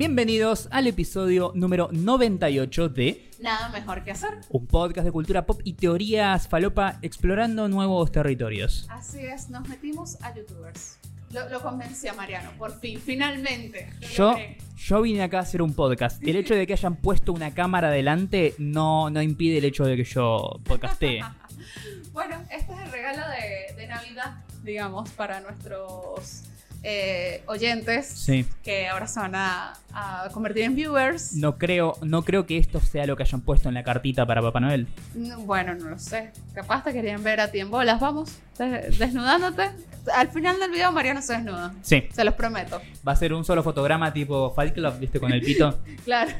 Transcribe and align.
Bienvenidos 0.00 0.66
al 0.70 0.86
episodio 0.86 1.52
número 1.54 1.90
98 1.92 2.88
de 2.88 3.28
Nada 3.38 3.68
mejor 3.68 4.02
que 4.02 4.12
hacer. 4.12 4.30
un 4.48 4.66
podcast 4.66 5.04
de 5.04 5.12
cultura 5.12 5.44
pop 5.44 5.60
y 5.62 5.74
teorías 5.74 6.48
falopa 6.48 6.98
explorando 7.02 7.68
nuevos 7.68 8.10
territorios. 8.10 8.86
Así 8.88 9.18
es, 9.18 9.50
nos 9.50 9.68
metimos 9.68 10.16
a 10.22 10.34
youtubers. 10.34 10.98
Lo, 11.32 11.50
lo 11.50 11.60
convencí 11.60 12.08
a 12.08 12.14
Mariano, 12.14 12.50
por 12.56 12.80
fin, 12.80 12.98
finalmente. 12.98 13.92
Lo 14.00 14.08
Yo, 14.08 14.30
logré. 14.30 14.56
yo 14.78 15.02
vine 15.02 15.22
acá 15.22 15.40
a 15.40 15.42
hacer 15.42 15.60
un 15.60 15.74
podcast. 15.74 16.22
El 16.26 16.36
hecho 16.36 16.54
de 16.54 16.66
que 16.66 16.72
hayan 16.72 16.96
puesto 16.96 17.34
una 17.34 17.52
cámara 17.52 17.88
adelante 17.88 18.54
no, 18.56 19.10
no 19.10 19.20
impide 19.20 19.58
el 19.58 19.66
hecho 19.66 19.84
de 19.84 19.96
que 19.98 20.04
yo 20.04 20.60
podcastee. 20.64 21.20
Bueno, 22.12 22.42
este 22.50 22.72
es 22.72 22.78
el 22.80 22.90
regalo 22.90 23.22
de, 23.28 23.74
de 23.76 23.86
Navidad, 23.86 24.44
digamos, 24.64 25.10
para 25.10 25.40
nuestros 25.40 26.44
eh, 26.82 27.42
oyentes 27.46 28.06
Sí. 28.06 28.46
que 28.62 28.88
ahora 28.88 29.06
se 29.06 29.20
van 29.20 29.34
a, 29.34 29.74
a 29.92 30.28
convertir 30.32 30.64
en 30.64 30.74
viewers. 30.74 31.34
No 31.34 31.58
creo, 31.58 31.96
no 32.02 32.22
creo 32.24 32.46
que 32.46 32.56
esto 32.58 32.80
sea 32.80 33.06
lo 33.06 33.16
que 33.16 33.22
hayan 33.24 33.40
puesto 33.42 33.68
en 33.68 33.74
la 33.74 33.82
cartita 33.82 34.24
para 34.26 34.40
Papá 34.42 34.60
Noel. 34.60 34.86
No, 35.14 35.38
Bueno, 35.40 35.74
no 35.74 35.90
lo 35.90 35.98
sé. 35.98 36.32
Capaz 36.54 36.84
te 36.84 36.92
querían 36.92 37.22
ver 37.22 37.40
a 37.40 37.50
ti 37.50 37.60
en 37.60 37.70
bolas. 37.70 38.00
Vamos, 38.00 38.38
des- 38.58 38.98
desnudándote. 38.98 39.70
Al 40.14 40.28
final 40.28 40.58
del 40.58 40.70
video 40.70 40.90
Mariano 40.92 41.20
se 41.20 41.34
desnuda. 41.34 41.74
Sí. 41.82 42.04
Se 42.12 42.24
los 42.24 42.34
prometo. 42.34 42.80
Va 43.06 43.12
a 43.12 43.16
ser 43.16 43.34
un 43.34 43.44
solo 43.44 43.62
fotograma 43.62 44.12
tipo 44.12 44.50
Fight 44.54 44.72
Club, 44.74 44.98
viste, 44.98 45.20
con 45.20 45.32
el 45.32 45.42
pito. 45.42 45.78
Claro. 46.04 46.32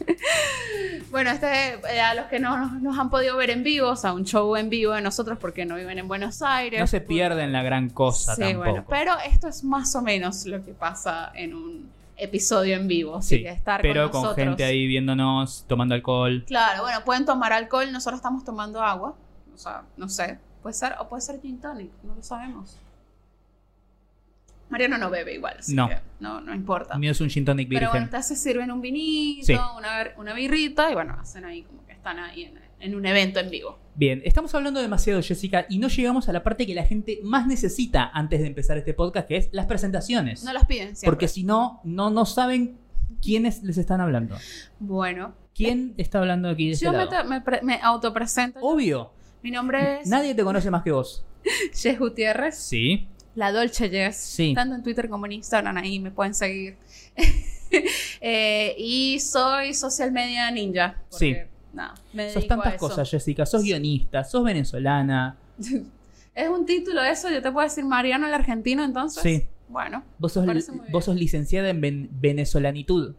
bueno, 1.10 1.30
este, 1.30 1.74
eh, 1.74 2.00
a 2.00 2.14
los 2.14 2.26
que 2.26 2.38
no 2.38 2.70
nos, 2.80 2.98
han 2.98 3.10
podido 3.10 3.36
ver 3.36 3.50
en 3.50 3.62
vivo, 3.62 3.90
o 3.90 3.96
sea, 3.96 4.12
un 4.12 4.24
show 4.24 4.56
en 4.56 4.70
vivo 4.70 4.92
de 4.92 5.00
nosotros 5.02 5.38
porque 5.38 5.64
no 5.64 5.76
viven 5.76 5.98
en 5.98 6.08
Buenos 6.08 6.42
Aires. 6.42 6.80
No 6.80 6.86
se 6.86 7.00
pierden 7.00 7.52
la 7.52 7.62
gran 7.62 7.90
cosa 7.90 8.34
Sí, 8.34 8.42
tampoco. 8.42 8.64
bueno, 8.64 8.84
pero 8.88 9.12
esto 9.26 9.48
es 9.48 9.64
más 9.64 9.94
o 9.94 10.02
menos 10.02 10.46
lo 10.46 10.64
que 10.64 10.72
pasa 10.72 11.30
en 11.34 11.54
un 11.54 11.90
episodio 12.16 12.76
en 12.76 12.86
vivo. 12.88 13.16
Así 13.16 13.36
Sí, 13.36 13.42
que 13.42 13.50
estar 13.50 13.82
pero 13.82 14.10
con, 14.10 14.34
gente 14.34 14.64
ahí 14.64 14.86
viéndonos, 14.86 15.64
tomando 15.68 15.94
alcohol. 15.94 16.44
Claro, 16.46 16.82
bueno, 16.82 17.04
pueden 17.04 17.24
tomar 17.24 17.52
alcohol, 17.52 17.90
nosotros 17.92 18.18
estamos 18.18 18.44
tomando 18.44 18.80
agua. 18.82 19.14
O 19.54 19.58
sea, 19.58 19.82
no 19.96 20.08
sé, 20.08 20.38
puede 20.62 20.74
ser, 20.74 20.94
o 20.98 21.08
puede 21.08 21.20
ser 21.22 21.40
gin 21.40 21.60
tonic, 21.60 21.90
no 22.02 22.14
lo 22.14 22.22
sabemos. 22.22 22.78
Mariano 24.70 24.96
no 24.96 25.10
bebe 25.10 25.34
igual, 25.34 25.56
así 25.58 25.74
No. 25.74 25.88
que 25.88 25.98
no, 26.22 26.40
no 26.40 26.54
importa. 26.54 26.96
Mío 26.98 27.10
es 27.12 27.20
un 27.20 27.28
gin 27.28 27.44
tonic 27.44 27.68
Pero 27.68 27.90
bueno, 27.90 28.04
entonces 28.06 28.40
sirven 28.42 28.70
un 28.70 28.80
vinito, 28.80 29.44
Sí. 29.46 29.52
una, 29.76 30.04
una 30.16 30.32
birrita 30.34 30.90
y 30.90 30.94
bueno, 30.94 31.16
hacen 31.20 31.44
ahí 31.44 31.62
como 31.64 31.84
que 31.84 31.92
están 31.92 32.18
ahí 32.18 32.44
en, 32.44 32.58
en 32.80 32.94
un 32.94 33.04
evento 33.04 33.40
en 33.40 33.50
vivo. 33.50 33.78
Bien, 33.94 34.22
estamos 34.24 34.54
hablando 34.54 34.80
demasiado, 34.80 35.20
Jessica, 35.22 35.66
y 35.68 35.78
no 35.78 35.88
llegamos 35.88 36.28
a 36.28 36.32
la 36.32 36.42
parte 36.42 36.66
que 36.66 36.74
la 36.74 36.84
gente 36.84 37.18
más 37.22 37.46
necesita 37.46 38.10
antes 38.14 38.40
de 38.40 38.46
empezar 38.46 38.78
este 38.78 38.94
podcast, 38.94 39.28
que 39.28 39.36
es 39.36 39.48
las 39.52 39.66
presentaciones. 39.66 40.44
No 40.44 40.52
las 40.54 40.64
piden 40.64 40.96
siempre. 40.96 41.06
Porque 41.12 41.28
si 41.28 41.44
no, 41.44 41.80
no, 41.84 42.08
no 42.08 42.24
saben 42.24 42.78
quiénes 43.20 43.62
les 43.62 43.76
están 43.76 44.00
hablando. 44.00 44.36
Bueno, 44.80 45.34
¿Quién 45.54 45.92
está 45.98 46.18
hablando 46.20 46.48
aquí 46.48 46.68
de 46.68 46.72
este 46.72 46.86
yo 46.86 46.92
me, 46.92 46.98
lado? 46.98 47.10
te- 47.10 47.24
me, 47.24 47.40
pre- 47.42 47.60
me 47.62 47.78
autopresento. 47.82 48.58
Obvio. 48.62 49.12
Mi 49.42 49.50
nombre 49.50 50.00
es 50.00 50.08
Nadie 50.08 50.34
te 50.34 50.42
conoce 50.42 50.70
más 50.70 50.82
que 50.82 50.92
vos. 50.92 51.26
Jess 51.74 51.98
Gutiérrez, 51.98 52.56
Sí. 52.56 53.06
La 53.34 53.52
Dolce 53.52 53.88
Jess. 53.88 54.16
Sí. 54.16 54.52
Tanto 54.54 54.74
en 54.74 54.82
Twitter 54.82 55.08
como 55.08 55.26
en 55.26 55.32
Instagram, 55.32 55.76
ahí 55.76 55.98
me 56.00 56.10
pueden 56.10 56.34
seguir. 56.34 56.76
Eh, 58.20 58.74
y 58.76 59.18
soy 59.18 59.72
social 59.72 60.12
media 60.12 60.50
ninja. 60.50 60.96
Porque, 61.10 61.48
nada, 61.72 61.94
me 62.12 62.30
Sos 62.30 62.46
tantas 62.46 62.74
cosas, 62.74 63.10
Jessica. 63.10 63.46
Sos 63.46 63.62
guionista, 63.62 64.24
sos 64.24 64.44
venezolana. 64.44 65.36
Es 66.34 66.48
un 66.48 66.64
título 66.64 67.02
eso, 67.02 67.30
yo 67.30 67.42
te 67.42 67.50
puedo 67.52 67.66
decir 67.66 67.84
Mariano 67.84 68.26
el 68.26 68.32
argentino 68.32 68.82
entonces. 68.84 69.22
Sí. 69.22 69.46
Bueno, 69.68 70.02
Vos 70.18 70.32
sos, 70.32 70.46
vos 70.90 71.08
licenciada 71.08 71.68
en 71.68 71.80
ven- 71.80 72.08
venezolanitud. 72.10 73.14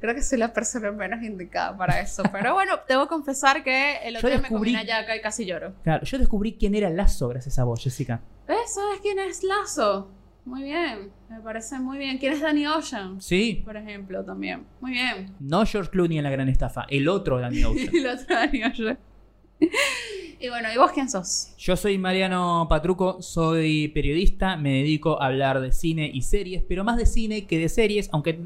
creo 0.00 0.14
que 0.14 0.22
soy 0.22 0.38
la 0.38 0.52
persona 0.52 0.90
menos 0.90 1.22
indicada 1.22 1.76
para 1.76 2.00
eso. 2.00 2.22
Pero 2.32 2.54
bueno, 2.54 2.80
debo 2.88 3.06
confesar 3.06 3.62
que 3.62 3.98
el 4.04 4.16
otro 4.16 4.28
Yo 4.28 4.34
día 4.34 4.42
me 4.42 4.48
comí 4.48 4.70
una 4.70 4.82
yaca 4.82 5.14
y 5.16 5.20
casi 5.20 5.44
lloro. 5.44 5.72
Claro, 5.84 6.04
yo 6.04 6.18
descubrí 6.18 6.54
quién 6.54 6.74
era 6.74 6.90
Lazo 6.90 7.28
gracias 7.28 7.58
a 7.60 7.64
vos, 7.64 7.80
Jessica. 7.82 8.20
¿Ves? 8.50 8.74
¿Sabes 8.74 8.98
quién 9.00 9.18
es 9.20 9.44
Lazo? 9.44 10.10
Muy 10.44 10.64
bien, 10.64 11.12
me 11.28 11.40
parece 11.40 11.78
muy 11.78 11.98
bien. 11.98 12.18
¿Quién 12.18 12.32
es 12.32 12.40
Danny 12.40 12.66
Ocean? 12.66 13.20
Sí. 13.20 13.62
Por 13.64 13.76
ejemplo, 13.76 14.24
también. 14.24 14.66
Muy 14.80 14.90
bien. 14.90 15.32
No 15.38 15.64
George 15.64 15.88
Clooney 15.90 16.18
en 16.18 16.24
la 16.24 16.30
gran 16.30 16.48
estafa, 16.48 16.84
el 16.90 17.06
otro 17.08 17.38
Danny 17.38 17.62
Ocean. 17.64 17.94
El 17.94 18.06
otro 18.08 18.26
Danny 18.34 18.64
Ocean. 18.64 18.98
Y 20.40 20.48
bueno, 20.48 20.68
¿y 20.74 20.78
vos 20.78 20.90
quién 20.92 21.08
sos? 21.08 21.54
Yo 21.58 21.76
soy 21.76 21.96
Mariano 21.98 22.66
Patruco, 22.68 23.22
soy 23.22 23.86
periodista, 23.88 24.56
me 24.56 24.78
dedico 24.78 25.22
a 25.22 25.26
hablar 25.26 25.60
de 25.60 25.70
cine 25.70 26.10
y 26.12 26.22
series, 26.22 26.64
pero 26.68 26.82
más 26.82 26.96
de 26.96 27.06
cine 27.06 27.46
que 27.46 27.56
de 27.58 27.68
series, 27.68 28.08
aunque 28.10 28.36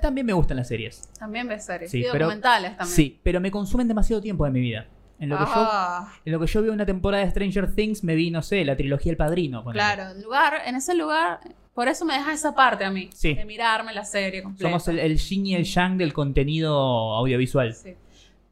también 0.00 0.26
me 0.26 0.32
gustan 0.32 0.56
las 0.56 0.66
series. 0.68 1.02
También 1.18 1.46
ves 1.46 1.64
series. 1.66 1.90
Sí, 1.92 1.98
y 2.00 2.02
pero- 2.10 2.24
documentales 2.24 2.76
también. 2.76 2.96
Sí, 2.96 3.20
pero 3.22 3.40
me 3.40 3.50
consumen 3.52 3.86
demasiado 3.86 4.20
tiempo 4.22 4.44
de 4.46 4.50
mi 4.50 4.60
vida. 4.60 4.86
En 5.22 5.28
lo, 5.28 5.38
que 5.38 5.44
yo, 5.44 5.50
Ah, 5.54 6.12
en 6.24 6.32
lo 6.32 6.40
que 6.40 6.46
yo 6.46 6.62
veo 6.62 6.72
una 6.72 6.84
temporada 6.84 7.24
de 7.24 7.30
Stranger 7.30 7.72
Things, 7.74 8.02
me 8.02 8.16
vi, 8.16 8.32
no 8.32 8.42
sé, 8.42 8.64
la 8.64 8.76
trilogía 8.76 9.12
El 9.12 9.16
Padrino. 9.16 9.64
claro, 9.66 10.10
en 10.10 10.20
lugar, 10.22 10.54
en 10.66 10.74
ese 10.74 10.96
lugar, 10.96 11.38
por 11.74 11.86
eso 11.86 12.04
me 12.04 12.14
deja 12.14 12.32
esa 12.32 12.56
parte 12.56 12.84
a 12.84 12.90
mí. 12.90 13.08
Sí. 13.14 13.34
De 13.34 13.44
mirarme 13.44 13.92
la 13.92 14.04
serie 14.04 14.42
completa. 14.42 14.68
Somos 14.68 14.88
el, 14.88 14.98
el 14.98 15.18
yin 15.18 15.46
y 15.46 15.54
el 15.54 15.62
yang 15.64 15.96
del 15.96 16.12
contenido 16.12 16.74
audiovisual. 17.14 17.72
Sí. 17.72 17.94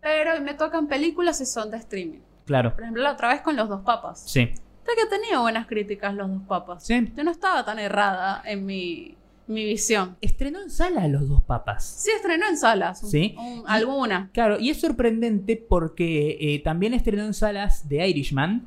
Pero 0.01 0.41
me 0.41 0.55
tocan 0.55 0.87
películas 0.87 1.41
y 1.41 1.47
son 1.47 1.73
de 1.73 1.79
streaming. 1.79 2.21
Claro. 2.47 2.73
Por 2.73 2.83
ejemplo, 2.83 3.03
la 3.03 3.13
otra 3.13 3.31
vez 3.31 3.41
con 3.41 3.57
Los 3.57 3.69
Dos 3.69 3.81
Papas. 3.83 4.23
Sí. 4.31 4.47
Sé 4.55 4.93
que 4.97 5.07
tenía 5.07 5.41
buenas 5.41 5.67
críticas 5.67 6.15
Los 6.15 6.31
Dos 6.31 6.43
Papas. 6.47 6.85
Sí. 6.87 7.13
Yo 7.17 7.25
no 7.25 7.33
estaba 7.33 7.65
tan 7.65 7.81
errada 7.81 8.43
en 8.45 8.65
mi, 8.65 9.17
mi 9.51 9.65
visión. 9.65 10.17
Estrenó 10.21 10.63
en 10.63 10.71
sala 10.71 11.07
Los 11.09 11.29
Dos 11.29 11.43
Papas. 11.43 11.85
Sí, 11.85 12.11
estrenó 12.15 12.47
en 12.49 12.57
salas. 12.57 13.01
Sí. 13.11 13.35
un- 13.39 13.65
alguna. 13.67 14.31
Claro, 14.33 14.59
y 14.59 14.71
es 14.71 14.81
sorprendente 14.81 15.57
porque 15.57 16.37
eh, 16.41 16.59
también 16.61 16.95
estrenó 16.95 17.25
en 17.25 17.35
salas 17.35 17.89
de 17.89 18.07
Irishman, 18.09 18.67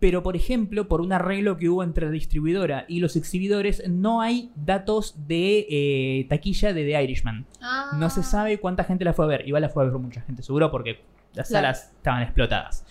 pero 0.00 0.22
por 0.22 0.36
ejemplo, 0.36 0.88
por 0.88 1.00
un 1.00 1.12
arreglo 1.12 1.56
que 1.56 1.68
hubo 1.68 1.82
entre 1.82 2.06
la 2.06 2.12
distribuidora 2.12 2.84
y 2.88 3.00
los 3.00 3.16
exhibidores, 3.16 3.82
no 3.88 4.20
hay 4.20 4.50
datos 4.56 5.14
de 5.28 5.66
eh, 5.68 6.26
taquilla 6.28 6.72
de 6.72 6.84
The 6.84 7.02
Irishman. 7.04 7.46
Ah. 7.60 7.92
No 7.98 8.10
se 8.10 8.22
sabe 8.22 8.58
cuánta 8.58 8.84
gente 8.84 9.04
la 9.04 9.12
fue 9.12 9.24
a 9.24 9.28
ver. 9.28 9.46
Igual 9.46 9.62
la 9.62 9.68
fue 9.68 9.82
a 9.84 9.86
ver 9.86 9.98
mucha 9.98 10.20
gente, 10.22 10.42
seguro, 10.42 10.70
porque 10.70 11.00
las 11.34 11.48
Claro. 11.48 11.66
salas 11.66 11.92
estaban 11.96 12.22
explotadas. 12.22 12.84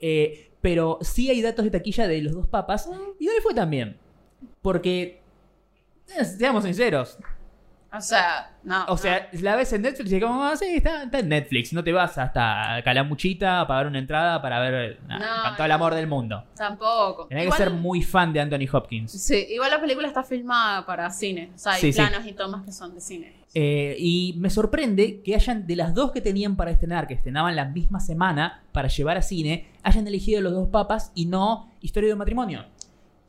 Eh, 0.00 0.50
pero 0.60 0.98
sí 1.02 1.30
hay 1.30 1.40
datos 1.42 1.64
de 1.64 1.70
taquilla 1.70 2.06
de 2.08 2.20
los 2.22 2.32
dos 2.34 2.46
papas, 2.48 2.88
y 3.18 3.26
no 3.26 3.32
le 3.32 3.40
fue 3.40 3.54
tan 3.54 3.70
bien. 3.70 3.96
Porque, 4.62 5.20
seamos 6.06 6.64
sinceros, 6.64 7.18
O 7.96 8.00
sea, 8.00 8.50
no. 8.64 8.84
o 8.88 8.96
sea, 8.96 9.28
la 9.40 9.54
ves 9.56 9.72
en 9.72 9.82
Netflix 9.82 10.10
y 10.10 10.16
es 10.16 10.22
como, 10.22 10.42
ah, 10.42 10.56
sí, 10.56 10.66
está, 10.76 11.04
está 11.04 11.18
en 11.20 11.28
Netflix. 11.28 11.72
No 11.72 11.84
te 11.84 11.92
vas 11.92 12.18
hasta 12.18 12.80
Calamuchita 12.84 13.60
a 13.60 13.66
pagar 13.68 13.86
una 13.86 13.98
entrada 14.00 14.42
para 14.42 14.58
ver 14.58 14.98
nah, 15.06 15.18
No, 15.18 15.26
con 15.48 15.56
todo 15.56 15.66
el 15.66 15.72
amor 15.72 15.94
del 15.94 16.06
mundo. 16.08 16.44
tampoco. 16.56 17.26
Tenés 17.28 17.46
que 17.50 17.56
ser 17.56 17.70
muy 17.70 18.02
fan 18.02 18.32
de 18.32 18.40
Anthony 18.40 18.66
Hopkins. 18.72 19.12
Sí, 19.12 19.46
igual 19.50 19.70
la 19.70 19.80
película 19.80 20.08
está 20.08 20.24
filmada 20.24 20.84
para 20.84 21.08
cine. 21.10 21.52
O 21.54 21.58
sea, 21.58 21.72
hay 21.74 21.80
Sí, 21.80 21.92
sí. 21.92 22.00
planos 22.00 22.26
y 22.26 22.32
tomas 22.32 22.64
que 22.64 22.72
son 22.72 22.94
de 22.94 23.00
cine. 23.00 23.44
Eh, 23.56 23.94
y 24.00 24.34
me 24.38 24.50
sorprende 24.50 25.20
que 25.22 25.36
hayan, 25.36 25.64
de 25.64 25.76
las 25.76 25.94
dos 25.94 26.10
que 26.10 26.20
tenían 26.20 26.56
para 26.56 26.72
estrenar, 26.72 27.06
que 27.06 27.14
estrenaban 27.14 27.54
la 27.54 27.66
misma 27.66 28.00
semana 28.00 28.64
para 28.72 28.88
llevar 28.88 29.16
a 29.16 29.22
cine, 29.22 29.68
hayan 29.84 30.08
elegido 30.08 30.40
los 30.40 30.52
dos 30.52 30.68
papas 30.68 31.12
y 31.14 31.26
no 31.26 31.70
Historia 31.80 32.08
de 32.08 32.14
un 32.14 32.18
matrimonio. 32.18 32.64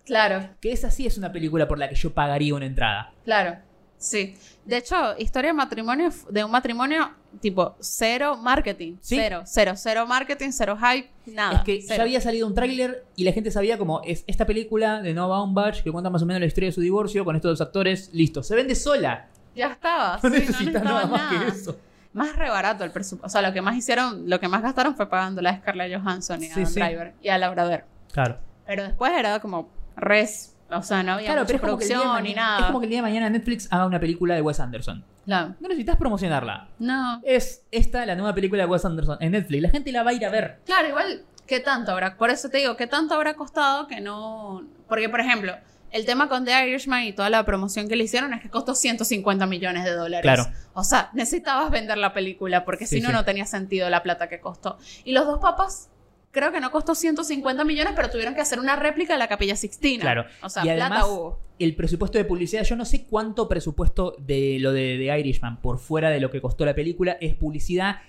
Claro, 0.05 0.49
Que 0.61 0.71
esa 0.71 0.91
sí 0.91 1.05
es 1.07 1.17
una 1.17 1.31
película 1.31 1.67
por 1.67 1.79
la 1.79 1.89
que 1.89 1.95
yo 1.95 2.13
pagaría 2.13 2.53
una 2.55 2.65
entrada. 2.65 3.11
claro. 3.23 3.57
Sí. 3.97 4.35
De 4.65 4.77
hecho, 4.77 4.95
historia 5.17 5.49
de 5.49 5.53
matrimonio, 5.53 6.09
de 6.29 6.43
un 6.43 6.51
matrimonio 6.51 7.11
tipo 7.41 7.75
cero 7.79 8.37
marketing. 8.37 8.97
Sí. 9.01 9.15
Cero, 9.15 9.43
cero, 9.45 9.71
cero 9.75 10.05
marketing, 10.05 10.49
cero 10.51 10.77
hype, 10.77 11.09
nada. 11.27 11.57
es 11.59 11.63
que 11.63 11.81
cero. 11.81 11.97
ya 11.97 12.03
había 12.03 12.21
salido 12.21 12.45
un 12.45 12.53
tráiler 12.53 13.05
y 13.15 13.23
la 13.23 13.31
gente 13.31 13.51
sabía 13.51 13.77
como 13.77 14.01
es 14.03 14.23
esta 14.27 14.45
película 14.45 15.01
de 15.01 15.13
Noah 15.13 15.27
Baumbach 15.27 15.81
que 15.81 15.91
cuenta 15.91 16.09
más 16.09 16.21
o 16.21 16.25
menos 16.25 16.41
la 16.41 16.45
historia 16.45 16.67
de 16.69 16.73
su 16.73 16.81
divorcio 16.81 17.23
con 17.23 17.35
estos 17.37 17.57
dos 17.57 17.65
actores, 17.65 18.09
listo, 18.13 18.43
se 18.43 18.53
vende 18.55 18.75
sola. 18.75 19.27
Ya 19.55 19.67
estaba. 19.71 20.19
No 20.21 20.29
sí, 20.29 20.35
necesitas 20.39 20.59
necesitaba 20.65 21.05
nada 21.05 21.07
más 21.07 21.31
que 21.33 21.47
eso. 21.47 21.79
Más 22.13 22.35
re 22.35 22.49
barato 22.49 22.83
el 22.83 22.91
presupuesto. 22.91 23.25
O 23.25 23.29
sea, 23.29 23.41
lo 23.41 23.53
que 23.53 23.61
más 23.61 23.75
hicieron, 23.77 24.29
lo 24.29 24.39
que 24.41 24.49
más 24.49 24.61
gastaron 24.61 24.95
fue 24.95 25.09
pagando 25.09 25.41
a 25.47 25.57
Scarlett 25.57 25.97
Johansson 25.99 26.43
y 26.43 26.47
a 26.47 26.53
Sí, 26.53 26.61
Adam 26.61 26.67
sí. 26.73 26.79
Driver 26.81 27.13
y 27.23 27.29
a 27.29 27.37
Laura 27.37 27.65
Dern. 27.65 27.85
Claro. 28.11 28.37
Pero 28.67 28.83
después 28.83 29.13
era 29.17 29.39
como 29.39 29.69
res. 29.95 30.51
O 30.71 30.81
sea, 30.81 31.03
no 31.03 31.13
había 31.13 31.27
Claro, 31.27 31.41
mucha 31.41 31.47
pero 31.47 31.57
es 31.57 31.61
como, 31.61 31.77
que 31.77 31.83
el 31.83 31.87
día 31.89 31.97
de 31.97 32.03
producción 32.03 32.23
ni 32.23 32.33
nada. 32.33 32.59
es 32.59 32.65
como 32.65 32.79
que 32.79 32.85
el 32.85 32.89
día 32.89 32.97
de 32.99 33.01
mañana 33.03 33.29
Netflix 33.29 33.67
haga 33.71 33.85
una 33.85 33.99
película 33.99 34.33
de 34.35 34.41
Wes 34.41 34.59
Anderson. 34.59 35.05
Claro. 35.25 35.55
No 35.59 35.67
necesitas 35.67 35.95
promocionarla. 35.97 36.69
No. 36.79 37.21
Es 37.23 37.63
esta 37.71 38.05
la 38.05 38.15
nueva 38.15 38.33
película 38.33 38.63
de 38.63 38.69
Wes 38.69 38.83
Anderson 38.83 39.17
en 39.21 39.31
Netflix. 39.33 39.61
La 39.61 39.69
gente 39.69 39.91
la 39.91 40.03
va 40.03 40.09
a 40.09 40.13
ir 40.13 40.25
a 40.25 40.29
ver. 40.29 40.59
Claro, 40.65 40.87
igual, 40.87 41.23
¿qué 41.45 41.59
tanto 41.59 41.91
habrá? 41.91 42.17
Por 42.17 42.31
eso 42.31 42.49
te 42.49 42.57
digo, 42.57 42.75
¿qué 42.77 42.87
tanto 42.87 43.13
habrá 43.13 43.35
costado 43.35 43.87
que 43.87 44.01
no...? 44.01 44.63
Porque, 44.89 45.07
por 45.07 45.19
ejemplo, 45.19 45.53
el 45.91 46.05
tema 46.05 46.27
con 46.29 46.45
The 46.45 46.67
Irishman 46.67 47.03
y 47.03 47.13
toda 47.13 47.29
la 47.29 47.45
promoción 47.45 47.87
que 47.87 47.95
le 47.95 48.03
hicieron 48.03 48.33
es 48.33 48.41
que 48.41 48.49
costó 48.49 48.73
150 48.75 49.45
millones 49.45 49.83
de 49.85 49.91
dólares. 49.91 50.23
Claro. 50.23 50.47
O 50.73 50.83
sea, 50.83 51.09
necesitabas 51.13 51.69
vender 51.71 51.97
la 51.99 52.11
película 52.11 52.65
porque 52.65 52.87
Sí, 52.87 52.95
si 52.97 53.01
no, 53.01 53.09
sí. 53.09 53.13
no 53.13 53.23
tenía 53.23 53.45
sentido 53.45 53.89
la 53.91 54.01
plata 54.03 54.27
que 54.29 54.39
costó. 54.39 54.77
Y 55.03 55.13
los 55.13 55.25
dos 55.27 55.39
papas 55.39 55.89
creo 56.35 56.51
que 56.51 56.59
no 56.59 56.69
costó 56.69 56.93
150 56.93 57.63
millones, 57.63 57.93
pero 57.95 58.09
tuvieron 58.09 58.35
que 58.35 58.41
hacer 58.41 58.59
una 58.59 58.75
réplica 58.75 59.13
de 59.13 59.19
la 59.19 59.27
Capilla 59.29 59.55
Sixtina. 59.55 60.01
Claro. 60.01 60.25
O 60.43 60.49
sea, 60.49 60.63
y 60.63 60.65
plata 60.67 60.85
además, 60.87 61.05
hubo. 61.09 61.39
el 61.57 61.75
presupuesto 61.75 62.17
de 62.17 62.25
publicidad, 62.25 62.63
yo 62.63 62.75
no 62.75 62.83
sé 62.83 63.05
cuánto 63.05 63.47
presupuesto 63.47 64.15
de 64.19 64.57
lo 64.59 64.73
de, 64.73 64.97
de 64.97 65.17
Irishman 65.19 65.61
por 65.61 65.79
fuera 65.79 66.09
de 66.09 66.19
lo 66.19 66.29
que 66.29 66.41
costó 66.41 66.65
la 66.65 66.75
película 66.75 67.17
es 67.21 67.33
publicidad 67.35 68.01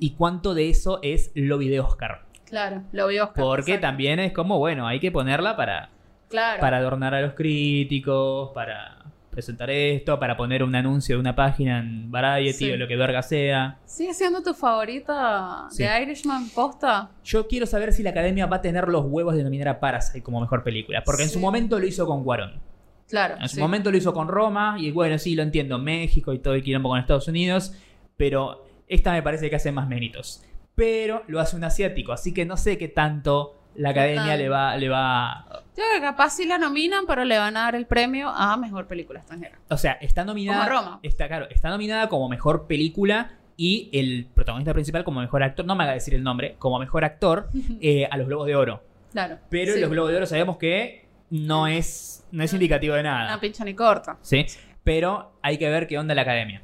y 0.00 0.10
cuánto 0.10 0.54
de 0.54 0.68
eso 0.68 0.98
es 1.02 1.30
lobby 1.34 1.68
de 1.68 1.80
Oscar. 1.80 2.26
Claro, 2.44 2.82
lo 2.92 3.06
vio 3.06 3.24
Oscar. 3.24 3.42
Porque 3.42 3.72
exacto. 3.72 3.86
también 3.86 4.20
es 4.20 4.32
como, 4.32 4.58
bueno, 4.58 4.86
hay 4.86 5.00
que 5.00 5.10
ponerla 5.10 5.56
para, 5.56 5.88
Claro. 6.28 6.60
para 6.60 6.76
adornar 6.78 7.14
a 7.14 7.22
los 7.22 7.32
críticos, 7.34 8.50
para 8.52 8.98
presentar 9.32 9.70
esto, 9.70 10.20
para 10.20 10.36
poner 10.36 10.62
un 10.62 10.74
anuncio 10.76 11.16
de 11.16 11.20
una 11.20 11.34
página 11.34 11.80
en 11.80 12.10
Variety 12.10 12.52
Sí. 12.66 12.70
o 12.70 12.76
lo 12.76 12.86
que 12.86 12.96
verga 12.96 13.22
sea. 13.22 13.78
¿Sigue 13.84 14.14
siendo 14.14 14.42
tu 14.42 14.54
favorita 14.54 15.66
Sí. 15.70 15.82
de 15.82 16.02
Irishman 16.02 16.48
posta? 16.50 17.10
Yo 17.24 17.48
quiero 17.48 17.66
saber 17.66 17.92
si 17.92 18.02
la 18.02 18.10
academia 18.10 18.46
va 18.46 18.56
a 18.56 18.60
tener 18.60 18.88
los 18.88 19.04
huevos 19.06 19.34
de 19.34 19.42
nominar 19.42 19.68
a 19.68 19.80
Parasite 19.80 20.22
como 20.22 20.40
mejor 20.40 20.62
película. 20.62 21.02
Porque 21.04 21.22
en 21.24 21.30
su 21.30 21.40
momento 21.40 21.78
lo 21.80 21.86
hizo 21.86 22.06
con 22.06 22.22
Cuarón. 22.22 22.60
Claro. 23.08 23.34
En 23.40 23.48
su 23.48 23.58
momento 23.60 23.90
lo 23.90 23.96
hizo 23.96 24.12
con 24.14 24.28
Roma. 24.28 24.76
Y 24.78 24.90
bueno, 24.90 25.18
sí, 25.18 25.34
lo 25.34 25.42
entiendo. 25.42 25.78
México 25.78 26.32
y 26.32 26.38
todo 26.38 26.54
el 26.54 26.62
quilombo 26.62 26.90
con 26.90 26.98
Estados 26.98 27.28
Unidos. 27.28 27.74
Pero 28.16 28.64
esta 28.88 29.12
me 29.12 29.22
parece 29.22 29.50
que 29.50 29.56
hace 29.56 29.72
más 29.72 29.88
méritos. 29.88 30.44
Pero 30.74 31.22
lo 31.26 31.40
hace 31.40 31.56
un 31.56 31.64
asiático. 31.64 32.12
Así 32.12 32.32
que 32.32 32.44
no 32.46 32.56
sé 32.56 32.78
qué 32.78 32.88
tanto 32.88 33.58
la 33.76 33.90
academia 33.90 34.22
Total. 34.22 34.38
le 34.38 34.48
va, 34.48 34.76
le 34.76 34.88
va. 34.88 35.46
Yo 35.50 35.60
creo 35.84 35.94
que 35.94 36.00
capaz 36.00 36.30
sí 36.30 36.44
la 36.46 36.58
nominan, 36.58 37.04
pero 37.06 37.24
le 37.24 37.38
van 37.38 37.56
a 37.56 37.60
dar 37.62 37.74
el 37.74 37.86
premio 37.86 38.28
a 38.28 38.56
mejor 38.56 38.86
película 38.86 39.20
extranjera. 39.20 39.58
O 39.70 39.76
sea, 39.76 39.92
está 39.94 40.24
nominada. 40.24 40.66
Como 40.66 40.78
Roma. 40.80 41.00
Está, 41.02 41.28
claro, 41.28 41.46
está 41.50 41.70
nominada 41.70 42.08
como 42.08 42.28
mejor 42.28 42.66
película. 42.66 43.32
Y 43.56 43.90
el 43.92 44.26
protagonista 44.34 44.72
principal 44.72 45.04
como 45.04 45.20
mejor 45.20 45.42
actor, 45.42 45.64
no 45.66 45.74
me 45.76 45.84
haga 45.84 45.92
decir 45.92 46.14
el 46.14 46.22
nombre, 46.22 46.56
como 46.58 46.78
mejor 46.78 47.04
actor 47.04 47.48
eh, 47.80 48.08
a 48.10 48.16
los 48.16 48.26
Globos 48.26 48.46
de 48.46 48.56
Oro. 48.56 48.82
Claro. 49.12 49.38
Pero 49.50 49.74
Sí. 49.74 49.80
los 49.80 49.90
Globos 49.90 50.10
de 50.10 50.16
Oro 50.16 50.26
sabemos 50.26 50.56
que 50.56 51.06
no 51.30 51.66
es, 51.66 52.26
no 52.32 52.42
es 52.42 52.52
indicativo 52.52 52.94
de 52.94 53.02
nada. 53.02 53.30
No 53.30 53.40
pincha 53.40 53.64
ni 53.64 53.74
corta. 53.74 54.16
¿sí? 54.22 54.46
Pero 54.84 55.32
hay 55.42 55.58
que 55.58 55.68
ver 55.70 55.86
qué 55.86 55.98
onda 55.98 56.14
la 56.14 56.22
academia. 56.22 56.62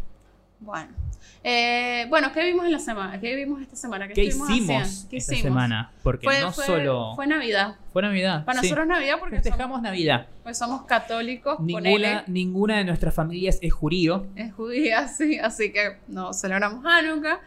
Bueno. 0.61 0.93
Eh, 1.51 2.05
bueno, 2.11 2.31
¿qué 2.35 2.45
vimos 2.45 2.67
en 2.67 2.73
la 2.73 2.79
semana? 2.79 3.19
¿Qué 3.19 3.35
vimos 3.35 3.63
esta 3.63 3.75
semana? 3.75 4.07
¿Qué 4.07 4.21
estuvimos 4.21 4.51
hicimos? 4.51 5.07
¿Qué 5.09 5.17
esta 5.17 5.33
hicimos? 5.33 5.51
semana? 5.51 5.91
Porque 6.03 6.27
Fue, 6.27 6.41
no 6.43 6.53
fue- 6.53 6.67
solo 6.67 7.13
fue 7.17 7.27
Navidad. 7.27 7.77
fue 7.91 8.03
Navidad. 8.03 8.45
Para 8.45 8.61
sí. 8.61 8.67
nosotros 8.67 8.85
es 8.85 8.89
Navidad 8.91 9.17
porque 9.19 9.37
somos, 9.37 9.45
festejamos 9.45 9.81
Navidad. 9.83 10.27
pues 10.43 10.59
somos 10.59 10.83
católicos, 10.83 11.59
Ninguna, 11.61 12.25
ninguna 12.27 12.77
de 12.77 12.85
nuestras 12.85 13.15
familias 13.15 13.59
es 13.63 13.73
judío. 13.73 14.27
es 14.37 14.53
judía, 14.53 15.09
sí, 15.17 15.39
así 15.39 15.73
que 15.73 15.97
no 16.09 16.35
celebramos 16.35 16.85
Hanukkah. 16.85 17.41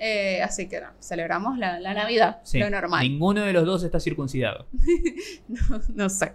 eh, 0.00 0.42
así 0.42 0.68
que 0.68 0.80
no, 0.80 0.88
celebramos 1.00 1.56
la, 1.56 1.78
la 1.78 1.94
Navidad, 1.94 2.38
Sí. 2.42 2.58
lo 2.58 2.68
normal. 2.70 3.08
Ninguno 3.08 3.42
de 3.42 3.52
los 3.52 3.64
dos 3.64 3.84
está 3.84 4.00
circuncidado. 4.00 4.66
No, 5.48 5.80
no 5.94 6.08
sé. 6.08 6.32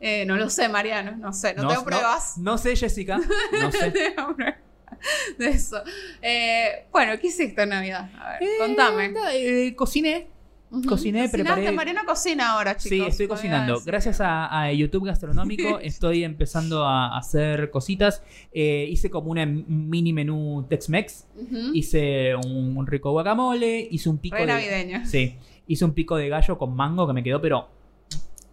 Eh, 0.00 0.24
no 0.24 0.36
lo 0.36 0.48
sé, 0.48 0.70
Mariano, 0.70 1.16
no 1.18 1.34
sé, 1.34 1.52
no, 1.54 1.68
tengo 1.68 1.84
pruebas. 1.84 2.38
No, 2.38 2.56
sé, 2.56 2.74
Jessica. 2.76 3.18
No 3.60 3.70
sé. 3.70 3.90
tengo 3.90 4.34
pruebas 4.34 4.56
de 5.38 5.48
eso. 5.48 5.82
Eh, 6.20 6.86
bueno, 6.92 7.12
¿qué 7.20 7.26
hiciste 7.28 7.62
en 7.62 7.68
Navidad? 7.70 8.10
A 8.18 8.32
ver, 8.32 8.42
Eh, 8.42 8.48
contame. 8.58 9.12
eh, 9.34 9.74
cociné. 9.74 10.28
Ujú. 10.70 10.88
cociné, 10.88 11.24
Cocinaste, 11.28 11.36
preparé- 11.44 11.70
Mariano 11.74 12.00
cocina 12.06 12.52
ahora, 12.52 12.78
chicos. 12.78 12.88
Sí, 12.96 13.04
estoy 13.06 13.28
cocinando. 13.28 13.74
decir. 13.74 13.86
Gracias 13.88 14.22
a, 14.22 14.62
a 14.62 14.72
YouTube 14.72 15.04
Gastronómico 15.04 15.78
estoy 15.82 16.24
empezando 16.24 16.86
a 16.86 17.18
hacer 17.18 17.70
cositas. 17.70 18.22
Eh, 18.54 18.86
hice 18.88 19.10
como 19.10 19.30
una 19.30 19.44
mini 19.44 20.14
menú 20.14 20.66
Tex-Mex. 20.70 21.26
Hice 21.74 22.34
un, 22.36 22.74
un 22.74 22.86
rico 22.86 23.10
guacamole. 23.10 23.86
Hice 23.90 24.08
un 24.08 24.16
pico 24.16 24.36
Re 24.36 24.42
de... 24.42 24.46
navideño. 24.46 25.04
Sí. 25.04 25.36
Hice 25.66 25.84
un 25.84 25.92
pico 25.92 26.16
de 26.16 26.30
gallo 26.30 26.56
con 26.56 26.74
mango 26.74 27.06
que 27.06 27.12
me 27.12 27.22
quedó, 27.22 27.38
pero... 27.42 27.68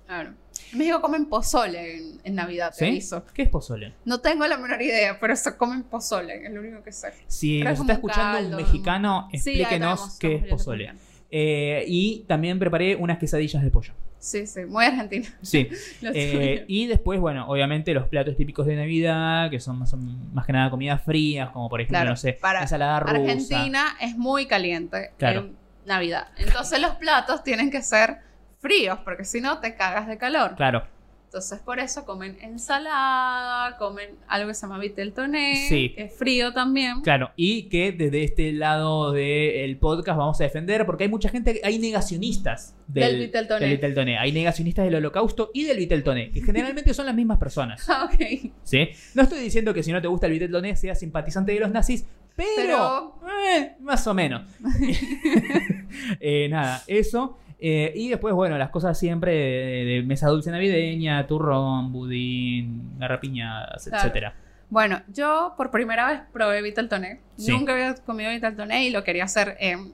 Claro. 0.06 0.34
En 0.74 0.78
México 0.78 1.02
comen 1.02 1.26
pozole 1.26 1.98
en, 1.98 2.20
en 2.24 2.36
Navidad, 2.36 2.70
te 2.72 2.86
¿Sí? 2.86 2.86
aviso. 2.86 3.24
¿Qué 3.34 3.44
es 3.44 3.50
pozole? 3.50 3.94
No 4.06 4.20
tengo 4.20 4.46
la 4.48 4.58
menor 4.58 4.82
idea, 4.82 5.18
pero 5.20 5.34
eso 5.34 5.58
comen 5.58 5.84
pozole, 5.84 6.46
es 6.46 6.52
lo 6.52 6.62
único 6.62 6.84
que 6.84 6.92
sé. 6.92 7.12
Si 7.28 7.60
Pero 7.60 7.72
nos 7.72 7.74
es 7.74 7.82
está 7.82 7.94
un 7.94 7.98
escuchando 7.98 8.38
un 8.38 8.44
caldo, 8.52 8.58
mexicano, 8.58 9.30
Sí, 9.32 9.50
ahí 9.50 9.62
explíquenos 9.62 10.18
qué 10.20 10.36
es 10.36 10.46
pozole. 10.46 10.94
Eh, 11.32 11.84
y 11.88 12.26
también 12.28 12.58
preparé 12.60 12.96
unas 12.96 13.18
quesadillas 13.20 13.64
de 13.64 13.70
pollo. 13.70 13.94
Sí, 14.20 14.46
sí, 14.48 14.66
muy 14.66 14.84
argentino. 14.86 15.26
Sí. 15.42 15.70
Eh, 16.02 16.66
y 16.68 16.88
después, 16.88 17.20
bueno, 17.20 17.48
obviamente 17.48 17.94
los 17.94 18.08
platos 18.08 18.36
típicos 18.36 18.66
de 18.66 18.76
Navidad, 18.76 19.50
que 19.50 19.60
son 19.60 19.80
más, 19.80 19.90
son 19.92 20.34
más 20.34 20.46
que 20.46 20.54
nada 20.54 20.70
comidas 20.70 21.02
frías, 21.04 21.50
como 21.52 21.70
por 21.70 21.82
ejemplo, 21.82 21.98
Claro, 22.00 22.10
no 22.12 22.16
sé, 22.16 22.34
para 22.34 22.62
ensalada 22.62 23.00
rusa. 23.02 23.16
Argentina 23.16 23.96
es 24.02 24.18
muy 24.18 24.46
caliente 24.48 25.12
Claro. 25.18 25.42
en 25.42 25.56
Navidad. 25.86 26.28
Entonces 26.38 26.80
los 26.82 26.92
platos 26.96 27.44
tienen 27.44 27.70
que 27.72 27.82
ser 27.82 28.18
fríos, 28.60 29.00
porque 29.04 29.24
si 29.26 29.42
no 29.42 29.60
te 29.60 29.76
cagas 29.76 30.08
de 30.08 30.18
calor. 30.18 30.56
Claro, 30.56 30.84
Entonces 31.26 31.60
por 31.60 31.78
eso 31.80 32.06
comen 32.06 32.38
ensalada, 32.42 33.78
comen 33.78 34.16
algo 34.28 34.48
que 34.48 34.56
se 34.56 34.62
llama 34.62 34.80
vitel 34.80 35.14
toné, 35.14 35.68
Sí. 35.70 35.94
que 35.96 36.04
es 36.06 36.18
frío 36.18 36.54
también. 36.54 37.02
claro. 37.02 37.30
Y 37.36 37.70
que 37.70 37.92
desde 37.92 38.24
este 38.24 38.52
lado 38.52 39.12
del 39.12 39.78
podcast 39.78 40.18
vamos 40.18 40.42
a 40.42 40.44
defender, 40.44 40.86
porque 40.88 41.04
hay 41.04 41.10
mucha 41.10 41.30
gente, 41.30 41.62
hay 41.64 41.78
negacionistas 41.78 42.76
del, 42.88 43.12
Del 43.12 43.20
Vitel 43.28 43.48
Toné. 43.48 43.60
del 43.68 43.76
Vitel 43.76 43.94
Toné. 43.94 44.18
Hay 44.18 44.32
negacionistas 44.32 44.86
del 44.86 44.96
holocausto 44.96 45.52
y 45.54 45.66
del 45.66 45.78
Vitel 45.78 46.04
Toné, 46.04 46.32
que 46.32 46.42
generalmente 46.42 46.94
son 46.96 47.06
las 47.06 47.14
mismas 47.14 47.38
personas. 47.38 47.88
Ah, 47.88 48.10
ok. 48.12 48.52
¿sí? 48.64 48.90
No 49.14 49.22
estoy 49.22 49.40
diciendo 49.40 49.72
que 49.74 49.84
si 49.84 49.92
no 49.92 50.02
te 50.02 50.08
gusta 50.08 50.26
el 50.26 50.34
Vitel 50.34 50.52
Toné 50.52 50.76
seas 50.76 51.00
simpatizante 51.00 51.52
de 51.54 51.60
los 51.60 51.70
nazis, 51.70 52.06
pero, 52.36 53.20
eh, 53.54 53.74
más 53.82 54.06
o 54.08 54.14
menos. 54.16 54.42
Eh, 56.20 56.48
nada, 56.50 56.84
eso. 56.88 57.38
Eh, 57.62 57.92
y 57.96 58.08
después, 58.10 58.34
bueno, 58.34 58.58
las 58.58 58.70
cosas 58.70 58.98
siempre 58.98 59.34
de, 59.34 59.86
de 59.86 60.04
mesa 60.04 60.30
dulce 60.30 60.50
navideña, 60.52 61.28
turrón, 61.28 61.92
budín, 61.92 62.98
garrapiñadas, 62.98 63.84
Claro. 63.86 63.98
etcétera. 64.04 64.34
Bueno, 64.70 65.02
yo 65.12 65.56
por 65.58 65.72
primera 65.72 66.08
vez 66.10 66.22
probé 66.32 66.62
Vitel 66.62 66.88
Toné. 66.88 67.20
Sí. 67.38 67.52
Nunca 67.52 67.74
había 67.74 67.96
comido 67.96 68.30
Vitel 68.30 68.56
Toné 68.56 68.86
y 68.86 68.92
lo 68.92 69.04
quería 69.04 69.24
hacer 69.26 69.58
en 69.60 69.94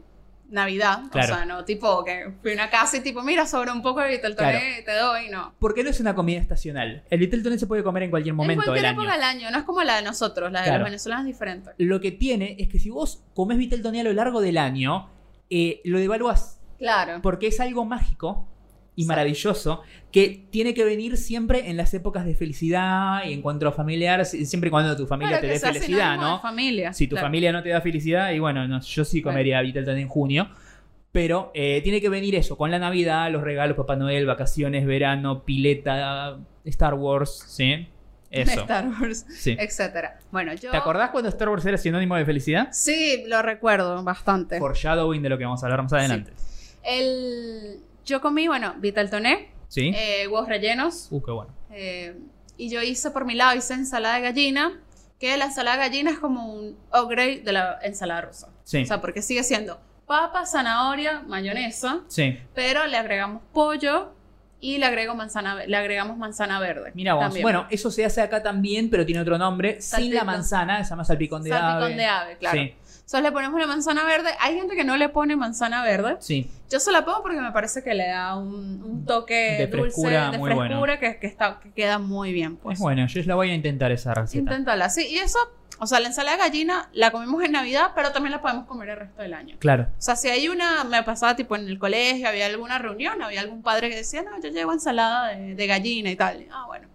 Navidad. 0.49 1.03
Claro. 1.11 1.33
O 1.33 1.37
sea, 1.37 1.45
no 1.45 1.65
tipo 1.65 2.03
que 2.03 2.33
fui 2.41 2.51
a 2.51 2.53
una 2.55 2.69
casa 2.69 2.97
y 2.97 2.99
tipo, 2.99 3.23
mira, 3.23 3.47
sobra 3.47 3.73
un 3.73 3.81
poco 3.81 4.01
de 4.01 4.09
Vitel 4.09 4.35
Toné, 4.35 4.83
te 4.85 4.93
doy, 4.93 5.29
no. 5.29 5.53
Porque 5.59 5.83
no 5.83 5.89
es 5.89 5.99
una 5.99 6.13
comida 6.13 6.39
estacional. 6.39 7.03
El 7.09 7.19
Vitel 7.19 7.41
Toné 7.41 7.57
se 7.57 7.65
puede 7.67 7.81
comer 7.83 8.03
en 8.03 8.09
cualquier 8.11 8.35
momento 8.35 8.61
en 8.61 8.65
cualquier 8.65 8.85
del 8.85 8.93
época 8.93 9.13
del 9.13 9.23
año, 9.23 9.49
no 9.49 9.57
es 9.57 9.63
como 9.63 9.81
la 9.81 9.95
de 9.95 10.03
nosotros, 10.03 10.51
la 10.51 10.61
de 10.61 10.71
los 10.77 10.83
venezolanos 10.83 11.25
es 11.25 11.33
diferente. 11.33 11.71
Lo 11.79 11.99
que 11.99 12.11
tiene 12.11 12.57
es 12.59 12.67
que 12.67 12.77
si 12.77 12.89
vos 12.91 13.23
comés 13.33 13.57
Vitel 13.57 13.81
Toné 13.81 14.01
a 14.01 14.03
lo 14.03 14.13
largo 14.13 14.39
del 14.41 14.57
año, 14.59 15.09
eh, 15.49 15.81
lo 15.85 15.97
devaluás. 15.99 16.59
Claro. 16.77 17.19
Porque 17.21 17.47
es 17.47 17.59
algo 17.59 17.85
mágico 17.85 18.47
y 18.97 19.03
Sí. 19.03 19.07
maravilloso 19.07 19.81
que 20.11 20.47
tiene 20.51 20.73
que 20.73 20.85
venir 20.85 21.17
siempre 21.17 21.69
en 21.69 21.75
las 21.77 21.93
épocas 21.93 22.25
de 22.25 22.33
felicidad 22.35 23.23
y 23.25 23.33
encuentro 23.33 23.71
familiar, 23.73 24.25
si- 24.25 24.45
siempre 24.45 24.69
y 24.69 24.71
cuando 24.71 24.95
tu 24.95 25.05
familia 25.05 25.39
Claro, 25.39 25.47
te 25.47 25.53
dé 25.53 25.59
felicidad, 25.59 26.17
¿no? 26.17 26.39
familia. 26.41 26.93
Si 26.93 27.07
tu 27.07 27.15
claro. 27.15 27.27
familia 27.27 27.51
no 27.51 27.61
te 27.61 27.69
da 27.69 27.81
felicidad, 27.81 28.31
y 28.31 28.39
bueno, 28.39 28.67
no, 28.67 28.79
yo 28.81 29.03
sí 29.05 29.21
comería 29.21 29.61
Toné 29.83 30.01
en 30.01 30.07
junio. 30.07 30.47
Pero 31.11 31.51
eh, 31.53 31.79
tiene 31.81 32.01
que 32.01 32.09
venir 32.09 32.35
eso, 32.35 32.57
con 32.57 32.71
la 32.71 32.79
Navidad, 32.79 33.31
los 33.31 33.41
regalos, 33.41 33.77
Papá 33.77 33.95
Noel, 33.95 34.25
vacaciones, 34.25 34.85
verano, 34.85 35.43
pileta, 35.45 36.37
Star 36.65 36.93
Wars, 36.95 37.43
¿sí? 37.47 37.87
Eso. 38.31 38.61
Star 38.61 38.85
Wars, 38.99 39.25
Sí. 39.29 39.55
etcétera. 39.57 40.19
Bueno, 40.31 40.53
yo 40.55 40.71
¿Te 40.71 40.77
acordás 40.77 41.11
cuando 41.11 41.29
Star 41.29 41.47
Wars 41.47 41.65
era 41.65 41.77
sinónimo 41.77 42.17
de 42.17 42.25
felicidad? 42.25 42.67
Sí, 42.71 43.23
lo 43.27 43.41
recuerdo 43.41 44.03
bastante. 44.03 44.59
Foreshadowing 44.59 45.21
de 45.21 45.29
lo 45.29 45.37
que 45.37 45.45
vamos 45.45 45.63
a 45.63 45.67
hablar 45.67 45.83
más 45.83 45.93
adelante. 45.93 46.33
El 46.85 47.81
yo 48.05 48.21
comí, 48.21 48.47
bueno, 48.47 48.75
Vitel 48.77 49.09
Toné, 49.09 49.49
¿Sí? 49.67 49.91
eh, 49.95 50.27
huevos 50.27 50.47
rellenos, 50.47 51.07
Uh, 51.09 51.21
qué 51.23 51.31
bueno. 51.31 51.51
eh, 51.71 52.15
y 52.57 52.69
yo 52.69 52.81
hice 52.81 53.11
por 53.11 53.25
mi 53.25 53.33
lado 53.35 53.55
hice 53.57 53.73
ensalada 53.73 54.15
de 54.15 54.21
gallina, 54.21 54.79
que 55.19 55.35
la 55.37 55.45
ensalada 55.45 55.77
de 55.77 55.83
gallina 55.89 56.11
es 56.11 56.19
como 56.19 56.53
un 56.53 56.77
upgrade 56.93 57.41
de 57.41 57.51
la 57.51 57.79
ensalada 57.81 58.21
rusa. 58.21 58.49
Sí. 58.63 58.83
O 58.83 58.85
sea, 58.85 59.01
porque 59.01 59.21
sigue 59.21 59.43
siendo 59.43 59.79
papa, 60.05 60.45
zanahoria, 60.45 61.21
mayonesa, 61.27 62.01
sí. 62.07 62.37
pero 62.53 62.85
le 62.85 62.95
agregamos 62.97 63.41
pollo 63.53 64.13
y 64.61 64.77
le 64.77 64.85
agrego 64.85 65.15
manzana, 65.15 65.65
le 65.65 65.75
agregamos 65.75 66.17
manzana 66.17 66.59
verde. 66.59 66.91
Mira 66.93 67.13
vos. 67.15 67.23
también. 67.23 67.43
Bueno, 67.43 67.65
eso 67.71 67.89
se 67.91 68.05
hace 68.05 68.21
acá 68.21 68.41
también, 68.43 68.89
pero 68.89 69.05
tiene 69.05 69.21
otro 69.21 69.37
nombre. 69.37 69.81
Sin 69.81 69.91
la 70.13 70.19
Salpicón. 70.21 70.25
manzana, 70.27 70.83
se 70.83 70.89
llama 70.91 71.03
salpicón 71.05 71.43
de 71.43 71.49
salpicón 71.49 71.83
ave. 71.83 71.95
de 71.95 72.05
ave, 72.05 72.37
claro. 72.37 72.57
Sí, 72.61 72.73
Entonces 73.05 73.21
le 73.21 73.31
ponemos 73.31 73.59
la 73.59 73.67
manzana 73.67 74.03
verde. 74.03 74.29
Hay 74.39 74.55
gente 74.55 74.75
que 74.75 74.83
no 74.83 74.97
le 74.97 75.09
pone 75.09 75.35
manzana 75.35 75.83
verde. 75.83 76.17
sí. 76.19 76.49
Yo 76.67 76.79
se 76.79 76.91
la 76.91 77.05
pongo 77.05 77.21
porque 77.21 77.39
me 77.39 77.51
parece 77.51 77.83
que 77.83 77.93
le 77.93 78.07
da 78.07 78.35
un, 78.35 78.81
un 78.83 79.05
toque 79.05 79.35
De 79.35 79.67
dulce, 79.67 79.81
frescura 80.01 80.31
de 80.31 80.37
muy 80.39 80.49
frescura 80.49 80.77
bueno. 80.79 80.99
que, 80.99 81.19
que 81.19 81.27
está, 81.27 81.59
que 81.61 81.71
queda 81.71 81.99
muy 81.99 82.33
bien. 82.33 82.57
Pues. 82.57 82.79
Es 82.79 82.81
bueno, 82.81 83.05
yo 83.05 83.21
la 83.23 83.35
voy 83.35 83.51
a 83.51 83.53
intentar 83.53 83.91
esa 83.91 84.15
receta. 84.15 84.39
Inténtala, 84.39 84.89
sí. 84.89 85.05
Y 85.07 85.17
eso, 85.19 85.37
o 85.77 85.85
sea, 85.85 85.99
la 85.99 86.07
ensalada 86.07 86.37
de 86.37 86.43
gallina 86.43 86.89
la 86.93 87.11
comemos 87.11 87.43
en 87.43 87.51
Navidad, 87.51 87.91
pero 87.95 88.11
también 88.11 88.31
la 88.31 88.41
podemos 88.41 88.65
comer 88.65 88.89
el 88.89 88.97
resto 88.97 89.21
del 89.21 89.35
año. 89.35 89.57
Claro. 89.59 89.83
O 89.95 90.01
sea, 90.01 90.15
si 90.15 90.27
hay 90.29 90.49
una, 90.49 90.83
me 90.85 91.03
pasaba 91.03 91.35
tipo 91.35 91.55
en 91.55 91.67
el 91.67 91.77
colegio, 91.77 92.27
había 92.27 92.47
alguna 92.47 92.79
reunión, 92.79 93.21
había 93.21 93.41
algún 93.41 93.61
padre 93.61 93.91
que 93.91 93.97
decía, 93.97 94.23
no, 94.23 94.41
yo 94.41 94.49
llevo 94.49 94.73
ensalada 94.73 95.27
de, 95.35 95.53
de 95.53 95.67
gallina 95.67 96.09
y 96.09 96.15
tal. 96.15 96.47
Ah, 96.51 96.63
bueno. 96.65 96.87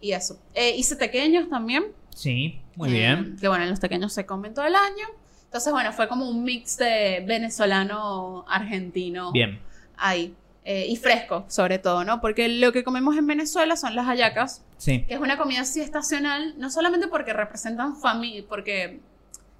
Y 0.00 0.12
eso. 0.12 0.40
Eh, 0.54 0.74
hice 0.74 0.96
pequeños 0.96 1.50
también. 1.50 1.84
Sí, 2.14 2.62
muy 2.76 2.88
Eh, 2.88 2.92
bien. 2.92 3.36
Que 3.38 3.46
bueno, 3.46 3.66
los 3.66 3.78
pequeños 3.78 4.12
se 4.14 4.24
comen 4.24 4.54
todo 4.54 4.64
el 4.64 4.74
año. 4.74 5.04
Entonces, 5.52 5.70
bueno, 5.70 5.92
fue 5.92 6.08
como 6.08 6.26
un 6.26 6.44
mix 6.44 6.78
de 6.78 7.22
venezolano, 7.26 8.46
argentino. 8.48 9.32
Bien. 9.32 9.60
ahí. 9.98 10.34
Eh, 10.64 10.86
y 10.88 10.96
fresco, 10.96 11.44
sobre 11.48 11.78
todo, 11.78 12.04
¿no? 12.04 12.20
Porque 12.22 12.48
lo 12.48 12.72
que 12.72 12.84
comemos 12.84 13.16
en 13.16 13.26
Venezuela 13.26 13.76
son 13.76 13.94
las 13.96 14.06
hallacas, 14.06 14.64
Sí. 14.78 15.04
que 15.06 15.14
es 15.14 15.20
una 15.20 15.36
comida 15.36 15.60
así 15.62 15.80
estacional, 15.80 16.54
no 16.56 16.70
solamente 16.70 17.08
porque 17.08 17.32
representan 17.32 17.96
familia, 17.96 18.44
porque, 18.48 19.00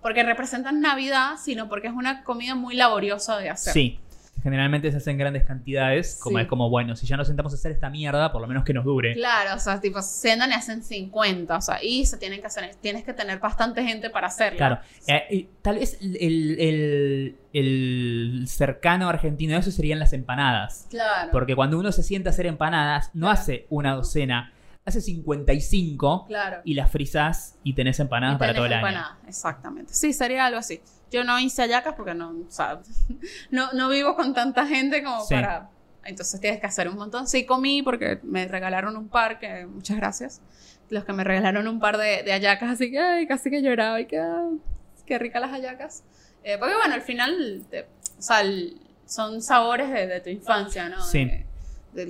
porque 0.00 0.22
representan 0.22 0.80
Navidad, 0.80 1.32
sino 1.42 1.68
porque 1.68 1.88
es 1.88 1.92
una 1.92 2.22
comida 2.24 2.54
muy 2.54 2.74
laboriosa 2.76 3.36
de 3.38 3.50
hacer. 3.50 3.72
Sí. 3.74 3.98
Generalmente 4.42 4.90
se 4.90 4.96
hacen 4.96 5.18
grandes 5.18 5.44
cantidades, 5.44 6.18
como 6.20 6.38
Sí. 6.38 6.42
es 6.42 6.48
como, 6.48 6.68
bueno, 6.68 6.96
si 6.96 7.06
ya 7.06 7.16
nos 7.16 7.28
sentamos 7.28 7.52
a 7.52 7.56
hacer 7.56 7.70
esta 7.72 7.88
mierda, 7.90 8.32
por 8.32 8.40
lo 8.42 8.48
menos 8.48 8.64
que 8.64 8.74
nos 8.74 8.84
dure. 8.84 9.14
Claro, 9.14 9.54
o 9.54 9.58
sea, 9.58 9.80
tipo, 9.80 10.02
se 10.02 10.28
sientan 10.28 10.50
y 10.50 10.54
hacen 10.54 10.82
50, 10.82 11.56
o 11.56 11.60
sea, 11.60 11.82
y 11.82 12.04
se 12.06 12.16
tienen 12.18 12.40
que 12.40 12.46
hacer, 12.46 12.74
tienes 12.80 13.04
que 13.04 13.12
tener 13.12 13.38
bastante 13.38 13.84
gente 13.84 14.10
para 14.10 14.26
hacerla. 14.26 14.56
Claro. 14.56 14.78
Eh, 15.06 15.22
y 15.30 15.48
tal 15.62 15.76
vez 15.78 15.98
el, 16.02 16.56
el- 16.58 17.36
el 17.52 18.44
cercano 18.48 19.08
argentino 19.08 19.52
de 19.54 19.60
eso 19.60 19.70
serían 19.70 19.98
las 19.98 20.12
empanadas. 20.12 20.86
Claro. 20.90 21.30
Porque 21.32 21.54
cuando 21.54 21.78
uno 21.78 21.92
se 21.92 22.02
sienta 22.02 22.30
a 22.30 22.32
hacer 22.32 22.46
empanadas, 22.46 23.10
no 23.14 23.26
Claro. 23.26 23.40
hace 23.40 23.66
una 23.70 23.94
docena, 23.94 24.51
hace 24.84 25.00
55 25.00 26.26
Claro. 26.26 26.60
y 26.64 26.74
las 26.74 26.90
frizás 26.90 27.56
y 27.62 27.74
tenés 27.74 28.00
empanadas 28.00 28.36
Y 28.36 28.38
para 28.38 28.52
tenés 28.52 28.68
todo 28.70 28.78
el 28.78 28.84
año. 28.96 29.04
Exactamente. 29.26 29.94
Sí, 29.94 30.12
sería 30.12 30.46
algo 30.46 30.58
así. 30.58 30.80
Yo 31.10 31.24
no 31.24 31.38
hice 31.38 31.62
hallacas 31.62 31.94
porque 31.94 32.14
no, 32.14 32.30
o 32.30 32.50
sea, 32.50 32.80
no, 33.50 33.72
no 33.72 33.88
vivo 33.88 34.16
con 34.16 34.34
tanta 34.34 34.66
gente 34.66 35.02
como 35.02 35.20
Sí. 35.24 35.34
para... 35.34 35.68
Entonces 36.04 36.40
tienes 36.40 36.58
que 36.60 36.66
hacer 36.66 36.88
un 36.88 36.96
montón. 36.96 37.28
Sí, 37.28 37.46
comí 37.46 37.82
porque 37.82 38.18
me 38.24 38.48
regalaron 38.48 38.96
un 38.96 39.08
par, 39.08 39.38
que 39.38 39.66
muchas 39.66 39.96
gracias. 39.96 40.40
Los 40.90 41.04
que 41.04 41.12
me 41.12 41.22
regalaron 41.22 41.68
un 41.68 41.78
par 41.78 41.96
de, 41.96 42.24
de 42.24 42.32
hallacas, 42.32 42.70
así 42.70 42.90
que 42.90 42.98
ay, 42.98 43.26
casi 43.28 43.50
que 43.50 43.62
lloraba 43.62 44.00
y 44.00 44.06
que 44.06 44.18
ah, 44.18 44.48
qué 45.06 45.18
ricas 45.20 45.40
las 45.40 45.52
hallacas. 45.52 46.02
Eh, 46.42 46.56
porque 46.58 46.74
bueno, 46.74 46.92
al 46.94 47.02
final, 47.02 47.64
te- 47.70 47.82
o 48.18 48.22
sea, 48.22 48.40
el- 48.40 48.80
son 49.06 49.42
sabores 49.42 49.90
de, 49.92 50.08
de 50.08 50.20
tu 50.20 50.30
infancia, 50.30 50.88
¿no? 50.88 51.00
Sí. 51.04 51.24
De- 51.24 51.46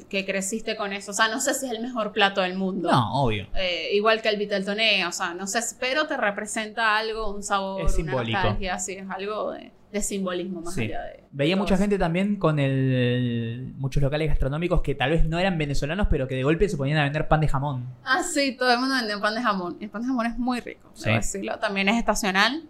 que 0.08 0.24
creciste 0.24 0.76
con 0.76 0.92
eso. 0.92 1.10
O 1.10 1.14
sea, 1.14 1.28
no 1.28 1.40
sé 1.40 1.54
si 1.54 1.66
es 1.66 1.72
el 1.72 1.80
mejor 1.82 2.12
plato 2.12 2.40
del 2.40 2.54
mundo. 2.56 2.90
No, 2.90 3.22
obvio. 3.24 3.46
Eh, 3.54 3.90
igual 3.94 4.22
que 4.22 4.28
el 4.28 4.36
Viteltoné, 4.36 5.04
o 5.06 5.12
sea, 5.12 5.34
no 5.34 5.46
sé, 5.46 5.60
pero 5.80 6.06
te 6.06 6.16
representa 6.16 6.96
algo, 6.96 7.34
un 7.34 7.42
sabor, 7.42 7.80
Es 7.82 7.86
una 7.98 8.12
simbólico. 8.12 8.38
nostalgia, 8.38 8.78
sí, 8.78 8.92
es 8.92 9.10
algo 9.10 9.52
de, 9.52 9.72
de 9.92 10.02
simbolismo 10.02 10.60
más 10.60 10.74
Sí. 10.74 10.82
allá 10.84 11.02
de... 11.02 11.24
Veía 11.32 11.56
mucha 11.56 11.74
eso. 11.74 11.82
gente 11.82 11.98
también 11.98 12.36
con 12.36 12.58
el, 12.58 13.72
muchos 13.76 14.02
locales 14.02 14.28
gastronómicos 14.28 14.82
que 14.82 14.94
tal 14.94 15.10
vez 15.10 15.24
no 15.24 15.38
eran 15.38 15.58
venezolanos, 15.58 16.06
pero 16.10 16.28
que 16.28 16.34
de 16.36 16.42
golpe 16.44 16.68
se 16.68 16.76
ponían 16.76 16.98
a 16.98 17.04
vender 17.04 17.26
pan 17.28 17.40
de 17.40 17.48
jamón. 17.48 17.86
Ah, 18.04 18.22
sí, 18.22 18.52
todo 18.56 18.72
el 18.72 18.78
mundo 18.78 18.94
vende 18.94 19.18
pan 19.18 19.34
de 19.34 19.42
jamón. 19.42 19.76
Y 19.80 19.84
el 19.84 19.90
pan 19.90 20.02
de 20.02 20.08
jamón 20.08 20.26
es 20.26 20.38
muy 20.38 20.60
rico, 20.60 20.90
Sí. 20.94 21.04
debo 21.06 21.16
decirlo. 21.16 21.58
También 21.58 21.88
es 21.88 21.96
estacional. 21.96 22.62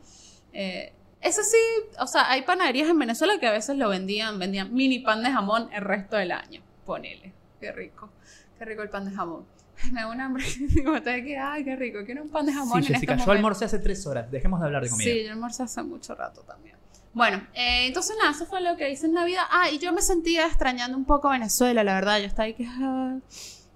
Eh, 0.53 0.93
eso 1.21 1.43
sí, 1.43 1.57
o 2.01 2.07
sea, 2.07 2.31
hay 2.31 2.43
panaderías 2.43 2.89
en 2.89 2.99
Venezuela 2.99 3.35
que 3.39 3.47
a 3.47 3.53
veces 3.53 3.77
lo 3.77 3.89
vendían, 3.89 4.39
vendían 4.39 4.73
mini 4.75 4.99
pan 5.01 5.23
de 5.23 5.31
jamón 5.31 5.69
el 5.73 5.83
resto 5.83 6.17
del 6.17 6.33
año. 6.33 6.63
Ponele, 6.87 7.33
qué 7.61 7.73
rico, 7.73 8.11
qué 8.59 8.65
rico 8.65 8.83
el 8.83 8.89
pan 8.91 9.05
de 9.05 9.13
jamón. 9.13 9.45
Me 9.93 10.01
da 10.01 10.09
un 10.09 10.21
hambre. 10.21 10.45
Digo, 10.59 11.01
te 11.03 11.23
que, 11.25 11.39
ay, 11.39 11.65
qué 11.65 11.77
rico, 11.77 12.01
quiero 12.05 12.23
un 12.23 12.29
pan 12.29 12.47
de 12.47 12.53
jamón 12.53 12.83
sí, 12.83 12.89
en 12.89 12.95
Jessica, 12.95 13.15
este 13.15 13.27
yo 13.27 13.33
almorcé 13.33 13.65
hace 13.65 13.79
tres 13.79 14.07
horas. 14.07 14.31
Dejemos 14.31 14.61
de 14.61 14.67
hablar 14.67 14.83
de 14.85 14.91
comida. 14.91 15.11
Sí, 15.11 15.25
yo 15.25 15.33
almorcé 15.33 15.63
hace 15.63 15.83
mucho 15.83 16.15
rato 16.15 16.43
también. 16.43 16.77
Bueno, 17.15 17.47
eh, 17.55 17.87
entonces 17.89 18.17
nada, 18.19 18.31
eso 18.31 18.47
fue 18.47 18.61
lo 18.63 18.77
que 18.77 18.91
hice 18.91 19.07
en 19.07 19.13
Navidad. 19.15 19.43
Ah, 19.51 19.71
y 19.71 19.79
yo 19.79 19.93
me 19.93 20.01
sentía 20.01 20.47
extrañando 20.47 20.97
un 20.97 21.05
poco 21.05 21.29
Venezuela, 21.29 21.85
la 21.85 21.95
verdad. 21.95 22.19
Yo 22.21 22.27
estaba 22.27 22.45
ahí 22.45 22.55
que... 22.55 22.67
ah, 22.67 23.19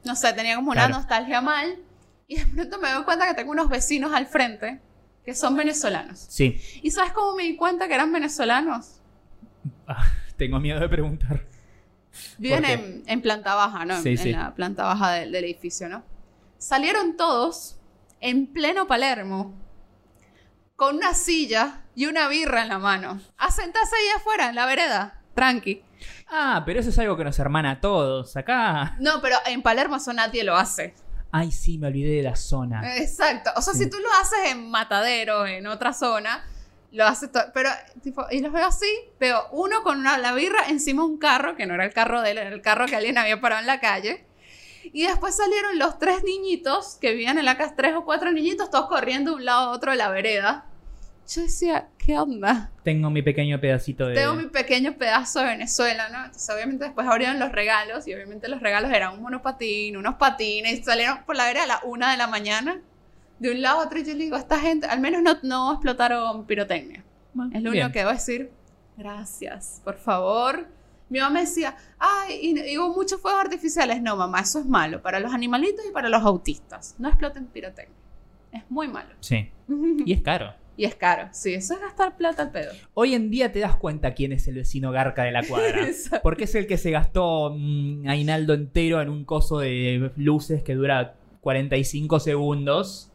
no 0.04 0.16
sé, 0.16 0.32
tenía 0.32 0.56
como 0.56 0.70
una 0.70 0.82
Claro. 0.86 0.94
nostalgia 0.96 1.40
mal. 1.42 1.76
Y 2.28 2.36
de 2.40 2.46
pronto 2.46 2.78
me 2.78 2.90
doy 2.90 3.04
cuenta 3.04 3.26
que 3.28 3.34
tengo 3.34 3.50
unos 3.50 3.68
vecinos 3.68 4.12
al 4.14 4.26
frente 4.26 4.80
que 5.24 5.34
son 5.34 5.54
venezolanos. 5.56 6.18
Sí. 6.30 6.58
¿Y 6.82 6.90
sabes 6.92 7.12
cómo 7.12 7.36
me 7.36 7.42
di 7.42 7.56
cuenta 7.56 7.88
que 7.88 7.94
eran 7.94 8.10
venezolanos? 8.12 9.00
Ah, 9.86 10.04
tengo 10.36 10.58
miedo 10.58 10.80
de 10.80 10.88
preguntar. 10.88 11.44
Viven 12.38 12.64
en, 12.64 13.02
en 13.06 13.22
planta 13.22 13.54
baja, 13.54 13.84
¿no? 13.84 14.00
Sí, 14.02 14.10
en 14.10 14.18
sí. 14.18 14.32
la 14.32 14.54
planta 14.54 14.84
baja 14.84 15.12
del, 15.12 15.32
del 15.32 15.44
edificio, 15.44 15.88
¿no? 15.88 16.02
Salieron 16.58 17.16
todos 17.16 17.76
en 18.20 18.46
pleno 18.52 18.86
Palermo 18.86 19.54
con 20.76 20.96
una 20.96 21.14
silla 21.14 21.82
y 21.94 22.06
una 22.06 22.28
birra 22.28 22.62
en 22.62 22.68
la 22.68 22.78
mano. 22.78 23.20
A 23.38 23.50
sentarse 23.50 23.94
ahí 23.96 24.08
afuera, 24.16 24.48
en 24.50 24.54
la 24.54 24.66
vereda. 24.66 25.20
Tranqui. 25.34 25.82
Ah, 26.28 26.62
pero 26.66 26.80
eso 26.80 26.90
es 26.90 26.98
algo 26.98 27.16
que 27.16 27.24
nos 27.24 27.38
hermana 27.38 27.72
a 27.72 27.80
todos. 27.80 28.36
Acá. 28.36 28.96
No, 29.00 29.20
pero 29.22 29.36
en 29.46 29.62
Palermo 29.62 29.96
eso 29.96 30.12
nadie 30.12 30.44
lo 30.44 30.56
hace. 30.56 30.94
Ay, 31.32 31.50
sí, 31.52 31.78
me 31.78 31.88
olvidé 31.88 32.16
de 32.16 32.22
la 32.22 32.36
zona. 32.36 32.96
Exacto. 32.96 33.50
O 33.56 33.62
sea, 33.62 33.74
Sí. 33.74 33.84
si 33.84 33.90
tú 33.90 33.98
lo 33.98 34.08
haces 34.20 34.50
en 34.52 34.70
Matadero, 34.70 35.46
en 35.46 35.66
otra 35.66 35.92
zona, 35.92 36.44
lo 36.96 37.06
haces 37.06 37.30
todo. 37.30 37.44
Pero, 37.52 37.68
tipo, 38.02 38.26
y 38.30 38.40
los 38.40 38.52
veo 38.52 38.66
así, 38.66 38.90
veo 39.20 39.46
uno 39.52 39.82
con 39.82 40.00
una, 40.00 40.18
la 40.18 40.32
birra 40.32 40.68
encima 40.68 41.02
de 41.02 41.08
un 41.08 41.18
carro, 41.18 41.54
que 41.54 41.66
no 41.66 41.74
era 41.74 41.84
el 41.84 41.92
carro 41.92 42.22
de 42.22 42.30
él, 42.30 42.38
era 42.38 42.48
el 42.48 42.62
carro 42.62 42.86
que 42.86 42.96
alguien 42.96 43.18
había 43.18 43.40
parado 43.40 43.60
en 43.60 43.66
la 43.66 43.80
calle. 43.80 44.24
Y 44.92 45.06
después 45.06 45.36
salieron 45.36 45.78
los 45.78 45.98
tres 45.98 46.24
niñitos 46.24 46.96
que 47.00 47.10
vivían 47.10 47.38
en 47.38 47.44
la 47.44 47.56
casa, 47.56 47.74
tres 47.76 47.94
o 47.94 48.04
cuatro 48.04 48.32
niñitos, 48.32 48.70
todos 48.70 48.88
corriendo 48.88 49.32
de 49.32 49.36
un 49.36 49.44
lado 49.44 49.70
a 49.70 49.72
otro 49.72 49.90
de 49.90 49.98
la 49.98 50.08
vereda. 50.08 50.64
Yo 51.28 51.42
decía, 51.42 51.88
¿qué 51.98 52.16
onda? 52.16 52.70
Tengo 52.84 53.10
mi 53.10 53.20
pequeño 53.20 53.60
pedacito 53.60 54.06
de. 54.06 54.14
Tengo 54.14 54.34
mi 54.34 54.46
pequeño 54.46 54.96
pedazo 54.96 55.40
de 55.40 55.46
Venezuela, 55.46 56.08
¿no? 56.08 56.24
Entonces, 56.24 56.48
obviamente, 56.54 56.84
después 56.84 57.06
abrieron 57.06 57.40
los 57.40 57.50
regalos 57.50 58.06
y 58.06 58.14
obviamente 58.14 58.48
los 58.48 58.60
regalos 58.60 58.92
eran 58.92 59.14
un 59.14 59.22
monopatín, 59.22 59.96
unos 59.96 60.14
patines, 60.14 60.84
salieron 60.84 61.24
por 61.24 61.34
la 61.34 61.46
vereda 61.46 61.64
a 61.64 61.66
la 61.66 61.80
una 61.82 62.12
de 62.12 62.16
la 62.16 62.28
mañana, 62.28 62.80
de 63.38 63.50
un 63.52 63.62
lado 63.62 63.80
a 63.80 63.84
otro. 63.84 63.98
Yo 63.98 64.12
le 64.14 64.24
digo, 64.24 64.36
esta 64.36 64.58
gente, 64.58 64.86
al 64.86 65.00
menos 65.00 65.22
no, 65.22 65.36
no 65.42 65.72
explotaron 65.72 66.46
pirotecnia. 66.46 67.04
Es 67.52 67.62
lo 67.62 67.70
Bien. 67.70 67.84
único 67.84 67.92
que 67.92 67.98
debo 68.00 68.12
decir. 68.12 68.50
Gracias, 68.96 69.80
por 69.84 69.96
favor. 69.96 70.66
Mi 71.08 71.20
mamá 71.20 71.34
me 71.34 71.40
decía, 71.40 71.76
ay, 71.98 72.38
y, 72.42 72.70
y 72.72 72.78
hubo 72.78 72.94
muchos 72.94 73.20
fuegos 73.20 73.40
artificiales. 73.40 74.02
No, 74.02 74.16
mamá, 74.16 74.40
eso 74.40 74.58
es 74.58 74.66
malo 74.66 75.02
para 75.02 75.20
los 75.20 75.32
animalitos 75.32 75.84
y 75.88 75.92
para 75.92 76.08
los 76.08 76.22
autistas. 76.22 76.96
No 76.98 77.08
exploten 77.08 77.46
pirotecnia. 77.46 77.94
Es 78.52 78.62
muy 78.70 78.88
malo. 78.88 79.14
Sí. 79.20 79.50
Y 80.04 80.12
es 80.12 80.22
caro. 80.22 80.52
Y 80.78 80.84
es 80.84 80.94
caro. 80.94 81.30
Sí, 81.32 81.54
eso 81.54 81.72
es 81.72 81.80
gastar 81.80 82.18
plata 82.18 82.42
al 82.42 82.50
pedo. 82.50 82.70
Hoy 82.92 83.14
en 83.14 83.30
día 83.30 83.50
te 83.50 83.60
das 83.60 83.76
cuenta 83.76 84.12
quién 84.12 84.32
es 84.32 84.46
el 84.46 84.56
vecino 84.56 84.92
garca 84.92 85.22
de 85.22 85.32
la 85.32 85.42
cuadra. 85.42 85.86
Porque 86.22 86.44
es 86.44 86.54
el 86.54 86.66
que 86.66 86.76
se 86.76 86.90
gastó 86.90 87.50
un 87.50 88.04
aguinaldo 88.06 88.52
entero 88.52 89.00
en 89.00 89.08
un 89.08 89.24
coso 89.24 89.58
de 89.60 90.12
luces 90.16 90.62
que 90.62 90.74
dura 90.74 91.14
45 91.40 92.20
segundos. 92.20 93.10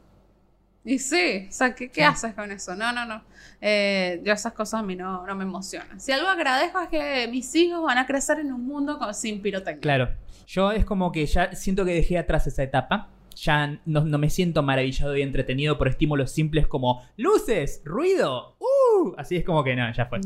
Y 0.83 0.97
sí, 0.99 1.45
o 1.47 1.51
sea, 1.51 1.75
¿qué, 1.75 1.89
qué 1.89 2.01
Sí. 2.01 2.07
haces 2.07 2.33
con 2.33 2.51
eso? 2.51 2.75
No, 2.75 2.91
no, 2.91 3.05
no. 3.05 3.21
Eh, 3.61 4.19
yo 4.23 4.33
esas 4.33 4.53
cosas 4.53 4.79
a 4.79 4.83
mí 4.83 4.95
no, 4.95 5.25
no 5.27 5.35
me 5.35 5.43
emocionan. 5.43 5.99
Si 5.99 6.11
algo 6.11 6.27
agradezco 6.27 6.79
es 6.81 6.89
que 6.89 7.27
mis 7.29 7.53
hijos 7.55 7.83
van 7.83 7.99
a 7.99 8.05
crecer 8.07 8.39
en 8.39 8.51
un 8.51 8.65
mundo 8.65 8.97
con, 8.97 9.13
sin 9.13 9.41
pirotecnia. 9.41 9.81
Claro. 9.81 10.09
Yo 10.47 10.71
es 10.71 10.83
como 10.83 11.11
que 11.11 11.25
ya 11.27 11.53
siento 11.55 11.85
que 11.85 11.93
dejé 11.93 12.17
atrás 12.17 12.47
esa 12.47 12.63
etapa. 12.63 13.09
Ya 13.35 13.79
no, 13.85 14.01
no 14.03 14.17
me 14.17 14.29
siento 14.29 14.63
maravillado 14.63 15.15
y 15.15 15.21
entretenido 15.21 15.77
por 15.77 15.87
estímulos 15.87 16.31
simples 16.31 16.67
como 16.67 17.01
luces, 17.15 17.81
ruido. 17.85 18.57
¡Uh! 18.59 19.13
Así 19.17 19.37
es 19.37 19.45
como 19.45 19.63
que 19.63 19.75
no, 19.75 19.91
ya 19.93 20.05
fue. 20.07 20.19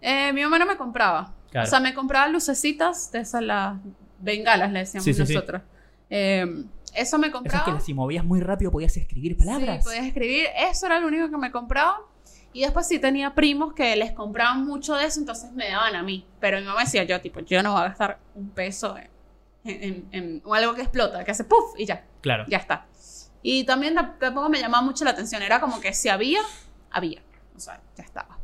Eh, 0.00 0.32
mi 0.32 0.42
mamá 0.42 0.58
no 0.58 0.66
me 0.66 0.76
compraba. 0.76 1.34
Claro. 1.50 1.66
O 1.66 1.70
sea, 1.70 1.80
me 1.80 1.94
compraba 1.94 2.28
lucecitas 2.28 3.10
de 3.12 3.20
esas 3.20 3.42
las 3.42 3.78
bengalas, 4.20 4.70
le 4.72 4.80
decíamos 4.80 5.04
Sí, 5.04 5.14
sí, 5.14 5.24
sí. 5.24 5.34
nosotros. 5.34 5.62
Eh, 6.10 6.64
eso 7.00 7.18
me 7.18 7.28
Eso 7.28 7.36
es 7.36 7.42
compraba. 7.42 7.78
que 7.78 7.84
si 7.84 7.94
movías 7.94 8.24
muy 8.24 8.40
rápido 8.40 8.70
podías 8.70 8.96
escribir 8.96 9.36
palabras. 9.36 9.78
Sí, 9.78 9.84
podías 9.84 10.06
escribir. 10.06 10.46
Eso 10.56 10.86
era 10.86 11.00
lo 11.00 11.06
único 11.08 11.30
que 11.30 11.36
me 11.36 11.50
compraba. 11.50 12.00
Y 12.52 12.62
después 12.62 12.88
sí 12.88 12.98
tenía 12.98 13.34
primos 13.34 13.74
que 13.74 13.94
les 13.96 14.12
compraban 14.12 14.64
mucho 14.66 14.94
de 14.96 15.04
eso, 15.04 15.20
entonces 15.20 15.52
me 15.52 15.68
daban 15.70 15.94
a 15.94 16.02
mí. 16.02 16.26
Pero 16.40 16.58
mi 16.58 16.64
mamá 16.64 16.80
decía, 16.80 17.04
yo 17.04 17.20
tipo, 17.20 17.40
yo 17.40 17.62
no 17.62 17.72
voy 17.72 17.82
a 17.82 17.84
gastar 17.88 18.18
un 18.34 18.50
peso 18.50 18.96
en, 18.96 19.82
en- 19.82 20.08
en- 20.12 20.42
o 20.44 20.54
algo 20.54 20.74
que 20.74 20.80
explota, 20.82 21.22
que 21.24 21.30
hace 21.30 21.44
puff 21.44 21.74
y 21.76 21.84
ya, 21.84 22.04
Claro. 22.22 22.44
ya 22.48 22.56
está. 22.58 22.86
Y 23.42 23.64
también 23.64 23.94
tam- 23.94 24.18
tampoco 24.18 24.48
me 24.48 24.58
llamaba 24.58 24.82
mucho 24.82 25.04
la 25.04 25.10
atención, 25.10 25.42
era 25.42 25.60
como 25.60 25.78
que 25.80 25.92
si 25.92 26.08
había, 26.08 26.40
había. 26.90 27.22
O 27.54 27.60
sea, 27.60 27.80
ya 27.96 28.02
estaba. 28.04 28.38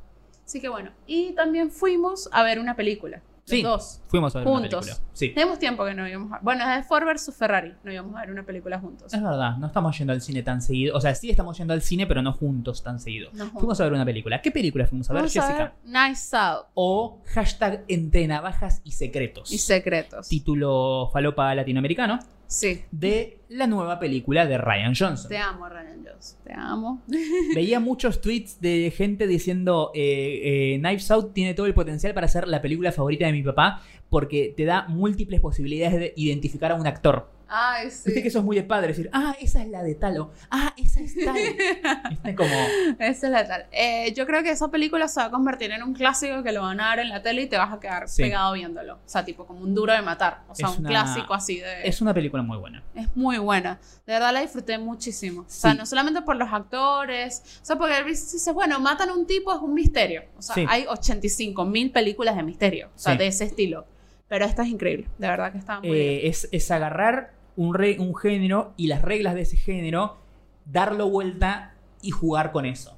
Así 0.44 0.60
que 0.60 0.68
bueno. 0.68 0.92
Y 1.06 1.32
también 1.32 1.70
fuimos 1.70 2.28
a 2.30 2.42
ver 2.42 2.58
una 2.60 2.76
película. 2.76 3.22
Los 3.46 3.50
Sí. 3.50 3.62
dos. 3.62 4.00
Fuimos 4.08 4.34
a 4.34 4.38
ver 4.38 4.48
Juntos. 4.48 4.72
una 4.72 4.80
película. 4.80 5.08
Sí. 5.12 5.28
Tenemos 5.30 5.58
tiempo 5.58 5.84
que 5.84 5.92
no 5.92 6.08
íbamos 6.08 6.32
a... 6.32 6.38
Bueno, 6.40 6.68
es 6.70 6.76
de 6.78 6.82
Ford 6.84 7.04
versus 7.04 7.34
Ferrari. 7.36 7.74
No 7.84 7.92
íbamos 7.92 8.16
a 8.16 8.20
ver 8.20 8.30
una 8.30 8.42
película 8.42 8.78
juntos. 8.80 9.12
Es 9.12 9.22
verdad, 9.22 9.58
no 9.58 9.66
estamos 9.66 9.98
yendo 9.98 10.14
al 10.14 10.22
cine 10.22 10.42
tan 10.42 10.62
seguido. 10.62 10.96
O 10.96 11.00
sea, 11.00 11.14
sí 11.14 11.28
estamos 11.30 11.58
yendo 11.58 11.74
al 11.74 11.82
cine, 11.82 12.06
pero 12.06 12.22
no 12.22 12.32
juntos 12.32 12.82
tan 12.82 12.98
seguido. 12.98 13.28
No 13.34 13.44
juntos. 13.44 13.60
Fuimos 13.60 13.80
a 13.80 13.84
ver 13.84 13.92
una 13.92 14.04
película. 14.06 14.40
¿Qué 14.40 14.50
película 14.50 14.86
fuimos 14.86 15.10
a 15.10 15.12
ver, 15.12 15.22
Vamos 15.22 15.36
a 15.36 15.42
Jessica? 15.42 15.74
ver 15.84 16.08
Nice 16.08 16.34
Out 16.36 16.66
O 16.72 17.20
hashtag 17.34 17.84
entre 17.88 18.26
navajas 18.26 18.80
y 18.82 18.92
secretos. 18.92 19.52
y 19.52 19.58
Secretos. 19.58 20.26
Título 20.28 21.10
falopa 21.12 21.54
latinoamericano 21.54 22.18
Sí. 22.54 22.84
de 22.92 23.38
la 23.48 23.66
nueva 23.66 23.98
película 23.98 24.46
de 24.46 24.58
Ryan 24.58 24.94
Johnson. 24.96 25.28
Te 25.28 25.38
amo, 25.38 25.68
Ryan 25.68 26.04
Jones. 26.06 26.38
Te 26.44 26.52
amo. 26.52 27.02
Veía 27.54 27.80
muchos 27.80 28.20
tweets 28.20 28.60
de 28.60 28.92
gente 28.96 29.26
diciendo 29.26 29.90
eh, 29.94 30.74
eh, 30.74 30.78
Knives 30.78 31.10
Out 31.10 31.32
tiene 31.32 31.54
todo 31.54 31.66
el 31.66 31.74
potencial 31.74 32.14
para 32.14 32.28
ser 32.28 32.46
la 32.46 32.62
película 32.62 32.92
favorita 32.92 33.26
de 33.26 33.32
mi 33.32 33.42
papá 33.42 33.82
porque 34.14 34.54
te 34.56 34.64
da 34.64 34.86
múltiples 34.86 35.40
posibilidades 35.40 35.98
de 35.98 36.12
identificar 36.14 36.70
a 36.70 36.76
un 36.76 36.86
actor. 36.86 37.32
Ay, 37.56 37.90
sí. 37.90 38.02
Viste 38.06 38.22
que 38.22 38.28
eso 38.28 38.38
es 38.38 38.44
muy 38.44 38.56
de 38.56 38.62
padre, 38.62 38.88
decir, 38.88 39.10
ah, 39.12 39.36
esa 39.40 39.60
es 39.62 39.68
la 39.68 39.82
de 39.82 39.94
tal, 39.94 40.18
o 40.18 40.30
ah, 40.50 40.72
esa 40.76 41.00
es 41.00 41.14
tal. 41.24 41.34
Viste 42.10 42.34
como, 42.34 42.50
Esa 42.98 43.26
es 43.26 43.32
la 43.32 43.46
tal. 43.46 43.66
Eh, 43.70 44.12
yo 44.14 44.26
creo 44.26 44.42
que 44.42 44.50
esa 44.50 44.68
película 44.70 45.06
se 45.08 45.20
va 45.20 45.26
a 45.26 45.30
convertir 45.30 45.70
en 45.72 45.82
un 45.82 45.92
clásico 45.94 46.42
que 46.42 46.52
lo 46.52 46.62
van 46.62 46.80
a 46.80 46.84
dar 46.86 47.00
en 47.00 47.08
la 47.10 47.22
tele 47.22 47.42
y 47.42 47.46
te 47.46 47.56
vas 47.58 47.72
a 47.72 47.78
quedar 47.80 48.08
Sí. 48.08 48.22
pegado 48.22 48.54
viéndolo. 48.54 48.94
O 48.94 48.98
sea, 49.04 49.24
tipo 49.24 49.46
como 49.46 49.60
un 49.60 49.74
duro 49.74 49.92
de 49.92 50.00
matar. 50.02 50.42
O 50.48 50.54
sea, 50.54 50.68
Es 50.68 50.74
un 50.74 50.80
una- 50.80 50.88
clásico 50.90 51.34
así 51.34 51.58
de... 51.58 51.86
es 51.86 52.00
una 52.00 52.14
película 52.14 52.42
muy 52.42 52.56
buena. 52.56 52.82
Es 52.94 53.14
muy 53.16 53.38
buena. 53.38 53.78
De 54.06 54.12
verdad 54.14 54.32
la 54.32 54.40
disfruté 54.40 54.78
muchísimo. 54.78 55.42
O 55.42 55.44
sea, 55.48 55.72
Sí. 55.72 55.78
no 55.78 55.86
solamente 55.86 56.22
por 56.22 56.36
los 56.36 56.50
actores. 56.50 57.42
O 57.62 57.64
sea, 57.64 57.76
porque 57.76 58.02
dices, 58.04 58.52
bueno, 58.54 58.80
matan 58.80 59.10
a 59.10 59.14
un 59.14 59.26
tipo, 59.26 59.52
es 59.54 59.60
un 59.60 59.74
misterio. 59.74 60.22
O 60.38 60.42
sea, 60.42 60.56
hay 60.68 60.86
85 60.88 61.64
mil 61.66 61.90
películas 61.92 62.36
de 62.36 62.42
misterio. 62.42 62.88
O 62.96 62.98
sea, 62.98 63.14
de 63.16 63.26
ese 63.26 63.44
estilo. 63.44 63.86
Pero 64.28 64.44
esta 64.44 64.62
es 64.62 64.68
increíble. 64.68 65.06
De 65.18 65.28
verdad 65.28 65.52
que 65.52 65.58
está 65.58 65.80
muy 65.80 65.90
bien. 65.90 66.00
Eh, 66.02 66.26
es, 66.28 66.48
es 66.50 66.70
agarrar 66.70 67.32
un, 67.56 67.74
re- 67.74 67.98
un 67.98 68.14
género 68.16 68.72
y 68.76 68.86
las 68.86 69.02
reglas 69.02 69.34
de 69.34 69.42
ese 69.42 69.56
género, 69.56 70.18
darlo 70.64 71.08
vuelta 71.08 71.74
y 72.02 72.10
jugar 72.10 72.50
con 72.52 72.64
eso. 72.66 72.96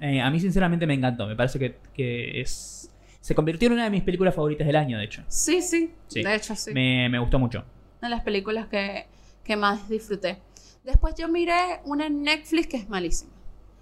Eh, 0.00 0.20
a 0.20 0.30
mí 0.30 0.40
sinceramente 0.40 0.86
me 0.86 0.94
encantó, 0.94 1.26
me 1.26 1.36
parece 1.36 1.58
que, 1.58 1.76
que 1.94 2.40
es... 2.40 2.90
Se 3.20 3.34
convirtió 3.34 3.66
en 3.66 3.72
una 3.74 3.84
de 3.84 3.90
mis 3.90 4.02
películas 4.02 4.34
favoritas 4.34 4.66
del 4.66 4.76
año, 4.76 4.98
de 4.98 5.04
hecho. 5.04 5.24
Sí, 5.28 5.60
sí, 5.62 5.92
Sí. 6.06 6.22
De 6.22 6.34
hecho, 6.34 6.54
sí. 6.54 6.72
Me, 6.72 7.08
me 7.08 7.18
gustó 7.18 7.38
mucho. 7.38 7.64
Una 8.00 8.08
de 8.08 8.14
las 8.14 8.22
películas 8.24 8.66
que, 8.68 9.06
que 9.42 9.56
más 9.56 9.88
disfruté. 9.88 10.38
Después 10.84 11.14
yo 11.16 11.28
miré 11.28 11.80
una 11.84 12.06
en 12.06 12.22
Netflix 12.22 12.68
que 12.68 12.76
es 12.76 12.88
malísima. 12.88 13.32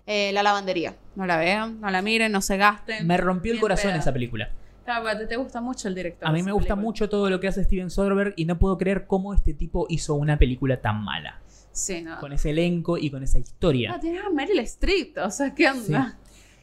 Eh, 0.07 0.31
la 0.33 0.43
lavandería. 0.43 0.95
No 1.16 1.26
la 1.26 1.37
vean, 1.37 1.81
no 1.81 1.90
la 1.90 2.00
miren, 2.00 2.33
no 2.33 2.40
se 2.40 2.57
gasten. 2.57 3.07
Me 3.07 3.16
rompió 3.19 3.52
el 3.52 3.57
Bien 3.57 3.61
corazón 3.62 3.95
esa 3.95 4.12
película. 4.12 4.50
Claro, 4.85 5.03
porque 5.03 5.17
a 5.17 5.21
ti 5.21 5.26
te 5.26 5.37
gusta 5.37 5.61
mucho 5.61 5.88
el 5.88 5.95
director. 5.95 6.29
A 6.29 6.33
mí 6.33 6.43
me 6.43 6.53
gusta 6.53 6.75
película. 6.75 6.83
mucho 6.83 7.09
todo 7.09 7.31
lo 7.31 7.41
que 7.41 7.49
hace 7.49 7.64
Steven 7.64 7.91
Soderbergh 7.91 8.35
y 8.37 8.45
no 8.45 8.59
puedo 8.59 8.76
creer 8.76 9.07
cómo 9.07 9.33
este 9.33 9.55
tipo 9.55 9.87
hizo 9.88 10.14
una 10.14 10.38
película 10.38 10.81
tan 10.81 11.03
mala. 11.03 11.41
Sí, 11.73 12.03
no. 12.03 12.21
Con 12.21 12.33
ese 12.33 12.50
elenco 12.50 12.99
y 12.99 13.11
con 13.11 13.23
esa 13.23 13.38
historia. 13.38 13.93
Ah, 13.95 14.00
tienes 14.00 14.23
a 14.25 14.31
Meryl 14.31 14.61
Streep, 14.61 15.19
o 15.19 15.31
sea, 15.31 15.55
¿qué 15.55 15.69
onda? 15.69 16.19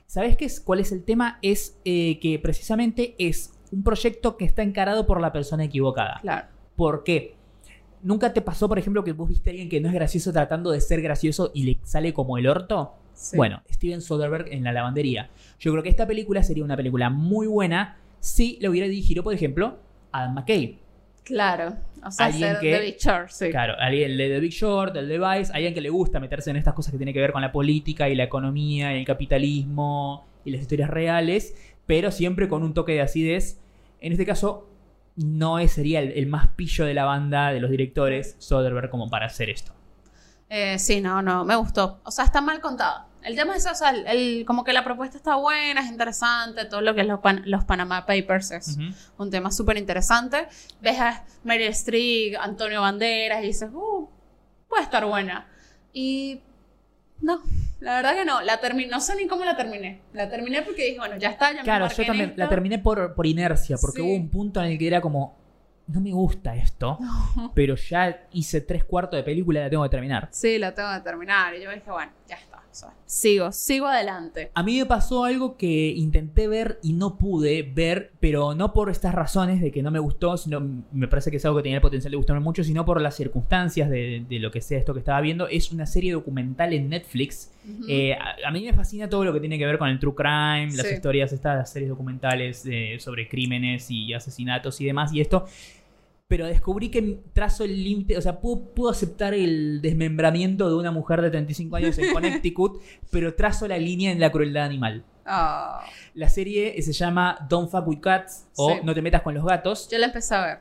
¿Sabes 0.06 0.38
qué 0.38 0.46
es, 0.46 0.60
cuál 0.60 0.80
es 0.80 0.92
el 0.92 1.04
tema? 1.04 1.40
Es 1.42 1.78
eh, 1.84 2.20
que 2.20 2.38
precisamente 2.40 3.16
es 3.18 3.54
un 3.72 3.84
proyecto 3.84 4.38
que 4.38 4.46
está 4.46 4.62
encarado 4.62 5.08
por 5.08 5.22
la 5.22 5.32
persona 5.32 5.64
equivocada. 5.64 6.20
Claro. 6.22 6.48
¿Por 6.76 7.04
qué? 7.04 7.36
¿Nunca 8.04 8.34
te 8.34 8.42
pasó, 8.42 8.68
por 8.68 8.80
ejemplo, 8.80 9.04
que 9.04 9.14
vos 9.14 9.30
viste 9.30 9.50
a 9.50 9.52
alguien 9.52 9.70
que 9.70 9.80
no 9.80 9.88
es 9.88 9.94
gracioso 9.94 10.32
tratando 10.34 10.72
de 10.72 10.82
ser 10.82 11.02
gracioso 11.02 11.52
y 11.54 11.64
le 11.64 11.80
sale 11.84 12.14
como 12.14 12.38
el 12.38 12.48
orto? 12.48 12.94
Sí. 13.14 13.38
Bueno, 13.38 13.62
Steven 13.72 14.02
Soderbergh 14.02 14.48
en 14.52 14.64
La 14.64 14.74
Lavandería. 14.74 15.30
Yo 15.60 15.72
creo 15.72 15.84
que 15.84 15.90
esta 15.90 16.08
película 16.08 16.44
sería 16.44 16.64
una 16.64 16.76
película 16.76 17.10
muy 17.10 17.48
buena 17.48 18.01
si 18.22 18.58
la 18.62 18.70
hubiera 18.70 18.88
dirigido, 18.88 19.22
por 19.24 19.34
ejemplo, 19.34 19.78
Adam 20.14 20.34
McKay. 20.36 20.80
Claro. 21.26 21.76
O 22.04 22.10
sea, 22.12 22.28
Alguien 22.28 22.56
que- 22.62 22.72
David 22.72 22.94
Shore, 22.98 23.26
sí. 23.30 23.50
Claro, 23.52 23.74
alguien 23.78 24.18
de 24.18 24.30
The 24.30 24.40
Big 24.40 24.52
Short, 24.54 24.94
del 24.94 25.08
Device, 25.10 25.52
alguien 25.54 25.74
que 25.74 25.82
le 25.82 25.90
gusta 25.90 26.20
meterse 26.20 26.50
en 26.50 26.56
estas 26.56 26.74
cosas 26.74 26.92
que 26.94 26.98
tienen 26.98 27.14
que 27.14 27.20
ver 27.22 27.32
con 27.34 27.42
la 27.42 27.52
política 27.52 28.08
y 28.10 28.16
la 28.16 28.24
economía 28.24 28.96
y 28.96 29.00
el 29.00 29.06
capitalismo 29.06 30.26
y 30.46 30.52
las 30.52 30.62
historias 30.62 30.90
reales, 30.90 31.56
pero 31.86 32.10
siempre 32.12 32.48
con 32.48 32.64
un 32.64 32.74
toque 32.74 32.94
de 32.94 33.02
acidez. 33.02 33.60
En 34.00 34.14
este 34.14 34.26
caso, 34.26 34.68
no 35.16 35.60
es, 35.60 35.74
sería 35.74 36.00
el, 36.00 36.12
el 36.14 36.26
más 36.26 36.48
pillo 36.56 36.86
de 36.86 36.94
la 36.96 37.06
banda, 37.06 37.52
de 37.52 37.60
los 37.60 37.70
directores, 37.70 38.36
Soderbergh, 38.40 38.90
como 38.90 39.10
para 39.10 39.28
hacer 39.28 39.50
esto. 39.50 39.74
Eh, 40.50 40.80
sí, 40.80 41.02
no, 41.02 41.22
no, 41.22 41.46
me 41.46 41.56
gustó. 41.56 42.02
O 42.04 42.12
sea, 42.12 42.26
está 42.26 42.42
mal 42.42 42.60
contada. 42.62 43.08
El 43.24 43.36
tema 43.36 43.56
es, 43.56 43.66
o 43.68 43.76
sea, 43.76 43.92
el, 43.92 44.08
el- 44.08 44.46
como 44.46 44.64
que 44.64 44.74
la 44.74 44.84
propuesta 44.84 45.18
está 45.18 45.36
buena, 45.36 45.82
es 45.82 45.90
interesante, 45.92 46.66
todo 46.66 46.82
lo 46.82 46.96
que 46.96 47.02
es 47.02 47.08
los, 47.08 47.20
Pan- 47.20 47.44
los 47.46 47.64
Panama 47.66 48.06
Papers 48.06 48.52
es 48.52 48.78
Ujú. 48.78 48.84
un 49.24 49.30
tema 49.30 49.52
súper 49.52 49.78
interesante. 49.78 50.48
Ves 50.82 51.00
a 51.00 51.24
Meryl 51.44 51.68
Streep, 51.70 52.36
Antonio 52.40 52.82
Banderas 52.82 53.44
y 53.44 53.48
dices, 53.48 53.70
uh, 53.74 54.10
puede 54.68 54.84
estar 54.84 55.06
buena. 55.06 55.48
Y 55.94 56.40
no, 57.22 57.42
la 57.80 57.96
verdad 57.98 58.16
que 58.16 58.26
no, 58.26 58.42
la 58.42 58.60
no 58.90 59.00
sé 59.02 59.16
ni 59.16 59.28
cómo 59.28 59.46
la 59.46 59.56
terminé. 59.56 60.02
La 60.14 60.30
terminé 60.30 60.62
porque 60.64 60.86
dije, 60.86 60.98
bueno, 60.98 61.18
ya 61.18 61.30
está, 61.30 61.52
ya 61.52 61.58
me 61.58 61.64
Claro, 61.64 61.88
yo 61.90 62.06
también 62.06 62.34
la 62.36 62.50
terminé 62.50 62.80
por, 62.80 63.14
por 63.14 63.28
inercia, 63.28 63.78
porque 63.80 63.98
Sí. 64.02 64.08
hubo 64.08 64.16
un 64.16 64.30
punto 64.30 64.60
en 64.64 64.72
el 64.72 64.78
que 64.80 64.88
era 64.88 65.02
como, 65.02 65.38
no 65.88 66.00
me 66.02 66.12
gusta 66.12 66.56
esto, 66.56 66.98
pero 67.54 67.76
ya 67.76 68.28
hice 68.32 68.62
tres 68.62 68.84
cuartos 68.86 69.18
de 69.18 69.24
película 69.24 69.60
y 69.60 69.64
la 69.64 69.70
tengo 69.70 69.84
que 69.84 69.90
terminar. 69.90 70.30
Sí, 70.32 70.58
la 70.58 70.74
tengo 70.74 70.90
que 70.94 71.02
terminar. 71.02 71.54
Y 71.56 71.62
yo 71.64 71.70
dije, 71.72 71.92
bueno, 71.92 72.12
ya 72.28 72.36
está. 72.38 72.51
O 72.72 72.76
sea, 72.76 72.94
sigo, 73.06 73.52
sigo 73.52 73.88
adelante. 73.88 74.50
A 74.54 74.64
mí 74.64 74.78
me 74.80 74.86
pasó 74.86 75.26
algo 75.26 75.58
que 75.58 75.90
intenté 75.90 76.48
ver 76.48 76.80
y 76.82 76.94
no 76.94 77.18
pude 77.18 77.64
ver, 77.64 78.12
pero 78.20 78.56
no 78.56 78.72
por 78.74 78.90
estas 78.90 79.14
razones 79.14 79.60
de 79.62 79.72
que 79.72 79.84
no 79.84 79.92
me 79.92 80.00
gustó, 80.00 80.38
sino 80.38 80.62
me 80.92 81.08
parece 81.08 81.30
que 81.32 81.38
es 81.38 81.46
algo 81.46 81.58
que 81.58 81.64
tenía 81.64 81.78
el 81.78 81.82
potencial 81.82 82.12
de 82.12 82.18
gustarme 82.18 82.40
mucho, 82.42 82.64
sino 82.64 82.86
por 82.86 83.02
las 83.02 83.16
circunstancias 83.16 83.90
de, 83.90 84.26
de 84.28 84.40
lo 84.40 84.52
que 84.52 84.62
sea 84.62 84.80
esto 84.80 84.94
que 84.94 85.00
estaba 85.00 85.20
viendo. 85.22 85.48
Es 85.48 85.72
una 85.72 85.86
serie 85.86 86.14
documental 86.14 86.74
en 86.74 86.90
Netflix. 86.90 87.52
Eh, 87.88 88.14
a, 88.14 88.48
a 88.48 88.52
mí 88.52 88.64
me 88.64 88.74
fascina 88.74 89.08
todo 89.10 89.24
lo 89.26 89.34
que 89.34 89.40
tiene 89.40 89.58
que 89.60 89.66
ver 89.66 89.78
con 89.78 89.90
el 89.90 90.00
true 90.00 90.16
crime, 90.16 90.70
las 90.76 90.88
Sí. 90.88 90.94
historias, 90.96 91.32
estas 91.34 91.70
series 91.72 91.90
documentales 91.90 92.66
eh, 92.66 92.98
sobre 93.00 93.28
crímenes 93.28 93.92
y 93.92 94.14
asesinatos 94.14 94.80
y 94.82 94.86
demás, 94.86 95.14
y 95.14 95.22
esto. 95.22 95.46
Pero 96.32 96.46
descubrí 96.48 96.88
que 96.88 97.20
trazo 97.34 97.66
el 97.66 97.84
límite, 97.84 98.18
o 98.18 98.22
sea, 98.22 98.40
puedo, 98.40 98.74
puedo 98.74 98.90
aceptar 98.90 99.34
el 99.34 99.82
desmembramiento 99.82 100.70
de 100.70 100.76
una 100.76 100.90
mujer 100.90 101.22
de 101.22 101.30
35 101.30 101.76
años 101.76 101.98
en 101.98 102.10
Connecticut, 102.14 102.82
pero 103.10 103.34
trazo 103.36 103.68
la 103.68 103.78
línea 103.78 104.14
en 104.14 104.20
la 104.22 104.32
crueldad 104.32 104.64
animal. 104.64 105.04
Ah, 105.26 105.84
La 106.14 106.30
serie 106.30 106.82
se 106.82 106.94
llama 106.94 107.38
Don't 107.50 107.70
Fuck 107.70 107.86
With 107.86 108.00
Cats 108.00 108.48
o 108.56 108.70
Sí. 108.72 108.76
No 108.86 108.94
te 108.94 109.02
metas 109.02 109.24
con 109.24 109.34
los 109.34 109.44
gatos. 109.44 109.90
yo 109.92 109.98
la 109.98 110.06
empecé 110.06 110.34
a 110.34 110.46
ver. 110.46 110.60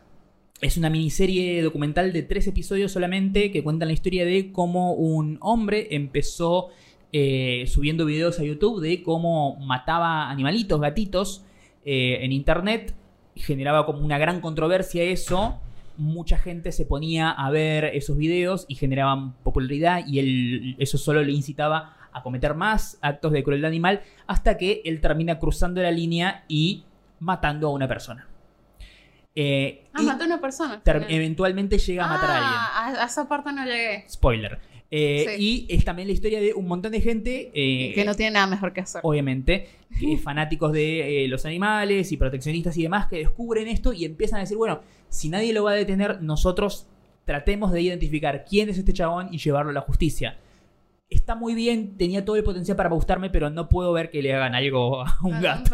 Es 0.60 0.76
una 0.76 0.90
miniserie 0.90 1.62
documental 1.62 2.12
de 2.12 2.24
tres 2.24 2.48
episodios 2.48 2.90
solamente 2.90 3.52
que 3.52 3.62
cuentan 3.62 3.86
la 3.86 3.94
historia 3.94 4.24
de 4.24 4.50
cómo 4.50 4.94
un 4.94 5.38
hombre 5.40 5.86
empezó 5.92 6.70
eh, 7.12 7.64
subiendo 7.68 8.06
videos 8.06 8.40
a 8.40 8.42
YouTube 8.42 8.80
de 8.80 9.04
cómo 9.04 9.54
mataba 9.60 10.30
animalitos, 10.30 10.80
gatitos, 10.80 11.44
eh, 11.84 12.18
en 12.22 12.32
internet. 12.32 12.96
Generaba 13.40 13.86
como 13.86 14.00
una 14.04 14.18
gran 14.18 14.40
controversia 14.40 15.02
eso. 15.02 15.58
Mucha 15.96 16.38
gente 16.38 16.72
se 16.72 16.86
ponía 16.86 17.30
a 17.30 17.50
ver 17.50 17.84
esos 17.86 18.16
videos 18.16 18.64
y 18.68 18.74
generaban 18.76 19.32
popularidad 19.42 20.02
y 20.06 20.18
él, 20.18 20.76
eso 20.78 20.96
solo 20.98 21.22
le 21.22 21.32
incitaba 21.32 21.96
a 22.12 22.22
cometer 22.22 22.54
más 22.54 22.98
actos 23.02 23.32
de 23.32 23.42
crueldad 23.44 23.68
animal 23.68 24.00
hasta 24.26 24.56
que 24.56 24.80
él 24.84 25.00
termina 25.00 25.38
cruzando 25.38 25.82
la 25.82 25.90
línea 25.90 26.44
y 26.48 26.84
matando 27.18 27.68
a 27.68 27.72
una 27.72 27.86
persona. 27.86 28.26
Eh, 29.34 29.84
Ah, 29.92 30.02
mató 30.02 30.24
a 30.24 30.26
una 30.26 30.40
persona. 30.40 30.80
eventualmente 31.08 31.78
llega 31.78 32.04
a 32.04 32.08
matar 32.08 32.30
a 32.30 32.34
alguien. 32.36 32.52
Ah, 32.54 33.00
a, 33.00 33.02
a 33.02 33.06
esa 33.06 33.28
parte 33.28 33.52
no 33.52 33.64
llegué. 33.64 34.04
Spoiler. 34.08 34.58
Eh, 34.92 35.24
Sí. 35.36 35.66
Y 35.68 35.74
es 35.74 35.84
también 35.84 36.08
la 36.08 36.14
historia 36.14 36.40
de 36.40 36.52
un 36.52 36.66
montón 36.66 36.90
de 36.92 37.00
gente, 37.00 37.50
eh, 37.54 37.92
que 37.94 38.04
no 38.04 38.14
tiene 38.14 38.32
nada 38.32 38.46
mejor 38.48 38.72
que 38.72 38.80
hacer. 38.80 39.00
obviamente, 39.04 39.68
que 40.00 40.16
fanáticos 40.22 40.72
de 40.72 41.24
eh, 41.24 41.28
los 41.28 41.44
animales 41.46 42.10
y 42.10 42.16
proteccionistas 42.16 42.76
y 42.76 42.82
demás, 42.82 43.06
que 43.08 43.16
descubren 43.18 43.68
esto 43.68 43.92
y 43.92 44.04
empiezan 44.04 44.38
a 44.38 44.40
decir, 44.40 44.56
bueno, 44.56 44.80
si 45.08 45.28
nadie 45.28 45.52
lo 45.52 45.64
va 45.64 45.72
a 45.72 45.74
detener, 45.74 46.20
nosotros 46.22 46.86
tratemos 47.24 47.70
de 47.70 47.82
identificar 47.82 48.44
quién 48.48 48.68
es 48.68 48.78
este 48.78 48.92
chabón 48.92 49.28
y 49.32 49.38
llevarlo 49.38 49.70
a 49.70 49.74
la 49.74 49.80
justicia. 49.82 50.38
Está 51.08 51.34
muy 51.34 51.54
bien, 51.54 51.96
tenía 51.96 52.24
todo 52.24 52.36
el 52.36 52.44
potencial 52.44 52.76
para 52.76 52.88
gustarme, 52.88 53.30
pero 53.30 53.50
no 53.50 53.68
puedo 53.68 53.92
ver 53.92 54.10
que 54.10 54.22
le 54.22 54.32
hagan 54.32 54.54
algo 54.54 55.02
a 55.04 55.18
un 55.24 55.40
gato. 55.40 55.70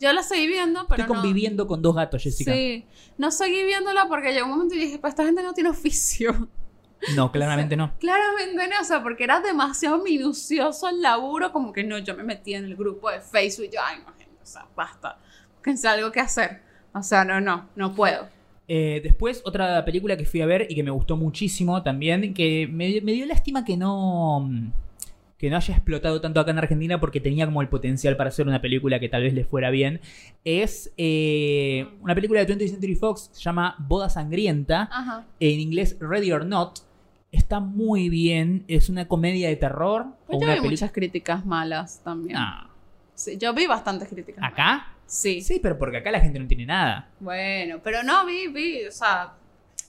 Yo 0.00 0.12
la 0.12 0.22
seguí 0.22 0.46
viendo, 0.46 0.86
pero 0.86 1.02
Estoy 1.02 1.14
no- 1.16 1.22
conviviendo 1.22 1.66
con 1.66 1.80
dos 1.80 1.94
gatos, 1.96 2.22
Jessica. 2.22 2.52
Sí, 2.52 2.84
no 3.16 3.30
seguí 3.30 3.64
viéndola 3.64 4.06
porque 4.08 4.32
llegó 4.34 4.44
un 4.46 4.52
momento 4.52 4.74
y 4.74 4.78
dije, 4.80 4.98
pues 4.98 5.12
esta 5.12 5.24
gente 5.24 5.42
no 5.42 5.54
tiene 5.54 5.70
oficio. 5.70 6.48
No, 7.14 7.30
claramente 7.32 7.76
no. 7.76 7.92
Claramente 7.98 8.68
no, 8.68 8.80
o 8.80 8.84
sea, 8.84 9.02
porque 9.02 9.24
era 9.24 9.40
demasiado 9.40 10.02
minucioso 10.02 10.88
el 10.88 11.02
laburo, 11.02 11.52
como 11.52 11.72
que 11.72 11.84
no, 11.84 11.98
yo 11.98 12.16
me 12.16 12.22
metí 12.22 12.54
en 12.54 12.64
el 12.64 12.76
grupo 12.76 13.10
de 13.10 13.20
Facebook 13.20 13.66
y 13.66 13.74
yo, 13.74 13.80
ay, 13.84 13.98
no, 14.04 14.12
gente, 14.14 14.36
o 14.42 14.46
sea, 14.46 14.66
basta, 14.74 15.18
búsquense 15.54 15.88
algo 15.88 16.10
que 16.10 16.20
hacer. 16.20 16.60
O 16.92 17.02
sea, 17.02 17.24
no, 17.24 17.40
no, 17.40 17.68
no 17.76 17.94
puedo. 17.94 18.28
Eh, 18.68 19.00
después, 19.02 19.42
otra 19.44 19.84
película 19.84 20.16
que 20.16 20.24
fui 20.24 20.40
a 20.40 20.46
ver 20.46 20.66
y 20.68 20.74
que 20.74 20.82
me 20.82 20.90
gustó 20.90 21.16
muchísimo 21.16 21.82
también, 21.82 22.34
que 22.34 22.66
me, 22.66 23.00
me 23.00 23.12
dio 23.12 23.26
lástima 23.26 23.64
que 23.64 23.76
no, 23.76 24.48
que 25.38 25.50
no 25.50 25.56
haya 25.56 25.74
explotado 25.74 26.20
tanto 26.20 26.40
acá 26.40 26.50
en 26.50 26.58
Argentina 26.58 26.98
porque 26.98 27.20
tenía 27.20 27.44
como 27.44 27.60
el 27.60 27.68
potencial 27.68 28.16
para 28.16 28.28
hacer 28.28 28.46
una 28.46 28.60
película 28.62 28.98
que 29.00 29.08
tal 29.08 29.22
vez 29.22 29.34
le 29.34 29.44
fuera 29.44 29.70
bien, 29.70 30.00
es 30.44 30.92
eh, 30.96 31.86
una 32.00 32.14
película 32.14 32.42
de 32.44 32.46
20th 32.56 32.68
Century 32.70 32.94
Fox, 32.94 33.30
se 33.32 33.42
llama 33.42 33.74
Boda 33.78 34.08
Sangrienta, 34.08 34.88
Ajá. 34.90 35.26
en 35.40 35.60
inglés 35.60 35.96
Ready 36.00 36.32
or 36.32 36.44
Not. 36.46 36.78
Está 37.32 37.60
muy 37.60 38.08
bien, 38.08 38.64
es 38.68 38.88
una 38.88 39.08
comedia 39.08 39.48
de 39.48 39.56
terror. 39.56 40.06
Pues 40.26 40.38
o 40.38 40.40
yo 40.40 40.46
una 40.46 40.54
vi 40.54 40.60
peli- 40.60 40.70
muchas 40.70 40.92
críticas 40.92 41.44
malas 41.44 42.00
también. 42.02 42.36
Ah, 42.38 42.70
Sí, 43.14 43.36
yo 43.38 43.52
vi 43.54 43.66
bastantes 43.66 44.08
críticas. 44.08 44.40
malas. 44.40 44.52
¿Acá? 44.52 44.92
Sí. 45.06 45.40
Sí, 45.40 45.58
pero 45.62 45.78
porque 45.78 45.98
acá 45.98 46.10
la 46.10 46.20
gente 46.20 46.38
no 46.38 46.46
tiene 46.46 46.66
nada. 46.66 47.08
Bueno, 47.20 47.80
pero 47.82 48.02
no, 48.02 48.24
vi, 48.26 48.48
vi, 48.48 48.84
o 48.86 48.92
sea, 48.92 49.32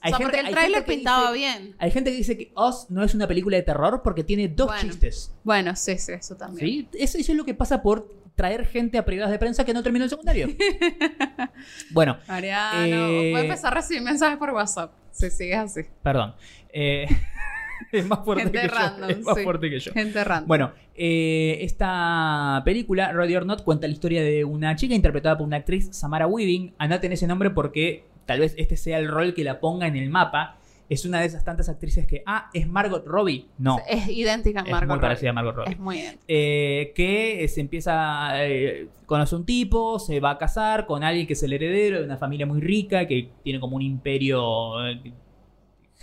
Hay 0.08 0.14
o 0.14 0.18
sea 0.18 0.26
gente- 0.26 0.38
porque 0.38 0.48
el 0.48 0.54
tráiler 0.54 0.86
pintaba 0.86 1.32
dice- 1.34 1.38
bien. 1.60 1.76
Hay 1.80 1.92
gente 1.92 2.12
que 2.12 2.18
dice 2.18 2.38
que 2.38 2.52
Oz 2.56 2.90
no 2.90 3.04
es 3.04 3.14
una 3.14 3.28
película 3.28 3.58
de 3.58 3.64
terror 3.64 4.02
porque 4.04 4.24
tiene 4.24 4.48
dos 4.48 4.68
Bueno. 4.68 4.82
chistes. 4.82 5.32
Bueno, 5.44 5.76
sí, 5.76 5.98
sí, 5.98 6.14
eso 6.14 6.36
también. 6.36 6.68
¿sí? 6.68 6.90
Eso, 6.94 7.18
eso 7.18 7.32
es 7.32 7.38
lo 7.38 7.46
que 7.46 7.54
pasa 7.54 7.82
por 7.82 8.16
traer 8.36 8.66
gente 8.68 8.98
a 9.00 9.06
privadas 9.06 9.32
de 9.32 9.40
prensa 9.40 9.66
que 9.66 9.74
no 9.74 9.82
terminó 9.84 10.04
el 10.06 10.10
secundario. 10.10 10.48
bueno. 11.92 12.18
Mariano, 12.28 13.08
voy 13.08 13.34
a 13.36 13.42
empezar 13.42 13.74
a 13.74 13.76
recibir 13.78 14.02
mensajes 14.04 14.38
por 14.38 14.52
WhatsApp. 14.52 14.92
Si 15.12 15.30
sigues 15.32 15.58
así. 15.58 15.82
Perdón. 16.04 16.36
es 17.92 18.06
más 18.06 18.24
fuerte 18.24 18.52
que 18.52 18.68
yo. 18.68 19.08
Es 19.08 19.22
más 19.24 19.42
fuerte 19.44 19.70
que 19.70 19.80
yo. 19.80 19.92
Gente 19.94 20.24
random. 20.24 20.48
Bueno, 20.48 20.72
esta 20.96 22.62
película, 22.66 23.12
Ready 23.12 23.36
or 23.36 23.46
Not, 23.46 23.64
cuenta 23.64 23.88
la 23.88 23.94
historia 23.94 24.22
de 24.24 24.44
una 24.46 24.76
chica 24.76 24.94
interpretada 24.94 25.38
por 25.38 25.48
una 25.48 25.58
actriz, 25.58 25.90
Samara 25.92 26.28
Weaving. 26.28 26.74
Anoten 26.78 27.12
ese 27.12 27.28
nombre 27.28 27.50
porque 27.50 28.06
tal 28.28 28.42
vez 28.42 28.54
este 28.58 28.78
sea 28.78 29.00
el 29.00 29.08
rol 29.08 29.34
que 29.34 29.44
la 29.44 29.60
ponga 29.60 29.88
en 29.88 29.96
el 29.96 30.10
mapa 30.12 30.60
es 30.90 31.06
una 31.06 31.20
de 31.20 31.26
esas 31.26 31.44
tantas 31.44 31.68
actrices 31.68 32.08
que, 32.08 32.24
ah, 32.26 32.50
es 32.54 32.68
Margot 32.68 33.06
Robbie. 33.06 33.48
No. 33.58 33.80
Es 33.88 34.08
idéntica 34.08 34.62
a 34.62 34.64
Margot 34.64 34.84
Es 34.84 34.88
muy 34.88 35.00
parecida 35.00 35.30
a 35.32 35.34
Margot 35.34 35.56
Robbie. 35.56 35.72
Es 35.74 35.80
muy 35.80 36.04
eh, 36.28 36.94
que 36.96 37.46
se 37.50 37.62
empieza, 37.62 38.46
eh, 38.46 38.88
conoce 39.06 39.36
un 39.36 39.46
tipo, 39.46 40.00
se 40.00 40.20
va 40.20 40.32
a 40.32 40.38
casar 40.38 40.86
con 40.86 41.04
alguien 41.04 41.28
que 41.28 41.34
es 41.34 41.44
el 41.44 41.54
heredero 41.54 42.00
de 42.00 42.06
una 42.06 42.18
familia 42.18 42.46
muy 42.46 42.62
rica, 42.62 43.06
que 43.06 43.32
tiene 43.44 43.60
como 43.60 43.76
un 43.76 43.82
imperio, 43.82 44.88
eh, 44.88 45.14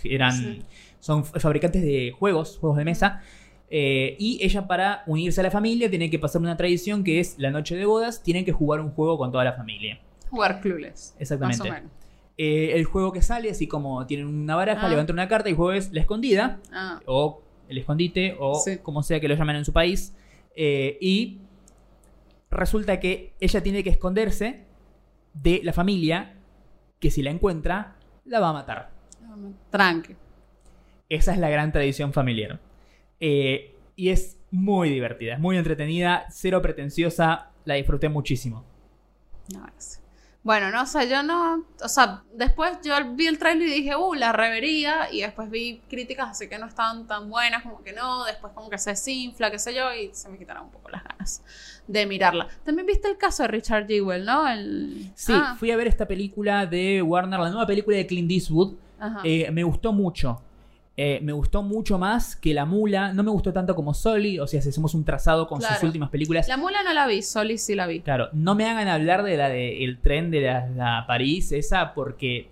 eran, 0.03 0.63
son 0.99 1.25
fabricantes 1.25 1.81
de 1.81 2.13
juegos, 2.17 2.57
juegos 2.59 2.77
de 2.77 2.85
mesa. 2.85 3.21
y 3.71 4.37
ella 4.41 4.67
para 4.67 5.03
unirse 5.07 5.41
a 5.41 5.43
la 5.43 5.51
familia 5.51 5.89
tiene 5.89 6.11
que 6.11 6.19
pasar 6.19 6.41
una 6.41 6.57
tradición 6.57 7.03
que 7.03 7.19
es 7.19 7.39
la 7.39 7.49
noche 7.49 7.75
de 7.75 7.85
bodas, 7.85 8.21
tienen 8.21 8.45
que 8.45 8.51
jugar 8.51 8.81
un 8.81 8.91
juego 8.91 9.17
con 9.17 9.31
toda 9.31 9.43
la 9.43 9.53
familia. 9.53 9.99
Jugar 10.29 10.61
clueless. 10.61 11.15
Exactamente. 11.17 12.04
Eh, 12.37 12.73
el 12.73 12.85
juego 12.85 13.11
que 13.13 13.21
sale, 13.21 13.49
así 13.49 13.67
como 13.67 14.05
tienen 14.07 14.27
una 14.27 14.55
baraja, 14.55 14.87
ah. 14.87 14.89
levantan 14.89 15.15
una 15.15 15.27
carta 15.27 15.47
y 15.49 15.51
el 15.51 15.57
juego 15.57 15.71
es 15.71 15.93
la 15.93 16.01
escondida, 16.01 16.59
ah. 16.73 16.99
o 17.05 17.41
el 17.69 17.77
escondite, 17.77 18.35
o 18.39 18.61
como 18.83 19.03
sea 19.03 19.19
que 19.19 19.27
lo 19.27 19.35
llamen 19.35 19.57
en 19.57 19.65
su 19.65 19.73
país. 19.73 20.13
Eh, 20.55 20.97
y 20.99 21.39
resulta 22.51 22.99
que 22.99 23.33
ella 23.39 23.61
tiene 23.61 23.83
que 23.83 23.89
esconderse 23.89 24.65
de 25.33 25.61
la 25.63 25.73
familia 25.73 26.33
que 26.99 27.11
si 27.11 27.21
la 27.21 27.31
encuentra, 27.31 27.95
la 28.25 28.39
va 28.39 28.49
a 28.49 28.53
matar. 28.53 28.91
Tranque. 29.69 30.15
Esa 31.09 31.33
es 31.33 31.39
la 31.39 31.49
gran 31.49 31.71
tradición 31.71 32.13
familiar. 32.13 32.59
Eh, 33.19 33.75
y 33.95 34.09
es 34.09 34.39
muy 34.51 34.89
divertida, 34.89 35.33
es 35.33 35.39
muy 35.39 35.57
entretenida, 35.57 36.25
cero 36.29 36.61
pretenciosa, 36.61 37.51
la 37.65 37.75
disfruté 37.75 38.09
muchísimo. 38.09 38.65
Bueno, 40.45 40.69
no, 40.69 40.83
o 40.83 40.85
sea, 40.85 41.05
yo 41.05 41.23
no, 41.23 41.65
o 41.83 41.89
sea, 41.89 42.21
después 42.31 42.77
yo 42.83 42.93
vi 43.15 43.25
el 43.25 43.39
trailer 43.39 43.67
y 43.67 43.71
dije, 43.71 43.95
uh, 43.95 44.13
la 44.13 44.31
revería, 44.31 45.11
y 45.11 45.21
después 45.21 45.49
vi 45.49 45.81
críticas 45.89 46.29
así 46.29 46.47
que 46.47 46.59
no 46.59 46.67
estaban 46.67 47.07
tan 47.07 47.31
buenas, 47.31 47.63
como 47.63 47.81
que 47.81 47.93
no, 47.93 48.23
después 48.25 48.53
como 48.53 48.69
que 48.69 48.77
se 48.77 48.91
desinfla, 48.91 49.49
qué 49.49 49.57
sé 49.57 49.73
yo, 49.73 49.91
y 49.91 50.13
se 50.13 50.29
me 50.29 50.37
quitaron 50.37 50.65
un 50.65 50.69
poco 50.69 50.89
las 50.91 51.03
ganas 51.03 51.43
de 51.87 52.05
mirarla. 52.05 52.47
También 52.63 52.85
viste 52.85 53.07
el 53.07 53.17
caso 53.17 53.41
de 53.41 53.47
Richard 53.47 53.87
Jewell, 53.87 54.23
¿no? 54.23 54.47
El... 54.47 55.11
Sí, 55.15 55.33
ah. 55.35 55.55
fui 55.57 55.71
a 55.71 55.77
ver 55.77 55.87
esta 55.87 56.07
película 56.07 56.67
de 56.67 57.01
Warner, 57.01 57.39
la 57.39 57.49
nueva 57.49 57.65
película 57.65 57.97
de 57.97 58.05
Clint 58.05 58.29
Eastwood, 58.29 58.75
eh, 59.23 59.49
me 59.49 59.63
gustó 59.63 59.93
mucho. 59.93 60.43
Eh, 60.97 61.19
me 61.21 61.33
gustó 61.33 61.61
mucho 61.61 61.97
más 61.97 62.35
que 62.35 62.53
La 62.53 62.65
Mula. 62.65 63.11
No 63.11 63.23
me 63.23 63.31
gustó 63.31 63.51
tanto 63.51 63.75
como 63.75 63.93
Soli. 63.93 64.39
O 64.39 64.47
sea, 64.47 64.61
si 64.61 64.69
hacemos 64.69 64.93
un 64.93 65.03
trazado 65.03 65.47
con 65.47 65.61
sus 65.61 65.83
últimas 65.83 66.09
películas. 66.09 66.47
La 66.47 66.57
Mula 66.57 66.83
no 66.83 66.93
la 66.93 67.05
vi, 67.07 67.21
Soli 67.21 67.57
sí 67.57 67.75
la 67.75 67.87
vi. 67.87 68.01
Claro, 68.01 68.29
no 68.33 68.55
me 68.55 68.65
hagan 68.65 68.87
hablar 68.87 69.23
de 69.23 69.37
la 69.37 69.49
de 69.49 69.83
El 69.83 69.99
tren 69.99 70.31
de 70.31 70.41
la, 70.41 71.03
París, 71.07 71.51
esa, 71.51 71.93
porque 71.93 72.49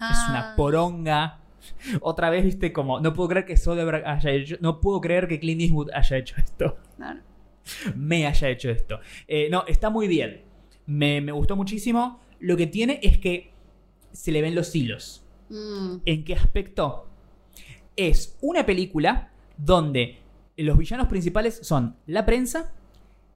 es 0.00 0.18
una 0.28 0.52
ah. 0.52 0.54
poronga. 0.56 1.38
Otra 2.00 2.30
vez, 2.30 2.44
viste, 2.44 2.72
como. 2.72 3.00
No 3.00 3.14
puedo 3.14 3.28
creer 3.28 3.46
que 3.46 3.56
Soderbergh 3.56 4.06
haya 4.06 4.30
hecho. 4.30 4.56
No 4.60 4.80
puedo 4.80 5.00
creer 5.00 5.28
que 5.28 5.38
Clint 5.38 5.60
Eastwood 5.60 5.90
haya 5.94 6.16
hecho 6.16 6.36
esto. 6.38 6.78
Me 7.94 8.26
haya 8.26 8.48
hecho 8.48 8.70
esto. 8.70 9.00
Eh, 9.26 9.48
no, 9.50 9.64
está 9.66 9.90
muy 9.90 10.08
bien. 10.08 10.42
Me, 10.86 11.20
gustó 11.30 11.54
muchísimo. 11.54 12.20
Lo 12.40 12.56
que 12.56 12.66
tiene 12.66 12.98
es 13.02 13.18
que 13.18 13.52
se 14.12 14.32
le 14.32 14.42
ven 14.42 14.54
los 14.54 14.74
hilos. 14.74 15.24
Mm. 15.50 15.96
¿En 16.04 16.24
qué 16.24 16.34
aspecto? 16.34 17.07
Es 17.98 18.38
una 18.40 18.64
película 18.64 19.32
donde 19.58 20.18
los 20.56 20.78
villanos 20.78 21.08
principales 21.08 21.58
son 21.62 21.96
la 22.06 22.24
prensa 22.24 22.72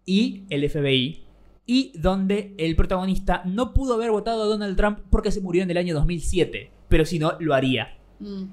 y 0.06 0.44
el 0.48 0.68
FBI. 0.70 1.24
Y 1.66 1.92
donde 1.96 2.54
el 2.58 2.74
protagonista 2.74 3.42
no 3.44 3.74
pudo 3.74 3.94
haber 3.94 4.10
votado 4.10 4.42
a 4.42 4.46
Donald 4.46 4.76
Trump 4.76 5.00
porque 5.10 5.30
se 5.30 5.40
murió 5.40 5.62
en 5.62 5.70
el 5.70 5.76
año 5.76 5.94
2007. 5.94 6.70
Pero 6.88 7.04
si 7.04 7.18
no, 7.18 7.34
lo 7.38 7.54
haría. 7.54 7.98
Mm. 8.18 8.44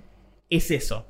Es 0.50 0.72
eso. 0.72 1.06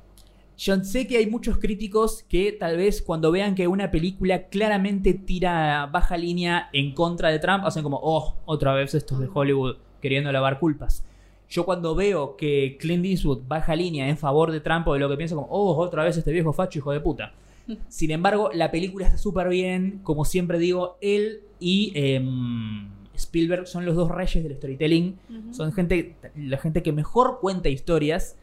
Yo 0.56 0.82
sé 0.84 1.06
que 1.06 1.16
hay 1.16 1.26
muchos 1.26 1.56
críticos 1.56 2.22
que 2.22 2.52
tal 2.52 2.76
vez 2.76 3.00
cuando 3.00 3.30
vean 3.30 3.54
que 3.54 3.68
una 3.68 3.90
película 3.90 4.48
claramente 4.48 5.14
tira 5.14 5.86
baja 5.86 6.18
línea 6.18 6.68
en 6.74 6.92
contra 6.92 7.30
de 7.30 7.38
Trump, 7.38 7.64
hacen 7.64 7.82
como, 7.82 7.98
oh, 8.02 8.36
otra 8.44 8.74
vez 8.74 8.94
estos 8.94 9.20
de 9.20 9.28
Hollywood 9.32 9.76
queriendo 10.02 10.30
lavar 10.30 10.58
culpas. 10.58 11.04
Yo 11.50 11.64
cuando 11.64 11.96
veo 11.96 12.36
que 12.36 12.76
Clint 12.78 13.04
Eastwood 13.04 13.40
baja 13.48 13.74
línea 13.74 14.08
en 14.08 14.16
favor 14.16 14.52
de 14.52 14.60
Trump 14.60 14.86
o 14.86 14.94
de 14.94 15.00
lo 15.00 15.08
que 15.08 15.16
pienso 15.16 15.34
como, 15.34 15.48
oh, 15.50 15.76
otra 15.76 16.04
vez 16.04 16.16
este 16.16 16.30
viejo 16.30 16.52
facho, 16.52 16.78
hijo 16.78 16.92
de 16.92 17.00
puta. 17.00 17.34
Sin 17.88 18.12
embargo, 18.12 18.50
la 18.54 18.70
película 18.70 19.06
está 19.06 19.18
súper 19.18 19.48
bien. 19.48 20.00
Como 20.04 20.24
siempre 20.24 20.60
digo, 20.60 20.96
él 21.00 21.40
y 21.58 21.92
em, 21.96 22.88
Spielberg 23.16 23.66
son 23.66 23.84
los 23.84 23.96
dos 23.96 24.10
reyes 24.10 24.44
del 24.44 24.56
storytelling. 24.56 25.18
Son 25.50 25.72
gente, 25.72 26.14
la 26.36 26.56
gente 26.58 26.84
que 26.84 26.92
mejor 26.92 27.38
cuenta 27.40 27.68
historias. 27.68 28.36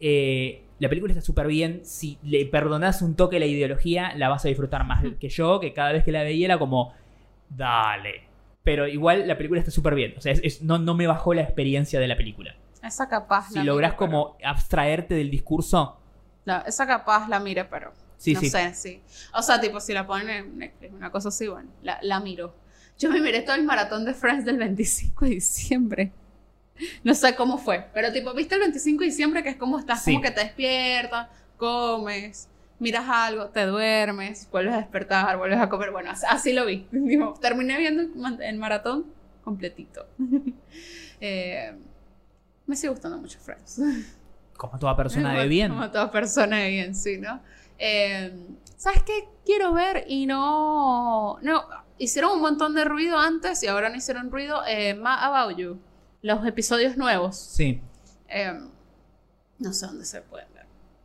Eh, 0.00 0.62
la 0.78 0.88
película 0.88 1.12
está 1.12 1.22
súper 1.22 1.46
bien. 1.46 1.80
Si 1.84 2.18
le 2.22 2.46
perdonas 2.46 3.02
un 3.02 3.14
toque 3.14 3.36
a 3.36 3.40
la 3.40 3.46
ideología, 3.46 4.14
la 4.16 4.30
vas 4.30 4.44
a 4.46 4.48
disfrutar 4.48 4.86
más 4.86 5.04
que 5.20 5.28
yo, 5.28 5.60
que 5.60 5.74
cada 5.74 5.92
vez 5.92 6.02
que 6.02 6.12
la 6.12 6.22
veía 6.22 6.46
era 6.46 6.58
como, 6.58 6.94
dale, 7.50 8.22
pero 8.64 8.88
igual 8.88 9.28
la 9.28 9.36
película 9.36 9.60
está 9.60 9.70
súper 9.70 9.94
bien. 9.94 10.14
O 10.16 10.20
sea, 10.20 10.34
no, 10.62 10.78
no 10.78 10.94
me 10.94 11.06
bajó 11.06 11.34
la 11.34 11.42
experiencia 11.42 12.00
de 12.00 12.08
la 12.08 12.16
película. 12.16 12.56
Esa 12.82 13.08
capaz. 13.08 13.50
Si 13.50 13.62
logras 13.62 13.94
como 13.94 14.36
abstraerte 14.42 15.14
del 15.14 15.30
discurso. 15.30 16.00
esa 16.66 16.86
capaz 16.86 17.28
la 17.28 17.38
mire, 17.38 17.64
pero. 17.66 17.92
Sí, 18.16 18.32
no 18.32 18.40
sé, 18.40 18.74
sí. 18.74 19.02
O 19.34 19.42
sea, 19.42 19.60
tipo, 19.60 19.80
si 19.80 19.92
la 19.92 20.06
ponen 20.06 20.30
en 20.30 20.58
Netflix, 20.58 20.92
una 20.94 21.10
cosa 21.10 21.28
así, 21.28 21.46
bueno, 21.46 21.70
la, 21.82 21.98
la 22.02 22.20
miro. 22.20 22.54
Yo 22.98 23.10
me 23.10 23.20
miré 23.20 23.42
todo 23.42 23.56
el 23.56 23.64
maratón 23.64 24.04
de 24.04 24.14
Friends 24.14 24.44
del 24.44 24.56
25 24.56 25.24
de 25.26 25.30
diciembre. 25.32 26.12
No 27.02 27.14
sé 27.14 27.34
cómo 27.36 27.58
fue, 27.58 27.86
pero 27.92 28.12
tipo, 28.12 28.32
¿viste 28.32 28.54
el 28.54 28.62
25 28.62 29.00
de 29.00 29.06
diciembre 29.06 29.42
que 29.42 29.50
es 29.50 29.56
como 29.56 29.78
estás, 29.78 30.04
como 30.04 30.20
que 30.20 30.30
te 30.30 30.40
despiertas, 30.40 31.28
comes, 31.56 32.48
miras 32.78 33.08
algo, 33.08 33.48
te 33.48 33.66
duermes, 33.66 34.48
vuelves 34.50 34.74
a 34.74 34.78
despertar, 34.78 35.36
vuelves 35.36 35.60
a 35.60 35.68
comer. 35.68 35.90
Bueno, 35.90 36.10
así, 36.10 36.52
lo 36.52 36.66
vi. 36.66 36.88
terminé 37.40 37.78
viendo 37.78 38.02
el 38.40 38.58
maratón 38.58 39.06
completito. 39.42 40.06
Eh, 41.20 41.72
me 42.66 42.76
sigue 42.76 42.90
gustando 42.90 43.16
mucho 43.16 43.38
Friends. 43.38 43.80
Como 44.56 44.78
toda 44.78 44.96
persona 44.96 45.32
de 45.32 45.48
bien. 45.48 45.72
Como 45.72 45.90
toda 45.90 46.10
persona 46.10 46.58
de 46.58 46.68
bien, 46.68 46.94
sí, 46.94 47.16
¿no? 47.18 47.40
Eh, 47.78 48.36
¿Sabes 48.76 49.02
qué? 49.04 49.28
Quiero 49.46 49.72
ver 49.72 50.04
y 50.06 50.26
no. 50.26 51.38
No, 51.40 51.64
hicieron 51.98 52.32
un 52.32 52.40
montón 52.40 52.74
de 52.74 52.84
ruido 52.84 53.18
antes 53.18 53.62
y 53.62 53.68
ahora 53.68 53.88
no 53.88 53.96
hicieron 53.96 54.30
ruido. 54.30 54.62
Eh, 54.66 55.00
About 55.02 55.56
You, 55.56 55.80
los 56.20 56.46
episodios 56.46 56.96
nuevos. 56.96 57.36
Sí. 57.36 57.80
Eh, 58.28 58.60
no 59.58 59.72
sé 59.72 59.86
dónde 59.86 60.04
se 60.04 60.20
pueden. 60.20 60.53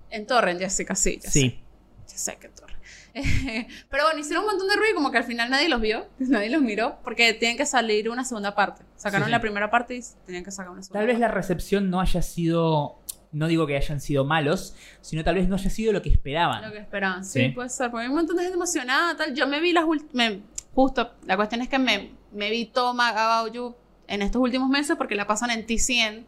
En 0.10 0.26
Torrent, 0.26 0.60
Jessica, 0.60 0.96
sí. 0.96 1.20
sí. 1.22 1.62
Ya 2.08 2.18
sé 2.18 2.38
que 2.38 2.50
Torrent. 2.50 2.80
pero 3.90 4.04
bueno, 4.04 4.20
hicieron 4.20 4.44
un 4.44 4.52
montón 4.52 4.68
de 4.68 4.76
ruido 4.76 4.92
y 4.92 4.96
como 4.96 5.12
que 5.12 5.18
al 5.18 5.24
final 5.24 5.50
nadie 5.50 5.68
los 5.70 5.82
vio, 5.82 6.08
nadie 6.20 6.50
los 6.50 6.62
miró, 6.62 7.00
porque 7.04 7.34
tienen 7.34 7.58
que 7.58 7.66
salir 7.66 8.10
una 8.10 8.24
segunda 8.24 8.56
parte. 8.56 8.84
Sacaron 8.96 9.32
la 9.32 9.42
primera 9.42 9.70
parte 9.70 9.96
y 9.96 10.02
tenían 10.26 10.44
que 10.44 10.52
sacar 10.52 10.72
una 10.72 10.84
segunda 10.84 11.00
Tal 11.00 11.08
vez 11.08 11.20
la 11.20 11.30
recepción 11.30 11.90
no 11.90 12.02
haya 12.02 12.22
sido 12.22 13.00
no 13.32 13.48
digo 13.48 13.68
que 13.68 13.78
hayan 13.78 14.02
sido 14.02 14.26
malos, 14.26 14.76
sino 15.02 15.24
tal 15.24 15.36
vez 15.36 15.48
no 15.48 15.56
haya 15.56 15.70
sido 15.70 15.94
lo 15.94 16.02
que 16.02 16.10
esperaban. 16.10 16.64
Lo 16.64 16.72
que 16.72 16.80
esperaban, 16.80 17.24
sí, 17.24 17.50
puede 17.50 17.70
ser. 17.70 17.92
Porque 17.92 18.06
hay 18.06 18.10
un 18.10 18.16
montón 18.16 18.36
de 18.38 18.42
gente 18.42 18.56
emocionada, 18.56 19.16
tal. 19.16 19.36
Yo 19.36 19.46
me 19.46 19.60
vi 19.60 19.72
las 19.72 19.84
últimas. 19.84 20.34
Justo, 20.74 21.12
la 21.26 21.36
cuestión 21.36 21.62
es 21.62 21.70
que 21.70 21.78
me, 21.78 22.12
me 22.32 22.50
vi 22.50 22.66
Toma 22.66 23.10
About 23.10 23.54
You 23.54 23.76
en 24.08 24.24
estos 24.24 24.42
últimos 24.42 24.70
meses 24.70 24.96
porque 24.98 25.16
la 25.16 25.28
pasan 25.28 25.52
en 25.52 25.66
T100 25.66 26.26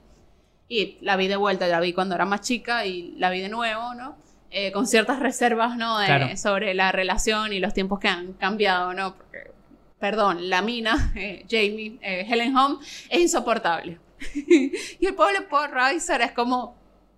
y 0.72 0.98
la 1.02 1.18
vi 1.18 1.28
de 1.28 1.36
vuelta, 1.36 1.68
la 1.68 1.82
vi 1.82 1.92
cuando 1.92 2.16
era 2.16 2.24
más 2.24 2.40
chica 2.40 2.86
y 2.86 3.14
la 3.18 3.30
vi 3.30 3.42
de 3.42 3.50
nuevo, 3.50 3.94
¿no? 3.94 4.16
Eh, 4.52 4.72
con 4.72 4.88
ciertas 4.88 5.20
reservas, 5.20 5.76
¿no? 5.76 5.98
Sobre 6.38 6.74
la 6.74 6.94
relación 6.94 7.52
y 7.52 7.60
los 7.60 7.74
tiempos 7.74 8.00
que 8.00 8.08
han 8.08 8.32
cambiado, 8.34 8.94
¿no? 8.94 9.18
Porque, 9.18 9.52
perdón, 10.00 10.50
la 10.50 10.62
mina, 10.62 11.12
eh, 11.18 11.46
Jamie, 11.50 12.00
eh, 12.02 12.26
Helen 12.26 12.56
Home, 12.56 12.78
es 13.10 13.20
insoportable. 13.20 14.00
y 14.34 15.06
el 15.06 15.14
pobre 15.14 15.42
Paul 15.42 15.72
Reiser 15.72 16.22
es 16.22 16.32
como 16.32 16.78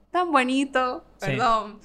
tan 0.09 0.31
bonito, 0.31 1.05
perdón. 1.19 1.79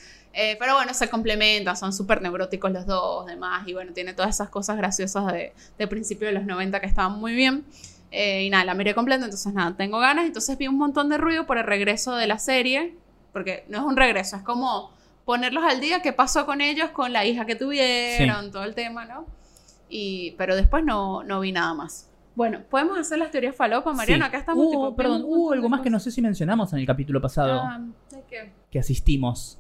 pero 0.59 0.75
bueno, 0.75 0.95
se 0.95 1.11
complementan, 1.11 1.77
son 1.77 1.93
súper 1.93 2.23
neuróticos 2.23 2.73
los 2.73 2.87
dos, 2.87 3.27
demás, 3.27 3.69
y 3.69 3.75
bueno, 3.75 3.93
tiene 3.93 4.15
todas 4.15 4.35
esas 4.35 4.49
cosas 4.49 4.79
graciosas 4.79 5.31
de, 5.35 5.53
de 5.77 5.87
principio 5.87 6.29
de 6.29 6.33
los 6.33 6.47
90 6.47 6.81
que 6.81 6.87
estaban 6.87 7.19
muy 7.19 7.35
bien. 7.35 7.67
Eh, 8.11 8.45
y 8.45 8.51
nada, 8.51 8.65
la 8.65 8.75
miré 8.75 8.95
completa, 8.95 9.25
entonces 9.25 9.53
nada, 9.53 9.77
tengo 9.77 9.99
ganas. 9.99 10.27
Entonces 10.27 10.57
vi 10.57 10.67
un 10.69 10.77
montón 10.79 11.09
de 11.09 11.19
ruido 11.19 11.47
por 11.47 11.59
el 11.59 11.65
regreso 11.65 12.17
de 12.17 12.27
la 12.27 12.39
serie, 12.39 12.95
porque 13.33 13.65
no 13.69 13.79
es 13.79 13.85
un 13.85 13.97
regreso, 13.97 14.37
es 14.37 14.43
como 14.43 14.91
ponerlos 15.25 15.63
al 15.65 15.81
día, 15.81 16.01
qué 16.01 16.13
pasó 16.15 16.47
con 16.47 16.61
ellos, 16.63 16.89
con 16.91 17.13
la 17.13 17.27
hija 17.27 17.45
que 17.45 17.55
tuvieron, 17.55 18.51
todo 18.51 18.65
el 18.65 18.75
tema, 18.75 19.05
¿no? 19.05 19.27
Y, 19.91 20.33
pero 20.39 20.57
después 20.57 20.83
no, 20.85 21.23
no 21.25 21.41
vi 21.41 21.53
nada 21.53 21.75
más. 21.75 22.09
Bueno, 22.35 22.61
podemos 22.71 22.97
hacer 22.99 23.19
las 23.19 23.31
teorías 23.31 23.55
falopa, 23.57 23.93
Mariano. 23.93 24.25
Sí. 24.25 24.29
Acá 24.29 24.39
estamos. 24.39 24.65
Hubo- 24.65 24.71
tipo, 24.71 24.97
perdón, 24.97 25.23
hubo 25.25 25.35
montón 25.41 25.53
algo 25.55 25.69
más 25.69 25.81
que 25.83 25.91
no 25.91 25.99
sé 26.01 26.11
si 26.11 26.23
mencionamos 26.23 26.73
en 26.73 26.79
el 26.79 26.87
capítulo 26.87 27.21
pasado 27.21 27.61
Ah, 27.63 27.81
¿de 28.11 28.23
qué? 28.31 28.53
que 28.71 28.79
asistimos 28.79 29.59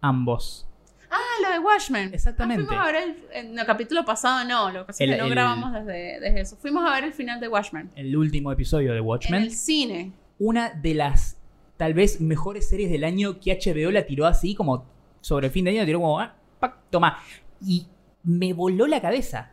ambos. 0.00 0.67
Ah, 1.10 1.18
lo 1.42 1.50
de 1.52 1.58
Watchmen. 1.58 2.12
Exactamente. 2.12 2.64
Ah, 2.64 2.66
fuimos 2.66 2.84
a 2.86 2.92
ver 2.92 3.02
el, 3.02 3.16
en 3.32 3.58
el 3.58 3.66
capítulo 3.66 4.04
pasado, 4.04 4.44
no. 4.46 4.70
Lo 4.70 4.80
que 4.80 4.86
pasa 4.88 5.04
es 5.04 5.08
El- 5.10 5.14
que 5.16 5.20
no 5.20 5.24
el- 5.26 5.30
grabamos 5.30 5.72
desde, 5.72 6.20
desde 6.20 6.40
eso. 6.40 6.56
Fuimos 6.56 6.88
a 6.88 6.92
ver 6.94 7.04
el 7.04 7.12
final 7.12 7.40
de 7.40 7.48
Watchmen. 7.48 7.90
El 7.96 8.16
último 8.16 8.52
episodio 8.52 8.92
de 8.92 8.98
En 8.98 9.04
Watchmen. 9.04 9.42
el 9.42 9.50
cine. 9.52 10.12
Una 10.38 10.70
de 10.70 10.94
las 10.94 11.36
tal 11.76 11.94
vez 11.94 12.20
mejores 12.20 12.68
series 12.68 12.90
del 12.90 13.04
año 13.04 13.40
que 13.40 13.52
HBO 13.52 13.90
la 13.90 14.04
tiró 14.04 14.26
así 14.26 14.54
como 14.54 14.84
sobre 15.20 15.46
el 15.46 15.52
fin 15.52 15.64
de 15.64 15.70
año, 15.70 15.80
la 15.80 15.86
tiró 15.86 16.00
como, 16.00 16.20
ah, 16.20 16.34
pac, 16.60 16.76
toma. 16.90 17.18
Y 17.64 17.86
me 18.24 18.52
voló 18.52 18.86
la 18.86 19.00
cabeza. 19.00 19.52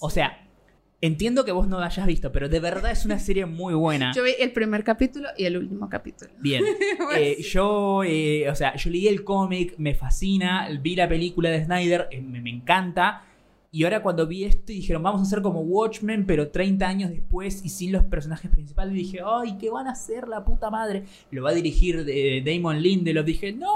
O 0.00 0.10
sea, 0.10 0.46
entiendo 1.02 1.44
que 1.44 1.52
vos 1.52 1.68
no 1.68 1.80
la 1.80 1.86
hayas 1.86 2.06
visto, 2.06 2.32
pero 2.32 2.48
de 2.48 2.60
verdad 2.60 2.92
es 2.92 3.04
una 3.04 3.18
serie 3.18 3.44
muy 3.44 3.74
buena. 3.74 4.12
Yo 4.14 4.22
vi 4.22 4.30
el 4.38 4.52
primer 4.52 4.84
capítulo 4.84 5.28
y 5.36 5.44
el 5.44 5.58
último 5.58 5.88
capítulo. 5.90 6.30
Bien. 6.40 6.64
Eh, 7.16 7.42
yo, 7.42 8.02
eh, 8.04 8.48
o 8.48 8.54
sea, 8.54 8.74
yo 8.76 8.88
leí 8.88 9.06
el 9.08 9.24
cómic, 9.24 9.74
me 9.76 9.94
fascina, 9.94 10.68
vi 10.80 10.96
la 10.96 11.08
película 11.08 11.50
de 11.50 11.64
Snyder, 11.64 12.08
eh, 12.10 12.22
me, 12.22 12.40
me 12.40 12.48
encanta. 12.48 13.24
Y 13.70 13.84
ahora 13.84 14.02
cuando 14.02 14.26
vi 14.26 14.44
esto 14.44 14.72
y 14.72 14.76
dijeron, 14.76 15.02
vamos 15.02 15.20
a 15.20 15.24
hacer 15.24 15.42
como 15.42 15.60
Watchmen, 15.60 16.26
pero 16.26 16.50
30 16.50 16.86
años 16.86 17.10
después 17.10 17.64
y 17.64 17.70
sin 17.70 17.92
los 17.92 18.04
personajes 18.04 18.50
principales, 18.50 18.94
dije, 18.94 19.20
ay, 19.24 19.56
¿qué 19.58 19.68
van 19.70 19.88
a 19.88 19.92
hacer 19.92 20.28
la 20.28 20.44
puta 20.44 20.70
madre? 20.70 21.04
Lo 21.30 21.42
va 21.42 21.50
a 21.50 21.54
dirigir 21.54 22.04
eh, 22.08 22.42
Damon 22.44 22.80
Lindelof. 22.80 23.26
Dije, 23.26 23.52
no, 23.52 23.74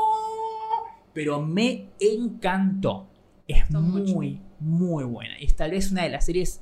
pero 1.12 1.42
me 1.42 1.88
encantó. 1.98 3.08
Es 3.48 3.70
mucho. 3.70 4.14
muy, 4.14 4.40
muy 4.60 5.04
buena. 5.04 5.36
Es 5.38 5.56
tal 5.56 5.72
vez 5.72 5.90
una 5.90 6.02
de 6.04 6.10
las 6.10 6.26
series 6.26 6.60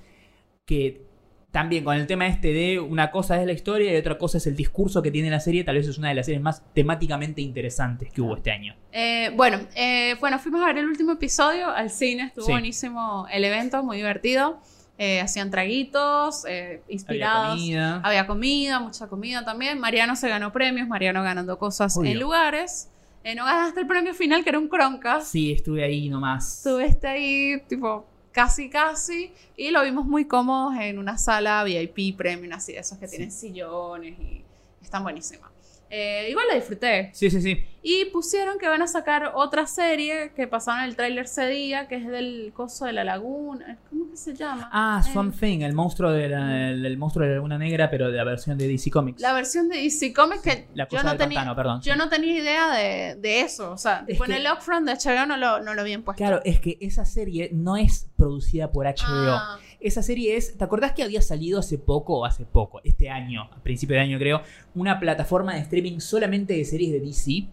que 0.65 1.03
también 1.51 1.85
con 1.85 1.95
el 1.95 2.07
tema 2.07 2.27
este 2.27 2.53
de 2.53 2.81
una 2.81 3.11
cosa 3.13 3.41
es 3.41 3.47
la 3.47 3.53
historia 3.53 3.93
y 3.93 3.97
otra 3.97 4.19
cosa 4.19 4.39
es 4.39 4.47
el 4.49 4.57
discurso 4.57 5.03
que 5.03 5.13
tiene 5.13 5.31
la 5.31 5.39
serie, 5.39 5.63
tal 5.63 5.77
vez 5.77 5.87
es 5.87 5.99
una 5.99 6.09
de 6.09 6.15
las 6.17 6.27
series 6.27 6.43
más 6.43 6.65
temáticamente 6.75 7.43
interesantes 7.43 8.11
que 8.13 8.21
hubo 8.21 8.35
este 8.37 8.51
año. 8.51 8.75
Eh, 8.91 9.31
bueno, 9.37 9.61
eh, 9.77 10.17
bueno, 10.19 10.39
fuimos 10.41 10.63
a 10.63 10.67
ver 10.67 10.79
el 10.79 10.87
último 10.87 11.13
episodio 11.13 11.69
al 11.71 11.91
cine. 11.91 12.25
Estuvo 12.25 12.47
Sí. 12.47 12.53
buenísimo 12.53 13.27
el 13.31 13.45
evento, 13.45 13.85
muy 13.85 13.99
divertido. 13.99 14.59
Eh, 14.99 15.21
hacían 15.21 15.51
traguitos, 15.51 16.45
eh, 16.47 16.81
Había 16.83 16.93
inspirados. 16.93 17.57
comida. 17.59 18.01
Había 18.03 18.27
comida, 18.27 18.81
mucha 18.81 19.07
comida 19.07 19.45
también. 19.45 19.79
Mariano 19.79 20.17
se 20.17 20.29
ganó 20.29 20.53
premios, 20.53 20.89
Mariano 20.89 21.23
ganando 21.23 21.57
cosas 21.59 21.97
Obvio. 21.97 22.11
en 22.13 22.19
lugares. 22.21 22.91
No 23.37 23.45
ganaste 23.45 23.81
el 23.81 23.87
premio 23.87 24.13
final, 24.13 24.43
que 24.45 24.51
era 24.51 24.59
un 24.59 24.69
Croncast. 24.69 25.29
Sí, 25.29 25.53
estuve 25.53 25.83
ahí 25.85 26.09
nomás. 26.11 26.59
Estuviste 26.59 27.07
ahí, 27.07 27.63
tipo, 27.69 28.07
casi, 28.35 28.69
casi. 28.69 29.33
Y 29.57 29.71
lo 29.71 29.83
vimos 29.83 30.05
muy 30.05 30.27
cómodos 30.27 30.75
en 30.79 30.99
una 30.99 31.17
sala 31.17 31.65
VIP 31.65 32.17
premium, 32.17 32.53
así 32.53 32.73
de 32.73 32.81
esos 32.81 32.99
que 32.99 33.09
tienen 33.09 33.31
sillones 33.31 34.19
y 34.19 34.45
están 34.83 35.03
buenísimas. 35.03 35.54
Eh, 35.97 36.27
igual 36.31 36.47
la 36.49 36.57
disfruté. 36.57 37.11
Sí, 37.13 37.31
sí, 37.31 37.41
sí. 37.41 37.65
Y 37.87 38.07
pusieron 38.07 38.59
que 38.59 38.67
van 38.67 38.83
a 38.83 38.87
sacar 38.89 39.33
otra 39.35 39.67
serie 39.67 40.33
que 40.35 40.49
pasaron 40.49 40.83
el 40.85 40.97
tráiler 40.97 41.27
ese 41.27 41.47
día, 41.47 41.87
que 41.87 41.97
es 41.97 42.07
del 42.09 42.51
coso 42.55 42.87
de 42.87 42.95
la 42.95 43.05
laguna. 43.05 43.79
¿Cómo 43.91 44.11
que 44.11 44.17
se 44.17 44.35
llama? 44.35 44.69
Ah, 44.73 45.03
Eh, 45.07 45.13
Swamp 45.13 45.39
Thing, 45.39 45.61
el 45.61 45.73
monstruo 45.75 46.11
de 46.11 46.29
la, 46.31 46.71
el, 46.71 46.85
el 46.85 46.97
monstruo 46.97 47.23
de 47.25 47.29
la 47.31 47.37
laguna 47.37 47.59
negra, 47.59 47.91
pero 47.91 48.11
de 48.11 48.17
la 48.17 48.25
versión 48.25 48.59
de 48.59 48.67
DC 48.67 48.91
Comics. 48.91 49.21
La 49.21 49.35
versión 49.35 49.69
de 49.69 49.77
DC 49.83 50.13
Comics 50.13 50.43
que 50.43 50.67
La 50.75 50.85
yo 50.85 50.89
cosa 50.97 51.03
no, 51.05 51.11
del 51.11 51.19
tenía, 51.19 51.39
pantano, 51.41 51.55
perdón. 51.57 51.81
yo 51.83 51.95
no 51.95 52.09
tenía 52.09 52.39
idea 52.39 52.73
de, 52.73 53.15
de 53.21 53.41
eso. 53.43 53.71
O 53.71 53.79
sea, 53.79 54.05
Es 54.09 54.21
que- 54.21 54.37
el 54.37 54.47
upfront 54.51 54.89
de 54.89 54.95
HBO 54.95 55.27
no 55.27 55.37
lo, 55.37 55.61
no 55.61 55.75
lo 55.75 55.81
habían 55.83 56.03
puesto. 56.03 56.19
Claro, 56.19 56.41
es 56.45 56.59
que 56.59 56.77
esa 56.81 57.05
serie 57.05 57.51
no 57.53 57.77
es 57.77 58.09
producida 58.17 58.73
por 58.73 58.87
HBO. 58.87 59.05
Ah, 59.37 59.59
Esa 59.85 60.03
serie 60.03 60.37
es. 60.37 60.57
¿Te 60.57 60.65
acordás 60.65 60.93
que 60.93 61.03
había 61.03 61.21
salido 61.21 61.61
hace 61.61 61.77
poco, 61.77 62.21
o 62.21 62.25
hace 62.25 62.47
poco, 62.47 62.81
este 62.85 63.11
año, 63.11 63.51
a 63.53 63.63
principio 63.63 63.97
de 63.97 64.01
año 64.01 64.19
creo, 64.19 64.41
una 64.75 64.99
plataforma 64.99 65.55
de 65.55 65.61
streaming 65.61 66.01
solamente 66.01 66.55
de 66.55 66.65
series 66.65 66.91
de 66.93 67.01
DC? 67.01 67.47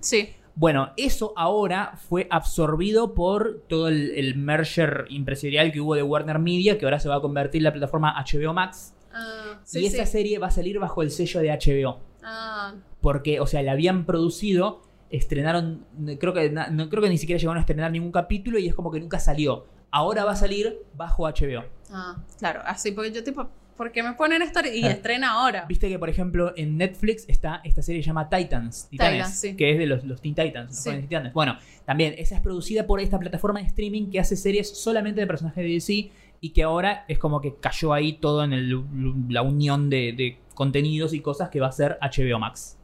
sí. 0.00 0.28
Bueno, 0.54 0.90
eso 0.96 1.32
ahora 1.36 1.96
fue 2.08 2.26
absorbido 2.30 3.14
por 3.14 3.62
todo 3.68 3.86
el, 3.86 4.10
el 4.16 4.36
merger 4.36 5.06
empresarial 5.08 5.70
que 5.70 5.80
hubo 5.80 5.94
de 5.94 6.02
Warner 6.02 6.40
Media, 6.40 6.78
que 6.78 6.84
ahora 6.84 6.98
se 6.98 7.08
va 7.08 7.16
a 7.16 7.20
convertir 7.20 7.60
en 7.60 7.64
la 7.64 7.72
plataforma 7.72 8.14
HBO 8.24 8.52
Max. 8.52 8.92
Ah, 9.12 9.60
y 9.64 9.66
sí, 9.68 9.86
esa 9.86 10.04
sí. 10.06 10.12
serie 10.12 10.38
va 10.38 10.48
a 10.48 10.50
salir 10.50 10.78
bajo 10.80 11.02
el 11.02 11.10
sello 11.10 11.40
de 11.40 11.50
HBO. 11.50 12.00
Ah, 12.22 12.74
Porque, 13.00 13.40
o 13.40 13.46
sea, 13.46 13.62
la 13.62 13.72
habían 13.72 14.04
producido, 14.04 14.82
estrenaron, 15.10 15.86
creo 16.18 16.34
que, 16.34 16.50
no, 16.50 16.88
creo 16.88 17.02
que 17.02 17.08
ni 17.08 17.18
siquiera 17.18 17.38
llegaron 17.38 17.58
a 17.58 17.60
estrenar 17.60 17.90
ningún 17.92 18.12
capítulo 18.12 18.58
y 18.58 18.66
es 18.66 18.74
como 18.74 18.90
que 18.90 19.00
nunca 19.00 19.18
salió. 19.20 19.66
Ahora 19.90 20.24
va 20.24 20.32
a 20.32 20.36
salir 20.36 20.78
bajo 20.94 21.24
HBO. 21.26 21.64
ah, 21.92 22.16
claro, 22.38 22.60
así, 22.66 22.92
porque 22.92 23.10
yo 23.12 23.24
tipo, 23.24 23.48
¿por 23.76 23.90
qué 23.92 24.02
me 24.02 24.12
ponen 24.12 24.42
esto 24.42 24.60
y 24.66 24.84
estrena 24.84 25.32
ahora? 25.32 25.64
Viste 25.66 25.88
que, 25.88 25.98
por 25.98 26.10
ejemplo, 26.10 26.52
en 26.56 26.76
Netflix 26.76 27.24
está 27.28 27.60
esta 27.64 27.80
serie 27.82 28.00
que 28.00 28.04
se 28.04 28.08
llama 28.08 28.28
Titans, 28.28 28.88
Titanes, 28.90 29.12
Titans, 29.18 29.40
sí. 29.40 29.56
que 29.56 29.72
es 29.72 29.78
de 29.78 29.86
los, 29.86 30.04
los 30.04 30.20
Teen 30.20 30.34
Titans, 30.34 30.70
los 30.70 30.94
Sí. 30.96 31.00
titanes. 31.02 31.32
Bueno, 31.32 31.56
también 31.86 32.14
esa 32.18 32.34
es 32.34 32.40
producida 32.42 32.86
por 32.86 33.00
esta 33.00 33.18
plataforma 33.18 33.60
de 33.60 33.66
streaming 33.66 34.10
que 34.10 34.20
hace 34.20 34.36
series 34.36 34.68
solamente 34.78 35.20
de 35.20 35.26
personajes 35.26 35.64
de 35.64 35.70
DC 35.70 36.10
y 36.40 36.50
que 36.50 36.62
ahora 36.62 37.04
es 37.08 37.18
como 37.18 37.40
que 37.40 37.54
cayó 37.56 37.92
ahí 37.94 38.12
todo 38.14 38.44
en 38.44 38.52
el- 38.52 38.84
la 39.30 39.40
unión 39.42 39.88
de, 39.88 40.12
de 40.12 40.38
contenidos 40.54 41.14
y 41.14 41.20
cosas 41.20 41.48
que 41.48 41.60
va 41.60 41.68
a 41.68 41.72
ser 41.72 41.96
HBO 42.02 42.38
Max. 42.38 42.76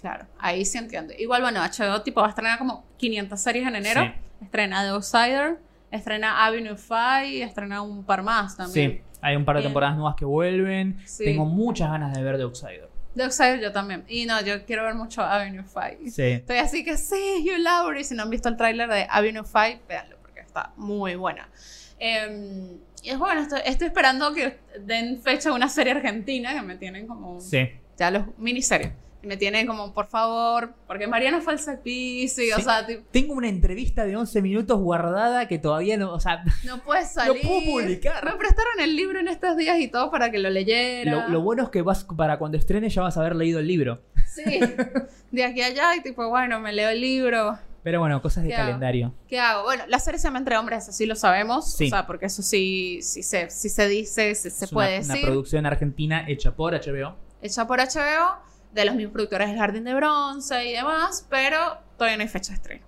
Claro, 0.00 0.26
ahí 0.38 0.64
sí 0.66 0.76
entiendo. 0.78 1.14
Igual, 1.18 1.42
bueno, 1.42 1.60
HBO 1.62 2.02
tipo 2.02 2.20
va 2.20 2.26
a 2.26 2.30
estrenar 2.30 2.58
como 2.58 2.84
500 2.98 3.40
series 3.40 3.66
en 3.66 3.74
enero. 3.76 4.02
Sí. 4.02 4.44
Estrena 4.44 4.82
The 4.82 4.88
Outsider, 4.90 5.58
estrena 5.94 6.44
Avenue 6.44 6.76
5 6.76 6.96
y 7.26 7.42
estrena 7.42 7.82
un 7.82 8.04
par 8.04 8.22
más 8.22 8.56
también. 8.56 8.92
Sí, 8.92 9.02
hay 9.20 9.36
un 9.36 9.44
par 9.44 9.56
de 9.56 9.60
Bien. 9.60 9.70
temporadas 9.70 9.96
nuevas 9.96 10.16
que 10.16 10.24
vuelven. 10.24 10.98
Sí. 11.06 11.24
Tengo 11.24 11.44
muchas 11.44 11.90
ganas 11.90 12.14
de 12.14 12.22
ver 12.22 12.36
The 12.36 12.42
Outsider. 12.42 12.88
The 13.16 13.22
Outsider 13.24 13.60
yo 13.60 13.72
también. 13.72 14.04
Y 14.08 14.26
no, 14.26 14.40
yo 14.42 14.64
quiero 14.64 14.84
ver 14.84 14.94
mucho 14.94 15.22
Avenue 15.22 15.62
5. 15.62 16.10
Sí. 16.10 16.22
Estoy 16.22 16.58
así 16.58 16.84
que 16.84 16.96
sí, 16.96 17.44
Hugh 17.44 17.60
Laurie. 17.60 18.04
Si 18.04 18.14
no 18.14 18.22
han 18.24 18.30
visto 18.30 18.48
el 18.48 18.56
tráiler 18.56 18.88
de 18.88 19.06
Avenue 19.08 19.44
5, 19.44 19.82
véanlo 19.88 20.16
porque 20.20 20.40
está 20.40 20.72
muy 20.76 21.14
buena. 21.14 21.48
Eh, 21.98 22.76
y 23.02 23.10
es 23.10 23.18
bueno, 23.18 23.42
estoy, 23.42 23.60
estoy 23.66 23.86
esperando 23.88 24.32
que 24.32 24.58
den 24.80 25.20
fecha 25.22 25.50
a 25.50 25.52
una 25.52 25.68
serie 25.68 25.92
argentina 25.92 26.54
que 26.54 26.62
me 26.62 26.76
tienen 26.76 27.06
como... 27.06 27.40
Sí. 27.40 27.68
Ya 27.96 28.10
los 28.10 28.24
miniseries. 28.38 28.92
Y 29.24 29.26
me 29.26 29.38
tienen 29.38 29.66
como, 29.66 29.94
por 29.94 30.06
favor, 30.06 30.74
porque 30.86 31.06
Mariana 31.06 31.40
fue 31.40 31.54
al 31.54 31.58
servicio, 31.58 32.54
o 32.54 32.58
Sí. 32.58 32.62
sea, 32.62 32.86
tipo, 32.86 33.02
Tengo 33.10 33.32
una 33.32 33.48
entrevista 33.48 34.04
de 34.04 34.14
11 34.14 34.42
minutos 34.42 34.78
guardada 34.78 35.48
que 35.48 35.58
todavía 35.58 35.96
no. 35.96 36.12
O 36.12 36.20
sea, 36.20 36.44
no 36.64 36.82
puedes 36.82 37.08
salir. 37.14 37.40
puedo 37.40 37.60
publicar. 37.62 38.22
Me 38.22 38.32
prestaron 38.32 38.80
el 38.80 38.94
libro 38.94 39.18
en 39.20 39.28
estos 39.28 39.56
días 39.56 39.78
y 39.80 39.88
todo 39.88 40.10
para 40.10 40.30
que 40.30 40.38
lo 40.38 40.50
leyera. 40.50 41.10
lo, 41.10 41.28
lo 41.30 41.40
bueno 41.40 41.62
es 41.62 41.70
que 41.70 41.80
vas 41.80 42.04
para 42.04 42.38
cuando 42.38 42.58
estrene 42.58 42.90
ya 42.90 43.00
vas 43.00 43.16
a 43.16 43.20
haber 43.20 43.34
leído 43.34 43.60
el 43.60 43.66
libro. 43.66 44.02
Sí. 44.26 44.60
De 45.30 45.44
aquí 45.44 45.62
a 45.62 45.66
allá 45.66 45.96
y 45.96 46.02
tipo, 46.02 46.28
bueno, 46.28 46.60
me 46.60 46.72
leo 46.74 46.90
el 46.90 47.00
libro. 47.00 47.58
Pero 47.82 48.00
bueno, 48.00 48.20
cosas 48.20 48.44
de 48.44 48.50
¿Qué 48.50 48.56
hago? 48.56 48.66
calendario. 48.66 49.14
¿Qué 49.28 49.38
hago? 49.38 49.62
Bueno, 49.64 49.84
la 49.88 49.98
serie 50.00 50.18
se 50.18 50.26
llama 50.28 50.38
Entre 50.38 50.56
Hombres, 50.56 50.88
así 50.88 51.06
lo 51.06 51.14
sabemos. 51.16 51.74
Sí. 51.74 51.86
O 51.86 51.88
sea, 51.90 52.06
porque 52.06 52.26
eso 52.26 52.42
sí, 52.42 53.00
sí, 53.02 53.22
se, 53.22 53.48
sí 53.50 53.68
se 53.70 53.88
dice, 53.88 54.34
se, 54.34 54.50
se 54.50 54.64
Es 54.66 54.70
puede 54.70 54.96
una, 54.98 55.04
una 55.06 55.14
decir. 55.14 55.26
producción 55.28 55.66
argentina 55.66 56.24
hecha 56.28 56.54
por 56.54 56.74
HBO. 56.74 57.14
Hecha 57.42 57.66
por 57.66 57.78
HBO, 57.80 58.38
de 58.74 58.84
los 58.84 58.94
mismos 58.94 59.12
productores 59.12 59.48
del 59.48 59.58
Jardín 59.58 59.84
de 59.84 59.94
Bronce 59.94 60.66
y 60.68 60.72
demás, 60.72 61.26
pero 61.30 61.78
todavía 61.96 62.16
no 62.16 62.22
hay 62.22 62.28
fecha 62.28 62.50
de 62.52 62.56
estreno. 62.56 62.86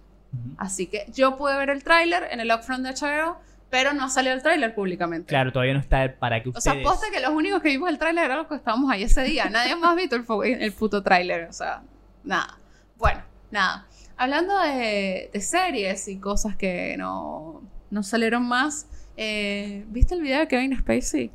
Así 0.59 0.87
que 0.89 1.07
yo 1.13 1.37
pude 1.37 1.57
ver 1.57 1.71
el 1.71 1.83
tráiler 1.83 2.29
en 2.31 2.41
el 2.41 2.51
upfront 2.53 2.85
de 2.85 2.93
HBO, 2.93 3.39
pero 3.71 3.93
no 3.95 4.05
ha 4.05 4.09
salido 4.11 4.35
el 4.35 4.43
tráiler 4.43 4.75
públicamente. 4.75 5.29
Claro, 5.29 5.53
todavía 5.53 5.75
no 5.75 5.81
está 5.81 6.15
para 6.19 6.43
que 6.43 6.49
O 6.49 6.53
ustedes. 6.53 6.65
sea, 6.75 6.83
posta 6.83 7.07
que 7.11 7.21
los 7.21 7.31
únicos 7.31 7.63
que 7.63 7.69
vimos 7.69 7.89
el 7.89 7.99
tráiler 7.99 8.25
eran 8.27 8.39
los 8.39 8.47
que 8.47 8.57
estábamos 8.57 8.91
ahí 8.91 9.03
ese 9.05 9.23
día. 9.23 9.49
Nadie 9.49 9.75
más 9.77 9.93
ha 9.93 9.95
visto 9.95 10.17
el, 10.17 10.63
el 10.63 10.73
puto 10.73 11.03
tráiler. 11.03 11.49
O 11.49 11.53
sea, 11.53 11.83
nada. 12.25 12.59
Bueno, 12.97 13.23
nada. 13.51 13.87
Hablando 14.17 14.59
de, 14.61 15.31
de 15.33 15.41
series 15.41 16.09
y 16.09 16.19
cosas 16.19 16.57
que 16.57 16.97
no, 16.99 17.63
no 17.91 18.03
salieron 18.03 18.47
más, 18.47 18.87
eh, 19.17 19.85
¿viste 19.89 20.15
el 20.15 20.23
video 20.23 20.41
de 20.41 20.49
Kevin 20.49 20.77
Spacey? 20.79 21.31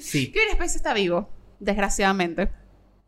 Sí. 0.00 0.30
Kevin 0.32 0.54
Spacey 0.54 0.76
está 0.76 0.94
vivo, 0.94 1.28
desgraciadamente. 1.64 2.50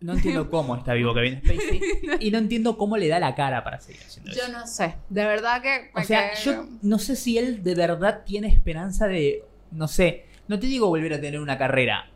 No 0.00 0.14
entiendo 0.14 0.50
cómo 0.50 0.76
está 0.76 0.92
vivo 0.94 1.14
Kevin 1.14 1.38
Spacey. 1.38 1.80
y 2.20 2.30
no 2.30 2.38
entiendo 2.38 2.76
cómo 2.76 2.96
le 2.96 3.08
da 3.08 3.18
la 3.18 3.34
cara 3.34 3.64
para 3.64 3.80
seguir 3.80 4.02
haciendo 4.02 4.30
eso. 4.30 4.40
Yo 4.40 4.52
no 4.52 4.66
sé. 4.66 4.96
De 5.08 5.24
verdad 5.24 5.62
que... 5.62 5.90
O 5.94 6.02
sea, 6.02 6.34
yo 6.34 6.66
no 6.82 6.98
sé 6.98 7.16
si 7.16 7.38
él 7.38 7.62
de 7.62 7.74
verdad 7.74 8.22
tiene 8.24 8.48
esperanza 8.48 9.06
de, 9.06 9.44
no 9.70 9.88
sé, 9.88 10.26
no 10.48 10.58
te 10.58 10.66
digo 10.66 10.88
volver 10.88 11.14
a 11.14 11.20
tener 11.20 11.40
una 11.40 11.58
carrera, 11.58 12.10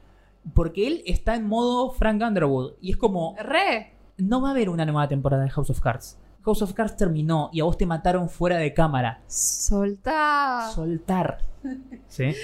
porque 0.54 0.86
él 0.86 1.02
está 1.06 1.34
en 1.34 1.46
modo 1.46 1.90
Frank 1.92 2.22
Underwood 2.22 2.74
y 2.80 2.90
es 2.92 2.96
como, 2.96 3.36
Re. 3.38 3.92
no 4.18 4.40
va 4.40 4.48
a 4.48 4.50
haber 4.52 4.68
una 4.68 4.84
nueva 4.84 5.08
temporada 5.08 5.44
de 5.44 5.50
House 5.50 5.70
of 5.70 5.80
Cards. 5.80 6.18
House 6.42 6.62
of 6.62 6.72
Cards 6.72 6.96
terminó 6.96 7.50
y 7.52 7.60
a 7.60 7.64
vos 7.64 7.76
te 7.76 7.86
mataron 7.86 8.28
fuera 8.30 8.56
de 8.56 8.72
cámara. 8.72 9.22
Solta. 9.26 10.70
Soltar. 10.74 11.38
¿Sí? 12.08 12.34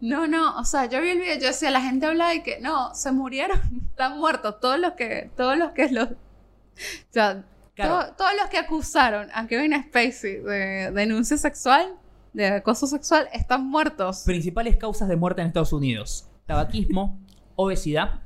No, 0.00 0.26
no, 0.26 0.58
o 0.58 0.64
sea, 0.64 0.86
yo 0.86 1.00
vi 1.00 1.10
el 1.10 1.18
video, 1.18 1.38
yo 1.38 1.48
decía, 1.48 1.70
la 1.70 1.80
gente 1.80 2.06
habla 2.06 2.28
de 2.28 2.42
que 2.42 2.60
no, 2.60 2.94
se 2.94 3.10
murieron, 3.12 3.60
están 3.90 4.18
muertos, 4.18 4.60
todos 4.60 4.78
los 4.78 4.92
que, 4.92 5.30
todos 5.36 5.56
los 5.58 5.72
que 5.72 5.90
los, 5.90 6.08
o 6.10 6.14
sea, 7.10 7.44
Claro. 7.74 8.12
todos 8.16 8.32
los 8.40 8.48
que 8.50 8.58
acusaron 8.58 9.28
a 9.32 9.46
Kevin 9.46 9.72
Spacey 9.84 10.40
de 10.40 10.90
denuncia 10.90 11.36
sexual, 11.36 11.94
de 12.32 12.46
acoso 12.46 12.88
sexual 12.88 13.28
están 13.32 13.68
muertos. 13.68 14.24
Principales 14.24 14.76
causas 14.76 15.08
de 15.08 15.14
muerte 15.14 15.42
en 15.42 15.46
Estados 15.46 15.72
Unidos: 15.72 16.28
tabaquismo, 16.46 17.20
obesidad, 17.54 18.22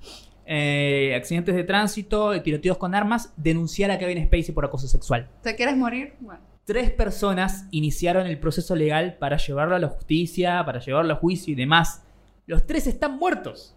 eh, 0.46 1.14
accidentes 1.14 1.54
de 1.54 1.64
tránsito, 1.64 2.40
tiroteos 2.40 2.78
con 2.78 2.94
armas, 2.94 3.34
denunciar 3.36 3.90
a 3.90 3.98
Kevin 3.98 4.24
Spacey 4.24 4.54
por 4.54 4.64
acoso 4.64 4.88
sexual. 4.88 5.28
¿Te 5.42 5.54
quieres 5.54 5.76
morir? 5.76 6.14
Bueno. 6.20 6.40
Tres 6.64 6.90
personas 6.90 7.66
iniciaron 7.72 8.26
el 8.26 8.38
proceso 8.38 8.76
legal 8.76 9.16
para 9.18 9.36
llevarlo 9.36 9.74
a 9.74 9.80
la 9.80 9.88
justicia, 9.88 10.64
para 10.64 10.78
llevarlo 10.78 11.12
a 11.12 11.16
juicio 11.16 11.52
y 11.52 11.56
demás. 11.56 12.04
Los 12.46 12.66
tres 12.66 12.86
están 12.86 13.18
muertos. 13.18 13.74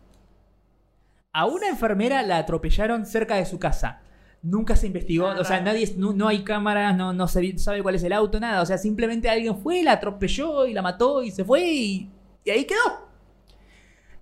A 1.31 1.45
una 1.45 1.67
enfermera 1.67 2.21
la 2.21 2.37
atropellaron 2.37 3.05
cerca 3.05 3.35
de 3.35 3.45
su 3.45 3.59
casa. 3.59 4.01
Nunca 4.41 4.75
se 4.75 4.85
investigó, 4.85 5.27
o 5.27 5.43
sea, 5.43 5.59
nadie, 5.59 5.91
no, 5.97 6.13
no 6.13 6.27
hay 6.27 6.43
cámaras, 6.43 6.95
no, 6.95 7.13
no 7.13 7.27
se 7.27 7.57
sabe 7.57 7.81
cuál 7.81 7.95
es 7.95 8.03
el 8.03 8.13
auto, 8.13 8.39
nada. 8.39 8.61
O 8.61 8.65
sea, 8.65 8.77
simplemente 8.77 9.27
alguien 9.27 9.57
fue, 9.57 9.81
la 9.81 9.93
atropelló 9.93 10.67
y 10.67 10.73
la 10.73 10.83
mató 10.83 11.23
y 11.23 11.31
se 11.31 11.43
fue 11.43 11.65
y, 11.65 12.11
y 12.43 12.49
ahí 12.51 12.65
quedó. 12.65 13.09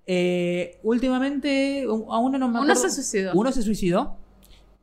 Eh, 0.06 0.80
últimamente, 0.82 1.82
a 1.84 2.18
uno 2.18 2.38
no 2.38 2.48
me 2.48 2.60
Uno 2.60 2.74
se 2.74 2.90
suicidó. 2.90 3.32
Uno 3.34 3.52
se 3.52 3.62
suicidó 3.62 4.16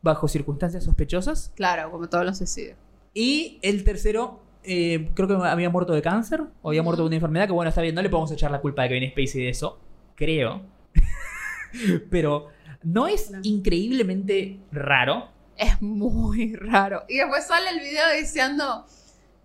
bajo 0.02 0.28
circunstancias 0.28 0.84
sospechosas. 0.84 1.52
Claro, 1.56 1.89
como 1.89 2.08
todos 2.08 2.24
los 2.24 2.38
suicidios. 2.38 2.78
Y 3.13 3.60
el 3.62 3.84
tercero, 3.84 4.43
eh, 4.63 5.10
creo 5.13 5.28
que 5.28 5.34
había 5.34 5.69
muerto 5.69 5.93
de 5.93 6.02
cáncer 6.02 6.43
o 6.62 6.69
había 6.69 6.84
muerto 6.84 7.04
de 7.04 7.08
una 7.08 7.15
enfermedad. 7.15 7.47
Que 7.47 7.54
bueno, 7.54 7.69
está 7.69 7.82
bien, 7.82 7.95
no 7.95 8.02
le 8.02 8.10
podemos 8.10 8.32
echar 8.32 8.52
la 8.52 8.62
culpa 8.62 8.84
de 8.84 8.89
Kevin 8.89 9.12
Spacey 9.12 9.43
de 9.43 9.50
eso. 9.50 9.80
Creo. 10.15 10.62
Pero 12.10 12.50
no 12.84 13.08
es 13.08 13.32
increíblemente 13.43 14.60
raro. 14.71 15.30
Es 15.58 15.82
muy 15.82 16.56
raro. 16.56 17.04
Y 17.08 17.17
después 17.17 17.45
sale 17.45 17.69
el 17.69 17.80
video 17.80 18.04
diciendo, 18.19 18.86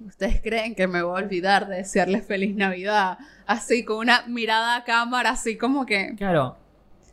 ¿ustedes 0.04 0.40
creen 0.40 0.74
que 0.74 0.86
me 0.86 1.02
voy 1.02 1.20
a 1.20 1.24
olvidar 1.24 1.68
de 1.68 1.76
desearles 1.76 2.26
feliz 2.26 2.54
Navidad? 2.54 3.18
Así, 3.46 3.84
con 3.84 3.98
una 3.98 4.26
mirada 4.26 4.76
a 4.76 4.84
cámara, 4.84 5.30
así 5.30 5.56
como 5.58 5.84
que, 5.84 6.14
Claro, 6.16 6.56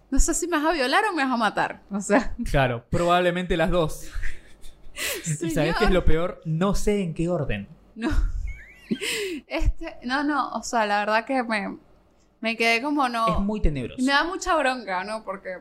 no 0.10 0.20
sé 0.20 0.34
si 0.34 0.48
me 0.48 0.58
vas 0.58 0.68
a 0.68 0.72
violar 0.74 1.04
o 1.06 1.14
me 1.16 1.24
vas 1.24 1.34
a 1.34 1.38
matar. 1.38 1.82
O 1.90 2.00
sea, 2.00 2.36
claro, 2.50 2.86
probablemente 2.90 3.58
las 3.58 3.72
dos. 3.72 4.10
¿Y 5.42 5.50
sabes 5.52 5.76
qué 5.78 5.86
es 5.86 5.92
lo 5.92 6.06
peor? 6.06 6.42
No 6.46 6.76
sé 6.76 7.02
en 7.02 7.14
qué 7.14 7.30
orden. 7.30 7.68
No. 7.96 8.10
Este, 9.48 9.98
no, 10.04 10.24
no, 10.24 10.50
o 10.52 10.62
sea, 10.64 10.86
la 10.86 11.00
verdad 11.00 11.26
que 11.26 11.42
me, 11.44 11.78
me 12.42 12.56
quedé 12.56 12.82
como 12.82 13.08
no. 13.10 13.28
Es 13.28 13.40
muy 13.40 13.62
tenebroso. 13.62 14.02
Me 14.04 14.12
da 14.12 14.24
mucha 14.24 14.56
bronca, 14.56 15.04
¿no? 15.04 15.24
Porque, 15.24 15.56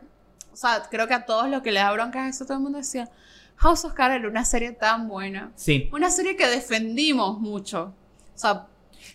o 0.53 0.57
sea, 0.57 0.83
creo 0.91 1.07
que 1.07 1.15
a 1.15 1.25
todos 1.25 1.49
los 1.49 1.63
que 1.63 1.73
les 1.73 1.83
da 1.83 1.93
bronca 1.93 2.29
es 2.29 2.37
eso, 2.37 2.45
todo 2.45 2.57
el 2.59 2.63
mundo 2.63 2.79
decía, 2.79 3.09
House 3.57 3.85
of 3.85 3.95
era 3.99 4.29
una 4.29 4.45
serie 4.45 4.73
tan 4.73 5.09
buena. 5.09 5.53
Sí, 5.55 5.89
Una 5.93 6.11
serie 6.11 6.37
que 6.37 6.47
defendimos 6.47 7.39
mucho. 7.41 7.95
O 8.35 8.39
sea, 8.39 8.67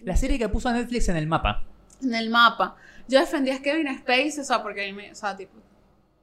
la 0.03 0.15
serie 0.15 0.39
que 0.39 0.49
puso 0.49 0.69
a 0.69 0.73
Netflix 0.73 1.10
en 1.10 1.17
el 1.17 1.27
mapa. 1.27 1.63
en 2.01 2.13
el 2.15 2.30
mapa. 2.30 2.75
Yo 3.08 3.19
defendía 3.19 3.56
a 3.56 3.62
Kevin 3.62 3.88
Spacey, 3.99 4.39
o 4.39 4.43
sea, 4.43 4.62
porque, 4.63 4.91
me- 4.93 5.12
o 5.12 5.15
sea, 5.15 5.36
tipo, 5.36 5.53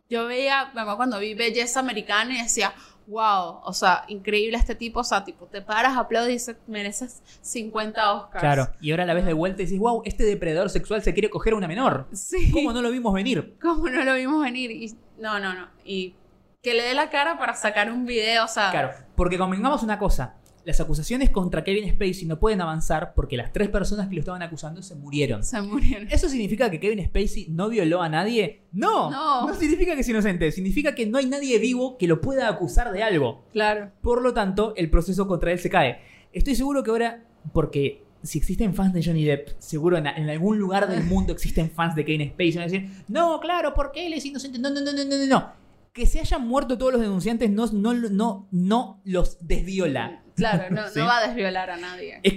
yo 0.08 0.26
veía, 0.26 0.66
me 0.74 0.80
acuerdo 0.80 0.96
cuando 0.96 1.18
vi 1.18 1.34
Belleza 1.34 1.80
Americana 1.80 2.34
y 2.38 2.42
decía, 2.42 2.72
wow, 3.06 3.60
o 3.62 3.72
sea, 3.72 4.04
increíble 4.08 4.56
este 4.56 4.74
tipo, 4.74 5.00
o 5.00 5.04
sea, 5.04 5.24
tipo, 5.24 5.46
te 5.46 5.62
paras, 5.62 5.96
aplaudes 5.96 6.30
y 6.30 6.32
dices, 6.34 6.56
mereces 6.66 7.22
50 7.42 8.14
Oscars. 8.14 8.40
Claro, 8.40 8.68
y 8.80 8.90
ahora 8.90 9.04
la 9.04 9.14
ves 9.14 9.26
de 9.26 9.32
vuelta 9.32 9.62
y 9.62 9.66
dices, 9.66 9.78
wow, 9.78 10.02
este 10.04 10.24
depredador 10.24 10.70
sexual 10.70 11.02
se 11.02 11.12
quiere 11.12 11.30
coger 11.30 11.52
a 11.52 11.56
una 11.56 11.68
menor. 11.68 12.06
Sí. 12.12 12.50
¿Cómo 12.50 12.72
no 12.72 12.82
lo 12.82 12.90
vimos 12.90 13.12
venir? 13.12 13.56
¿Cómo 13.62 13.88
no 13.88 14.04
lo 14.04 14.14
vimos 14.14 14.42
venir? 14.42 14.70
Y, 14.70 14.96
no, 15.18 15.38
no, 15.38 15.54
no. 15.54 15.68
Y 15.84 16.14
que 16.62 16.74
le 16.74 16.82
dé 16.82 16.94
la 16.94 17.10
cara 17.10 17.38
para 17.38 17.54
sacar 17.54 17.90
un 17.90 18.06
video, 18.06 18.44
o 18.44 18.48
sea, 18.48 18.70
Claro, 18.70 18.90
porque 19.14 19.36
convengamos 19.36 19.82
una 19.82 19.98
cosa. 19.98 20.36
Las 20.64 20.80
acusaciones 20.80 21.28
contra 21.30 21.62
Kevin 21.62 21.88
Spacey 21.90 22.26
no 22.26 22.38
pueden 22.40 22.60
avanzar 22.62 23.12
porque 23.14 23.36
las 23.36 23.52
tres 23.52 23.68
personas 23.68 24.08
que 24.08 24.14
lo 24.14 24.20
estaban 24.20 24.42
acusando 24.42 24.82
se 24.82 24.94
murieron. 24.94 25.44
se 25.44 25.60
murieron. 25.60 26.08
¿Eso 26.10 26.28
significa 26.28 26.70
que 26.70 26.80
Kevin 26.80 27.04
Spacey 27.04 27.48
no 27.50 27.68
violó 27.68 28.00
a 28.02 28.08
nadie? 28.08 28.62
No, 28.72 29.10
No. 29.10 29.54
significa 29.54 29.94
que 29.94 30.00
es 30.00 30.08
inocente. 30.08 30.50
Significa 30.52 30.94
que 30.94 31.04
no 31.06 31.18
hay 31.18 31.26
nadie 31.26 31.58
vivo 31.58 31.98
que 31.98 32.06
lo 32.08 32.20
pueda 32.22 32.48
acusar 32.48 32.92
de 32.92 33.02
algo. 33.02 33.44
Claro. 33.52 33.90
Por 34.00 34.22
lo 34.22 34.32
tanto, 34.32 34.72
el 34.76 34.88
proceso 34.88 35.26
contra 35.28 35.52
él 35.52 35.58
se 35.58 35.68
cae. 35.68 35.98
Estoy 36.32 36.54
seguro 36.54 36.82
que 36.82 36.90
ahora, 36.90 37.24
porque 37.52 38.02
si 38.22 38.38
existen 38.38 38.72
fans 38.74 38.94
de 38.94 39.04
Johnny 39.04 39.24
Depp, 39.24 39.50
seguro 39.58 39.98
en, 39.98 40.06
en 40.06 40.30
algún 40.30 40.58
lugar 40.58 40.88
del 40.88 41.04
mundo 41.04 41.34
existen 41.34 41.70
fans 41.70 41.94
de 41.94 42.06
Kevin 42.06 42.30
Spacey. 42.30 42.52
Van 42.54 42.62
a 42.62 42.64
decir, 42.72 42.90
no, 43.08 43.38
claro, 43.38 43.74
porque 43.74 44.06
él 44.06 44.14
es 44.14 44.24
inocente. 44.24 44.58
No, 44.58 44.70
no, 44.70 44.80
no, 44.80 44.92
no, 44.94 45.04
no, 45.04 45.16
no, 45.18 45.26
no. 45.26 45.52
Que 45.92 46.06
se 46.06 46.18
hayan 46.20 46.48
muerto 46.48 46.76
todos 46.78 46.92
los 46.94 47.02
denunciantes 47.02 47.48
no, 47.50 47.66
no, 47.66 47.92
no, 47.94 48.48
no 48.50 49.00
los 49.04 49.36
desviola. 49.46 50.23
Claro, 50.36 50.64
no, 50.74 50.88
Sí. 50.92 50.98
no 50.98 51.06
va 51.06 51.18
a 51.18 51.26
desviolar 51.28 51.70
a 51.70 51.76
nadie. 51.76 52.20
Es, 52.22 52.34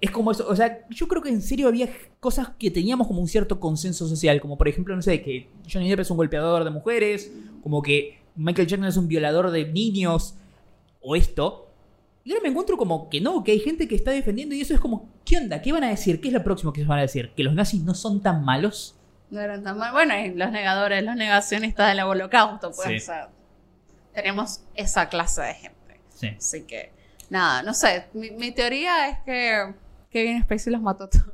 es 0.00 0.10
como 0.10 0.30
eso, 0.30 0.46
o 0.48 0.56
sea, 0.56 0.86
yo 0.88 1.06
creo 1.08 1.20
que 1.22 1.28
en 1.28 1.42
serio 1.42 1.68
había 1.68 1.88
cosas 2.20 2.48
que 2.58 2.70
teníamos 2.70 3.06
como 3.06 3.20
un 3.20 3.28
cierto 3.28 3.60
consenso 3.60 4.08
social, 4.08 4.40
como 4.40 4.56
por 4.56 4.68
ejemplo, 4.68 4.94
no 4.96 5.02
sé, 5.02 5.20
que 5.22 5.48
Johnny 5.70 5.88
Depp 5.90 6.00
es 6.00 6.10
un 6.10 6.16
golpeador 6.16 6.64
de 6.64 6.70
mujeres, 6.70 7.30
como 7.62 7.82
que 7.82 8.18
Michael 8.36 8.66
Jackson 8.66 8.86
es 8.88 8.96
un 8.96 9.08
violador 9.08 9.50
de 9.50 9.66
niños, 9.66 10.34
o 11.02 11.16
esto. 11.16 11.66
Y 12.24 12.32
ahora 12.32 12.42
me 12.42 12.48
encuentro 12.50 12.76
como 12.76 13.08
que 13.10 13.20
no, 13.20 13.42
que 13.44 13.52
hay 13.52 13.60
gente 13.60 13.88
que 13.88 13.94
está 13.94 14.10
defendiendo 14.10 14.54
y 14.54 14.60
eso 14.60 14.74
es 14.74 14.80
como, 14.80 15.08
¿qué 15.24 15.38
onda? 15.38 15.60
¿Qué 15.62 15.72
van 15.72 15.84
a 15.84 15.88
decir? 15.88 16.20
¿Qué 16.20 16.28
es 16.28 16.34
lo 16.34 16.44
próximo 16.44 16.72
que 16.72 16.82
se 16.82 16.86
van 16.86 16.98
a 16.98 17.02
decir? 17.02 17.32
¿Que 17.36 17.42
los 17.42 17.54
nazis 17.54 17.82
no 17.82 17.94
son 17.94 18.22
tan 18.22 18.44
malos? 18.44 18.94
No 19.30 19.40
eran 19.40 19.62
tan 19.64 19.78
mal. 19.78 19.92
Bueno, 19.92 20.14
y 20.18 20.34
los 20.34 20.50
negadores, 20.50 21.02
los 21.04 21.16
negacionistas 21.16 21.88
del 21.88 22.00
holocausto, 22.04 22.72
pues, 22.72 22.88
Sí. 22.88 22.96
o 22.96 23.00
sea, 23.00 23.30
tenemos 24.14 24.60
esa 24.74 25.08
clase 25.08 25.42
de 25.42 25.54
gente. 25.54 26.00
Sí. 26.14 26.26
Así 26.36 26.62
que, 26.64 26.92
nada, 27.30 27.62
no 27.62 27.72
sé. 27.74 28.04
Mi, 28.12 28.30
mi 28.32 28.52
teoría 28.52 29.08
es 29.08 29.18
que 29.24 29.72
Kevin 30.10 30.42
Spacey 30.42 30.72
los 30.72 30.82
mató 30.82 31.08
todos. 31.08 31.24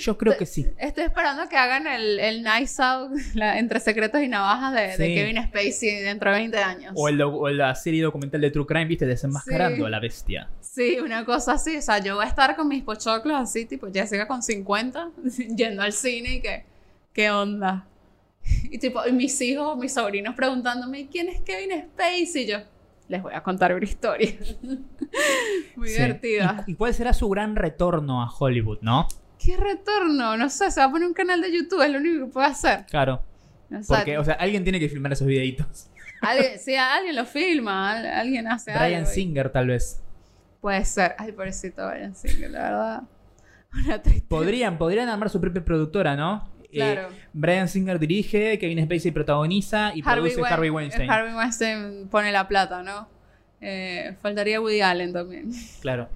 Yo 0.00 0.16
creo 0.16 0.36
que 0.36 0.46
sí. 0.46 0.64
Estoy 0.78 1.02
esperando 1.02 1.48
que 1.48 1.56
hagan 1.56 1.88
el, 1.88 2.20
el 2.20 2.44
Nice 2.44 2.80
Out 2.80 3.10
la- 3.34 3.58
entre 3.58 3.80
secretos 3.80 4.22
y 4.22 4.28
navajas 4.28 4.72
de. 4.72 4.96
Kevin 5.14 5.42
Spacey 5.42 5.96
dentro 6.00 6.30
de 6.30 6.36
20 6.38 6.58
años. 6.58 6.92
O, 6.96 7.08
el, 7.08 7.20
o 7.20 7.48
la 7.50 7.74
serie 7.74 8.00
documental 8.02 8.40
de 8.40 8.52
True 8.52 8.66
Crime, 8.66 8.84
viste, 8.84 9.04
desenmascarando 9.04 9.78
Sí. 9.78 9.82
a 9.84 9.88
la 9.90 9.98
bestia. 9.98 10.48
Sí, 10.60 10.98
una 11.00 11.24
cosa 11.24 11.54
así. 11.54 11.76
O 11.76 11.82
sea, 11.82 11.98
yo 11.98 12.14
voy 12.14 12.24
a 12.24 12.28
estar 12.28 12.54
con 12.54 12.68
mis 12.68 12.84
pochoclos 12.84 13.36
así, 13.36 13.64
tipo 13.66 13.88
Jessica 13.92 14.28
con 14.28 14.44
50, 14.44 15.10
yendo 15.56 15.82
al 15.82 15.92
cine 15.92 16.34
y 16.36 16.40
que, 16.40 16.64
¿qué 17.12 17.30
onda? 17.32 17.84
Y 18.70 18.78
tipo, 18.78 19.04
y 19.08 19.10
mis 19.12 19.40
hijos, 19.40 19.76
mis 19.76 19.92
sobrinos 19.94 20.34
preguntándome, 20.36 21.08
¿quién 21.08 21.28
es 21.30 21.40
Kevin 21.40 21.70
Spacey? 21.92 22.44
Y 22.44 22.46
yo, 22.46 22.58
les 23.08 23.22
voy 23.22 23.32
a 23.34 23.42
contar 23.42 23.74
una 23.74 23.84
historia. 23.84 24.32
Muy 25.76 25.88
Sí. 25.88 25.94
divertida. 25.94 26.64
¿Y, 26.66 26.72
y 26.72 26.74
cuál 26.74 26.94
será 26.94 27.12
su 27.12 27.28
gran 27.28 27.56
retorno 27.56 28.22
a 28.22 28.30
Hollywood, 28.30 28.78
no? 28.82 29.06
¿Qué 29.38 29.56
retorno? 29.56 30.36
No 30.36 30.48
sé, 30.48 30.70
se 30.70 30.80
va 30.80 30.86
a 30.86 30.90
poner 30.90 31.06
un 31.08 31.14
canal 31.14 31.40
de 31.42 31.52
YouTube, 31.52 31.82
es 31.82 31.90
lo 31.90 31.98
único 31.98 32.26
que 32.26 32.32
puede 32.32 32.46
hacer. 32.46 32.86
Claro. 32.86 33.22
O 33.70 33.82
sea, 33.82 33.96
Porque, 33.98 34.18
o 34.18 34.24
sea, 34.24 34.34
alguien 34.34 34.62
tiene 34.62 34.78
que 34.80 34.88
filmar 34.88 35.12
esos 35.12 35.26
videitos. 35.26 35.90
alguien, 36.20 36.58
sí, 36.58 36.74
alguien 36.76 37.16
lo 37.16 37.24
filma, 37.26 37.92
al- 37.92 38.06
alguien 38.06 38.46
hace 38.48 38.70
Brian 38.72 39.00
algo. 39.00 39.10
y- 39.10 39.14
Singer, 39.14 39.50
tal 39.50 39.66
vez. 39.68 40.00
Puede 40.60 40.84
ser. 40.84 41.14
Ay, 41.18 41.32
pobrecito 41.32 41.86
Brian 41.88 42.14
Singer, 42.14 42.50
la 42.50 42.62
verdad. 42.62 43.02
Una 43.84 44.00
tristeza. 44.00 44.26
Podrían, 44.28 44.78
podrían 44.78 45.08
armar 45.08 45.28
su 45.28 45.40
propia 45.40 45.64
productora, 45.64 46.16
¿no? 46.16 46.48
Eh. 46.82 47.06
Brian 47.32 47.68
Singer 47.68 47.98
dirige, 47.98 48.58
Kevin 48.58 48.84
Spacey 48.84 49.10
protagoniza 49.10 49.92
y 49.94 50.02
produce 50.02 50.40
Harvey 50.44 50.70
Weinstein. 50.70 51.10
Harvey 51.10 51.34
Weinstein 51.34 52.08
pone 52.10 52.32
la 52.32 52.46
plata, 52.48 52.82
¿no? 52.82 53.08
Eh, 53.60 54.16
faltaría 54.20 54.60
Woody 54.60 54.80
Allen 54.82 55.12
también. 55.12 55.50
Claro. 55.80 56.08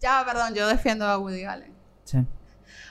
Ya, 0.00 0.22
perdón, 0.26 0.54
yo 0.54 0.66
defiendo 0.68 1.04
a 1.06 1.18
Woody 1.18 1.44
Allen. 1.44 1.72
Sí. 2.04 2.18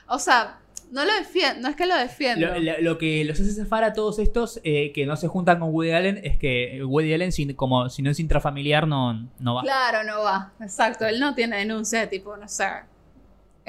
O 0.08 0.20
sea, 0.20 0.58
no 0.92 1.06
lo 1.06 1.14
defiendo, 1.14 1.62
no 1.62 1.70
es 1.70 1.76
que 1.78 1.86
lo 1.86 1.96
defiendo. 1.96 2.46
Lo, 2.48 2.60
lo- 2.60 2.82
lo 2.82 2.98
que 2.98 3.24
los 3.24 3.40
hace 3.40 3.54
zafar 3.54 3.86
a 3.86 3.94
todos 3.94 4.20
estos 4.20 4.60
eh, 4.66 4.92
que 4.94 5.06
no 5.06 5.16
se 5.16 5.30
juntan 5.30 5.60
con 5.60 5.70
Woody 5.70 5.92
Allen 5.92 6.20
es 6.24 6.38
que 6.38 6.84
Woody 6.84 7.14
Allen, 7.14 7.32
sin- 7.32 7.54
como 7.54 7.88
si 7.90 8.02
no 8.02 8.10
es 8.12 8.20
intrafamiliar, 8.20 8.86
no, 8.88 9.14
no 9.40 9.56
va. 9.56 9.62
Claro, 9.62 10.04
no 10.04 10.22
va. 10.22 10.52
Exacto, 10.60 11.06
él 11.08 11.20
no 11.22 11.34
tiene 11.34 11.58
denuncia 11.60 12.02
de 12.02 12.08
tipo, 12.08 12.36
no 12.36 12.48
sé, 12.50 12.66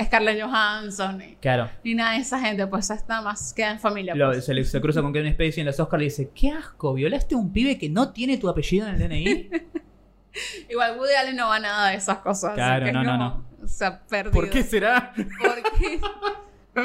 Scarlett 0.01 0.43
Johansson 0.43 1.19
ni, 1.19 1.35
Claro. 1.37 1.69
ni 1.85 1.95
nada 1.95 2.13
de 2.13 2.19
esa 2.21 2.39
gente, 2.41 2.67
pues 2.67 2.89
está 2.91 3.21
más 3.23 3.53
queda 3.53 3.73
en 3.73 3.81
familia. 3.81 4.15
Lo- 4.15 4.31
pues. 4.33 4.45
se, 4.47 4.55
le- 4.55 4.65
se 4.65 4.81
cruza 4.81 5.03
con 5.03 5.13
Kevin 5.13 5.33
Spacey 5.35 5.61
en 5.61 5.67
los 5.67 5.79
Oscars 5.81 6.01
y 6.01 6.05
le 6.05 6.11
dice, 6.11 6.31
qué 6.35 6.51
asco, 6.51 6.95
violaste 6.95 7.35
a 7.35 7.39
un 7.39 7.53
pibe 7.53 7.77
que 7.79 7.89
no 7.91 8.11
tiene 8.13 8.39
tu 8.39 8.49
apellido 8.49 8.89
en 8.89 8.95
el 8.95 9.09
DNI. 9.09 9.51
Igual 10.71 10.99
Woody 10.99 11.13
Allen 11.15 11.37
no 11.37 11.49
va 11.49 11.57
a 11.57 11.61
nada 11.61 11.89
de 11.91 11.97
esas 11.97 12.19
cosas. 12.19 12.53
así 12.53 12.57
Claro, 12.57 12.91
no, 12.93 13.03
no, 13.05 13.19
como, 13.19 13.47
O 13.65 13.69
sea, 13.69 14.01
perdido. 14.01 14.33
¿Por 14.33 14.49
qué 14.49 14.63
será? 14.63 15.13
¿Por 15.15 15.79
qué? 15.79 16.01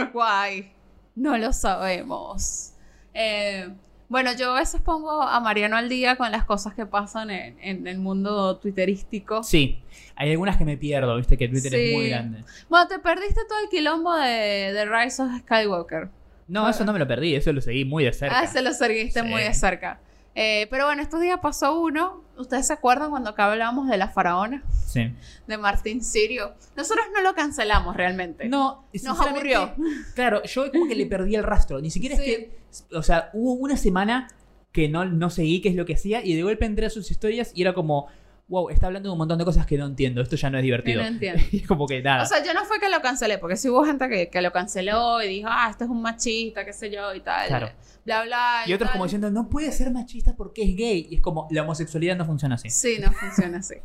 Guay. 0.13 0.73
No 1.15 1.37
lo 1.37 1.53
sabemos. 1.53 2.73
Eh, 3.13 3.69
bueno, 4.09 4.31
yo 4.33 4.51
a 4.55 4.59
veces 4.59 4.81
pongo 4.81 5.21
a 5.21 5.39
Mariano 5.39 5.75
al 5.77 5.89
día 5.89 6.15
con 6.15 6.31
las 6.31 6.45
cosas 6.45 6.73
que 6.73 6.85
pasan 6.85 7.29
en, 7.29 7.57
en 7.61 7.87
el 7.87 7.97
mundo 7.99 8.57
twitterístico. 8.57 9.43
Sí, 9.43 9.79
hay 10.15 10.31
algunas 10.31 10.57
que 10.57 10.65
me 10.65 10.77
pierdo, 10.77 11.15
viste 11.17 11.37
que 11.37 11.47
Twitter 11.49 11.73
es 11.75 11.93
muy 11.93 12.09
grande. 12.09 12.43
Bueno, 12.69 12.87
te 12.87 12.99
perdiste 12.99 13.41
todo 13.47 13.59
el 13.63 13.69
quilombo 13.69 14.15
de, 14.15 14.71
de 14.73 14.85
Rise 14.85 15.21
of 15.23 15.31
Skywalker. 15.39 16.09
No, 16.47 16.69
eso 16.69 16.85
no 16.85 16.93
me 16.93 16.99
lo 16.99 17.07
perdí, 17.07 17.35
eso 17.35 17.51
lo 17.51 17.59
seguí 17.59 17.83
muy 17.83 18.05
de 18.05 18.13
cerca. 18.13 18.39
Ah, 18.39 18.47
se 18.47 18.61
lo 18.61 18.71
seguiste 18.71 19.21
Sí. 19.21 19.27
muy 19.27 19.41
de 19.43 19.53
cerca. 19.53 19.99
Eh, 20.39 20.67
pero 20.69 20.85
bueno, 20.85 21.01
estos 21.01 21.19
días 21.19 21.39
pasó 21.41 21.81
uno. 21.81 22.21
¿Ustedes 22.37 22.67
se 22.67 22.73
acuerdan 22.73 23.09
cuando 23.09 23.31
acá 23.31 23.51
hablábamos 23.51 23.89
de 23.89 23.97
la 23.97 24.07
faraona? 24.09 24.63
Sí. 24.85 25.11
De 25.47 25.57
Martín 25.57 26.03
Sirio. 26.03 26.53
Nosotros 26.75 27.07
no 27.15 27.21
lo 27.23 27.33
cancelamos 27.33 27.97
realmente. 27.97 28.47
No, 28.47 28.85
Nos 29.03 29.19
aburrió. 29.19 29.73
Claro, 30.13 30.43
yo 30.43 30.71
como 30.71 30.87
que 30.87 30.93
le 30.93 31.07
perdí 31.07 31.35
el 31.35 31.41
rastro. 31.43 31.81
Ni 31.81 31.89
siquiera 31.89 32.15
Sí. 32.17 32.21
es 32.21 32.27
que. 32.37 32.57
O 32.95 33.01
sea, 33.01 33.31
hubo 33.33 33.53
una 33.53 33.77
semana 33.77 34.27
que 34.71 34.87
no, 34.87 35.05
no 35.05 35.31
seguí 35.31 35.59
qué 35.59 35.69
es 35.69 35.75
lo 35.75 35.85
que 35.87 35.95
hacía 35.95 36.23
y 36.23 36.35
de 36.35 36.43
golpe 36.43 36.65
entré 36.65 36.85
a 36.85 36.91
sus 36.91 37.09
historias 37.09 37.51
y 37.55 37.63
era 37.63 37.73
como. 37.73 38.05
Wow, 38.47 38.69
está 38.69 38.87
hablando 38.87 39.09
de 39.09 39.13
un 39.13 39.17
montón 39.17 39.37
de 39.37 39.43
cosas 39.43 39.65
que 39.65 39.77
no 39.77 39.85
entiendo. 39.85 40.21
Esto 40.21 40.37
ya 40.37 40.49
no 40.49 40.57
es 40.57 40.63
divertido. 40.63 41.01
No 41.01 41.07
entiendo. 41.07 41.43
Y 41.51 41.57
es 41.57 41.67
como 41.67 41.85
que 41.85 42.01
nada. 42.01 42.23
O 42.23 42.25
sea, 42.25 42.43
yo 42.43 42.53
no 42.53 42.63
fue 42.63 42.79
que 42.79 42.89
lo 42.89 43.01
cancelé, 43.01 43.37
porque 43.37 43.57
sí 43.57 43.69
hubo 43.69 43.83
gente 43.83 44.07
que, 44.07 44.29
que 44.29 44.41
lo 44.41 44.51
canceló 44.51 45.21
y 45.21 45.27
dijo, 45.27 45.49
ah, 45.51 45.67
este 45.69 45.83
es 45.83 45.89
un 45.89 46.01
machista, 46.01 46.63
qué 46.63 46.71
sé 46.71 46.89
yo, 46.89 47.13
y 47.13 47.19
tal. 47.19 47.47
Claro. 47.47 47.69
Bla, 48.05 48.23
bla. 48.23 48.63
y 48.65 48.73
otros 48.73 48.87
tal. 48.89 48.93
como 48.93 49.03
diciendo, 49.03 49.29
no 49.31 49.49
puede 49.49 49.71
ser 49.73 49.91
machista 49.91 50.33
porque 50.35 50.63
es 50.63 50.75
gay. 50.77 51.07
Y 51.09 51.15
es 51.15 51.21
como, 51.21 51.47
la 51.51 51.63
homosexualidad 51.63 52.15
no 52.15 52.25
funciona 52.25 52.55
así. 52.55 52.69
Sí, 52.69 52.99
no 53.01 53.11
funciona 53.11 53.57
así. 53.57 53.75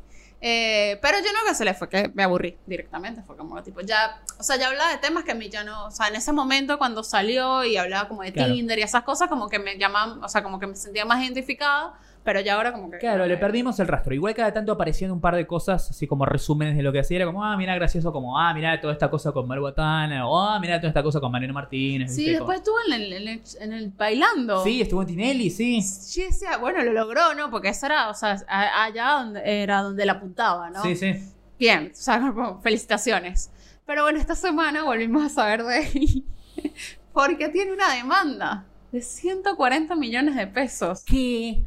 Eh, 0.44 0.98
pero 1.00 1.18
yo 1.18 1.32
no 1.32 1.38
cancelé, 1.46 1.72
fue 1.72 1.88
que 1.88 2.10
me 2.14 2.24
aburrí 2.24 2.56
directamente. 2.66 3.22
Fue 3.22 3.36
como 3.36 3.62
tipo, 3.62 3.80
ya, 3.80 4.22
o 4.38 4.42
sea, 4.42 4.56
ya 4.56 4.66
hablaba 4.68 4.90
de 4.90 4.98
temas 4.98 5.22
que 5.22 5.30
a 5.30 5.34
mí 5.36 5.48
ya 5.48 5.62
no, 5.62 5.86
o 5.86 5.90
sea, 5.92 6.08
en 6.08 6.16
ese 6.16 6.32
momento 6.32 6.78
cuando 6.78 7.04
salió 7.04 7.62
y 7.64 7.76
hablaba 7.76 8.08
como 8.08 8.22
de 8.22 8.32
Claro. 8.32 8.52
Tinder 8.52 8.76
y 8.80 8.82
esas 8.82 9.04
cosas, 9.04 9.28
como 9.28 9.48
que 9.48 9.60
me 9.60 9.78
llamaban, 9.78 10.22
o 10.22 10.28
sea, 10.28 10.42
como 10.42 10.58
que 10.58 10.66
me 10.66 10.74
sentía 10.74 11.04
más 11.04 11.22
identificada, 11.22 11.94
pero 12.24 12.40
ya 12.40 12.54
ahora 12.54 12.72
como 12.72 12.90
que. 12.90 12.98
Claro, 12.98 13.26
le 13.26 13.36
perdimos 13.36 13.78
el 13.80 13.88
rastro. 13.88 14.14
Igual 14.14 14.34
cada 14.34 14.52
tanto 14.52 14.72
aparecían 14.72 15.10
un 15.10 15.20
par 15.20 15.34
de 15.34 15.46
cosas, 15.46 15.90
así 15.90 16.06
como 16.06 16.24
resúmenes 16.24 16.76
de 16.76 16.82
lo 16.82 16.92
que 16.92 17.00
hacía. 17.00 17.16
Era 17.16 17.26
como, 17.26 17.44
ah, 17.44 17.56
mira, 17.56 17.74
gracioso, 17.74 18.12
como, 18.12 18.38
ah, 18.38 18.54
mira 18.54 18.80
toda 18.80 18.92
esta 18.92 19.10
cosa 19.10 19.32
con 19.32 19.48
Mar 19.48 19.60
Botana, 19.60 20.28
o 20.28 20.38
ah, 20.38 20.58
mira 20.60 20.78
toda 20.78 20.88
esta 20.88 21.02
cosa 21.02 21.20
con 21.20 21.32
Mariano 21.32 21.54
Martínez. 21.54 22.14
Sí, 22.14 22.30
después 22.30 22.58
estuvo 22.58 22.76
en 22.86 22.92
el, 22.92 23.12
en 23.12 23.28
el, 23.28 23.42
en 23.60 23.72
el 23.72 23.90
bailando. 23.90 24.62
Sí, 24.62 24.80
estuvo 24.80 25.02
en 25.02 25.08
Tinelli, 25.08 25.50
sí. 25.50 25.82
Sí, 25.82 26.22
decía, 26.22 26.58
bueno, 26.58 26.82
lo 26.84 26.92
logró, 26.92 27.34
¿no? 27.34 27.50
Porque 27.50 27.68
eso 27.70 27.86
era, 27.86 28.08
o 28.08 28.14
sea, 28.14 28.36
allá 28.48 29.10
donde, 29.18 29.62
era 29.62 29.82
donde 29.82 30.06
la 30.06 30.12
apuntaba, 30.12 30.70
¿no? 30.70 30.82
Sí, 30.82 30.94
sí. 30.96 31.14
Bien, 31.58 31.90
o 31.92 31.96
sea, 31.96 32.32
felicitaciones. 32.62 33.50
Pero 33.86 34.04
bueno, 34.04 34.18
esta 34.18 34.34
semana 34.34 34.84
volvimos 34.84 35.24
a 35.24 35.28
saber 35.28 35.64
de 35.64 35.78
él. 35.80 36.24
Porque 37.12 37.48
tiene 37.48 37.72
una 37.72 37.92
demanda 37.94 38.64
de 38.90 39.00
140 39.00 39.94
millones 39.96 40.36
de 40.36 40.46
pesos. 40.46 41.02
¿Qué? 41.04 41.62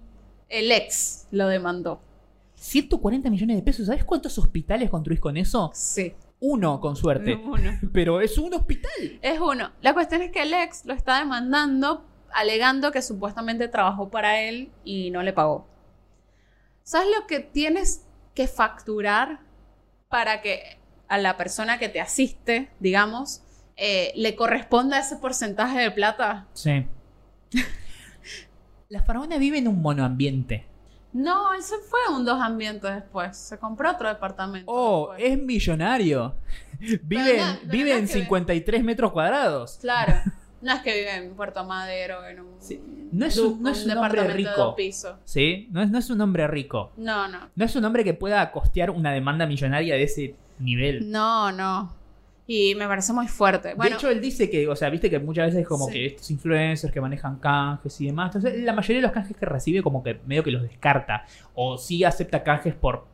El 0.50 0.72
ex 0.72 1.28
lo 1.32 1.48
demandó. 1.48 2.02
140 2.56 3.30
millones 3.30 3.58
de 3.58 3.64
pesos. 3.64 3.88
¿Sabes 3.88 4.04
cuántos 4.04 4.38
hospitales 4.38 4.90
construís 4.90 5.20
con 5.20 5.38
eso? 5.38 5.72
Sí. 5.74 6.14
Uno, 6.40 6.80
con 6.80 6.96
suerte. 6.96 7.36
Uno. 7.36 7.80
Pero 7.94 8.22
es 8.22 8.38
un 8.38 8.54
hospital. 8.54 9.20
Es 9.22 9.40
uno. 9.40 9.72
La 9.82 9.94
cuestión 9.94 10.22
es 10.22 10.32
que 10.32 10.44
el 10.44 10.54
ex 10.54 10.86
lo 10.86 10.94
está 10.94 11.20
demandando 11.20 12.06
alegando 12.36 12.92
que 12.92 13.02
supuestamente 13.02 13.70
trabajó 13.70 14.10
para 14.10 14.42
él 14.42 14.70
y 14.84 15.10
no 15.10 15.24
le 15.24 15.32
pagó. 15.32 15.66
¿Sabes 16.84 17.08
lo 17.18 17.26
que 17.28 17.40
tienes 17.40 18.06
que 18.36 18.48
facturar 18.48 19.40
para 20.10 20.42
que 20.42 20.78
a 21.08 21.18
la 21.18 21.38
persona 21.38 21.80
que 21.80 21.88
te 21.88 22.02
asiste, 22.02 22.70
digamos, 22.80 23.42
eh, 23.78 24.12
le 24.16 24.36
corresponda 24.36 25.00
ese 25.00 25.16
porcentaje 25.16 25.80
de 25.80 25.92
plata? 25.92 26.48
Sí. 26.54 26.86
La 28.96 29.04
faraona 29.04 29.38
vive 29.38 29.58
en 29.58 29.68
un 29.68 29.82
monoambiente. 29.82 30.66
No, 31.12 31.54
él 31.54 31.62
se 31.62 31.76
fue 31.80 32.00
un 32.16 32.24
dos 32.24 32.40
ambientes 32.42 32.94
después. 32.96 33.36
Se 33.36 33.58
compró 33.58 33.92
otro 33.92 34.08
departamento. 34.08 34.72
Oh, 34.72 35.10
después. 35.12 35.34
es 35.34 35.44
millonario. 35.44 36.34
Vive, 36.80 37.38
no- 37.38 37.44
en, 37.52 37.58
pero 37.60 37.72
vive 37.72 37.90
no 37.90 37.96
es 37.98 38.02
en 38.04 38.08
que 38.08 38.14
ve- 38.14 38.20
53 38.22 38.84
metros 38.86 39.12
cuadrados. 39.12 39.78
Claro. 39.82 40.14
No 40.62 40.74
es 40.74 40.82
que 40.82 40.94
vive 40.98 41.14
en 41.16 41.36
Puerto 41.36 41.64
Madero, 41.66 42.26
en 42.26 42.40
un, 42.40 42.48
Sí. 42.60 42.82
No 43.12 43.26
es 43.28 43.38
un- 43.38 43.62
no 43.62 43.70
es 43.70 43.86
un 43.86 43.92
hombre 43.98 44.28
rico. 44.30 44.76
¿Sí? 45.26 45.68
No 45.72 45.82
es, 45.84 45.92
no 45.92 46.00
es 46.00 46.10
un 46.10 46.22
hombre 46.22 46.48
rico. 46.48 46.92
No, 46.98 47.28
no. 47.28 47.50
No 47.54 47.66
es 47.66 47.76
un 47.76 47.84
hombre 47.86 48.04
que 48.06 48.14
pueda 48.16 48.50
costear 48.52 48.90
una 48.90 49.12
demanda 49.12 49.46
millonaria 49.46 49.94
de 49.96 50.04
ese 50.04 50.36
nivel. 50.58 51.12
No, 51.12 51.52
no. 51.52 51.94
Y 52.48 52.76
me 52.76 52.88
parece 52.88 53.12
muy 53.12 53.28
fuerte. 53.28 53.74
Bueno, 53.74 53.92
de 53.92 53.96
hecho, 53.98 54.10
él 54.10 54.22
dice 54.22 54.50
que, 54.50 54.68
o 54.68 54.76
sea, 54.76 54.90
viste 54.92 55.10
que 55.10 55.18
muchas 55.18 55.48
veces 55.48 55.62
es 55.62 55.68
como 55.68 55.88
Sí. 55.88 55.94
que 55.94 56.06
estos 56.08 56.30
influencers 56.30 56.94
que 56.94 57.02
manejan 57.02 57.40
canjes 57.40 58.00
y 58.02 58.06
demás. 58.06 58.36
Entonces, 58.36 58.62
la 58.64 58.74
mayoría 58.74 58.98
de 58.98 59.02
los 59.02 59.12
canjes 59.12 59.36
que 59.36 59.46
recibe, 59.48 59.82
como 59.82 60.04
que 60.04 60.20
medio 60.28 60.44
que 60.44 60.52
los 60.52 60.62
descarta. 60.62 61.26
O 61.56 61.78
sí 61.78 62.04
acepta 62.04 62.44
canjes 62.44 62.76
por 62.76 63.08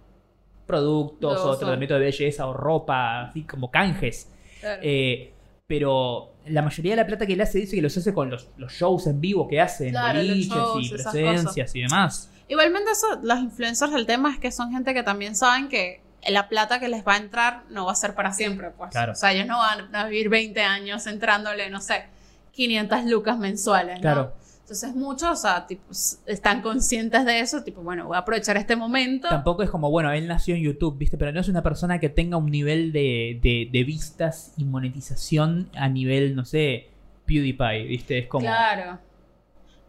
productos 0.68 1.34
Los 1.34 1.46
o 1.46 1.58
tratamiento 1.58 1.94
de 1.96 2.02
belleza 2.02 2.48
o 2.48 2.54
ropa, 2.54 3.22
así 3.30 3.44
como 3.44 3.72
canjes. 3.72 4.30
claro. 4.60 4.82
Eh, 4.84 5.34
pero 5.68 6.34
la 6.48 6.62
mayoría 6.62 6.92
de 6.94 6.98
la 6.98 7.08
plata 7.08 7.26
que 7.26 7.34
él 7.34 7.42
hace 7.42 7.60
dice 7.60 7.78
que 7.78 7.82
los 7.82 7.96
hace 7.96 8.14
con 8.14 8.30
los, 8.30 8.50
los 8.58 8.74
shows 8.74 9.08
en 9.08 9.22
vivo 9.22 9.48
que 9.48 9.62
hace, 9.62 9.90
Claro, 9.92 10.20
los 10.20 10.28
boliches 10.28 10.54
shows, 10.54 10.86
y 10.86 10.90
presencias 10.90 11.76
y 11.76 11.82
demás. 11.84 12.32
Igualmente 12.50 12.92
eso, 12.92 13.08
los 13.24 13.40
influencers, 13.40 13.94
el 13.94 14.06
tema 14.06 14.34
es 14.34 14.40
que 14.40 14.52
son 14.52 14.72
gente 14.72 14.94
que 14.94 15.04
también 15.04 15.36
saben 15.38 15.70
que 15.70 16.01
la 16.28 16.48
plata 16.50 16.80
que 16.80 16.88
les 16.88 17.06
va 17.06 17.14
a 17.16 17.18
entrar 17.18 17.64
no 17.70 17.86
va 17.86 17.94
a 17.94 17.96
ser 17.96 18.14
para 18.16 18.32
siempre, 18.34 18.70
pues. 18.72 18.92
Claro. 18.92 19.14
O 19.14 19.16
sea, 19.16 19.32
ellos 19.34 19.48
no 19.48 19.58
van 19.58 19.96
a 19.96 20.06
vivir 20.06 20.30
20 20.30 20.62
años 20.62 21.08
entrándole, 21.08 21.70
no 21.70 21.82
sé, 21.82 22.04
500 22.52 23.06
lucas 23.06 23.38
mensuales, 23.38 23.96
¿no? 23.96 24.02
Claro. 24.02 24.34
Entonces 24.62 24.96
muchos, 24.96 25.30
o 25.32 25.36
sea, 25.36 25.68
tipo, 25.68 25.84
están 26.28 26.62
conscientes 26.62 27.26
de 27.26 27.40
eso, 27.42 27.62
tipo, 27.64 27.82
bueno, 27.82 28.06
voy 28.08 28.16
a 28.16 28.20
aprovechar 28.20 28.56
este 28.56 28.76
momento. 28.78 29.28
Tampoco 29.28 29.64
es 29.64 29.70
como, 29.70 29.90
bueno, 29.90 30.12
él 30.12 30.28
nació 30.28 30.56
en 30.56 30.62
YouTube, 30.62 30.98
¿viste? 30.98 31.18
Pero 31.18 31.34
no 31.34 31.42
es 31.42 31.50
una 31.50 31.62
persona 31.62 32.00
que 32.00 32.08
tenga 32.08 32.38
un 32.38 32.50
nivel 32.50 32.94
de, 32.94 33.40
de- 33.42 33.68
de 33.70 33.84
vistas 33.84 34.54
y 34.56 34.64
monetización 34.64 35.70
a 35.76 35.90
nivel, 35.90 36.36
no 36.36 36.46
sé, 36.46 36.88
PewDiePie, 37.26 37.84
¿viste? 37.88 38.20
Es 38.20 38.28
como... 38.28 38.46
Claro. 38.46 39.00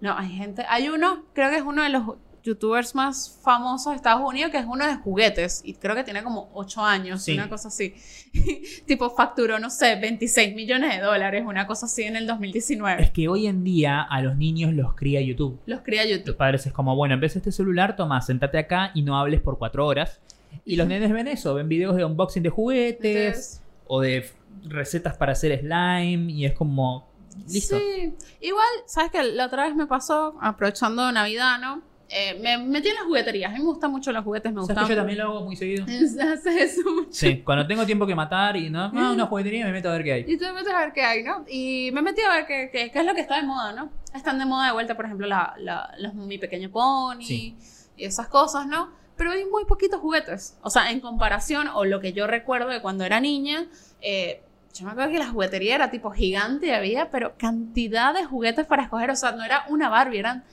No, 0.00 0.18
hay 0.18 0.30
gente, 0.30 0.64
hay 0.68 0.88
uno, 0.88 1.26
creo 1.32 1.50
que 1.50 1.56
es 1.58 1.62
uno 1.62 1.84
de 1.84 1.90
los 1.90 2.02
youtubers 2.42 2.94
más 2.94 3.38
famosos 3.42 3.92
de 3.92 3.96
Estados 3.96 4.22
Unidos, 4.28 4.50
que 4.50 4.58
es 4.58 4.66
uno 4.66 4.86
de 4.86 4.96
juguetes, 4.96 5.62
y 5.64 5.74
creo 5.74 5.94
que 5.94 6.02
tiene 6.04 6.22
como 6.24 6.50
8 6.54 6.84
años, 6.84 7.22
Sí. 7.22 7.34
una 7.34 7.48
cosa 7.48 7.68
así. 7.68 7.94
tipo, 8.86 9.10
facturó, 9.10 9.58
no 9.58 9.70
sé, 9.70 9.96
26 9.96 10.54
millones 10.54 10.96
de 10.96 11.02
dólares, 11.02 11.44
una 11.46 11.66
cosa 11.66 11.86
así 11.86 12.02
en 12.02 12.16
el 12.16 12.26
2019. 12.26 13.02
Es 13.02 13.10
que 13.10 13.28
hoy 13.28 13.46
en 13.46 13.62
día 13.64 14.02
a 14.02 14.20
los 14.22 14.36
niños 14.36 14.74
los 14.74 14.94
cría 14.94 15.20
YouTube. 15.20 15.60
Los 15.66 15.82
cría 15.82 16.02
Los 16.04 16.18
YouTube. 16.18 16.36
padres 16.36 16.66
es 16.66 16.72
como, 16.72 16.96
bueno, 16.96 17.14
en 17.14 17.20
vez 17.20 17.34
de 17.34 17.38
este 17.38 17.52
celular, 17.52 17.94
toma, 17.96 18.20
sentate 18.22 18.58
acá 18.58 18.90
y 18.94 19.02
no 19.02 19.18
hables 19.18 19.40
por 19.40 19.58
cuatro 19.58 19.86
horas. 19.86 20.20
Y 20.64 20.76
los 20.76 20.86
nenes 20.86 21.12
ven 21.12 21.28
eso, 21.28 21.54
ven 21.54 21.68
videos 21.68 21.96
de 21.96 22.04
unboxing 22.04 22.42
de 22.42 22.50
juguetes 22.50 23.16
Entonces, 23.26 23.62
o 23.86 24.00
de 24.00 24.30
recetas 24.64 25.16
para 25.16 25.32
hacer 25.32 25.58
slime 25.60 26.30
y 26.32 26.44
es 26.44 26.52
como, 26.54 27.08
listo. 27.48 27.78
Sí. 27.78 28.12
Igual, 28.40 28.66
¿sabes 28.86 29.10
qué? 29.10 29.22
La 29.22 29.46
otra 29.46 29.64
vez 29.66 29.74
me 29.74 29.86
pasó, 29.86 30.36
aprovechando 30.42 31.10
Navidad, 31.12 31.58
¿no? 31.60 31.82
Eh, 32.14 32.38
me 32.42 32.58
metí 32.58 32.88
en 32.88 32.94
las 32.96 33.04
jugueterías. 33.04 33.50
A 33.50 33.54
mí 33.54 33.60
me 33.60 33.64
gustan 33.64 33.90
mucho 33.90 34.12
los 34.12 34.22
juguetes, 34.22 34.52
me 34.52 34.56
¿Sabes 34.60 34.68
gustan. 34.68 34.86
que 34.86 34.92
yo 34.92 34.96
también 34.98 35.18
lo 35.18 35.24
hago 35.24 35.44
muy 35.44 35.56
seguido? 35.56 35.84
Haces 36.32 36.46
eso 36.46 36.90
mucho. 36.90 37.08
Sí, 37.12 37.42
cuando 37.42 37.66
tengo 37.66 37.86
tiempo 37.86 38.06
que 38.06 38.14
matar 38.14 38.56
y 38.56 38.68
no, 38.68 38.92
ah, 38.94 39.12
una 39.14 39.26
juguetería 39.26 39.64
me 39.64 39.72
meto 39.72 39.88
a 39.88 39.92
ver 39.92 40.04
qué 40.04 40.12
hay. 40.12 40.20
Y 40.28 40.36
tú 40.36 40.44
te 40.44 40.52
metes 40.52 40.72
a 40.74 40.80
ver 40.80 40.92
qué 40.92 41.02
hay, 41.02 41.22
¿no? 41.22 41.44
Y 41.48 41.90
me 41.92 42.02
metí 42.02 42.20
a 42.20 42.30
ver 42.34 42.46
qué, 42.46 42.68
qué- 42.70 42.90
qué 42.90 42.98
es 43.00 43.06
lo 43.06 43.14
que 43.14 43.22
está 43.22 43.36
de 43.36 43.44
moda, 43.44 43.72
¿no? 43.72 43.90
Están 44.14 44.38
de 44.38 44.44
moda 44.44 44.66
de 44.66 44.72
vuelta, 44.72 44.94
por 44.94 45.06
ejemplo, 45.06 45.26
la, 45.26 45.54
la- 45.58 45.94
los 45.98 46.12
Mi 46.14 46.36
Pequeño 46.38 46.70
Pony 46.70 47.22
Sí. 47.22 47.56
y 47.96 48.04
esas 48.04 48.28
cosas, 48.28 48.66
¿no? 48.66 48.90
Pero 49.16 49.30
hay 49.32 49.44
muy 49.46 49.64
poquitos 49.64 50.00
juguetes. 50.00 50.58
O 50.62 50.68
sea, 50.70 50.90
en 50.90 51.00
comparación, 51.00 51.68
o 51.68 51.84
lo 51.86 52.00
que 52.00 52.12
yo 52.12 52.26
recuerdo 52.26 52.68
de 52.68 52.82
cuando 52.82 53.04
era 53.04 53.20
niña, 53.20 53.66
eh, 54.02 54.42
yo 54.74 54.84
me 54.84 54.92
acuerdo 54.92 55.12
que 55.12 55.18
la 55.18 55.28
juguetería 55.28 55.74
era 55.76 55.90
tipo 55.90 56.10
gigante 56.10 56.66
y 56.66 56.70
había, 56.70 57.10
pero 57.10 57.34
cantidad 57.38 58.12
de 58.14 58.24
juguetes 58.24 58.66
para 58.66 58.82
escoger. 58.82 59.10
O 59.10 59.16
sea, 59.16 59.32
no 59.32 59.44
era 59.44 59.64
una 59.68 59.88
Barbie, 59.88 60.18
eran 60.18 60.44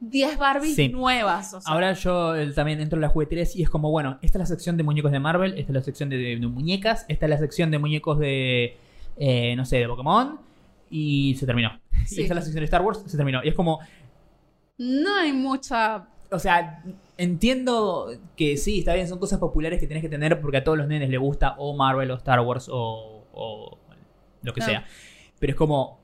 10 0.00 0.38
Barbies 0.38 0.74
Sí. 0.76 0.88
nuevas. 0.88 1.54
O 1.54 1.60
sea, 1.60 1.72
Ahora 1.72 1.92
yo 1.94 2.36
eh, 2.36 2.52
también 2.52 2.80
entro 2.80 2.96
en 2.96 3.00
las 3.02 3.12
jugueterías 3.12 3.56
y 3.56 3.62
es 3.62 3.70
como, 3.70 3.90
bueno, 3.90 4.18
esta 4.22 4.38
es 4.38 4.40
la 4.40 4.46
sección 4.46 4.76
de 4.76 4.82
muñecos 4.82 5.10
de 5.12 5.20
Marvel, 5.20 5.52
esta 5.58 5.72
es 5.72 5.74
la 5.74 5.82
sección 5.82 6.08
de, 6.10 6.16
de 6.18 6.46
muñecas, 6.46 7.04
esta 7.08 7.26
es 7.26 7.30
la 7.30 7.38
sección 7.38 7.70
de 7.70 7.78
muñecos 7.78 8.18
de, 8.18 8.76
eh, 9.16 9.54
no 9.56 9.64
sé, 9.64 9.78
de 9.78 9.88
Pokémon 9.88 10.38
y 10.90 11.34
se 11.36 11.46
terminó. 11.46 11.70
Sí. 12.04 12.20
Y 12.20 12.22
esta 12.22 12.34
es 12.34 12.36
la 12.36 12.42
sección 12.42 12.60
de 12.60 12.66
Star 12.66 12.82
Wars, 12.82 13.02
se 13.06 13.16
terminó. 13.16 13.42
Y 13.42 13.48
es 13.48 13.54
como, 13.54 13.80
no 14.78 15.16
hay 15.16 15.32
mucha... 15.32 16.06
o 16.30 16.38
sea, 16.38 16.82
entiendo 17.16 18.10
que 18.36 18.56
sí, 18.58 18.80
está 18.80 18.92
bien, 18.94 19.08
son 19.08 19.18
cosas 19.18 19.38
populares 19.38 19.80
que 19.80 19.86
tenés 19.86 20.02
que 20.02 20.08
tener 20.10 20.40
porque 20.40 20.58
a 20.58 20.64
todos 20.64 20.76
los 20.76 20.86
nenes 20.86 21.08
les 21.08 21.18
gusta 21.18 21.54
o 21.58 21.74
Marvel 21.74 22.10
o 22.10 22.14
Star 22.16 22.40
Wars 22.40 22.68
o, 22.70 23.24
o 23.32 23.78
lo 24.42 24.52
que 24.52 24.60
sea. 24.60 24.84
Pero 25.38 25.50
es 25.52 25.56
como, 25.56 25.98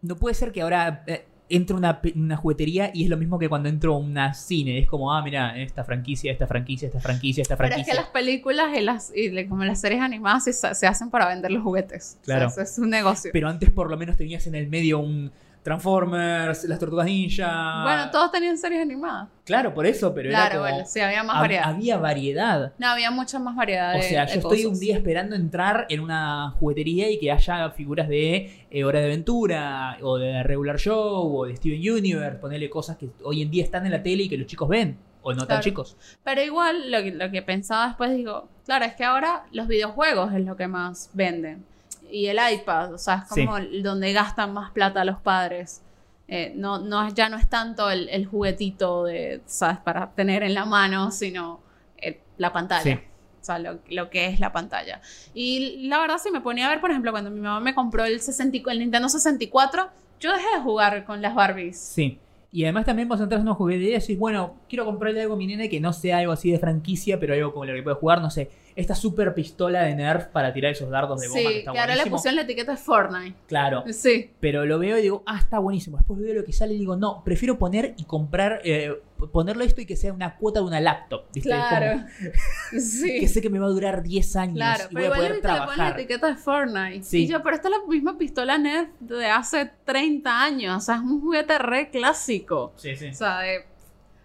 no 0.00 0.16
puede 0.16 0.34
ser 0.34 0.52
que 0.52 0.62
ahora 0.62 1.04
eh, 1.06 1.24
entro 1.56 1.76
a 1.76 1.78
una, 1.78 2.00
una 2.14 2.36
juguetería 2.36 2.90
y 2.94 3.04
es 3.04 3.10
lo 3.10 3.16
mismo 3.16 3.38
que 3.38 3.48
cuando 3.48 3.68
entro 3.68 3.94
a 3.94 3.98
una 3.98 4.34
cine. 4.34 4.78
Es 4.78 4.88
como, 4.88 5.12
ah, 5.12 5.22
mira, 5.22 5.58
esta 5.60 5.84
franquicia, 5.84 6.32
esta 6.32 6.46
franquicia, 6.46 6.86
esta 6.86 7.00
franquicia, 7.00 7.42
esta 7.42 7.56
Pero 7.56 7.68
es 7.68 7.74
franquicia. 7.74 7.94
que 7.94 8.00
las 8.00 8.10
películas 8.10 8.66
y 8.76 8.80
las, 8.80 9.12
y 9.14 9.46
como 9.46 9.64
las 9.64 9.80
series 9.80 10.00
animadas 10.00 10.44
se, 10.44 10.52
se 10.52 10.86
hacen 10.86 11.10
para 11.10 11.28
vender 11.28 11.50
los 11.50 11.62
juguetes. 11.62 12.18
Claro. 12.24 12.46
O 12.46 12.50
sea, 12.50 12.64
eso 12.64 12.72
es 12.72 12.78
un 12.78 12.90
negocio. 12.90 13.30
Pero 13.32 13.48
antes 13.48 13.70
por 13.70 13.90
lo 13.90 13.96
menos 13.96 14.16
tenías 14.16 14.46
en 14.46 14.54
el 14.54 14.68
medio 14.68 14.98
un, 14.98 15.30
Transformers, 15.62 16.64
las 16.64 16.78
Tortugas 16.78 17.06
Ninja. 17.06 17.82
Bueno, 17.84 18.10
todos 18.10 18.32
tenían 18.32 18.58
series 18.58 18.82
animadas. 18.82 19.28
Claro, 19.44 19.72
por 19.72 19.86
eso, 19.86 20.12
pero 20.12 20.28
claro, 20.28 20.44
era 20.44 20.58
como... 20.58 20.70
bueno, 20.70 20.86
sí, 20.86 21.00
había 21.00 21.22
más 21.22 21.40
variedad. 21.40 21.64
Había 21.64 21.98
variedad. 21.98 22.72
No, 22.78 22.88
había 22.88 23.10
mucha 23.10 23.38
más 23.38 23.54
variedad. 23.54 23.96
O 23.96 24.02
sea, 24.02 24.26
de 24.26 24.32
yo 24.32 24.40
estoy 24.40 24.64
cosas. 24.64 24.72
un 24.72 24.80
día 24.80 24.96
esperando 24.96 25.36
entrar 25.36 25.86
en 25.88 26.00
una 26.00 26.50
juguetería 26.58 27.10
y 27.10 27.18
que 27.18 27.30
haya 27.30 27.70
figuras 27.70 28.08
de 28.08 28.66
eh, 28.70 28.84
Hora 28.84 28.98
de 29.00 29.06
Aventura, 29.06 29.98
o 30.02 30.18
de 30.18 30.42
Regular 30.42 30.78
Show, 30.78 31.36
o 31.36 31.46
de 31.46 31.56
Steven 31.56 31.78
Universe, 31.78 32.38
ponerle 32.38 32.68
cosas 32.68 32.96
que 32.96 33.10
hoy 33.22 33.42
en 33.42 33.50
día 33.50 33.62
están 33.62 33.86
en 33.86 33.92
la 33.92 34.02
tele 34.02 34.24
y 34.24 34.28
que 34.28 34.36
los 34.36 34.46
chicos 34.48 34.68
ven, 34.68 34.98
o 35.22 35.32
no 35.32 35.46
tan 35.46 35.60
chicos. 35.60 35.96
Pero 36.24 36.42
igual, 36.42 36.90
lo 36.90 37.02
que, 37.02 37.12
lo 37.12 37.30
que 37.30 37.42
pensaba 37.42 37.86
después, 37.86 38.10
digo, 38.16 38.48
claro, 38.64 38.84
es 38.84 38.94
que 38.94 39.04
ahora 39.04 39.44
los 39.52 39.68
videojuegos 39.68 40.32
es 40.34 40.44
lo 40.44 40.56
que 40.56 40.66
más 40.66 41.10
venden. 41.12 41.64
Y 42.12 42.26
el 42.26 42.38
iPad, 42.52 42.94
o 42.94 42.98
sea, 42.98 43.24
es 43.26 43.28
como 43.28 43.58
donde 43.82 44.12
gastan 44.12 44.52
más 44.52 44.70
plata 44.72 45.04
los 45.04 45.18
padres. 45.20 45.82
Eh, 46.28 46.52
no, 46.56 46.78
no, 46.78 47.08
ya 47.12 47.28
no 47.28 47.36
es 47.36 47.48
tanto 47.48 47.90
el, 47.90 48.08
el 48.08 48.26
juguetito 48.26 49.04
de, 49.04 49.40
¿sabes? 49.46 49.78
para 49.78 50.10
tener 50.12 50.42
en 50.42 50.54
la 50.54 50.64
mano, 50.64 51.10
sino 51.10 51.60
el- 51.96 52.18
la 52.38 52.52
pantalla. 52.52 52.82
Sí. 52.82 52.92
O 53.40 53.44
sea, 53.44 53.58
lo, 53.58 53.80
lo 53.90 54.08
que 54.08 54.26
es 54.26 54.38
la 54.40 54.52
pantalla. 54.52 55.00
Y 55.34 55.88
la 55.88 55.98
verdad, 55.98 56.18
si 56.18 56.30
me 56.30 56.40
ponía 56.40 56.66
a 56.66 56.70
ver, 56.70 56.80
por 56.80 56.90
ejemplo, 56.90 57.10
cuando 57.10 57.30
mi 57.30 57.40
mamá 57.40 57.60
me 57.60 57.74
compró 57.74 58.04
el, 58.04 58.20
60 58.20 58.70
el 58.70 58.78
Nintendo 58.78 59.08
64, 59.08 59.88
yo 60.20 60.32
dejé 60.32 60.46
de 60.56 60.62
jugar 60.62 61.04
con 61.04 61.20
las 61.22 61.34
Barbies. 61.34 61.78
Sí. 61.80 62.20
Y 62.54 62.64
además 62.64 62.84
también 62.84 63.08
vos 63.08 63.18
entras 63.18 63.40
en 63.40 63.46
una 63.46 63.54
juguetería 63.54 63.96
y 63.96 64.00
decís, 64.00 64.18
bueno, 64.18 64.56
quiero 64.68 64.84
comprarle 64.84 65.22
algo 65.22 65.34
a 65.34 65.36
mi 65.38 65.46
nene 65.46 65.70
que 65.70 65.80
no 65.80 65.94
sea 65.94 66.18
algo 66.18 66.32
así 66.32 66.50
de 66.52 66.58
franquicia, 66.58 67.18
pero 67.18 67.32
algo 67.32 67.54
con 67.54 67.66
lo 67.66 67.72
que 67.72 67.82
puede 67.82 67.96
jugar, 67.96 68.20
no 68.20 68.30
sé, 68.30 68.50
esta 68.76 68.94
super 68.94 69.32
pistola 69.32 69.82
de 69.84 69.94
Nerf 69.94 70.26
para 70.26 70.52
tirar 70.52 70.72
esos 70.72 70.90
dardos 70.90 71.20
de 71.22 71.28
que 71.28 71.32
Sí, 71.32 71.46
está 71.60 71.72
que 71.72 71.78
ahora 71.78 71.94
le 71.94 72.02
buenísimo. 72.02 72.16
pusieron 72.16 72.36
la 72.36 72.42
etiqueta 72.42 72.72
de 72.72 72.76
Fortnite. 72.76 73.34
Claro, 73.46 73.84
Sí. 73.90 74.30
pero 74.38 74.66
lo 74.66 74.78
veo 74.78 74.98
y 74.98 75.02
digo, 75.02 75.22
ah, 75.24 75.38
está 75.38 75.60
buenísimo. 75.60 75.96
Después 75.96 76.20
veo 76.20 76.34
lo 76.34 76.44
que 76.44 76.52
sale 76.52 76.74
y 76.74 76.78
digo, 76.78 76.94
no, 76.94 77.22
prefiero 77.24 77.58
poner 77.58 77.94
y 77.96 78.04
comprar, 78.04 78.60
eh, 78.64 79.00
ponerlo 79.30 79.62
esto 79.64 79.80
y 79.80 79.86
que 79.86 79.96
sea 79.96 80.12
una 80.12 80.36
cuota 80.36 80.60
de 80.60 80.66
una 80.66 80.80
laptop. 80.80 81.24
¿viste? 81.34 81.50
Es 81.50 81.56
como 81.56 81.68
Claro. 81.68 82.04
Sí. 82.80 83.20
que 83.20 83.28
sé 83.28 83.40
que 83.42 83.50
me 83.50 83.58
va 83.58 83.66
a 83.66 83.70
durar 83.70 84.02
10 84.02 84.36
años 84.36 84.56
Claro, 84.56 84.84
y 84.90 84.94
pero 84.94 84.96
voy 84.96 85.02
a 85.02 85.06
igual 85.06 85.18
poder 85.18 85.32
le 85.34 85.40
ponen 85.42 85.56
la 85.58 85.64
trabajar. 85.66 86.00
etiqueta 86.00 86.26
de 86.28 86.36
Fortnite. 86.36 87.02
Sí. 87.04 87.24
Y 87.24 87.26
yo, 87.28 87.42
pero 87.42 87.56
esta 87.56 87.68
es 87.68 87.74
la 87.78 87.86
misma 87.86 88.18
pistola 88.18 88.58
Nerf 88.58 88.88
de 89.00 89.26
hace 89.26 89.70
30 89.84 90.42
años. 90.42 90.76
O 90.76 90.80
sea, 90.80 90.96
es 90.96 91.00
un 91.02 91.20
juguete 91.20 91.58
re 91.58 91.90
clásico. 91.90 92.72
Sí, 92.76 92.96
sí. 92.96 93.08
O 93.08 93.14
sea, 93.14 93.40
de 93.40 93.64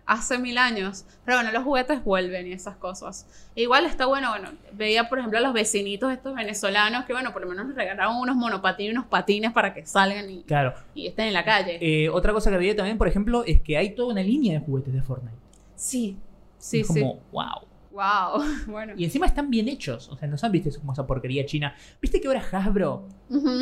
hace 0.08 0.40
mil 0.40 0.58
años. 0.58 1.06
Pero 1.26 1.38
bueno, 1.38 1.52
los 1.52 1.64
juguetes 1.64 2.04
vuelven 2.04 2.48
y 2.48 2.54
esas 2.54 2.78
cosas. 2.78 3.28
E 3.56 3.62
igual 3.62 3.86
está 3.86 4.06
bueno, 4.08 4.30
bueno, 4.30 4.50
veía 4.72 5.10
por 5.10 5.20
ejemplo 5.20 5.38
a 5.38 5.42
los 5.42 5.54
vecinitos 5.54 6.12
estos 6.12 6.34
venezolanos 6.34 7.06
que 7.06 7.14
bueno, 7.14 7.34
por 7.34 7.42
lo 7.44 7.50
menos 7.50 7.68
les 7.68 7.76
regalaron 7.76 8.16
unos 8.18 8.36
monopatines 8.36 8.94
y 8.94 8.96
unos 8.98 9.06
patines 9.08 9.52
para 9.52 9.74
que 9.74 9.86
salgan 9.86 10.30
y, 10.30 10.44
Claro. 10.44 10.74
y 10.96 11.08
estén 11.08 11.28
en 11.28 11.34
la 11.34 11.44
calle. 11.46 11.78
Eh, 11.82 12.10
otra 12.10 12.34
cosa 12.34 12.50
que 12.50 12.58
veía 12.58 12.76
también, 12.76 12.98
por 12.98 13.08
ejemplo, 13.08 13.44
es 13.46 13.62
que 13.62 13.78
hay 13.78 13.94
toda 13.94 14.14
una 14.14 14.24
línea 14.24 14.60
de 14.60 14.66
juguetes 14.66 14.94
de 14.94 15.02
Fortnite. 15.04 15.36
sí, 15.76 16.18
sí, 16.58 16.80
es 16.80 16.88
sí. 16.88 16.94
como, 17.02 17.20
wow. 17.32 17.67
Wow. 17.98 18.44
Bueno. 18.68 18.94
Y 18.96 19.06
encima 19.06 19.26
están 19.26 19.50
bien 19.50 19.68
hechos. 19.68 20.08
O 20.10 20.18
sea, 20.18 20.28
no 20.28 20.38
son, 20.38 20.52
viste, 20.52 20.72
como 20.78 20.94
esa 20.94 21.08
porquería 21.08 21.46
china. 21.46 21.76
¿Viste 22.00 22.22
que 22.22 22.28
ahora 22.28 22.44
Hasbro, 22.52 23.08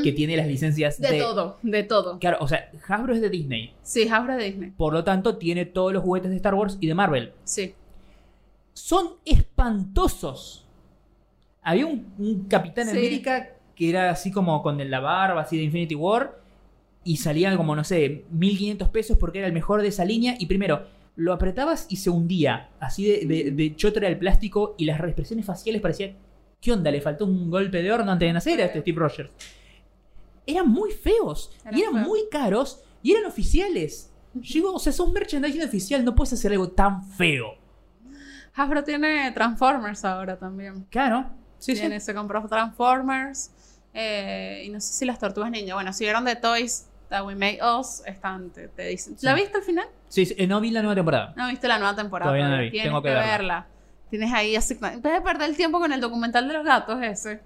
que 0.04 0.12
tiene 0.12 0.36
las 0.36 0.48
licencias 0.48 1.00
de... 1.00 1.10
De 1.10 1.20
todo, 1.20 1.58
de 1.62 1.84
todo. 1.84 2.20
Claro, 2.20 2.38
o 2.42 2.48
sea, 2.48 2.70
Hasbro 2.88 3.14
es 3.14 3.22
de 3.22 3.30
Disney. 3.30 3.74
Sí, 3.82 4.08
Hasbro 4.10 4.36
Disney. 4.38 4.72
Por 4.72 4.92
lo 4.94 5.04
tanto, 5.06 5.38
tiene 5.38 5.66
todos 5.66 5.94
los 5.94 6.04
juguetes 6.04 6.32
de 6.32 6.38
Star 6.38 6.54
Wars 6.54 6.78
y 6.82 6.88
de 6.88 6.96
Marvel. 6.96 7.32
Sí. 7.46 7.74
Son 8.74 9.14
espantosos. 9.24 10.66
Había 11.62 11.86
un, 11.86 12.14
un 12.18 12.44
Capitán 12.50 12.88
Sí. 12.88 12.98
América 12.98 13.52
que 13.76 13.90
era 13.90 14.10
así 14.10 14.32
como 14.32 14.62
con 14.62 14.78
la 14.90 15.00
barba, 15.00 15.42
así 15.42 15.58
de 15.58 15.64
Infinity 15.64 15.96
War. 15.96 16.40
Y 17.04 17.18
salían 17.18 17.56
como, 17.56 17.76
no 17.76 17.84
sé, 17.84 18.26
1500 18.32 18.90
pesos 18.90 19.18
porque 19.18 19.38
era 19.38 19.48
el 19.48 19.54
mejor 19.54 19.82
de 19.82 19.90
esa 19.90 20.04
línea. 20.04 20.36
Y 20.40 20.48
primero, 20.48 20.84
lo 21.16 21.34
apretabas 21.34 21.88
y 21.89 21.97
se 21.97 22.09
hundía. 22.09 22.70
Así 22.80 23.05
de, 23.05 23.26
de, 23.26 23.51
de 23.51 23.76
chotra 23.76 24.07
el 24.07 24.18
plástico. 24.18 24.76
Y 24.78 24.86
las 24.86 24.99
expresiones 24.99 25.45
faciales 25.45 25.82
parecían. 25.82 26.18
¿Qué 26.61 26.72
onda? 26.72 26.89
¿Le 26.91 27.01
faltó 27.01 27.26
un 27.26 27.49
golpe 27.51 27.82
de 27.82 27.91
horno 27.91 28.11
antes 28.11 28.28
de 28.28 28.34
nacer 28.34 28.61
a 28.61 28.66
este 28.66 28.82
Steve 28.82 28.99
Rogers? 28.99 29.30
Eran 30.47 30.68
muy 30.70 30.91
feos. 30.91 31.51
Eran 31.63 31.78
y 31.78 31.82
eran 31.82 31.93
feos. 31.93 32.07
muy 32.07 32.20
caros. 32.32 32.84
Y 33.01 33.11
eran 33.11 33.26
oficiales. 33.26 34.11
Digo, 34.34 34.74
o 34.74 34.80
sea, 34.80 34.91
sos 34.91 35.11
merchandising 35.11 35.63
oficial. 35.63 36.03
No 36.03 36.16
puedes 36.16 36.34
hacer 36.34 36.51
algo 36.51 36.70
tan 36.70 37.03
feo. 37.03 37.55
Hasbro 38.53 38.84
tiene 38.84 39.32
Transformers 39.32 40.05
ahora 40.05 40.38
también. 40.38 40.86
Claro. 40.89 41.30
Sí, 41.57 41.74
tiene, 41.74 41.99
se 41.99 42.13
compró 42.13 42.47
Transformers. 42.47 43.51
eh, 43.93 44.63
y 44.66 44.70
no 44.70 44.80
sé 44.82 44.93
si 44.93 45.05
las 45.05 45.20
tortugas 45.20 45.51
ninja. 45.51 45.74
Bueno, 45.74 45.91
si 45.93 46.03
vieron 46.03 46.26
de 46.26 46.36
Toys 46.36 46.88
That 47.10 47.26
We 47.26 47.36
Made 47.36 47.60
Us, 47.80 48.01
están, 48.06 48.49
te, 48.51 48.68
te 48.68 48.88
dicen. 48.88 49.18
Sí. 49.18 49.26
¿La 49.26 49.34
viste 49.34 49.58
al 49.58 49.64
final? 49.64 49.88
Sí, 50.10 50.26
sí, 50.26 50.36
eh, 50.38 50.47
no 50.47 50.60
vi 50.62 50.72
la 50.72 50.82
nueva 50.82 50.95
temporada. 50.95 51.34
No 51.36 51.47
viste 51.47 51.68
la 51.68 51.78
nueva 51.78 51.95
temporada. 51.95 52.30
Todavía 52.32 52.49
no 52.49 52.56
la 52.56 52.62
vi, 52.62 52.72
Tienes 52.72 52.88
tengo 52.88 53.01
que 53.01 53.10
que, 53.10 53.14
verla. 53.16 53.32
verla. 53.32 53.68
Tienes 54.10 54.34
ahí 54.34 54.56
así. 54.56 54.78
En 54.82 55.01
vez 55.01 55.14
de 55.14 55.22
perder 55.22 55.49
el 55.49 55.58
tiempo 55.58 55.80
con 55.80 55.91
el 55.91 55.99
documental 56.01 56.47
de 56.47 56.53
los 56.53 56.66
gatos 56.66 57.01
ese. 57.01 57.41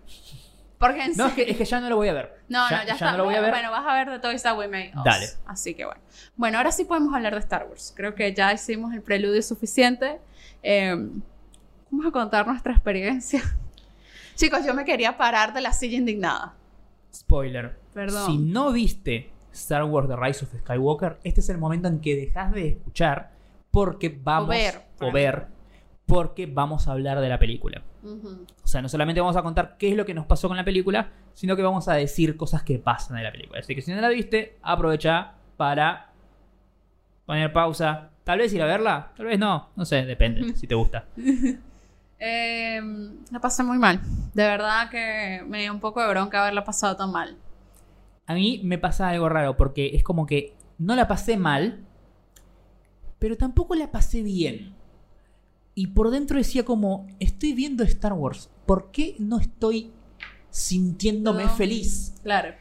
Porque 0.78 1.04
en 1.04 1.18
No, 1.18 1.28
es 1.28 1.34
que, 1.34 1.50
es 1.50 1.58
que 1.58 1.66
ya 1.66 1.82
no 1.82 1.90
lo 1.90 1.98
voy 1.98 2.08
a 2.08 2.14
ver. 2.14 2.40
No, 2.48 2.70
ya, 2.70 2.78
no, 2.78 2.82
ya, 2.84 2.88
ya 2.88 2.94
está. 2.94 3.12
no 3.12 3.18
lo 3.18 3.26
voy 3.26 3.36
a 3.36 3.42
ver. 3.42 3.52
Bueno, 3.52 3.70
vas 3.72 3.86
a 3.86 3.94
ver 3.96 4.10
de 4.10 4.20
Toys 4.20 4.42
That 4.44 4.58
We 4.58 4.68
Made 4.70 4.94
Us. 4.96 5.04
Dale. 5.04 5.28
Así 5.46 5.74
que 5.74 5.86
bueno. 5.86 6.00
Bueno, 6.38 6.58
ahora 6.58 6.72
sí 6.72 6.86
podemos 6.86 7.14
hablar 7.14 7.34
de 7.34 7.40
Star 7.40 7.66
Wars. 7.70 7.94
Creo 7.96 8.16
que 8.16 8.34
ya 8.34 8.54
hicimos 8.54 8.94
el 8.94 9.02
preludio 9.02 9.42
suficiente. 9.42 10.20
Eh, 10.64 10.96
vamos 11.92 12.06
a 12.08 12.12
contar 12.12 12.48
nuestra 12.48 12.72
experiencia. 12.72 13.42
Chicos, 14.36 14.66
yo 14.66 14.74
me 14.74 14.86
quería 14.86 15.18
parar 15.18 15.54
de 15.54 15.60
la 15.60 15.74
silla 15.74 15.98
indignada. 15.98 16.54
Spoiler. 17.14 17.78
Perdón. 17.94 18.26
Si 18.28 18.38
no 18.38 18.72
viste 18.72 19.32
Star 19.54 19.84
Wars 19.86 20.08
The 20.08 20.16
Rise 20.16 20.46
of 20.46 20.54
Skywalker, 20.62 21.18
este 21.24 21.40
es 21.42 21.50
el 21.50 21.58
momento 21.58 21.88
en 21.88 22.00
que 22.02 22.16
dejas 22.16 22.52
de 22.54 22.70
escuchar 22.70 23.32
porque 23.72 24.10
vamos 24.24 24.48
O 24.48 24.52
ver. 24.52 24.82
o 25.02 25.12
ver, 25.12 25.48
porque 26.06 26.46
vamos 26.48 26.88
a 26.88 26.92
hablar 26.94 27.20
de 27.20 27.30
la 27.30 27.38
película. 27.40 27.84
O 28.64 28.68
sea, 28.68 28.82
no 28.82 28.90
solamente 28.90 29.22
vamos 29.22 29.36
a 29.36 29.44
contar 29.44 29.76
qué 29.78 29.92
es 29.92 29.96
lo 29.98 30.06
que 30.06 30.14
nos 30.14 30.26
pasó 30.26 30.48
con 30.48 30.58
la 30.58 30.64
película, 30.66 31.12
sino 31.34 31.56
que 31.56 31.62
vamos 31.62 31.88
a 31.88 31.94
decir 31.94 32.36
cosas 32.38 32.64
que 32.64 32.80
pasan 32.80 33.18
en 33.18 33.24
la 33.24 33.32
película. 33.32 33.60
Así 33.60 33.76
que 33.76 33.82
si 33.82 33.92
no 33.92 34.02
la 34.02 34.10
viste, 34.10 34.58
aprovecha 34.62 35.34
para 35.58 36.12
poner 37.26 37.52
pausa. 37.54 38.10
Tal 38.24 38.40
vez 38.40 38.54
ir 38.54 38.62
a 38.62 38.66
verla, 38.66 39.12
tal 39.18 39.26
vez 39.28 39.38
no, 39.40 39.70
no 39.76 39.86
sé, 39.86 40.06
depende 40.06 40.54
si 40.56 40.66
te 40.68 40.76
gusta. 40.76 41.06
Eh, 42.22 42.82
la 43.32 43.40
pasé 43.40 43.64
muy 43.64 43.78
mal. 43.78 44.02
De 44.34 44.44
verdad 44.44 44.90
que 44.90 45.42
me 45.48 45.62
dio 45.62 45.72
un 45.72 45.80
poco 45.80 46.02
de 46.02 46.10
bronca 46.10 46.42
haberla 46.42 46.66
pasado 46.66 46.98
tan 46.98 47.14
mal. 47.14 47.38
A 48.30 48.36
mí 48.36 48.62
me 48.64 48.78
pasa 48.78 49.10
algo 49.10 49.28
raro 49.28 49.58
porque 49.58 49.96
es 49.96 50.04
como 50.04 50.28
que 50.28 50.54
no 50.78 50.96
la 50.96 51.08
pasé 51.08 51.36
mal, 51.36 51.84
pero 53.18 53.36
tampoco 53.38 53.74
la 53.74 53.92
pasé 53.92 54.22
bien. 54.22 54.76
Y 55.74 55.88
por 55.88 56.12
dentro 56.12 56.38
decía 56.38 56.64
como, 56.64 57.08
estoy 57.20 57.54
viendo 57.54 57.84
Star 57.84 58.14
Wars, 58.14 58.52
¿por 58.68 58.92
qué 58.92 59.16
no 59.18 59.40
estoy 59.40 59.90
sintiéndome 60.52 61.46
No. 61.46 61.50
feliz? 61.50 62.14
Claro. 62.22 62.54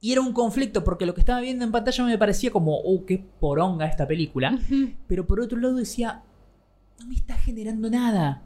Y 0.00 0.10
era 0.10 0.20
un 0.22 0.32
conflicto 0.32 0.82
porque 0.82 1.06
lo 1.06 1.14
que 1.14 1.20
estaba 1.20 1.40
viendo 1.40 1.64
en 1.64 1.70
pantalla 1.70 2.04
me 2.04 2.18
parecía 2.18 2.50
como, 2.50 2.76
oh, 2.78 3.06
qué 3.06 3.24
poronga 3.38 3.86
esta 3.86 4.08
película. 4.08 4.58
Pero 5.06 5.24
por 5.24 5.38
otro 5.40 5.56
lado 5.60 5.76
decía, 5.76 6.24
no 6.98 7.06
me 7.06 7.14
está 7.14 7.36
generando 7.36 7.88
nada. 7.88 8.42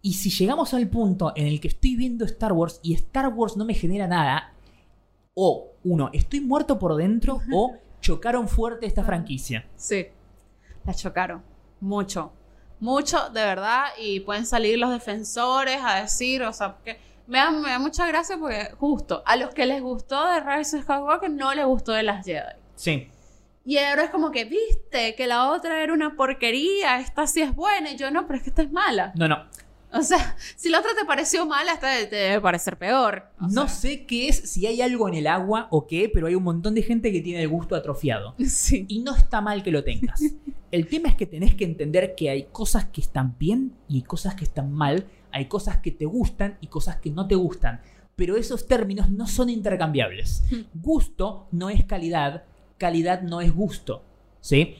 Y 0.00 0.12
si 0.12 0.30
llegamos 0.30 0.74
al 0.74 0.88
punto 0.88 1.32
en 1.34 1.48
el 1.48 1.58
que 1.60 1.66
estoy 1.66 1.96
viendo 1.96 2.24
Star 2.24 2.52
Wars 2.52 2.78
y 2.84 2.94
Star 2.94 3.26
Wars 3.34 3.56
no 3.56 3.64
me 3.64 3.74
genera 3.74 4.06
nada, 4.06 4.52
o 5.34 5.73
uno, 5.84 6.10
estoy 6.12 6.40
muerto 6.40 6.78
por 6.78 6.96
dentro 6.96 7.40
o 7.52 7.76
chocaron 8.00 8.48
fuerte 8.48 8.86
esta 8.86 9.04
franquicia. 9.04 9.66
Sí. 9.76 10.06
La 10.84 10.94
chocaron. 10.94 11.42
Mucho. 11.80 12.32
Mucho, 12.80 13.28
de 13.30 13.42
verdad. 13.42 13.84
Y 13.98 14.20
pueden 14.20 14.46
salir 14.46 14.78
los 14.78 14.90
defensores 14.90 15.80
a 15.82 16.00
decir, 16.00 16.42
o 16.42 16.52
sea, 16.52 16.76
que 16.84 16.98
me 17.26 17.38
da, 17.38 17.50
me 17.50 17.70
da 17.70 17.78
mucha 17.78 18.06
gracia 18.06 18.36
porque 18.38 18.70
justo 18.78 19.22
a 19.24 19.36
los 19.36 19.54
que 19.54 19.66
les 19.66 19.80
gustó 19.80 20.26
de 20.30 20.40
Rise 20.40 20.78
of 20.78 20.84
Skywalker 20.84 21.30
no 21.30 21.54
les 21.54 21.64
gustó 21.64 21.92
de 21.92 22.02
las 22.02 22.24
Jedi. 22.24 22.54
Sí. 22.74 23.08
Y 23.66 23.78
ahora 23.78 24.04
es 24.04 24.10
como 24.10 24.30
que, 24.30 24.44
viste, 24.44 25.14
que 25.14 25.26
la 25.26 25.50
otra 25.50 25.82
era 25.82 25.94
una 25.94 26.16
porquería, 26.16 27.00
esta 27.00 27.26
sí 27.26 27.40
es 27.40 27.54
buena, 27.54 27.92
y 27.92 27.96
yo 27.96 28.10
no, 28.10 28.26
pero 28.26 28.36
es 28.36 28.42
que 28.42 28.50
esta 28.50 28.60
es 28.60 28.70
mala. 28.70 29.12
No, 29.16 29.26
no. 29.26 29.46
O 29.94 30.02
sea, 30.02 30.36
si 30.56 30.68
la 30.68 30.80
otra 30.80 30.90
te 30.98 31.04
pareció 31.04 31.46
mala, 31.46 31.72
esta 31.72 31.88
te 32.08 32.16
debe 32.16 32.40
parecer 32.40 32.76
peor. 32.76 33.30
O 33.40 33.46
No 33.46 33.66
sea, 33.66 33.68
sé 33.68 34.06
qué 34.06 34.28
es, 34.28 34.36
si 34.50 34.66
hay 34.66 34.82
algo 34.82 35.08
en 35.08 35.14
el 35.14 35.26
agua 35.26 35.68
o 35.70 35.86
qué, 35.86 36.10
pero 36.12 36.26
hay 36.26 36.34
un 36.34 36.42
montón 36.42 36.74
de 36.74 36.82
gente 36.82 37.12
que 37.12 37.20
tiene 37.20 37.42
el 37.42 37.48
gusto 37.48 37.74
atrofiado. 37.76 38.34
Sí. 38.46 38.84
Y 38.88 39.00
no 39.00 39.14
está 39.14 39.40
mal 39.40 39.62
que 39.62 39.70
lo 39.70 39.84
tengas. 39.84 40.20
El 40.70 40.88
tema 40.88 41.08
es 41.08 41.14
que 41.14 41.26
tenés 41.26 41.54
que 41.54 41.64
entender 41.64 42.16
que 42.16 42.30
hay 42.30 42.44
cosas 42.50 42.86
que 42.86 43.00
están 43.00 43.36
bien 43.38 43.74
y 43.88 43.96
hay 43.96 44.02
cosas 44.02 44.34
que 44.34 44.42
están 44.42 44.72
mal, 44.72 45.06
hay 45.30 45.46
cosas 45.46 45.78
que 45.78 45.92
te 45.92 46.04
gustan 46.04 46.58
y 46.60 46.66
cosas 46.66 46.96
que 46.96 47.10
no 47.10 47.28
te 47.28 47.36
gustan. 47.36 47.80
Pero 48.16 48.36
esos 48.36 48.66
términos 48.66 49.08
no 49.08 49.28
son 49.28 49.50
intercambiables. 49.50 50.42
Gusto 50.74 51.46
no 51.52 51.70
es 51.70 51.84
calidad, 51.84 52.42
calidad 52.76 53.22
no 53.22 53.40
es 53.40 53.54
gusto. 53.54 54.02
¿Sí? 54.40 54.74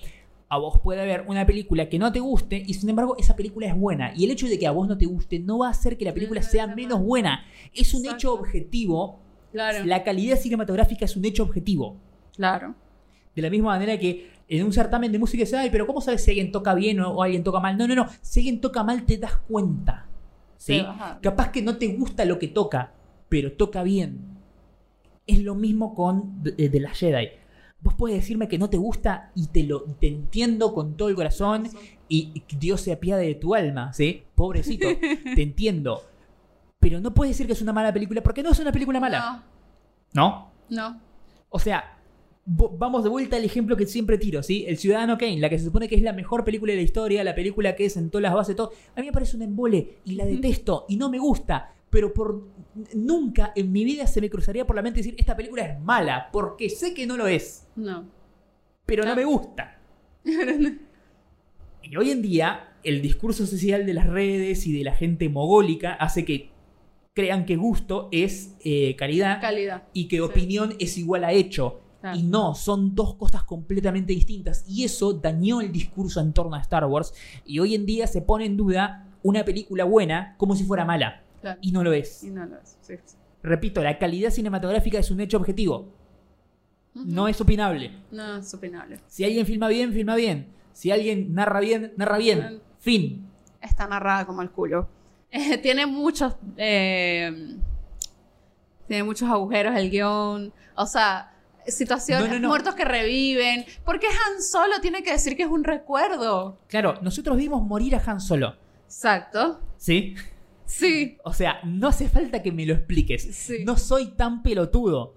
A 0.54 0.58
vos 0.58 0.78
puede 0.78 1.00
haber 1.00 1.24
una 1.26 1.44
película 1.44 1.88
que 1.88 1.98
no 1.98 2.12
te 2.12 2.20
guste 2.20 2.62
y 2.64 2.74
sin 2.74 2.88
embargo 2.88 3.16
esa 3.18 3.34
película 3.34 3.66
es 3.66 3.74
buena. 3.76 4.12
Y 4.14 4.24
el 4.24 4.30
hecho 4.30 4.46
de 4.46 4.56
que 4.56 4.68
a 4.68 4.70
vos 4.70 4.86
no 4.86 4.96
te 4.96 5.04
guste 5.04 5.40
no 5.40 5.58
va 5.58 5.66
a 5.66 5.70
hacer 5.70 5.98
que 5.98 6.04
la 6.04 6.14
película 6.14 6.42
sea 6.42 6.68
menos 6.68 7.00
buena. 7.02 7.44
Es 7.74 7.92
un 7.92 8.06
hecho 8.06 8.32
objetivo. 8.32 9.18
Claro. 9.50 9.84
La 9.84 10.04
calidad 10.04 10.38
cinematográfica 10.38 11.06
es 11.06 11.16
un 11.16 11.24
hecho 11.24 11.42
objetivo. 11.42 11.96
Claro. 12.36 12.76
De 13.34 13.42
la 13.42 13.50
misma 13.50 13.70
manera 13.70 13.98
que 13.98 14.30
en 14.46 14.64
un 14.64 14.72
certamen 14.72 15.10
de 15.10 15.18
música 15.18 15.44
se 15.44 15.56
ay, 15.56 15.70
pero 15.70 15.88
¿cómo 15.88 16.00
sabes 16.00 16.22
si 16.22 16.30
alguien 16.30 16.52
toca 16.52 16.72
bien 16.72 17.00
o, 17.00 17.10
o 17.10 17.22
alguien 17.24 17.42
toca 17.42 17.58
mal? 17.58 17.76
No, 17.76 17.88
no, 17.88 17.96
no. 17.96 18.06
Si 18.20 18.38
alguien 18.38 18.60
toca 18.60 18.84
mal, 18.84 19.04
te 19.06 19.18
das 19.18 19.36
cuenta. 19.48 20.06
¿Sí? 20.56 20.86
Capaz 21.20 21.50
que 21.50 21.62
no 21.62 21.78
te 21.78 21.88
gusta 21.88 22.24
lo 22.24 22.38
que 22.38 22.46
toca, 22.46 22.92
pero 23.28 23.54
toca 23.54 23.82
bien. 23.82 24.20
Es 25.26 25.42
lo 25.42 25.56
mismo 25.56 25.96
con 25.96 26.44
de, 26.44 26.68
de 26.68 26.78
la 26.78 26.90
Jedi. 26.90 27.30
Vos 27.84 27.92
puedes 27.94 28.16
decirme 28.16 28.48
que 28.48 28.56
no 28.56 28.70
te 28.70 28.78
gusta 28.78 29.30
y 29.34 29.48
te 29.48 29.62
lo 29.62 29.82
te 29.82 30.08
entiendo 30.08 30.72
con 30.72 30.96
todo 30.96 31.10
el 31.10 31.14
corazón 31.14 31.68
y, 32.08 32.42
Dios 32.58 32.80
se 32.80 32.92
apiade 32.92 33.26
de 33.26 33.34
tu 33.34 33.54
alma, 33.54 33.92
¿sí? 33.92 34.24
Pobrecito, 34.34 34.88
te 35.36 35.42
entiendo. 35.42 36.02
Pero 36.80 36.98
no 37.00 37.12
puedes 37.12 37.34
decir 37.34 37.46
que 37.46 37.52
es 37.52 37.60
una 37.60 37.74
mala 37.74 37.92
película 37.92 38.22
porque 38.22 38.42
no 38.42 38.50
es 38.50 38.58
una 38.58 38.72
película 38.72 39.00
mala, 39.00 39.44
¿no? 40.14 40.22
No, 40.22 40.52
no. 40.70 41.00
O 41.50 41.58
sea, 41.58 41.98
vamos 42.46 43.04
de 43.04 43.10
vuelta 43.10 43.36
al 43.36 43.44
ejemplo 43.44 43.76
que 43.76 43.86
siempre 43.86 44.16
tiro, 44.16 44.42
¿sí? 44.42 44.64
El 44.66 44.78
Ciudadano 44.78 45.18
Kane, 45.18 45.38
la 45.38 45.50
que 45.50 45.58
se 45.58 45.66
supone 45.66 45.86
que 45.86 45.94
es 45.94 46.02
la 46.02 46.14
mejor 46.14 46.42
película 46.42 46.72
de 46.72 46.78
la 46.78 46.84
historia, 46.84 47.22
la 47.22 47.34
película 47.34 47.76
que 47.76 47.90
sentó 47.90 48.18
las 48.18 48.32
bases 48.32 48.48
de 48.48 48.54
todo. 48.54 48.72
A 48.96 49.00
mí 49.00 49.06
me 49.06 49.12
parece 49.12 49.36
un 49.36 49.42
embole 49.42 49.98
y 50.06 50.14
la 50.14 50.24
detesto 50.24 50.86
y 50.88 50.96
no 50.96 51.10
me 51.10 51.18
gusta. 51.18 51.74
Pero 51.94 52.12
por 52.12 52.42
nunca 52.92 53.52
en 53.54 53.70
mi 53.70 53.84
vida 53.84 54.06
se 54.08 54.20
me 54.20 54.28
cruzaría 54.28 54.66
por 54.66 54.74
la 54.74 54.82
mente 54.82 54.98
decir 54.98 55.14
esta 55.16 55.36
película 55.36 55.62
es 55.64 55.80
mala, 55.80 56.28
porque 56.32 56.68
sé 56.68 56.92
que 56.92 57.06
no 57.06 57.16
lo 57.16 57.28
es, 57.28 57.68
No. 57.76 58.04
pero 58.84 59.04
no 59.04 59.14
me 59.14 59.24
gusta. 59.24 59.78
Y 61.82 61.96
hoy 61.96 62.10
en 62.10 62.22
día, 62.22 62.72
el 62.82 63.02
discurso 63.02 63.46
social 63.46 63.84
de 63.84 63.92
las 63.94 64.06
redes 64.06 64.66
y 64.66 64.76
de 64.76 64.84
la 64.84 64.94
gente 64.94 65.28
mogólica 65.28 65.92
hace 65.92 66.24
que 66.24 66.50
crean 67.14 67.44
que 67.44 67.56
gusto 67.56 68.08
es 68.10 68.56
eh, 68.64 68.96
calidad 68.96 69.38
Calidad. 69.40 69.82
y 69.92 70.08
que 70.08 70.16
Sí. 70.16 70.20
opinión 70.20 70.74
es 70.80 70.96
igual 70.98 71.24
a 71.24 71.32
hecho. 71.32 71.80
Y 72.14 72.22
no, 72.22 72.54
son 72.54 72.94
dos 72.94 73.14
cosas 73.16 73.44
completamente 73.44 74.12
distintas. 74.14 74.64
Y 74.68 74.84
eso 74.84 75.12
dañó 75.14 75.60
el 75.62 75.72
discurso 75.72 76.20
en 76.20 76.32
torno 76.34 76.54
a 76.56 76.60
Star 76.60 76.84
Wars. 76.86 77.14
Y 77.46 77.58
hoy 77.60 77.74
en 77.74 77.86
día 77.86 78.06
se 78.06 78.20
pone 78.20 78.44
en 78.46 78.56
duda 78.58 79.06
una 79.22 79.42
película 79.44 79.84
buena 79.84 80.34
como 80.38 80.54
si 80.56 80.64
fuera 80.64 80.84
mala. 80.84 81.23
Claro. 81.44 81.58
Y 81.62 81.72
no 81.72 81.84
lo 81.84 81.92
es. 81.92 82.22
Y 82.24 82.30
no 82.30 82.44
lo 82.46 82.56
es. 82.58 82.76
Sí, 82.80 82.94
sí. 83.04 83.16
Repito, 83.42 83.82
la 83.82 83.98
calidad 83.98 84.30
cinematográfica 84.30 84.98
es 84.98 85.10
un 85.10 85.20
hecho 85.20 85.36
objetivo. 85.36 85.92
No 86.94 87.28
es 87.28 87.40
opinable. 87.40 87.90
No 88.10 88.36
es 88.38 88.54
opinable. 88.54 89.00
Si 89.06 89.24
alguien 89.24 89.44
filma 89.46 89.68
bien, 89.68 89.92
filma 89.92 90.14
bien. 90.16 90.48
Si 90.72 90.90
alguien 90.90 91.34
narra 91.34 91.60
bien, 91.60 91.92
narra 91.96 92.18
bien. 92.18 92.60
Fin. 92.78 93.28
Está 93.60 93.86
narrada 93.86 94.24
como 94.26 94.42
el 94.42 94.50
culo. 94.50 94.88
Eh, 95.36 95.58
tiene 95.58 95.84
muchos. 95.84 96.36
eh, 96.56 97.56
tiene 98.86 99.02
muchos 99.02 99.28
agujeros 99.28 99.74
el 99.76 99.90
guion. 99.90 100.52
O 100.76 100.86
sea, 100.86 101.32
situaciones, 101.66 102.28
No, 102.28 102.34
no, 102.34 102.40
no. 102.42 102.48
muertos 102.48 102.76
que 102.76 102.84
reviven. 102.84 103.64
¿Por 103.84 103.98
qué 103.98 104.06
Han 104.06 104.40
Solo 104.40 104.80
tiene 104.80 105.02
que 105.02 105.10
decir 105.10 105.36
que 105.36 105.42
es 105.42 105.48
un 105.48 105.64
recuerdo? 105.64 106.60
Claro, 106.68 106.98
nosotros 107.02 107.36
vimos 107.36 107.62
morir 107.64 107.96
a 107.96 108.02
Han 108.06 108.20
Solo. 108.20 108.54
Exacto. 108.84 109.60
¿Sí? 109.76 110.14
Sí. 110.66 111.18
O 111.24 111.32
sea, 111.32 111.60
no 111.64 111.88
hace 111.88 112.08
falta 112.08 112.42
que 112.42 112.52
me 112.52 112.64
lo 112.66 112.74
expliques. 112.74 113.22
Sí. 113.34 113.64
No 113.64 113.76
soy 113.76 114.06
tan 114.12 114.42
pelotudo. 114.42 115.14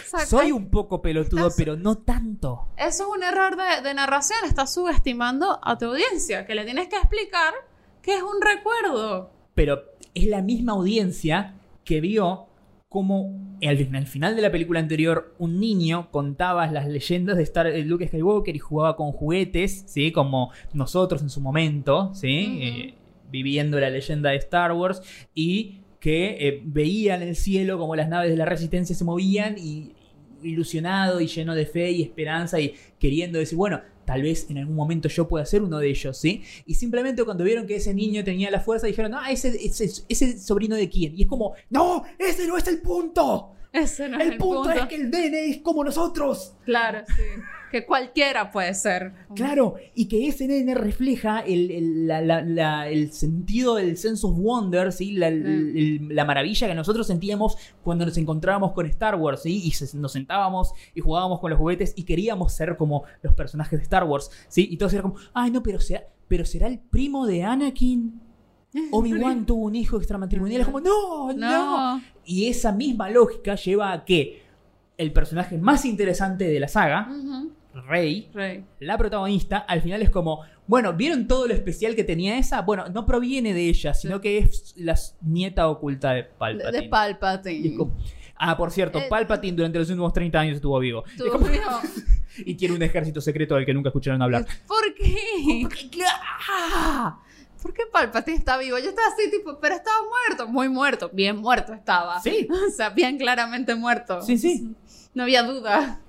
Exacto. 0.00 0.26
Soy 0.26 0.52
un 0.52 0.68
poco 0.70 1.02
pelotudo, 1.02 1.48
Estás- 1.48 1.56
pero 1.56 1.76
no 1.76 1.98
tanto. 1.98 2.68
Eso 2.76 3.04
es 3.04 3.16
un 3.16 3.22
error 3.22 3.56
de, 3.56 3.82
de 3.82 3.94
narración. 3.94 4.38
Estás 4.46 4.72
subestimando 4.72 5.58
a 5.62 5.76
tu 5.78 5.86
audiencia. 5.86 6.46
Que 6.46 6.54
le 6.54 6.64
tienes 6.64 6.88
que 6.88 6.96
explicar 6.96 7.52
que 8.02 8.14
es 8.14 8.22
un 8.22 8.40
recuerdo. 8.40 9.30
Pero 9.54 9.82
es 10.14 10.26
la 10.26 10.40
misma 10.42 10.72
audiencia 10.72 11.54
que 11.84 12.00
vio 12.00 12.46
como 12.88 13.56
al, 13.62 13.88
al 13.94 14.06
final 14.06 14.34
de 14.34 14.40
la 14.42 14.50
película 14.50 14.80
anterior 14.80 15.34
un 15.38 15.60
niño 15.60 16.10
contaba 16.10 16.66
las 16.68 16.86
leyendas 16.86 17.36
de 17.36 17.42
Star 17.42 17.66
de 17.70 17.82
Luke 17.84 18.06
Skywalker 18.08 18.56
y 18.56 18.58
jugaba 18.60 18.96
con 18.96 19.12
juguetes, 19.12 19.84
¿sí? 19.86 20.10
Como 20.10 20.52
nosotros 20.72 21.20
en 21.20 21.28
su 21.28 21.40
momento, 21.42 22.14
¿sí? 22.14 22.58
Eh, 22.62 22.94
viviendo 23.30 23.78
la 23.80 23.90
leyenda 23.90 24.30
de 24.30 24.36
Star 24.36 24.72
Wars 24.72 25.02
y 25.34 25.80
que 26.00 26.36
eh, 26.40 26.62
veía 26.64 27.16
en 27.16 27.22
el 27.22 27.36
cielo 27.36 27.78
como 27.78 27.96
las 27.96 28.08
naves 28.08 28.30
de 28.30 28.36
la 28.36 28.44
resistencia 28.44 28.94
se 28.94 29.04
movían 29.04 29.56
y 29.58 29.94
ilusionado 30.42 31.20
y 31.20 31.26
lleno 31.26 31.54
de 31.54 31.66
fe 31.66 31.90
y 31.90 32.02
esperanza 32.02 32.60
y 32.60 32.74
queriendo 32.98 33.38
decir, 33.38 33.56
bueno, 33.58 33.80
tal 34.04 34.22
vez 34.22 34.48
en 34.50 34.58
algún 34.58 34.76
momento 34.76 35.08
yo 35.08 35.26
pueda 35.28 35.44
ser 35.44 35.62
uno 35.62 35.78
de 35.78 35.90
ellos, 35.90 36.16
¿sí? 36.16 36.42
Y 36.64 36.74
simplemente 36.74 37.24
cuando 37.24 37.44
vieron 37.44 37.66
que 37.66 37.76
ese 37.76 37.92
niño 37.92 38.24
tenía 38.24 38.50
la 38.50 38.60
fuerza 38.60 38.86
dijeron, 38.86 39.14
ah, 39.14 39.30
ese, 39.30 39.48
ese, 39.48 39.90
ese 40.08 40.38
sobrino 40.38 40.76
de 40.76 40.88
quién. 40.88 41.14
Y 41.18 41.22
es 41.22 41.28
como, 41.28 41.54
no, 41.70 42.04
ese 42.18 42.46
no 42.46 42.56
es 42.56 42.66
el 42.68 42.80
punto. 42.80 43.54
Ese 43.72 44.08
no 44.08 44.18
es 44.18 44.26
El, 44.26 44.32
el 44.32 44.38
punto, 44.38 44.62
punto. 44.62 44.78
es 44.80 44.86
que 44.86 44.94
el 44.94 45.10
nene 45.10 45.46
es 45.48 45.58
como 45.58 45.84
nosotros. 45.84 46.54
Claro, 46.64 47.00
sí. 47.06 47.22
Que 47.70 47.84
cualquiera 47.84 48.50
puede 48.50 48.72
ser. 48.74 49.12
Claro, 49.34 49.74
y 49.94 50.06
que 50.08 50.26
ese 50.28 50.46
nene 50.48 50.74
refleja 50.74 51.40
el, 51.40 51.70
el- 51.70 52.06
la- 52.06 52.20
la- 52.22 52.42
la- 52.42 52.88
el 52.88 53.12
sentido 53.12 53.74
del 53.76 53.96
sense 53.96 54.26
of 54.26 54.36
wonder, 54.38 54.92
¿sí? 54.92 55.12
la, 55.12 55.30
Mm. 55.30 56.10
la 56.10 56.24
maravilla 56.24 56.66
que 56.66 56.74
nosotros 56.74 57.06
sentíamos 57.06 57.56
cuando 57.82 58.06
nos 58.06 58.16
encontrábamos 58.16 58.72
con 58.72 58.86
Star 58.86 59.16
Wars, 59.16 59.42
¿sí? 59.42 59.60
y 59.64 59.70
se- 59.72 59.96
nos 59.96 60.12
sentábamos 60.12 60.72
y 60.94 61.00
jugábamos 61.00 61.40
con 61.40 61.50
los 61.50 61.58
juguetes 61.58 61.92
y 61.96 62.04
queríamos 62.04 62.52
ser 62.52 62.76
como 62.76 63.04
los 63.22 63.34
personajes 63.34 63.78
de 63.78 63.82
Star 63.82 64.04
Wars, 64.04 64.30
¿sí? 64.48 64.66
y 64.70 64.76
todos 64.76 64.92
era 64.94 65.02
como, 65.02 65.16
ay 65.34 65.50
no, 65.50 65.62
pero 65.62 65.80
será, 65.80 66.04
pero 66.26 66.44
será 66.44 66.66
el 66.68 66.78
primo 66.78 67.26
de 67.26 67.44
Anakin. 67.44 68.20
Obi-Wan 68.92 69.46
tuvo 69.46 69.64
un 69.66 69.74
hijo 69.76 69.96
extramatrimonial, 69.96 70.60
es 70.60 70.66
como, 70.66 70.80
no, 70.80 71.32
no, 71.32 71.96
No. 71.96 72.02
Y 72.24 72.48
esa 72.48 72.72
misma 72.72 73.08
lógica 73.10 73.54
lleva 73.54 73.92
a 73.92 74.04
que 74.04 74.42
el 74.98 75.12
personaje 75.12 75.56
más 75.56 75.84
interesante 75.84 76.46
de 76.48 76.60
la 76.60 76.68
saga. 76.68 77.08
Rey, 77.86 78.30
Rey. 78.34 78.64
la 78.80 78.96
protagonista, 78.98 79.58
al 79.58 79.80
final 79.82 80.02
es 80.02 80.10
como, 80.10 80.40
bueno, 80.66 80.92
¿vieron 80.94 81.26
todo 81.28 81.46
lo 81.46 81.54
especial 81.54 81.94
que 81.94 82.04
tenía 82.04 82.38
esa? 82.38 82.62
Bueno, 82.62 82.88
no 82.88 83.06
proviene 83.06 83.54
de 83.54 83.68
ella, 83.68 83.94
sino 83.94 84.16
Sí. 84.16 84.22
que 84.22 84.38
es 84.38 84.74
la 84.76 84.94
nieta 85.22 85.68
oculta 85.68 86.12
de 86.12 86.24
Palpatine. 86.24 86.82
de 86.82 86.88
Palpatine. 86.88 87.76
Como- 87.76 87.96
ah, 88.36 88.56
por 88.56 88.70
cierto, 88.70 88.98
Eh, 88.98 89.06
Palpatine 89.08 89.56
durante 89.56 89.78
los 89.78 89.88
últimos 89.90 90.12
30 90.12 90.40
años 90.40 90.56
estuvo 90.56 90.78
vivo. 90.78 91.04
Tú, 91.16 91.26
Es 91.26 91.30
como- 91.32 91.46
mío, 91.46 91.60
y 92.38 92.54
tiene 92.54 92.74
un 92.74 92.82
ejército 92.82 93.20
secreto 93.20 93.54
del 93.54 93.64
que 93.66 93.74
nunca 93.74 93.88
escucharon 93.88 94.20
hablar. 94.22 94.46
¿Por 94.66 94.94
qué? 94.94 95.66
¡Ah! 96.50 97.18
¿Por 97.60 97.72
qué 97.74 97.82
Palpatine 97.92 98.36
está 98.36 98.56
vivo? 98.56 98.78
Yo 98.78 98.90
estaba 98.90 99.08
así, 99.08 99.30
tipo, 99.30 99.58
pero 99.60 99.74
estaba 99.74 99.96
muerto. 100.28 100.46
Muy 100.46 100.68
muerto. 100.68 101.10
Bien 101.12 101.36
muerto 101.36 101.72
estaba. 101.74 102.20
Sí. 102.20 102.46
O 102.68 102.70
sea, 102.70 102.90
bien 102.90 103.18
claramente 103.18 103.74
muerto. 103.74 104.22
Sí, 104.22 104.38
sí. 104.38 104.74
No 105.14 105.24
había 105.24 105.42
duda. 105.42 106.00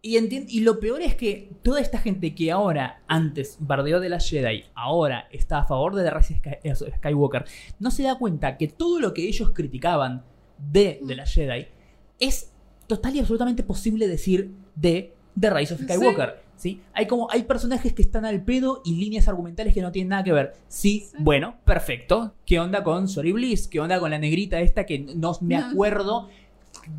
Y, 0.00 0.16
y 0.16 0.60
lo 0.60 0.78
peor 0.78 1.02
es 1.02 1.16
que 1.16 1.50
toda 1.62 1.80
esta 1.80 1.98
gente 1.98 2.34
que 2.34 2.52
ahora, 2.52 3.02
antes, 3.08 3.56
bardeó 3.60 3.98
de 3.98 4.08
la 4.08 4.20
Jedi, 4.20 4.64
ahora 4.74 5.26
está 5.32 5.58
a 5.58 5.64
favor 5.64 5.96
de 5.96 6.04
la 6.04 6.10
raza 6.10 6.34
Sky- 6.36 6.58
eh, 6.62 6.74
Skywalker, 6.74 7.44
no 7.80 7.90
se 7.90 8.04
da 8.04 8.16
cuenta 8.16 8.56
que 8.56 8.68
todo 8.68 9.00
lo 9.00 9.12
que 9.12 9.26
ellos 9.26 9.50
criticaban 9.50 10.24
de, 10.58 11.00
de 11.02 11.16
la 11.16 11.26
Jedi 11.26 11.66
es 12.20 12.52
total 12.86 13.16
y 13.16 13.18
absolutamente 13.20 13.62
posible 13.64 14.06
decir 14.06 14.52
de 14.76 15.14
The 15.38 15.50
Rise 15.50 15.74
of. 15.74 15.80
Skywalker. 15.82 16.42
¿sí? 16.56 16.80
Hay 16.92 17.06
como 17.06 17.28
hay 17.30 17.42
personajes 17.44 17.92
que 17.92 18.02
están 18.02 18.24
al 18.24 18.42
pedo 18.44 18.82
y 18.84 18.96
líneas 18.96 19.28
argumentales 19.28 19.74
que 19.74 19.82
no 19.82 19.92
tienen 19.92 20.08
nada 20.10 20.24
que 20.24 20.32
ver. 20.32 20.54
Sí, 20.68 21.06
Sí. 21.10 21.16
bueno, 21.20 21.56
perfecto. 21.64 22.34
¿Qué 22.46 22.58
onda 22.60 22.82
con 22.82 23.08
Sorry 23.08 23.32
Bliss? 23.32 23.68
¿Qué 23.68 23.78
onda 23.80 24.00
con 24.00 24.10
la 24.10 24.18
negrita 24.18 24.60
esta 24.60 24.86
que 24.86 24.98
no 25.00 25.36
me 25.40 25.56
No. 25.74 26.28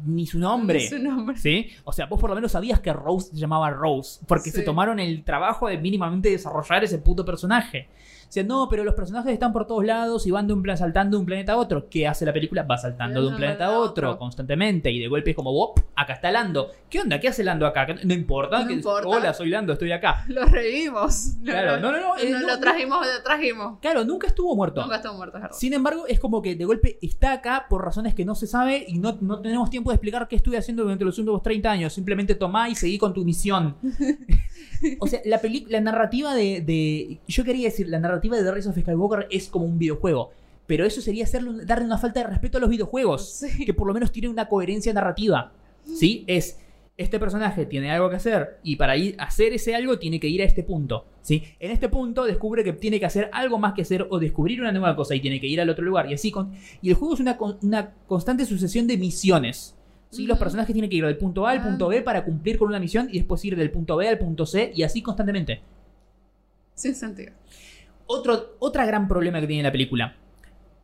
Ni 0.06 0.26
su 0.26 0.40
nombre? 0.40 0.88
Su 0.88 1.00
nombre. 1.00 1.38
¿Sí? 1.38 1.68
O 1.84 1.92
sea, 1.94 2.06
vos 2.08 2.20
por 2.20 2.30
lo 2.30 2.36
menos 2.36 2.52
sabías 2.52 2.80
que 2.80 2.92
Rose 2.94 3.30
se 3.32 3.38
llamaba 3.38 3.70
Rose, 3.72 4.22
porque 4.28 4.50
Sí. 4.52 4.58
se 4.58 4.64
tomaron 4.64 5.00
el 5.00 5.24
trabajo 5.24 5.68
de 5.68 5.78
mínimamente 5.78 6.30
desarrollar 6.30 6.84
ese 6.84 7.00
puto 7.00 7.26
personaje. 7.26 7.88
Sea, 8.30 8.44
no, 8.44 8.68
pero 8.70 8.84
los 8.84 8.94
personajes 8.94 9.34
están 9.34 9.52
por 9.52 9.66
todos 9.66 9.84
lados 9.84 10.28
y 10.28 10.32
van 10.32 10.46
de 10.48 10.54
un 10.54 10.62
plan 10.62 10.78
saltando 10.78 11.18
de 11.18 11.22
un 11.22 11.26
planeta 11.26 11.54
a 11.54 11.58
otro. 11.58 11.90
¿Qué 11.90 12.08
hace 12.08 12.26
la 12.26 12.32
película? 12.34 12.62
Va 12.64 12.78
saltando 12.78 13.22
de 13.24 13.28
un 13.28 13.36
planeta 13.38 13.66
a 13.66 13.80
otro, 13.80 14.18
constantemente 14.20 14.92
y 14.92 15.00
de 15.00 15.08
golpe 15.08 15.32
es 15.32 15.36
como, 15.36 15.52
"Wop, 15.52 15.80
acá 15.96 16.14
está 16.14 16.30
Lando. 16.32 16.70
¿Qué 16.90 17.00
onda? 17.02 17.20
¿Qué 17.20 17.28
hace 17.28 17.44
Lando 17.44 17.66
acá? 17.66 17.88
No 18.04 18.14
importa. 18.14 18.62
No 18.62 18.68
que- 18.68 18.74
importa. 18.74 19.08
Hola, 19.08 19.34
soy 19.34 19.50
Lando, 19.50 19.74
estoy 19.74 19.92
acá. 19.92 20.26
Lo 20.28 20.46
revivimos. 20.46 21.38
Claro, 21.44 21.80
no, 21.80 21.92
no, 21.92 22.00
no, 22.00 22.18
eh, 22.18 22.30
Lo, 22.30 22.40
no, 22.40 22.48
lo 22.48 22.54
no. 22.56 22.60
trajimos, 22.60 23.00
lo 23.06 23.24
trajimos. 23.24 23.80
Claro, 23.82 24.06
nunca 24.06 24.28
estuvo 24.28 24.56
muerto. 24.56 24.82
Nunca 24.84 24.98
estuvo 24.98 25.16
muerto, 25.16 25.38
es. 25.40 25.58
Sin 25.58 25.74
embargo, 25.74 26.06
es 26.08 26.20
como 26.20 26.42
que 26.44 26.56
de 26.56 26.66
golpe 26.66 27.00
está 27.02 27.34
acá 27.34 27.66
por 27.68 27.84
razones 27.84 28.14
que 28.14 28.26
no 28.26 28.36
se 28.36 28.46
sabe 28.46 28.86
y 28.88 29.00
no, 29.00 29.18
no 29.22 29.42
tenemos 29.42 29.72
tiempo 29.72 29.90
de 29.90 29.96
explicar 29.96 30.28
qué 30.28 30.36
estuve 30.36 30.58
haciendo 30.58 30.84
durante 30.84 31.04
los 31.04 31.18
últimos 31.18 31.42
30 31.42 31.72
años. 31.72 31.94
Simplemente 31.94 32.36
tomá 32.36 32.70
y 32.70 32.76
seguí 32.76 33.00
con 33.00 33.12
tu 33.14 33.26
misión. 33.26 33.76
o 35.00 35.08
sea, 35.08 35.20
la, 35.26 35.42
la 35.68 35.82
narrativa 35.82 36.36
de, 36.36 36.62
de- 36.62 37.20
Yo 37.28 37.44
quería 37.44 37.66
decir, 37.68 37.88
la 37.90 38.00
narrativa 38.00 38.18
de 38.22 38.43
The 38.43 38.51
Rise 38.51 38.70
of 38.70 38.78
Skywalker 38.78 39.28
es 39.32 39.47
como 39.47 39.65
un 39.65 39.78
videojuego. 39.80 40.32
Pero 40.67 40.86
eso 40.86 41.01
sería 41.01 41.24
hacerle 41.24 41.65
darle 41.65 41.86
una 41.86 41.97
falta 41.97 42.20
de 42.20 42.28
respeto 42.28 42.57
a 42.57 42.61
los 42.61 42.70
videojuegos. 42.70 43.28
Sí. 43.30 43.65
Que 43.65 43.74
por 43.74 43.88
lo 43.88 43.93
menos 43.93 44.11
tiene 44.11 44.28
una 44.30 44.47
coherencia 44.47 44.93
narrativa. 44.93 45.51
¿Sí? 45.84 46.24
Es. 46.28 46.59
Este 46.95 47.17
personaje 47.17 47.65
tiene 47.65 47.89
algo 47.91 48.09
que 48.09 48.17
hacer 48.17 48.59
y 48.61 48.76
para 48.76 48.97
ir 48.97 49.15
a 49.20 49.24
hacer 49.24 49.53
ese 49.53 49.74
algo 49.74 49.97
tiene 49.97 50.20
que 50.20 50.28
ir 50.28 50.41
a 50.41 50.45
este 50.45 50.63
punto. 50.63 51.05
¿sí? 51.22 51.43
En 51.57 51.72
este 51.72 51.88
punto 51.88 52.26
descubre 52.26 52.61
que 52.61 52.74
tiene 52.74 52.99
que 52.99 53.05
hacer 53.05 53.30
algo 53.32 53.57
más 53.57 53.74
que 53.74 53.84
hacer 53.84 54.05
o 54.09 54.20
descubrir 54.20 54.59
una 54.59 54.74
nueva 54.74 54.97
cosa 54.97 55.15
y 55.15 55.22
tiene 55.22 55.39
que 55.39 55.47
ir 55.47 55.61
al 55.61 55.70
otro 55.70 55.86
lugar. 55.86 56.11
Y 56.11 56.13
así 56.13 56.30
con, 56.30 56.51
y 56.82 56.89
el 56.89 56.95
juego 56.95 57.13
es 57.13 57.22
una, 57.22 57.38
una 57.61 57.93
constante 58.05 58.45
sucesión 58.45 58.86
de 58.86 58.97
misiones. 58.97 59.78
¿sí? 60.09 60.28
Los 60.28 60.38
personajes 60.38 60.74
tienen 60.74 60.89
que 60.89 60.97
ir 60.97 61.05
del 61.05 61.17
punto 61.17 61.47
A 61.47 61.51
al 61.51 61.59
Ah. 61.59 61.63
punto 61.63 61.88
B 61.88 62.01
para 62.01 62.26
cumplir 62.26 62.57
con 62.59 62.67
una 62.67 62.80
misión 62.82 63.07
y 63.09 63.20
después 63.20 63.45
ir 63.45 63.55
del 63.55 63.72
punto 63.72 63.95
B 63.95 64.05
al 64.07 64.17
punto 64.20 64.45
C 64.45 64.72
y 64.76 64.84
así 64.84 65.01
constantemente. 65.01 65.61
Sin 66.76 66.95
sentido. 66.95 67.32
Otro, 68.12 68.55
otra 68.57 68.88
gran 68.88 69.07
problema 69.07 69.39
que 69.39 69.45
tiene 69.45 69.62
la 69.62 69.72
película. 69.72 70.16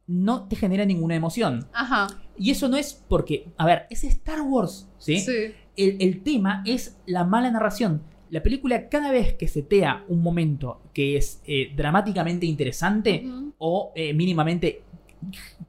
No 0.06 0.48
te 0.48 0.56
genera 0.56 0.86
ninguna 0.86 1.16
emoción. 1.16 1.68
Ajá. 1.74 2.06
Y 2.38 2.52
eso 2.52 2.70
no 2.70 2.78
es 2.78 3.04
porque, 3.10 3.48
a 3.58 3.66
ver, 3.66 3.88
es 3.90 4.04
Star 4.04 4.42
Wars, 4.42 4.88
¿sí? 5.00 5.20
Sí. 5.20 5.54
El, 5.76 5.98
el 6.00 6.22
tema 6.22 6.62
es 6.68 7.00
la 7.08 7.24
mala 7.24 7.50
narración. 7.50 8.04
La 8.30 8.44
película 8.44 8.90
cada 8.90 9.12
vez 9.12 9.34
que 9.34 9.48
setea 9.48 10.06
un 10.08 10.22
momento 10.22 10.82
que 10.94 11.18
es 11.18 11.42
eh, 11.48 11.74
dramáticamente 11.76 12.46
interesante 12.46 13.26
o 13.58 13.92
eh, 13.96 14.14
mínimamente 14.14 14.84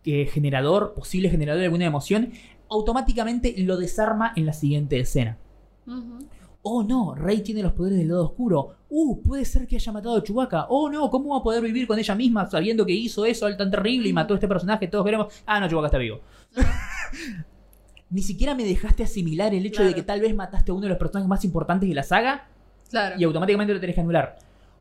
eh, 0.04 0.26
generador, 0.26 0.92
posible 0.92 1.30
generador 1.30 1.60
de 1.60 1.66
alguna 1.66 1.86
emoción, 1.86 2.32
automáticamente 2.68 3.54
lo 3.58 3.78
desarma 3.78 4.34
en 4.36 4.44
la 4.44 4.52
siguiente 4.52 4.98
escena. 4.98 5.38
Ujú. 5.86 6.18
Oh 6.68 6.82
no, 6.82 7.14
Rey 7.14 7.42
tiene 7.42 7.62
los 7.62 7.72
poderes 7.74 7.98
del 7.98 8.08
lado 8.08 8.24
oscuro. 8.24 8.74
Uh, 8.88 9.22
puede 9.22 9.44
ser 9.44 9.66
que 9.68 9.76
haya 9.76 9.92
matado 9.92 10.16
a 10.16 10.22
Chewbacca. 10.22 10.66
Oh 10.68 10.88
no, 10.90 11.08
¿cómo 11.10 11.30
va 11.34 11.38
a 11.38 11.42
poder 11.42 11.62
vivir 11.62 11.86
con 11.86 11.96
ella 11.98 12.14
misma 12.16 12.46
sabiendo 12.50 12.84
que 12.84 12.92
hizo 12.92 13.24
eso 13.24 13.54
tan 13.56 13.70
terrible 13.70 14.08
y 14.08 14.12
mató 14.12 14.34
a 14.34 14.36
este 14.36 14.48
personaje 14.48 14.88
todos 14.88 15.04
queremos? 15.04 15.32
Ah, 15.46 15.60
no, 15.60 15.68
Chewbacca 15.68 15.86
está 15.86 15.98
vivo. 15.98 16.20
Ni 18.10 18.22
siquiera 18.22 18.54
me 18.54 18.64
dejaste 18.64 19.02
asimilar 19.02 19.52
el 19.54 19.66
hecho 19.66 19.82
de 19.84 19.94
que 19.94 20.02
tal 20.02 20.20
vez 20.20 20.34
mataste 20.34 20.70
a 20.70 20.74
uno 20.74 20.84
de 20.84 20.90
los 20.90 20.98
personajes 20.98 21.28
más 21.28 21.44
importantes 21.44 21.88
de 21.88 21.94
la 21.94 22.02
saga 22.04 22.48
Claro. 22.90 23.16
y 23.18 23.24
automáticamente 23.24 23.74
lo 23.74 23.80
tenés 23.80 23.94
que 23.96 24.00
anular. 24.00 24.36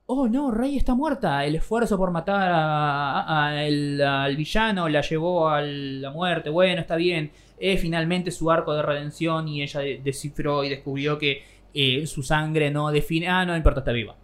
Oh 0.08 0.28
no, 0.28 0.52
Rey 0.52 0.78
está 0.78 0.94
muerta. 0.94 1.44
El 1.46 1.56
esfuerzo 1.56 1.98
por 1.98 2.12
matar 2.12 2.52
a- 2.52 3.48
a 3.48 3.64
el- 3.66 4.00
al 4.02 4.36
villano 4.38 4.88
la 4.88 5.02
llevó 5.02 5.50
a 5.50 5.62
la 5.62 6.12
muerte. 6.12 6.52
Bueno, 6.52 6.82
está 6.82 6.96
bien. 6.96 7.32
Es 7.58 7.82
finalmente 7.82 8.30
su 8.30 8.52
arco 8.52 8.76
de 8.76 8.84
redención 8.84 9.48
y 9.48 9.64
ella 9.64 9.80
de- 9.80 10.02
descifró 10.04 10.64
y 10.64 10.70
descubrió 10.70 11.18
que 11.18 11.42
eh, 11.76 12.08
su 12.08 12.24
sangre 12.24 12.72
no 12.72 12.90
define. 12.90 13.28
Ah, 13.28 13.46
no 13.46 13.56
importa, 13.56 13.82
está 13.82 13.92
viva. 13.92 14.16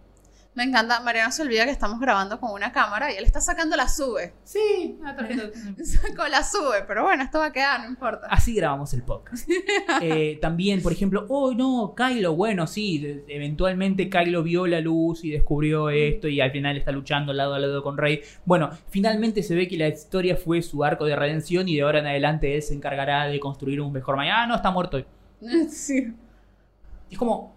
Me 0.54 0.64
encanta. 0.64 1.00
Mariano 1.00 1.32
se 1.32 1.42
olvida 1.42 1.64
que 1.64 1.70
estamos 1.70 1.98
grabando 1.98 2.38
con 2.38 2.52
una 2.52 2.72
cámara 2.72 3.10
y 3.10 3.16
él 3.16 3.24
está 3.24 3.40
sacando 3.40 3.74
la 3.74 3.88
sube. 3.88 4.34
Sí, 4.44 4.98
Sacó 5.84 6.28
la 6.28 6.42
sube, 6.42 6.84
pero 6.86 7.04
bueno, 7.04 7.22
esto 7.22 7.38
va 7.38 7.46
a 7.46 7.52
quedar, 7.52 7.80
no 7.80 7.88
importa. 7.88 8.26
Así 8.28 8.54
grabamos 8.54 8.92
el 8.94 9.02
podcast. 9.02 9.48
Eh, 10.00 10.38
también, 10.40 10.82
por 10.82 10.92
ejemplo, 10.92 11.26
oh 11.28 11.52
no, 11.54 11.94
Kylo, 11.96 12.34
bueno, 12.34 12.66
sí, 12.66 13.22
eventualmente 13.28 14.08
Kylo 14.08 14.42
vio 14.42 14.66
la 14.66 14.80
luz 14.80 15.24
y 15.24 15.30
descubrió 15.30 15.90
esto 15.90 16.28
y 16.28 16.40
al 16.40 16.50
final 16.50 16.76
está 16.76 16.92
luchando 16.92 17.32
lado 17.32 17.54
a 17.54 17.58
lado 17.58 17.82
con 17.82 17.96
Rey. 17.96 18.22
Bueno, 18.44 18.70
finalmente 18.88 19.42
se 19.42 19.54
ve 19.54 19.68
que 19.68 19.76
la 19.76 19.88
historia 19.88 20.36
fue 20.36 20.62
su 20.62 20.82
arco 20.82 21.04
de 21.04 21.14
redención 21.14 21.68
y 21.68 21.76
de 21.76 21.82
ahora 21.82 22.00
en 22.00 22.06
adelante 22.06 22.56
él 22.56 22.62
se 22.62 22.74
encargará 22.74 23.26
de 23.26 23.38
construir 23.38 23.80
un 23.80 23.92
mejor 23.92 24.16
mañana. 24.16 24.42
Ah, 24.42 24.46
no, 24.46 24.56
está 24.56 24.70
muerto. 24.70 25.04
Sí. 25.68 26.12
Es 27.12 27.18
como, 27.18 27.54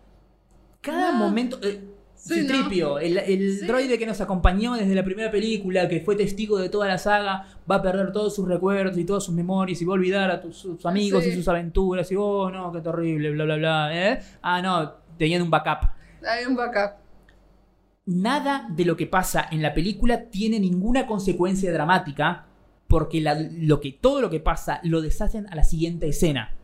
cada 0.82 1.10
Ah. 1.10 1.14
momento... 1.14 1.58
eh, 1.64 1.92
Sí, 2.18 2.42
¿no? 2.42 2.56
Citripio, 2.56 2.98
el, 2.98 3.18
el 3.20 3.60
Sí. 3.60 3.68
droide 3.68 4.00
que 4.00 4.06
nos 4.08 4.20
acompañó 4.20 4.74
desde 4.74 4.96
la 4.96 5.04
primera 5.04 5.30
película, 5.30 5.88
que 5.88 6.00
fue 6.00 6.16
testigo 6.16 6.58
de 6.58 6.70
toda 6.70 6.88
la 6.88 6.98
saga, 6.98 7.46
va 7.70 7.76
a 7.76 7.82
perder 7.84 8.12
todos 8.12 8.34
sus 8.34 8.48
recuerdos 8.48 8.98
y 8.98 9.06
todas 9.06 9.24
sus 9.26 9.36
memorias 9.36 9.80
y 9.82 9.86
va 9.86 9.92
a 9.92 9.96
olvidar 9.96 10.32
a 10.32 10.42
tus, 10.42 10.58
sus 10.58 10.84
amigos 10.88 11.24
Sí. 11.24 11.30
y 11.30 11.34
sus 11.36 11.48
aventuras 11.48 12.12
y 12.12 12.16
oh 12.18 12.50
no, 12.50 12.72
qué 12.72 12.82
terrible, 12.82 13.30
bla 13.32 13.44
bla 13.44 13.56
bla. 13.58 13.90
¿eh? 14.14 14.20
Ah, 14.42 14.60
no, 14.62 14.94
tenían 15.20 15.44
un 15.44 15.52
backup. 15.52 15.90
Hay 16.28 16.46
un 16.46 16.56
backup. 16.56 16.96
Nada 18.08 18.68
de 18.70 18.86
lo 18.86 18.96
que 18.96 19.08
pasa 19.08 19.48
en 19.52 19.62
la 19.62 19.74
película 19.76 20.30
tiene 20.30 20.60
ninguna 20.60 21.06
consecuencia 21.06 21.72
dramática 21.72 22.46
porque 22.88 23.20
la- 23.22 23.36
lo 23.52 23.80
que, 23.82 23.92
todo 23.92 24.22
lo 24.22 24.30
que 24.32 24.40
pasa 24.40 24.80
lo 24.84 25.02
deshacen 25.02 25.48
a 25.52 25.56
la 25.56 25.64
siguiente 25.64 26.08
escena. 26.08 26.56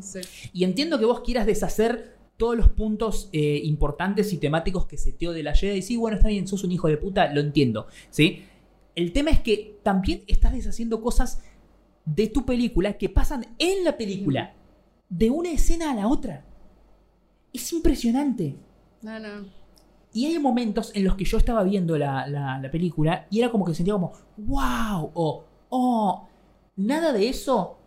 Sí. 0.00 0.20
Y 0.52 0.64
entiendo 0.64 0.98
que 0.98 1.04
vos 1.04 1.20
quieras 1.20 1.46
deshacer 1.46 2.16
todos 2.36 2.56
los 2.56 2.68
puntos 2.70 3.28
eh, 3.32 3.60
importantes 3.64 4.32
y 4.32 4.38
temáticos 4.38 4.86
que 4.86 4.96
seteó 4.96 5.32
de 5.32 5.42
la 5.42 5.54
Jedi. 5.54 5.78
Y 5.78 5.82
sí, 5.82 5.96
bueno, 5.96 6.16
está 6.16 6.28
bien, 6.28 6.46
sos 6.46 6.64
un 6.64 6.72
hijo 6.72 6.88
de 6.88 6.96
puta, 6.96 7.32
lo 7.32 7.40
entiendo. 7.40 7.86
¿sí? 8.08 8.44
El 8.94 9.12
tema 9.12 9.30
es 9.30 9.40
que 9.40 9.78
también 9.82 10.22
estás 10.26 10.52
deshaciendo 10.52 11.00
cosas 11.02 11.42
de 12.04 12.28
tu 12.28 12.46
película 12.46 12.94
que 12.96 13.08
pasan 13.08 13.46
en 13.58 13.84
la 13.84 13.96
película. 13.96 14.54
De 15.08 15.28
una 15.28 15.50
escena 15.50 15.90
a 15.90 15.94
la 15.94 16.06
otra. 16.08 16.44
Es 17.52 17.72
impresionante. 17.72 18.56
No, 19.02 19.18
no. 19.18 19.44
Y 20.12 20.26
hay 20.26 20.38
momentos 20.38 20.92
en 20.94 21.04
los 21.04 21.16
que 21.16 21.24
yo 21.24 21.36
estaba 21.36 21.62
viendo 21.62 21.98
la, 21.98 22.26
la- 22.26 22.58
la 22.58 22.70
película 22.70 23.26
y 23.30 23.40
era 23.40 23.50
como 23.50 23.64
que 23.64 23.74
sentía 23.74 23.94
como, 23.94 24.12
wow, 24.38 25.10
o, 25.14 25.44
oh, 25.68 26.28
nada 26.76 27.12
de 27.12 27.28
eso, 27.28 27.78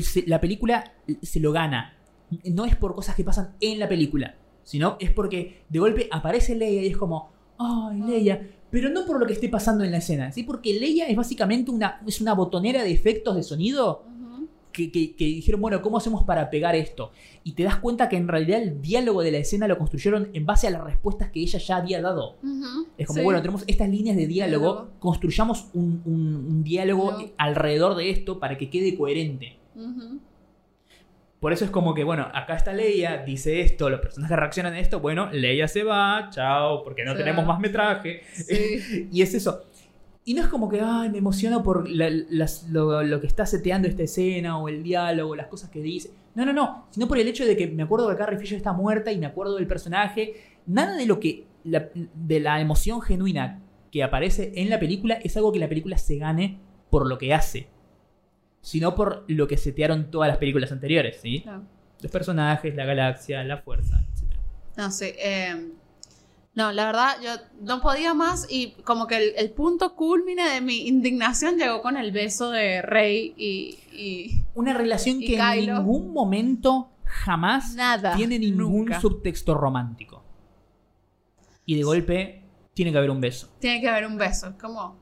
se- 0.00 0.24
la 0.26 0.40
película 0.40 0.94
se 1.20 1.40
lo 1.40 1.52
gana. 1.52 1.96
No 2.44 2.64
es 2.64 2.76
por 2.76 2.94
cosas 2.94 3.14
que 3.14 3.24
pasan 3.24 3.54
en 3.60 3.78
la 3.78 3.88
película, 3.88 4.36
sino 4.62 4.96
es 5.00 5.10
porque 5.10 5.64
de 5.68 5.78
golpe 5.78 6.08
aparece 6.10 6.54
Leia 6.54 6.82
y 6.82 6.86
es 6.86 6.96
como, 6.96 7.30
ay, 7.58 8.00
Leia, 8.00 8.48
pero 8.70 8.88
no 8.88 9.04
por 9.04 9.20
lo 9.20 9.26
que 9.26 9.34
esté 9.34 9.50
pasando 9.50 9.84
en 9.84 9.90
la 9.90 9.98
escena, 9.98 10.32
¿sí? 10.32 10.42
Porque 10.44 10.72
Leia 10.80 11.06
es 11.08 11.16
básicamente 11.16 11.70
una, 11.70 12.00
es 12.06 12.20
una 12.22 12.32
botonera 12.32 12.82
de 12.84 12.90
efectos 12.92 13.36
de 13.36 13.42
sonido 13.42 14.04
que, 14.72 14.90
que- 14.90 15.14
que 15.14 15.26
dijeron, 15.26 15.60
bueno, 15.60 15.82
¿cómo 15.82 15.98
hacemos 15.98 16.24
para 16.24 16.48
pegar 16.48 16.74
esto? 16.74 17.10
Y 17.44 17.52
te 17.52 17.62
das 17.64 17.76
cuenta 17.76 18.08
que 18.08 18.16
en 18.16 18.26
realidad 18.26 18.62
el 18.62 18.80
diálogo 18.80 19.22
de 19.22 19.30
la 19.30 19.36
escena 19.36 19.68
lo 19.68 19.76
construyeron 19.76 20.30
en 20.32 20.46
base 20.46 20.66
a 20.66 20.70
las 20.70 20.82
respuestas 20.82 21.30
que 21.30 21.40
ella 21.40 21.58
ya 21.58 21.76
había 21.76 22.00
dado. 22.00 22.36
Es 22.96 23.06
como, 23.06 23.18
Sí. 23.18 23.24
bueno, 23.24 23.42
tenemos 23.42 23.64
estas 23.66 23.90
líneas 23.90 24.16
de 24.16 24.26
diálogo, 24.26 24.72
Diálogo. 24.72 24.90
construyamos 25.00 25.66
un, 25.74 26.00
un- 26.06 26.36
un 26.48 26.64
diálogo 26.64 27.10
Diálogo. 27.10 27.34
alrededor 27.36 27.96
de 27.96 28.08
esto 28.08 28.40
para 28.40 28.56
que 28.56 28.70
quede 28.70 28.96
coherente. 28.96 29.58
Por 31.40 31.52
eso 31.52 31.64
es 31.64 31.70
como 31.72 31.92
que, 31.94 32.04
bueno, 32.04 32.28
acá 32.32 32.54
está 32.54 32.72
Leia, 32.72 33.18
dice 33.24 33.60
esto, 33.62 33.90
los 33.90 34.00
personajes 34.00 34.36
reaccionan 34.38 34.74
a 34.74 34.78
esto, 34.78 35.00
bueno, 35.00 35.28
Leia 35.32 35.66
se 35.66 35.82
va, 35.82 36.28
chao, 36.30 36.84
porque 36.84 37.04
no 37.04 37.16
tenemos 37.16 37.44
más 37.46 37.58
metraje. 37.58 38.22
Sí. 38.32 39.08
Y 39.12 39.22
es 39.22 39.34
eso. 39.34 39.64
Y 40.24 40.34
no 40.34 40.42
es 40.42 40.48
como 40.48 40.68
que, 40.68 40.80
ay, 40.80 41.10
me 41.10 41.18
emociono 41.18 41.64
por 41.64 41.88
la- 41.90 42.08
las- 42.30 42.68
lo, 42.70 43.02
lo 43.02 43.20
que 43.20 43.26
está 43.26 43.44
seteando 43.44 43.88
esta 43.88 44.04
escena 44.04 44.56
o 44.58 44.68
el 44.68 44.84
diálogo, 44.84 45.34
las 45.34 45.48
cosas 45.48 45.68
que 45.68 45.80
dice. 45.82 46.12
No, 46.36 46.46
no, 46.46 46.52
no. 46.52 46.86
Sino 46.90 47.08
por 47.08 47.18
el 47.18 47.26
hecho 47.26 47.44
de 47.44 47.56
que 47.56 47.66
me 47.66 47.82
acuerdo 47.82 48.08
que 48.08 48.16
Carrie 48.16 48.38
Fisher 48.38 48.56
está 48.56 48.72
muerta 48.72 49.10
y 49.10 49.18
me 49.18 49.26
acuerdo 49.26 49.56
del 49.56 49.66
personaje. 49.66 50.34
Nada 50.66 50.96
de 50.96 51.06
lo 51.06 51.18
que. 51.18 51.46
la- 51.64 51.88
de 52.14 52.38
la 52.40 52.60
emoción 52.60 53.00
genuina 53.02 53.60
que 53.90 54.04
aparece 54.04 54.52
en 54.54 54.70
la 54.70 54.78
película 54.78 55.14
es 55.14 55.36
algo 55.36 55.50
que 55.52 55.58
la 55.58 55.68
película 55.68 55.98
se 55.98 56.16
gane 56.18 56.60
por 56.88 57.08
lo 57.08 57.18
que 57.18 57.34
hace. 57.34 57.66
Sino 58.62 58.94
por 58.94 59.24
lo 59.28 59.46
que 59.46 59.58
setearon 59.58 60.10
todas 60.10 60.28
las 60.28 60.38
películas 60.38 60.72
anteriores, 60.72 61.20
¿sí? 61.20 61.42
Claro. 61.42 61.64
Los 62.00 62.10
personajes, 62.10 62.74
la 62.74 62.84
galaxia, 62.86 63.44
la 63.44 63.58
fuerza, 63.58 64.00
etc. 64.00 64.36
No, 64.76 64.90
sí. 64.90 65.12
eh, 65.18 65.72
no, 66.54 66.70
la 66.72 66.86
verdad, 66.86 67.16
yo 67.22 67.30
no 67.60 67.80
podía 67.80 68.14
más 68.14 68.46
y 68.50 68.72
como 68.84 69.06
que 69.06 69.16
el, 69.16 69.32
el 69.36 69.50
punto 69.50 69.94
culmine 69.96 70.48
de 70.50 70.60
mi 70.60 70.86
indignación 70.86 71.56
llegó 71.58 71.82
con 71.82 71.96
el 71.96 72.12
beso 72.12 72.50
de 72.50 72.82
Rey 72.82 73.34
y... 73.36 73.78
y 73.92 74.44
Una 74.54 74.74
relación 74.74 75.22
Y 75.22 75.26
que 75.26 75.38
en 75.38 75.66
ningún 75.74 76.12
momento 76.12 76.90
jamás 77.04 77.74
Nada. 77.74 78.16
tiene 78.16 78.38
ningún 78.38 78.84
nunca. 78.86 79.00
subtexto 79.00 79.54
romántico. 79.54 80.22
Y 81.66 81.76
de 81.76 81.82
golpe 81.84 82.42
tiene 82.74 82.90
que 82.92 82.98
haber 82.98 83.10
un 83.10 83.20
beso. 83.20 83.48
Tiene 83.58 83.80
que 83.80 83.88
haber 83.88 84.06
un 84.06 84.16
beso. 84.18 84.48
Es 84.48 84.54
como... 84.56 85.01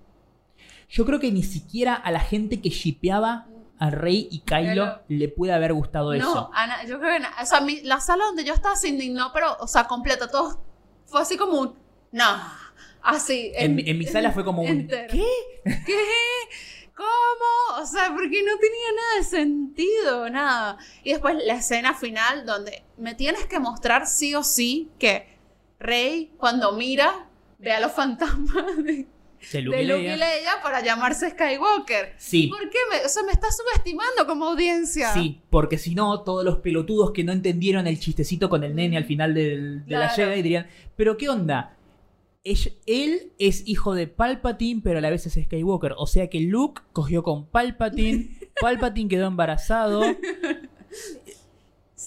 Yo 0.90 1.06
creo 1.06 1.20
que 1.20 1.30
ni 1.30 1.42
siquiera 1.42 1.94
a 1.94 2.10
la 2.10 2.20
gente 2.20 2.60
que 2.60 2.68
shipeaba 2.70 3.46
a 3.78 3.90
Rey 3.90 4.28
y 4.30 4.40
Kylo 4.40 5.00
le 5.08 5.28
puede 5.28 5.52
haber 5.52 5.72
gustado 5.72 6.12
No, 6.14 6.18
eso. 6.18 6.50
Ana, 6.52 6.84
yo 6.84 6.98
creo 7.00 7.18
que... 7.18 7.26
O 7.42 7.46
sea, 7.46 7.60
mi- 7.60 7.80
la 7.82 8.00
sala 8.00 8.24
donde 8.24 8.44
yo 8.44 8.52
estaba 8.52 8.76
se 8.76 8.88
indignó, 8.88 9.30
pero, 9.32 9.56
o 9.60 9.66
sea, 9.66 9.84
completa, 9.84 10.28
todo 10.28 10.60
fue 11.06 11.22
así 11.22 11.36
como 11.36 11.60
un... 11.60 11.74
No, 12.12 12.24
así. 13.02 13.52
En, 13.54 13.76
mi- 13.76 13.84
en 13.88 13.96
mi 13.98 14.04
sala 14.06 14.32
fue 14.32 14.44
como 14.44 14.62
un... 14.62 14.68
entero. 14.68 15.08
¿Qué? 15.12 15.24
¿Qué? 15.86 16.02
¿Cómo? 16.94 17.80
O 17.82 17.86
sea, 17.86 18.08
porque 18.12 18.42
no 18.42 18.58
tenía 18.58 18.92
nada 18.96 19.16
de 19.18 19.24
sentido, 19.24 20.28
nada. 20.28 20.76
Y 21.02 21.10
después 21.12 21.36
la 21.46 21.54
escena 21.54 21.94
final 21.94 22.44
donde 22.44 22.82
me 22.98 23.14
tienes 23.14 23.46
que 23.46 23.58
mostrar 23.58 24.06
sí 24.06 24.34
o 24.34 24.42
sí 24.42 24.90
que 24.98 25.38
Rey 25.78 26.32
cuando 26.36 26.72
mira 26.72 27.26
ve 27.58 27.72
a 27.72 27.80
los 27.80 27.92
fantasmas 27.92 28.76
de, 28.84 29.06
Se 29.40 29.62
Luke 29.62 29.76
de 29.76 29.82
y 29.82 29.86
Luke 29.86 29.98
Leia. 30.02 30.14
y 30.14 30.18
Leia 30.18 30.52
para 30.62 30.82
llamarse 30.82 31.30
Skywalker. 31.30 32.14
Sí. 32.18 32.48
¿Por 32.48 32.68
qué? 32.70 32.78
Me, 32.90 33.04
o 33.04 33.08
sea, 33.08 33.22
me 33.22 33.32
estás 33.32 33.56
subestimando 33.56 34.26
como 34.26 34.46
audiencia. 34.48 35.12
Sí, 35.14 35.40
porque 35.50 35.78
si 35.78 35.94
no, 35.94 36.22
todos 36.22 36.44
los 36.44 36.58
pelotudos 36.58 37.12
que 37.12 37.24
no 37.24 37.32
entendieron 37.32 37.86
el 37.86 37.98
chistecito 37.98 38.48
con 38.48 38.64
el 38.64 38.74
nene 38.74 38.96
al 38.96 39.04
final 39.04 39.34
del- 39.34 39.84
de 39.86 39.94
la 39.96 40.12
Claro. 40.12 40.30
Jedi 40.30 40.42
dirían, 40.42 40.66
pero 40.96 41.16
¿qué 41.16 41.28
onda? 41.28 41.76
Ell- 42.44 42.74
Él 42.86 43.32
es 43.38 43.62
hijo 43.66 43.94
de 43.94 44.06
Palpatine, 44.06 44.80
pero 44.82 44.98
a 44.98 45.00
la 45.02 45.10
vez 45.10 45.26
es 45.26 45.34
Skywalker. 45.34 45.94
O 45.98 46.06
sea 46.06 46.28
que 46.30 46.40
Luke 46.40 46.82
cogió 46.92 47.22
con 47.22 47.46
Palpatine, 47.46 48.30
Palpatine 48.60 49.08
quedó 49.08 49.26
embarazado. 49.26 50.02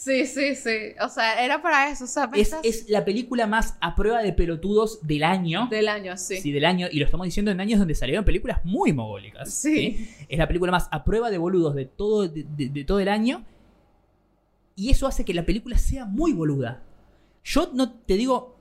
Sí, 0.04 0.26
sí, 0.26 0.56
sí. 0.56 0.78
O 1.02 1.08
sea, 1.08 1.44
era 1.46 1.62
para 1.62 1.90
eso. 1.90 2.04
O 2.04 2.08
sea, 2.08 2.30
Es, 2.34 2.54
es 2.64 2.90
la 2.90 3.06
película 3.06 3.48
más 3.48 3.76
a 3.80 3.96
prueba 3.96 4.22
de 4.22 4.34
pelotudos 4.34 5.00
del 5.08 5.24
año. 5.24 5.68
del 5.70 5.88
año, 5.88 6.18
sí. 6.18 6.38
Sí, 6.42 6.52
del 6.52 6.66
año. 6.66 6.88
Y 6.92 7.00
lo 7.00 7.06
estamos 7.06 7.26
diciendo 7.26 7.52
en 7.52 7.62
años 7.62 7.80
donde 7.80 7.96
salieron 7.96 8.26
películas 8.26 8.60
muy 8.66 8.92
mogólicas. 8.92 9.54
Sí. 9.54 10.10
Es 10.28 10.38
la 10.38 10.48
película 10.48 10.72
más 10.74 10.90
a 10.92 11.04
prueba 11.06 11.30
de 11.30 11.38
boludos 11.38 11.74
de 11.76 11.86
todo, 11.86 12.28
de, 12.28 12.44
de- 12.58 12.70
de 12.70 12.84
todo 12.84 13.00
el 13.00 13.08
año. 13.08 13.46
Y 14.76 14.90
eso 14.90 15.08
hace 15.08 15.24
que 15.24 15.34
la 15.34 15.46
película 15.46 15.78
sea 15.78 16.06
muy 16.06 16.34
boluda. 16.34 16.82
Yo 17.44 17.70
no 17.74 17.94
te 17.94 18.16
digo, 18.16 18.58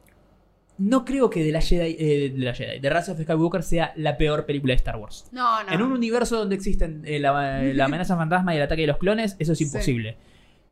no 0.78 1.05
creo 1.05 1.30
que 1.30 1.43
de 1.43 1.53
la 1.53 1.61
Jedi, 1.61 1.97
eh, 1.99 2.30
de 2.36 2.38
la 2.45 2.55
Jedi, 2.55 2.80
de 2.80 2.90
Rise 2.90 3.12
of 3.12 3.20
Skywalker 3.20 3.62
sea 3.62 3.93
la 3.97 4.16
peor 4.16 4.45
película 4.47 4.72
de 4.72 4.76
Star 4.76 4.97
Wars. 4.97 5.26
No, 5.32 5.64
no. 5.64 5.72
En 5.72 5.82
un 5.82 5.93
universo 5.93 6.36
donde 6.36 6.55
existen 6.55 7.03
eh, 7.07 7.18
la, 7.18 7.62
la 7.62 7.84
amenaza 7.86 8.16
fantasma 8.16 8.53
y 8.55 8.59
el 8.59 8.62
ataque 8.64 8.82
de 8.82 8.88
los 8.88 8.99
clones, 8.99 9.36
eso 9.38 9.53
es 9.53 9.59
Sí. 9.59 9.64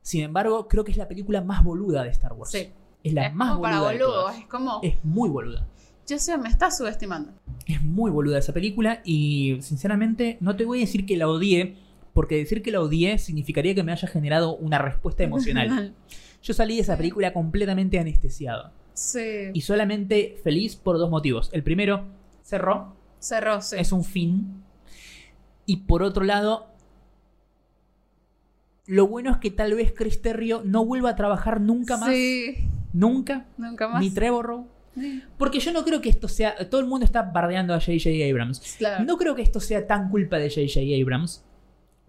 Sin 0.03 0.22
embargo, 0.22 0.66
creo 0.68 0.84
que 0.84 0.92
es 0.92 0.96
la 0.96 1.09
película 1.09 1.40
más 1.42 1.62
boluda 1.64 2.03
de 2.05 2.11
Star 2.11 2.32
Wars. 2.32 2.51
Sí. 2.51 2.70
Es 3.03 3.12
la 3.12 3.26
es 3.26 3.34
más 3.34 3.51
como 3.51 3.62
para 3.62 3.80
boluda. 3.80 3.92
de 3.92 4.05
boludos. 4.05 4.36
Es 4.38 4.46
como. 4.46 4.80
Es 4.82 4.94
muy 5.05 5.28
boluda. 5.28 5.66
Yo 6.07 6.18
sé, 6.18 6.36
me 6.38 6.48
estás 6.48 6.76
subestimando. 6.76 7.32
Es 7.66 7.80
muy 7.82 8.11
boluda 8.11 8.38
esa 8.38 8.53
película 8.53 9.01
y 9.05 9.59
sinceramente 9.61 10.38
no 10.40 10.57
te 10.57 10.64
voy 10.64 10.78
a 10.78 10.80
decir 10.80 11.07
que 11.07 11.16
la 11.16 11.28
odié, 11.28 11.76
porque 12.12 12.36
decir 12.36 12.62
que 12.62 12.72
la 12.72 12.80
odié 12.80 13.18
significaría 13.18 13.74
que 13.74 13.82
me 13.84 13.92
haya 13.92 14.09
generado 14.09 14.57
una 14.57 14.78
respuesta 14.78 15.22
emocional. 15.22 15.94
Yo 16.42 16.55
salí 16.55 16.76
de 16.76 16.82
esa 16.82 16.96
película 16.96 17.32
completamente 17.32 17.98
anestesiado 17.98 18.72
sí. 18.94 19.51
y 19.53 19.61
solamente 19.61 20.40
feliz 20.42 20.74
por 20.74 20.98
dos 20.98 21.11
motivos. 21.11 21.51
El 21.53 21.62
primero, 21.62 22.05
cerró, 22.42 22.96
Cerró, 23.20 23.61
sí. 23.61 23.76
es 23.78 23.92
un 23.92 24.03
fin. 24.03 24.64
Y 25.66 25.76
por 25.78 26.03
otro 26.03 26.24
lado, 26.24 26.70
lo 28.91 29.07
bueno 29.07 29.30
es 29.30 29.36
que 29.36 29.53
tal 29.53 29.74
vez 29.74 29.93
Chris 29.93 30.20
Terrio 30.20 30.62
no 30.64 30.84
vuelva 30.84 31.11
a 31.11 31.16
trabajar 31.16 31.61
nunca 31.61 31.97
más. 31.97 32.11
Sí. 32.11 32.57
Nunca. 32.93 33.47
Nunca 33.57 33.86
más. 33.86 34.01
Ni 34.03 34.11
Trevorrow. 34.11 34.66
Porque 35.38 35.61
yo 35.61 35.72
no 35.72 35.84
creo 35.84 36.01
que 36.01 36.09
esto 36.09 36.26
sea. 36.26 36.68
Todo 36.68 36.80
el 36.80 36.88
mundo 36.88 37.05
está 37.05 37.22
bardeando 37.22 37.72
a 37.72 37.78
J.J. 37.78 38.11
Abrams. 38.28 38.74
Claro. 38.78 39.05
No 39.05 39.16
creo 39.16 39.36
que 39.36 39.43
esto 39.43 39.61
sea 39.61 39.86
tan 39.86 40.11
culpa 40.11 40.38
de 40.38 40.51
J.J. 40.51 40.80
Abrams. 41.01 41.45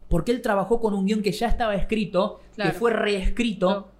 Porque 0.09 0.31
él 0.31 0.41
trabajó 0.41 0.79
con 0.79 0.95
un 0.95 1.05
guion 1.05 1.21
que 1.21 1.31
ya 1.31 1.47
estaba 1.47 1.75
escrito, 1.75 2.41
Claro. 2.55 2.71
que 2.71 2.77
fue 2.79 2.91
reescrito 2.93 3.91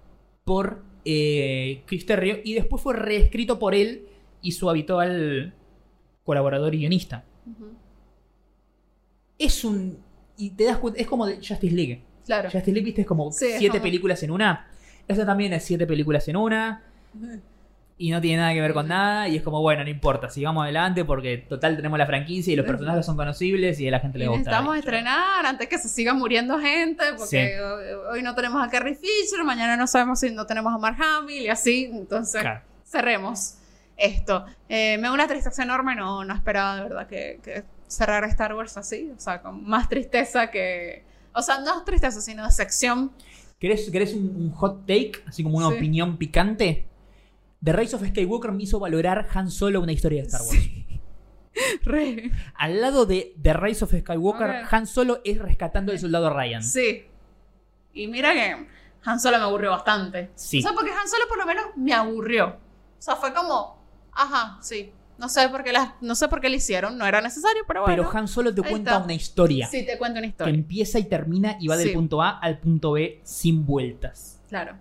por 0.44 0.82
eh, 1.04 1.84
Chris 1.86 2.04
Terrio 2.04 2.38
y 2.42 2.54
después 2.54 2.82
fue 2.82 2.94
reescrito 2.94 3.60
por 3.60 3.76
él 3.76 4.06
y 4.42 4.52
su 4.52 4.68
habitual 4.68 5.54
colaborador 6.24 6.74
y 6.74 6.78
guionista. 6.78 7.24
Es 9.38 9.64
un. 9.64 9.98
Y 10.36 10.50
te 10.50 10.64
das 10.64 10.78
cuenta, 10.78 11.00
es 11.00 11.06
como 11.06 11.26
de 11.26 11.36
Justice 11.36 11.70
League. 11.74 12.02
Claro. 12.26 12.50
Justice 12.50 12.72
League, 12.72 12.84
viste, 12.84 13.00
es 13.02 13.06
como 13.06 13.30
Sí, 13.32 13.46
siete 13.58 13.80
películas 13.80 14.22
en 14.22 14.30
una. 14.30 14.66
Esta 15.08 15.26
también 15.26 15.52
es 15.52 15.64
siete 15.64 15.86
películas 15.86 16.26
en 16.28 16.36
una. 16.36 16.82
Y 17.98 18.10
no 18.10 18.20
tiene 18.20 18.38
nada 18.42 18.52
que 18.52 18.60
ver 18.60 18.72
con 18.72 18.88
nada. 18.88 19.28
Y 19.28 19.36
es 19.36 19.42
como, 19.42 19.60
bueno, 19.60 19.84
no 19.84 19.90
importa, 19.90 20.28
sigamos 20.28 20.64
adelante 20.64 21.04
porque 21.04 21.38
total 21.38 21.76
tenemos 21.76 21.98
la 21.98 22.06
franquicia 22.06 22.52
y 22.52 22.56
los 22.56 22.66
personajes 22.66 23.04
son 23.06 23.16
conocibles 23.16 23.78
y 23.80 23.86
a 23.88 23.90
la 23.92 24.00
gente 24.00 24.18
le 24.18 24.26
gusta. 24.26 24.38
necesitamos 24.38 24.76
estrenar 24.76 25.46
antes 25.46 25.68
que 25.68 25.78
se 25.78 25.88
siga 25.88 26.14
muriendo 26.14 26.58
gente, 26.58 27.04
porque 27.16 27.54
Sí. 27.56 27.94
hoy, 28.10 28.22
no 28.22 28.34
tenemos 28.34 28.64
a 28.66 28.68
Carrie 28.70 28.94
Fisher, 28.96 29.44
mañana 29.44 29.76
no 29.76 29.86
sabemos 29.86 30.18
si 30.20 30.30
no 30.30 30.46
tenemos 30.46 30.74
a 30.74 30.78
Mark 30.78 30.96
Hamill 31.00 31.42
y 31.42 31.48
así, 31.48 31.90
entonces 31.92 32.40
Claro. 32.40 32.60
cerremos 32.84 33.56
esto. 33.96 34.46
Eh, 34.68 34.96
me 34.98 35.08
da 35.08 35.12
una 35.12 35.28
tristeza 35.28 35.62
enorme, 35.62 35.94
no, 35.94 36.24
no 36.24 36.34
esperaba 36.34 36.76
de 36.76 36.82
verdad 36.82 37.06
que, 37.06 37.38
que 37.44 37.62
cerrara 37.86 38.26
Star 38.28 38.54
Wars 38.54 38.76
así, 38.78 39.12
o 39.16 39.20
sea, 39.20 39.40
con 39.42 39.64
más 39.68 39.88
tristeza 39.88 40.50
que... 40.50 41.04
O 41.34 41.42
sea, 41.42 41.60
no 41.60 41.82
tristeza, 41.84 42.20
sino 42.20 42.44
decepción. 42.44 43.12
¿Querés, 43.58 43.90
querés 43.90 44.12
un, 44.14 44.34
un 44.36 44.50
hot 44.52 44.80
take? 44.86 45.12
Así 45.26 45.42
como 45.42 45.58
una 45.58 45.68
Sí. 45.68 45.74
opinión 45.76 46.16
picante. 46.16 46.86
The 47.64 47.72
Rise 47.72 47.94
of 47.96 48.04
Skywalker 48.06 48.50
me 48.52 48.64
hizo 48.64 48.80
valorar 48.80 49.28
Han 49.34 49.50
Solo 49.50 49.80
una 49.80 49.92
historia 49.92 50.20
de 50.22 50.26
Star 50.28 50.42
Wars. 50.42 50.58
Re. 51.84 52.30
Al 52.56 52.80
lado 52.80 53.06
de 53.06 53.34
The 53.40 53.52
Rise 53.52 53.84
of 53.84 53.94
Skywalker. 53.94 54.64
Han 54.70 54.86
Solo 54.86 55.20
es 55.24 55.38
rescatando 55.38 55.92
al 55.92 55.98
soldado 55.98 56.30
Ryan. 56.30 56.62
Sí. 56.62 57.04
Y 57.92 58.06
mira 58.08 58.32
que 58.32 58.66
Han 59.04 59.20
Solo 59.20 59.38
me 59.38 59.44
aburrió 59.44 59.70
bastante. 59.70 60.30
Sí. 60.34 60.58
O 60.58 60.62
sea, 60.62 60.72
porque 60.72 60.90
Han 60.90 61.08
Solo 61.08 61.24
por 61.28 61.38
lo 61.38 61.46
menos 61.46 61.64
me 61.76 61.92
aburrió. 61.92 62.48
O 62.48 63.02
sea, 63.02 63.16
fue 63.16 63.32
como, 63.34 63.78
ajá, 64.12 64.58
sí. 64.62 64.92
No 65.22 65.28
sé 65.28 65.48
por 65.50 65.62
qué, 65.62 65.72
las, 65.72 65.90
no 66.00 66.16
sé 66.16 66.26
por 66.26 66.40
qué 66.40 66.48
lo 66.48 66.56
hicieron, 66.56 66.98
no 66.98 67.06
era 67.06 67.20
necesario, 67.20 67.62
pero 67.64 67.82
bueno. 67.82 67.94
Pero 68.04 68.18
Han 68.18 68.26
Solo 68.26 68.52
te 68.52 68.60
cuenta 68.60 68.90
está. 68.90 69.04
una 69.04 69.14
historia 69.14 69.68
Sí, 69.68 69.86
te 69.86 69.96
cuento 69.96 70.18
una 70.18 70.26
que 70.26 70.30
historia. 70.30 70.52
empieza 70.52 70.98
y 70.98 71.04
termina 71.04 71.56
y 71.60 71.68
va 71.68 71.76
del 71.76 71.92
punto 71.92 72.20
A 72.20 72.40
al 72.40 72.58
punto 72.58 72.90
B 72.90 73.20
sin 73.22 73.64
vueltas. 73.64 74.40
Claro. 74.48 74.76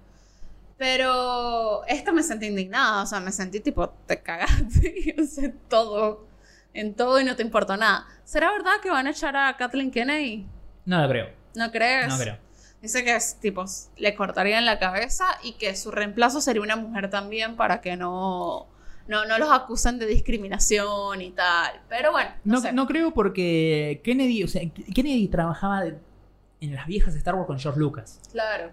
Pero 0.77 1.85
esta 1.85 2.11
me 2.11 2.23
sentí 2.23 2.47
indignada, 2.47 3.03
o 3.03 3.05
sea, 3.05 3.19
me 3.19 3.31
sentí 3.31 3.59
tipo, 3.59 3.87
te 4.07 4.19
cagaste, 4.19 5.15
o 5.21 5.23
sea, 5.23 5.53
todo, 5.69 6.25
en 6.73 6.95
todo 6.95 7.21
y 7.21 7.23
no 7.23 7.35
te 7.35 7.43
importó 7.43 7.77
nada. 7.77 8.07
¿Será 8.23 8.51
verdad 8.51 8.71
que 8.81 8.89
van 8.89 9.05
a 9.05 9.11
echar 9.11 9.37
a 9.37 9.55
Kathleen 9.57 9.91
Kennedy? 9.91 10.47
No 10.85 11.03
lo 11.03 11.07
creo. 11.07 11.29
¿No 11.53 11.71
crees? 11.71 12.07
No 12.07 12.17
creo. 12.17 12.39
Dice 12.81 13.03
que 13.03 13.15
es 13.15 13.35
tipo, 13.35 13.63
le 13.95 14.15
cortarían 14.15 14.65
la 14.65 14.79
cabeza 14.79 15.25
y 15.43 15.51
que 15.53 15.75
su 15.75 15.91
reemplazo 15.91 16.41
sería 16.41 16.63
una 16.63 16.77
mujer 16.77 17.11
también 17.11 17.55
para 17.55 17.79
que 17.79 17.95
no, 17.95 18.70
no, 19.11 19.25
no 19.25 19.37
los 19.37 19.51
acusen 19.51 19.99
de 19.99 20.07
discriminación 20.07 21.21
y 21.21 21.31
tal. 21.31 21.81
Pero 21.89 22.11
bueno, 22.11 22.31
no, 22.43 22.55
No, 22.55 22.61
sé. 22.61 22.73
no 22.73 22.87
creo 22.87 23.13
porque 23.13 24.01
Kennedy, 24.03 24.43
o 24.43 24.47
sea, 24.47 24.61
Kennedy 24.93 25.27
trabajaba 25.27 25.83
en 25.85 26.73
las 26.75 26.87
viejas 26.87 27.15
Star 27.15 27.35
Wars 27.35 27.47
con 27.47 27.59
George 27.59 27.79
Lucas. 27.79 28.19
Claro. 28.31 28.71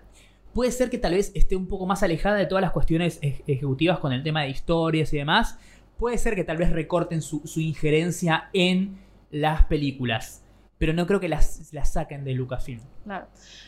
Puede 0.54 0.72
ser 0.72 0.90
que 0.90 0.98
tal 0.98 1.12
vez 1.14 1.30
esté 1.34 1.56
un 1.56 1.66
poco 1.66 1.86
más 1.86 2.02
alejada 2.02 2.36
de 2.36 2.46
todas 2.46 2.62
las 2.62 2.72
cuestiones 2.72 3.18
ej- 3.22 3.42
ejecutivas 3.46 3.98
con 3.98 4.12
el 4.12 4.22
tema 4.22 4.42
de 4.42 4.48
historias 4.50 5.12
y 5.12 5.18
demás. 5.18 5.58
Puede 5.98 6.16
ser 6.18 6.34
que 6.34 6.44
tal 6.44 6.56
vez 6.56 6.70
recorten 6.70 7.22
su, 7.22 7.42
su 7.44 7.60
injerencia 7.60 8.48
en 8.52 8.98
las 9.30 9.64
películas. 9.64 10.42
Pero 10.78 10.92
no 10.92 11.06
creo 11.06 11.18
que 11.18 11.28
las, 11.28 11.72
las 11.72 11.92
saquen 11.92 12.24
de 12.24 12.34
Lucasfilm. 12.34 12.80
Claro. 13.04 13.26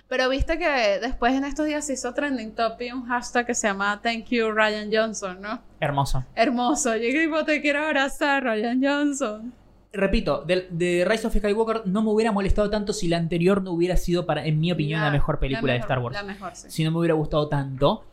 Pero 0.08 0.28
viste 0.28 0.58
que 0.58 0.98
después 1.00 1.34
en 1.34 1.44
estos 1.44 1.66
días 1.66 1.84
se 1.84 1.94
hizo 1.94 2.14
trending 2.14 2.52
topic 2.54 2.94
un 2.94 3.06
hashtag 3.06 3.46
que 3.46 3.54
se 3.54 3.66
llama 3.66 4.00
Thank 4.02 4.26
you 4.26 4.50
Ryan 4.52 4.90
Johnson, 4.92 5.40
¿no? 5.40 5.60
Hermoso. 5.80 6.24
Hermoso. 6.34 6.96
Yo 6.96 7.10
tipo, 7.10 7.44
te 7.44 7.60
quiero 7.60 7.84
abrazar, 7.84 8.44
Ryan 8.44 8.80
Johnson. 8.82 9.52
Repito, 9.92 10.44
de, 10.44 10.68
de 10.70 11.04
Rise 11.04 11.26
of 11.26 11.36
Skywalker 11.36 11.82
no 11.86 12.02
me 12.02 12.10
hubiera 12.10 12.30
molestado 12.30 12.70
tanto 12.70 12.92
si 12.92 13.08
la 13.08 13.16
anterior 13.16 13.60
no 13.60 13.72
hubiera 13.72 13.96
sido, 13.96 14.24
para, 14.24 14.46
en 14.46 14.60
mi 14.60 14.70
opinión, 14.70 15.00
la, 15.00 15.10
mejor 15.10 15.40
película 15.40 15.72
la 15.72 15.74
de 15.74 15.80
Star 15.80 15.98
Wars. 15.98 16.14
La 16.14 16.22
mejor, 16.22 16.54
sí. 16.54 16.70
Si 16.70 16.84
no 16.84 16.92
me 16.92 16.98
hubiera 16.98 17.14
gustado 17.14 17.48
tanto. 17.48 18.04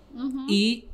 Y 0.49 0.85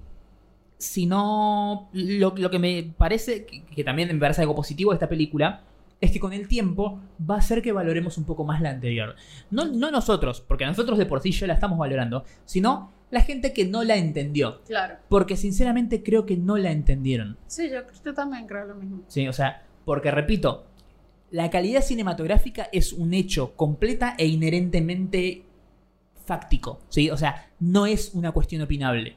si 0.77 1.05
no, 1.05 1.89
lo, 1.93 2.33
lo 2.35 2.51
que 2.51 2.59
me 2.59 2.93
parece, 2.97 3.45
que, 3.45 3.63
que 3.63 3.83
también 3.85 4.09
me 4.09 4.19
parece 4.19 4.41
algo 4.41 4.55
positivo 4.55 4.91
de 4.91 4.95
esta 4.95 5.07
película, 5.07 5.61
es 6.03 6.11
que 6.11 6.19
con 6.19 6.33
el 6.33 6.49
tiempo 6.49 6.99
va 7.29 7.35
a 7.35 7.37
hacer 7.37 7.61
que 7.61 7.71
valoremos 7.71 8.17
un 8.17 8.25
poco 8.25 8.43
más 8.43 8.61
la 8.61 8.71
anterior. 8.71 9.15
No, 9.49 9.65
no 9.65 9.89
nosotros, 9.89 10.41
porque 10.41 10.65
nosotros 10.65 10.97
de 10.97 11.05
por 11.05 11.21
sí 11.21 11.31
ya 11.31 11.47
la 11.47 11.53
estamos 11.53 11.79
valorando, 11.79 12.25
sino 12.43 12.91
la 13.09 13.21
gente 13.21 13.53
que 13.53 13.65
no 13.65 13.83
la 13.85 13.95
entendió. 13.95 14.61
Claro. 14.63 14.97
Porque 15.07 15.37
sinceramente 15.37 16.03
creo 16.03 16.25
que 16.25 16.35
no 16.35 16.57
la 16.57 16.71
entendieron. 16.71 17.37
Sí, 17.47 17.69
yo, 17.69 17.81
yo 18.03 18.13
también 18.13 18.47
creo 18.47 18.65
lo 18.65 18.75
mismo. 18.75 19.03
Sí, 19.07 19.27
o 19.29 19.33
sea, 19.33 19.65
porque 19.85 20.11
repito, 20.11 20.65
la 21.31 21.49
calidad 21.49 21.81
cinematográfica 21.81 22.67
es 22.73 22.91
un 22.91 23.13
hecho 23.13 23.55
completa 23.55 24.15
e 24.17 24.27
inherentemente 24.27 25.45
fáctico. 26.25 26.81
¿sí? 26.89 27.09
O 27.11 27.17
sea, 27.17 27.49
no 27.61 27.85
es 27.85 28.13
una 28.13 28.33
cuestión 28.33 28.61
opinable. 28.61 29.15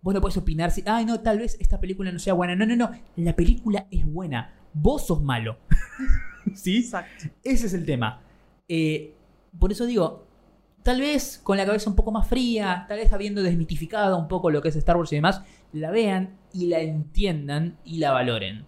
Vos 0.00 0.14
no 0.14 0.20
podés 0.20 0.36
opinar 0.36 0.70
si, 0.70 0.84
ay, 0.86 1.06
no, 1.06 1.20
tal 1.20 1.40
vez 1.40 1.56
esta 1.58 1.80
película 1.80 2.12
no 2.12 2.20
sea 2.20 2.34
buena. 2.34 2.54
No, 2.54 2.66
no, 2.66 2.76
no. 2.76 2.92
La 3.16 3.34
película 3.34 3.88
es 3.90 4.06
buena. 4.06 4.52
Vos 4.74 5.06
sos 5.06 5.22
malo. 5.22 5.56
¿Sí? 6.54 6.78
Exacto. 6.78 7.26
Ese 7.42 7.66
es 7.66 7.74
el 7.74 7.86
tema. 7.86 8.20
Eh, 8.68 9.14
por 9.58 9.72
eso 9.72 9.86
digo, 9.86 10.26
tal 10.82 11.00
vez 11.00 11.40
con 11.42 11.56
la 11.56 11.64
cabeza 11.64 11.88
un 11.88 11.96
poco 11.96 12.12
más 12.12 12.28
fría, 12.28 12.84
tal 12.88 12.98
vez 12.98 13.12
habiendo 13.12 13.42
desmitificado 13.42 14.18
un 14.18 14.28
poco 14.28 14.50
lo 14.50 14.60
que 14.60 14.68
es 14.68 14.76
Star 14.76 14.96
Wars 14.96 15.12
y 15.12 15.16
demás, 15.16 15.42
la 15.72 15.90
vean 15.90 16.36
y 16.52 16.66
la 16.66 16.80
entiendan 16.80 17.78
y 17.84 17.98
la 17.98 18.12
valoren. 18.12 18.66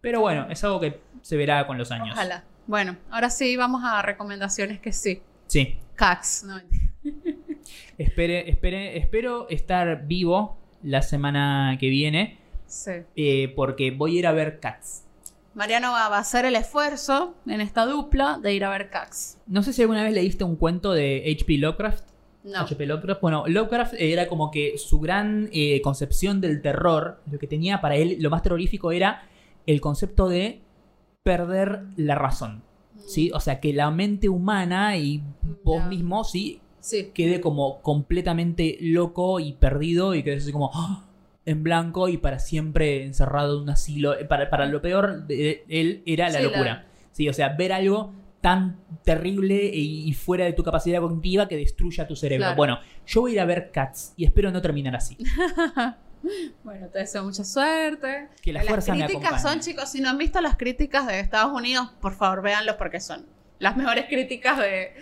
Pero 0.00 0.20
bueno, 0.20 0.46
es 0.50 0.62
algo 0.64 0.80
que 0.80 1.00
se 1.22 1.36
verá 1.36 1.66
con 1.66 1.78
los 1.78 1.90
años. 1.90 2.10
Ojalá. 2.12 2.44
Bueno, 2.66 2.96
ahora 3.10 3.30
sí 3.30 3.56
vamos 3.56 3.82
a 3.84 4.02
recomendaciones 4.02 4.80
que 4.80 4.92
sí. 4.92 5.22
Sí. 5.46 5.78
Cax. 5.94 6.44
No. 6.44 6.60
Espere, 7.98 8.50
espere, 8.50 8.98
espero 8.98 9.48
estar 9.48 10.06
vivo 10.06 10.58
la 10.82 11.02
semana 11.02 11.76
que 11.80 11.88
viene 11.88 12.38
sí. 12.66 12.90
eh, 13.16 13.52
porque 13.56 13.90
voy 13.90 14.16
a 14.16 14.18
ir 14.20 14.26
a 14.26 14.32
ver 14.32 14.60
Cats. 14.60 15.05
Mariano 15.56 15.92
va 15.92 16.10
va 16.10 16.18
a 16.18 16.20
hacer 16.20 16.44
el 16.44 16.54
esfuerzo 16.54 17.34
en 17.46 17.62
esta 17.62 17.86
dupla 17.86 18.38
de 18.42 18.52
ir 18.52 18.62
a 18.62 18.68
ver 18.68 18.90
Cax. 18.90 19.38
No 19.46 19.62
sé 19.62 19.72
si 19.72 19.80
alguna 19.80 20.02
vez 20.02 20.12
leíste 20.12 20.44
un 20.44 20.56
cuento 20.56 20.92
de 20.92 21.24
H.P. 21.34 21.56
Lovecraft. 21.56 22.04
No. 22.44 22.58
H.P. 22.58 22.84
Lovecraft. 22.84 23.22
Bueno, 23.22 23.44
Lovecraft 23.46 23.94
era 23.96 24.28
como 24.28 24.50
que 24.50 24.76
su 24.76 25.00
gran 25.00 25.48
eh, 25.52 25.80
concepción 25.80 26.42
del 26.42 26.60
terror, 26.60 27.22
lo 27.32 27.38
que 27.38 27.46
tenía 27.46 27.80
para 27.80 27.96
él, 27.96 28.18
lo 28.20 28.28
más 28.28 28.42
terrorífico 28.42 28.92
era 28.92 29.22
el 29.64 29.80
concepto 29.80 30.28
de 30.28 30.60
perder 31.22 31.84
la 31.96 32.16
razón. 32.16 32.62
¿Sí? 33.06 33.30
O 33.32 33.40
sea, 33.40 33.58
que 33.58 33.72
la 33.72 33.90
mente 33.90 34.28
humana 34.28 34.98
y 34.98 35.22
vos 35.64 35.86
mismo, 35.86 36.22
¿sí? 36.24 36.60
Sí. 36.80 37.12
Quede 37.14 37.40
como 37.40 37.80
completamente 37.80 38.76
loco 38.82 39.40
y 39.40 39.54
perdido 39.54 40.14
y 40.14 40.22
quedes 40.22 40.42
así 40.42 40.52
como 40.52 40.70
¡ah! 40.74 41.05
En 41.46 41.62
blanco 41.62 42.08
y 42.08 42.18
para 42.18 42.38
siempre 42.38 43.04
encerrado 43.04 43.56
en 43.56 43.62
un 43.62 43.70
asilo. 43.70 44.14
Para, 44.28 44.50
para 44.50 44.66
lo 44.66 44.82
peor 44.82 45.26
de 45.26 45.64
él 45.68 46.02
era 46.04 46.28
la 46.28 46.38
Sí, 46.38 46.44
locura. 46.44 46.64
la- 46.64 46.86
Sí, 47.12 47.28
o 47.28 47.32
sea, 47.32 47.48
ver 47.50 47.72
algo 47.72 48.12
tan 48.42 48.76
terrible 49.02 49.64
y, 49.72 50.06
y 50.08 50.12
fuera 50.12 50.44
de 50.44 50.52
tu 50.52 50.62
capacidad 50.62 51.00
cognitiva 51.00 51.48
que 51.48 51.56
destruya 51.56 52.06
tu 52.06 52.14
cerebro. 52.14 52.44
Claro. 52.44 52.56
Bueno, 52.56 52.78
yo 53.06 53.22
voy 53.22 53.30
a 53.30 53.34
ir 53.34 53.40
a 53.40 53.44
ver 53.46 53.70
Cats 53.72 54.12
y 54.16 54.24
espero 54.26 54.50
no 54.50 54.60
terminar 54.60 54.94
así. 54.94 55.16
Bueno, 56.64 56.88
te 56.88 56.98
deseo 57.00 57.22
mucha 57.22 57.44
suerte. 57.44 58.28
Que 58.42 58.52
la 58.52 58.64
las 58.64 58.88
me 58.88 59.06
críticas 59.06 59.42
son, 59.42 59.60
chicos, 59.60 59.88
si 59.90 60.00
no 60.00 60.08
han 60.08 60.18
visto 60.18 60.40
las 60.40 60.56
críticas 60.56 61.06
de 61.06 61.20
Estados 61.20 61.52
Unidos, 61.52 61.90
por 62.00 62.14
favor, 62.14 62.42
véanlos 62.42 62.76
porque 62.76 62.98
son 63.00 63.26
las 63.60 63.76
mejores 63.76 64.06
críticas 64.08 64.58
de, 64.58 64.92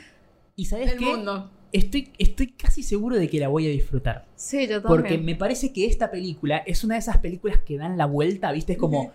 ¿Y 0.57 0.67
sabes 0.67 0.91
del 0.91 0.99
qué? 0.99 1.05
mundo. 1.07 1.51
Estoy, 1.75 2.13
estoy 2.19 2.53
casi 2.53 2.85
seguro 2.85 3.17
de 3.17 3.29
que 3.29 3.41
la 3.41 3.49
voy 3.49 3.67
a 3.67 3.71
disfrutar. 3.71 4.27
Sí, 4.37 4.69
yo 4.69 4.81
también. 4.81 4.83
Porque 5.03 5.19
me 5.19 5.35
parece 5.35 5.73
que 5.73 5.87
esta 5.87 6.09
película 6.09 6.59
es 6.59 6.85
una 6.85 6.95
de 6.95 7.01
esas 7.01 7.19
películas 7.19 7.59
que 7.67 7.77
dan 7.77 7.99
la 7.99 8.07
vuelta, 8.07 8.53
¿viste? 8.53 8.75
Es 8.75 8.79
como 8.79 9.13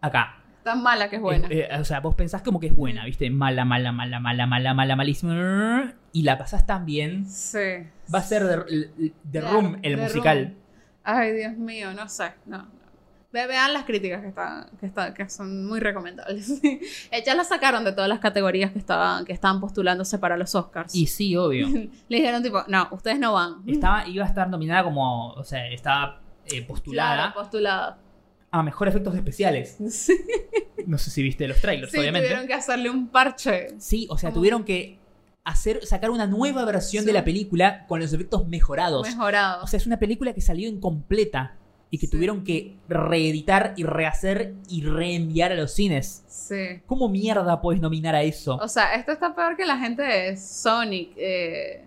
acá. 0.00 0.42
Tan 0.62 0.82
mala 0.82 1.10
que 1.10 1.16
es 1.16 1.22
buena. 1.22 1.46
Eh, 1.48 1.68
eh, 1.70 1.78
o 1.78 1.84
sea, 1.84 2.00
vos 2.00 2.14
pensás 2.14 2.40
como 2.40 2.58
que 2.58 2.68
es 2.68 2.74
buena, 2.74 3.04
¿viste? 3.04 3.28
Mala, 3.28 3.66
mala, 3.66 3.92
mala, 3.92 4.18
mala, 4.18 4.46
mala, 4.46 4.72
mala, 4.72 4.96
malísima. 4.96 5.92
Y 6.10 6.22
la 6.22 6.38
pasás 6.38 6.64
tan 6.64 6.86
bien. 6.86 7.26
sí. 7.28 7.58
Va 8.12 8.20
a 8.20 8.22
ser 8.22 8.64
The, 8.64 9.12
The 9.30 9.40
Room, 9.42 9.76
el 9.82 9.96
The 9.96 10.02
musical. 10.02 10.42
Room. 10.44 10.54
Ay, 11.04 11.32
Dios 11.32 11.52
mío, 11.58 11.92
no 11.92 12.08
sé. 12.08 12.30
No. 12.46 12.66
Ve- 13.34 13.46
Vean 13.48 13.72
las 13.74 13.84
críticas 13.84 14.22
que, 14.22 14.28
están, 14.28 14.66
que, 14.78 14.86
están, 14.86 15.12
que 15.12 15.28
son 15.28 15.66
muy 15.66 15.80
recomendables. 15.80 16.60
Eh, 17.10 17.22
ya 17.26 17.34
las 17.34 17.48
sacaron 17.48 17.84
de 17.84 17.92
todas 17.92 18.08
las 18.08 18.20
categorías 18.20 18.70
que 18.72 18.78
estaban, 18.78 19.24
que 19.24 19.32
estaban 19.32 19.60
postulándose 19.60 20.18
para 20.18 20.36
los 20.36 20.54
Oscars. 20.54 20.94
Y 20.94 21.06
sí, 21.06 21.36
obvio. 21.36 21.66
Le 22.08 22.16
dijeron 22.16 22.42
tipo, 22.42 22.62
no, 22.68 22.88
ustedes 22.92 23.18
no 23.18 23.32
van. 23.34 23.62
Estaba, 23.66 24.06
iba 24.08 24.24
a 24.24 24.28
estar 24.28 24.48
nominada 24.48 24.84
como, 24.84 25.32
o 25.32 25.44
sea, 25.44 25.68
estaba 25.68 26.20
eh, 26.46 26.62
postulada 26.62 27.16
Claro, 27.16 27.34
postulada. 27.34 27.98
a 28.52 28.62
mejor 28.62 28.88
efectos 28.88 29.14
especiales. 29.16 29.76
Sí, 29.90 30.16
No 30.86 30.98
sé 30.98 31.10
si 31.10 31.22
viste 31.22 31.48
los 31.48 31.60
trailers, 31.60 31.90
sí, 31.92 31.98
obviamente. 31.98 32.28
tuvieron 32.28 32.46
que 32.46 32.54
hacerle 32.54 32.90
un 32.90 33.08
parche. 33.08 33.68
Sí, 33.78 34.06
o 34.10 34.16
sea, 34.18 34.32
tuvieron 34.32 34.62
que 34.64 34.98
hacer, 35.44 35.84
sacar 35.86 36.10
una 36.10 36.26
nueva 36.26 36.64
versión 36.64 37.02
Sí. 37.04 37.06
de 37.08 37.12
la 37.12 37.24
película 37.24 37.86
con 37.86 38.00
los 38.00 38.12
efectos 38.12 38.46
mejorados. 38.46 39.06
Mejorado. 39.08 39.64
O 39.64 39.66
sea, 39.66 39.78
es 39.78 39.86
una 39.86 39.98
película 39.98 40.32
que 40.34 40.40
salió 40.40 40.68
incompleta 40.68 41.56
y 41.94 41.98
que 41.98 42.06
Sí. 42.06 42.12
tuvieron 42.12 42.42
que 42.44 42.76
reeditar 42.88 43.72
y 43.76 43.84
rehacer 43.84 44.54
y 44.68 44.82
reenviar 44.82 45.52
a 45.52 45.54
los 45.54 45.72
cines. 45.72 46.24
sí. 46.26 46.80
¿Cómo 46.86 47.08
mierda 47.08 47.60
puedes 47.60 47.80
nominar 47.80 48.14
a 48.14 48.22
eso? 48.22 48.56
O 48.56 48.68
sea, 48.68 48.94
esto 48.94 49.12
está 49.12 49.34
peor 49.34 49.56
que 49.56 49.64
la 49.64 49.78
gente 49.78 50.02
de 50.02 50.36
Sonic. 50.36 51.12
eh, 51.16 51.82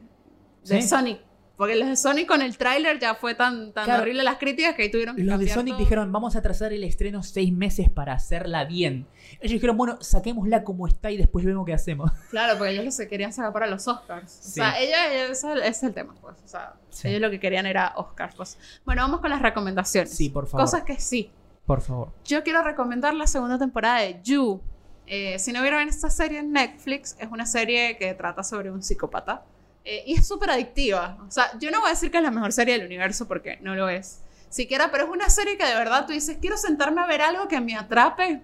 de 0.65 0.81
¿Sí? 0.81 0.87
Sonic. 0.87 1.19
Porque 1.57 1.75
los 1.75 1.89
de 1.89 1.95
Sonic 1.95 2.27
con 2.27 2.43
el 2.43 2.55
tráiler 2.55 2.99
ya 2.99 3.15
fue 3.15 3.33
tan, 3.33 3.73
tan 3.73 3.85
Claro. 3.85 4.03
horrible 4.03 4.23
las 4.23 4.37
críticas 4.37 4.75
que 4.75 4.83
ahí 4.83 4.91
tuvieron 4.91 5.15
que 5.15 5.23
Los 5.23 5.39
de 5.39 5.49
Sonic 5.49 5.73
todo. 5.73 5.79
dijeron, 5.83 6.11
vamos 6.11 6.35
a 6.35 6.41
trazar 6.43 6.71
el 6.71 6.83
estreno 6.83 7.23
seis 7.23 7.51
meses 7.51 7.89
para 7.89 8.13
hacerla 8.13 8.63
bien. 8.65 9.07
Ellos 9.39 9.53
dijeron, 9.53 9.75
bueno, 9.75 9.97
saquémosla 9.99 10.63
como 10.63 10.87
está 10.87 11.09
y 11.09 11.17
después 11.17 11.43
vemos 11.45 11.65
qué 11.65 11.73
hacemos. 11.73 12.11
Claro, 12.29 12.57
porque 12.59 12.73
ellos 12.73 12.85
lo 12.85 12.91
se 12.91 13.07
querían 13.07 13.33
sacar 13.33 13.51
para 13.53 13.65
los 13.67 13.87
Oscars. 13.87 14.31
O 14.39 14.43
Sí. 14.43 14.51
sea, 14.51 14.79
ellos, 14.79 14.95
ellos- 15.11 15.31
ese 15.31 15.51
ese 15.53 15.67
es 15.67 15.83
el 15.83 15.93
tema, 15.95 16.13
pues. 16.21 16.35
O 16.45 16.47
sea, 16.47 16.75
Sí. 16.91 17.07
ellos 17.07 17.21
lo 17.21 17.31
que 17.31 17.39
querían 17.39 17.65
era 17.65 17.93
Oscars, 17.95 18.35
pues. 18.35 18.57
Bueno, 18.85 19.01
vamos 19.01 19.19
con 19.21 19.31
las 19.31 19.41
recomendaciones. 19.41 20.11
Sí, 20.15 20.29
por 20.29 20.45
favor. 20.45 20.63
Cosas 20.65 20.83
que 20.83 20.99
sí. 20.99 21.31
Por 21.65 21.81
favor. 21.81 22.09
Yo 22.23 22.43
quiero 22.43 22.61
recomendar 22.63 23.13
la 23.15 23.25
segunda 23.25 23.57
temporada 23.57 24.01
de 24.01 24.19
You. 24.23 24.61
Eh, 25.07 25.39
si 25.39 25.51
no 25.53 25.61
vieron 25.63 25.87
esta 25.87 26.09
serie 26.11 26.37
en 26.39 26.51
Netflix, 26.51 27.15
es 27.19 27.29
una 27.31 27.45
serie 27.47 27.97
que 27.97 28.13
trata 28.13 28.43
sobre 28.43 28.69
un 28.69 28.83
psicópata. 28.83 29.43
Eh, 29.89 30.03
y 30.05 30.15
es 30.15 30.27
súper 30.27 30.49
adictiva. 30.49 31.17
O 31.25 31.31
sea, 31.31 31.57
yo 31.59 31.71
no 31.71 31.79
voy 31.79 31.87
a 31.87 31.91
decir 31.91 32.11
que 32.11 32.17
es 32.17 32.23
la 32.23 32.29
mejor 32.29 32.51
serie 32.51 32.77
del 32.77 32.85
universo 32.85 33.25
porque 33.25 33.57
no 33.61 33.73
lo 33.73 33.87
es. 33.87 34.19
Siquiera, 34.49 34.91
pero 34.91 35.05
es 35.05 35.09
una 35.09 35.29
serie 35.29 35.57
que 35.57 35.65
de 35.65 35.75
verdad 35.75 36.05
tú 36.05 36.11
dices, 36.11 36.37
quiero 36.41 36.57
sentarme 36.57 36.99
a 36.99 37.05
ver 37.05 37.21
algo 37.21 37.47
que 37.47 37.61
me 37.61 37.73
atrape 37.73 38.41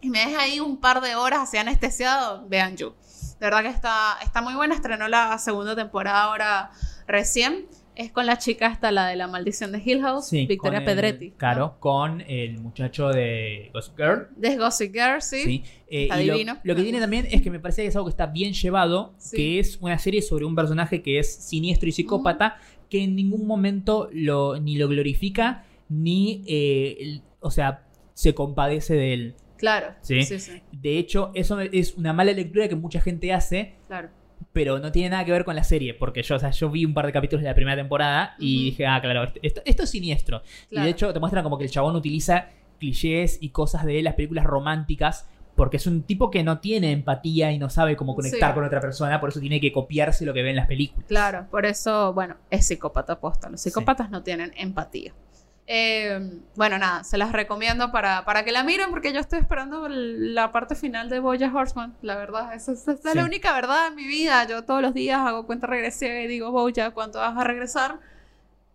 y 0.00 0.10
me 0.10 0.18
deje 0.18 0.36
ahí 0.36 0.58
un 0.58 0.80
par 0.80 1.02
de 1.02 1.14
horas 1.14 1.42
así 1.42 1.56
anestesiado. 1.56 2.48
Vean 2.48 2.76
You. 2.76 2.94
De 3.38 3.46
verdad 3.46 3.62
que 3.62 3.68
está, 3.68 4.18
está 4.24 4.42
muy 4.42 4.54
buena. 4.54 4.74
Estrenó 4.74 5.06
la 5.06 5.38
segunda 5.38 5.76
temporada 5.76 6.24
ahora 6.24 6.72
recién. 7.06 7.68
Es 8.00 8.10
con 8.12 8.24
la 8.24 8.38
chica 8.38 8.68
esta, 8.68 8.90
la 8.90 9.08
de 9.08 9.16
la 9.16 9.26
maldición 9.26 9.72
de 9.72 9.82
Hill 9.84 10.00
House, 10.00 10.28
Sí, 10.28 10.46
Victoria 10.46 10.78
el- 10.78 10.84
Pedretti. 10.86 11.28
¿no? 11.30 11.36
Claro, 11.36 11.76
con 11.80 12.22
el 12.22 12.58
muchacho 12.58 13.08
de 13.10 13.70
Gossip 13.74 13.96
Girl. 13.96 14.28
de 14.36 14.56
Gossip 14.56 14.92
Girl, 14.94 15.20
sí. 15.20 15.42
Sí. 15.44 15.62
Eh, 15.88 16.04
Está 16.04 16.22
y 16.22 16.26
lo- 16.26 16.32
divino. 16.32 16.58
Lo, 16.62 16.74
que 16.74 16.82
tiene 16.82 16.98
también 16.98 17.26
es 17.30 17.42
que 17.42 17.50
me 17.50 17.60
parece 17.60 17.82
que 17.82 17.88
es 17.88 17.96
algo 17.96 18.06
que 18.06 18.12
está 18.12 18.26
bien 18.26 18.54
llevado, 18.54 19.12
Sí. 19.18 19.36
que 19.36 19.58
es 19.58 19.76
una 19.82 19.98
serie 19.98 20.22
sobre 20.22 20.46
un 20.46 20.54
personaje 20.54 21.02
que 21.02 21.18
es 21.18 21.30
siniestro 21.34 21.88
y 21.88 21.92
psicópata, 21.92 22.56
que 22.88 23.02
en 23.04 23.14
ningún 23.14 23.46
momento 23.46 24.08
lo, 24.12 24.58
ni 24.58 24.76
lo 24.78 24.88
glorifica, 24.88 25.64
ni, 25.90 26.42
eh, 26.46 26.96
el- 27.00 27.22
o 27.40 27.50
sea, 27.50 27.84
se 28.14 28.34
compadece 28.34 28.94
de 28.94 29.12
él. 29.12 29.34
Claro. 29.58 29.88
Sí. 30.00 30.22
Sí, 30.22 30.38
sí, 30.40 30.62
De 30.72 30.96
hecho, 30.98 31.32
eso 31.34 31.60
es 31.60 31.94
una 31.96 32.14
mala 32.14 32.32
lectura 32.32 32.66
que 32.66 32.76
mucha 32.76 33.00
gente 33.02 33.32
hace, 33.34 33.74
claro. 33.88 34.08
Pero 34.52 34.78
no 34.78 34.90
tiene 34.92 35.10
nada 35.10 35.24
que 35.24 35.32
ver 35.32 35.44
con 35.44 35.54
la 35.56 35.64
serie, 35.64 35.94
porque 35.94 36.22
yo, 36.22 36.36
o 36.36 36.38
sea, 36.38 36.50
yo 36.50 36.70
vi 36.70 36.84
un 36.84 36.94
par 36.94 37.06
de 37.06 37.12
capítulos 37.12 37.42
de 37.42 37.48
la 37.48 37.54
primera 37.54 37.76
temporada 37.76 38.34
y 38.38 38.64
dije, 38.64 38.86
ah, 38.86 39.00
claro, 39.00 39.24
esto, 39.42 39.60
esto- 39.64 39.82
es 39.84 39.90
siniestro. 39.90 40.42
Claro. 40.68 40.82
Y 40.82 40.84
de 40.86 40.90
hecho 40.90 41.12
te 41.12 41.20
muestran 41.20 41.44
como 41.44 41.58
que 41.58 41.64
el 41.64 41.70
chabón 41.70 41.94
utiliza 41.96 42.48
clichés 42.78 43.38
y 43.40 43.50
cosas 43.50 43.84
de 43.84 44.02
las 44.02 44.14
películas 44.14 44.44
románticas. 44.44 45.28
Porque 45.56 45.76
es 45.76 45.86
un 45.86 46.04
tipo 46.04 46.30
que 46.30 46.42
no 46.42 46.60
tiene 46.60 46.90
empatía 46.92 47.52
y 47.52 47.58
no 47.58 47.68
sabe 47.68 47.94
cómo 47.94 48.14
conectar 48.14 48.50
Sí. 48.50 48.54
con 48.54 48.64
otra 48.64 48.80
persona, 48.80 49.20
por 49.20 49.28
eso 49.28 49.40
tiene 49.40 49.60
que 49.60 49.72
copiarse 49.72 50.24
lo 50.24 50.32
que 50.32 50.42
ve 50.42 50.50
en 50.50 50.56
las 50.56 50.66
películas. 50.66 51.04
Claro, 51.06 51.48
por 51.50 51.66
eso, 51.66 52.14
bueno, 52.14 52.36
es 52.50 52.66
psicópata 52.66 53.20
posta. 53.20 53.50
Los 53.50 53.60
psicópatas 53.60 54.08
no 54.10 54.22
tienen 54.22 54.52
empatía. 54.56 55.12
Eh, 55.72 56.40
bueno, 56.56 56.78
nada, 56.78 57.04
se 57.04 57.16
las 57.16 57.30
recomiendo 57.30 57.92
para, 57.92 58.24
para 58.24 58.44
que 58.44 58.50
la 58.50 58.64
miren 58.64 58.90
porque 58.90 59.12
yo 59.12 59.20
estoy 59.20 59.38
esperando 59.38 59.86
el- 59.86 60.34
la 60.34 60.50
parte 60.50 60.74
final 60.74 61.08
de 61.08 61.20
Boya 61.20 61.52
Horseman, 61.54 61.94
la 62.02 62.16
verdad. 62.16 62.52
Esa, 62.54 62.72
esa 62.72 62.92
es 62.94 63.00
Sí. 63.02 63.08
la 63.14 63.24
única 63.24 63.52
verdad 63.52 63.86
en 63.86 63.94
mi 63.94 64.04
vida. 64.08 64.44
Yo 64.48 64.64
todos 64.64 64.82
los 64.82 64.92
días 64.94 65.20
hago 65.20 65.46
cuenta 65.46 65.68
regresiva 65.68 66.12
y 66.20 66.26
digo, 66.26 66.50
Boya, 66.50 66.90
¿cuándo 66.90 67.20
vas 67.20 67.36
a 67.36 67.44
regresar? 67.44 68.00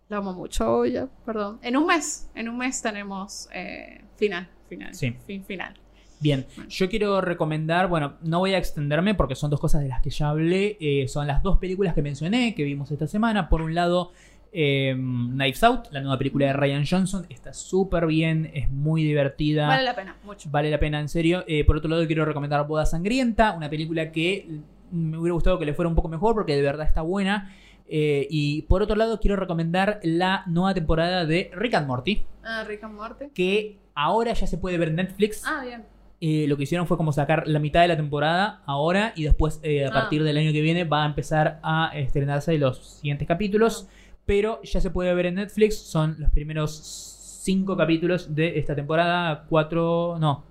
La 0.08 0.16
amo 0.18 0.32
mucho, 0.32 0.64
Boya, 0.70 1.06
perdón. 1.26 1.58
En 1.60 1.76
un 1.76 1.84
mes, 1.86 2.30
en 2.34 2.48
un 2.48 2.56
mes 2.56 2.80
tenemos 2.80 3.46
eh, 3.52 4.00
final, 4.16 4.48
final, 4.70 4.94
Sí. 4.94 5.14
fin 5.26 5.44
final. 5.44 5.74
Bien, 6.18 6.46
yo 6.70 6.88
quiero 6.88 7.20
recomendar, 7.20 7.88
bueno, 7.88 8.14
no 8.22 8.38
voy 8.38 8.54
a 8.54 8.58
extenderme 8.58 9.14
porque 9.14 9.34
son 9.34 9.50
dos 9.50 9.60
cosas 9.60 9.82
de 9.82 9.88
las 9.88 10.00
que 10.00 10.08
ya 10.08 10.30
hablé, 10.30 10.78
eh, 10.80 11.08
son 11.08 11.26
las 11.26 11.42
dos 11.42 11.58
películas 11.58 11.92
que 11.92 12.00
mencioné, 12.00 12.54
que 12.54 12.62
vimos 12.62 12.90
esta 12.90 13.06
semana. 13.06 13.50
Por 13.50 13.60
un 13.60 13.74
lado, 13.74 14.12
eh, 14.52 14.94
Knives 14.96 15.62
Out, 15.64 15.88
la 15.90 16.00
nueva 16.00 16.18
película 16.18 16.46
de 16.46 16.52
Ryan 16.54 16.84
Johnson, 16.88 17.26
está 17.28 17.52
súper 17.52 18.06
bien, 18.06 18.50
es 18.54 18.70
muy 18.70 19.02
divertida. 19.04 19.66
Vale 19.68 19.82
la 19.84 19.94
pena, 19.94 20.16
mucho. 20.24 20.48
Vale 20.50 20.70
la 20.70 20.78
pena, 20.78 21.00
en 21.00 21.08
serio. 21.08 21.44
Eh, 21.46 21.64
por 21.64 21.76
otro 21.76 21.90
lado, 21.90 22.06
quiero 22.06 22.24
recomendar 22.24 22.66
Boda 22.66 22.86
Sangrienta, 22.86 23.52
una 23.52 23.68
película 23.68 24.10
que 24.12 24.48
me 24.90 25.18
hubiera 25.18 25.34
gustado 25.34 25.58
que 25.58 25.66
le 25.66 25.74
fuera 25.74 25.88
un 25.88 25.94
poco 25.94 26.08
mejor 26.08 26.34
porque 26.34 26.54
de 26.56 26.62
verdad 26.62 26.86
está 26.86 27.02
buena. 27.02 27.52
Eh, 27.88 28.26
y 28.30 28.62
por 28.62 28.82
otro 28.82 28.96
lado, 28.96 29.20
quiero 29.20 29.36
recomendar 29.36 30.00
la 30.02 30.42
nueva 30.46 30.74
temporada 30.74 31.24
de 31.24 31.50
Rick 31.54 31.74
and 31.74 31.86
Morty, 31.86 32.24
Ah, 32.42 32.64
Rick 32.66 32.82
and 32.84 32.94
Morty. 32.94 33.26
que 33.34 33.78
ahora 33.94 34.32
ya 34.32 34.46
se 34.46 34.58
puede 34.58 34.78
ver 34.78 34.88
en 34.88 34.96
Netflix. 34.96 35.42
Ah, 35.46 35.62
bien. 35.64 35.84
Eh, 36.20 36.46
lo 36.48 36.56
que 36.56 36.62
hicieron 36.62 36.86
fue 36.86 36.96
como 36.96 37.12
sacar 37.12 37.46
la 37.46 37.58
mitad 37.58 37.82
de 37.82 37.88
la 37.88 37.96
temporada 37.96 38.62
ahora 38.64 39.12
y 39.16 39.24
después 39.24 39.60
eh, 39.62 39.84
a 39.84 39.88
Ah. 39.88 39.92
partir 39.92 40.22
del 40.24 40.36
año 40.38 40.50
que 40.50 40.62
viene 40.62 40.84
va 40.84 41.02
a 41.04 41.06
empezar 41.06 41.60
a 41.62 41.90
estrenarse 41.94 42.56
los 42.58 42.78
siguientes 43.00 43.28
capítulos. 43.28 43.86
Pero 44.26 44.60
ya 44.62 44.80
se 44.80 44.90
puede 44.90 45.14
ver 45.14 45.26
en 45.26 45.36
Netflix, 45.36 45.78
son 45.78 46.16
los 46.18 46.30
primeros 46.30 46.72
cinco 47.42 47.76
capítulos 47.76 48.34
de 48.34 48.58
esta 48.58 48.74
temporada. 48.74 49.44
Cuatro, 49.48 50.16
no, 50.18 50.44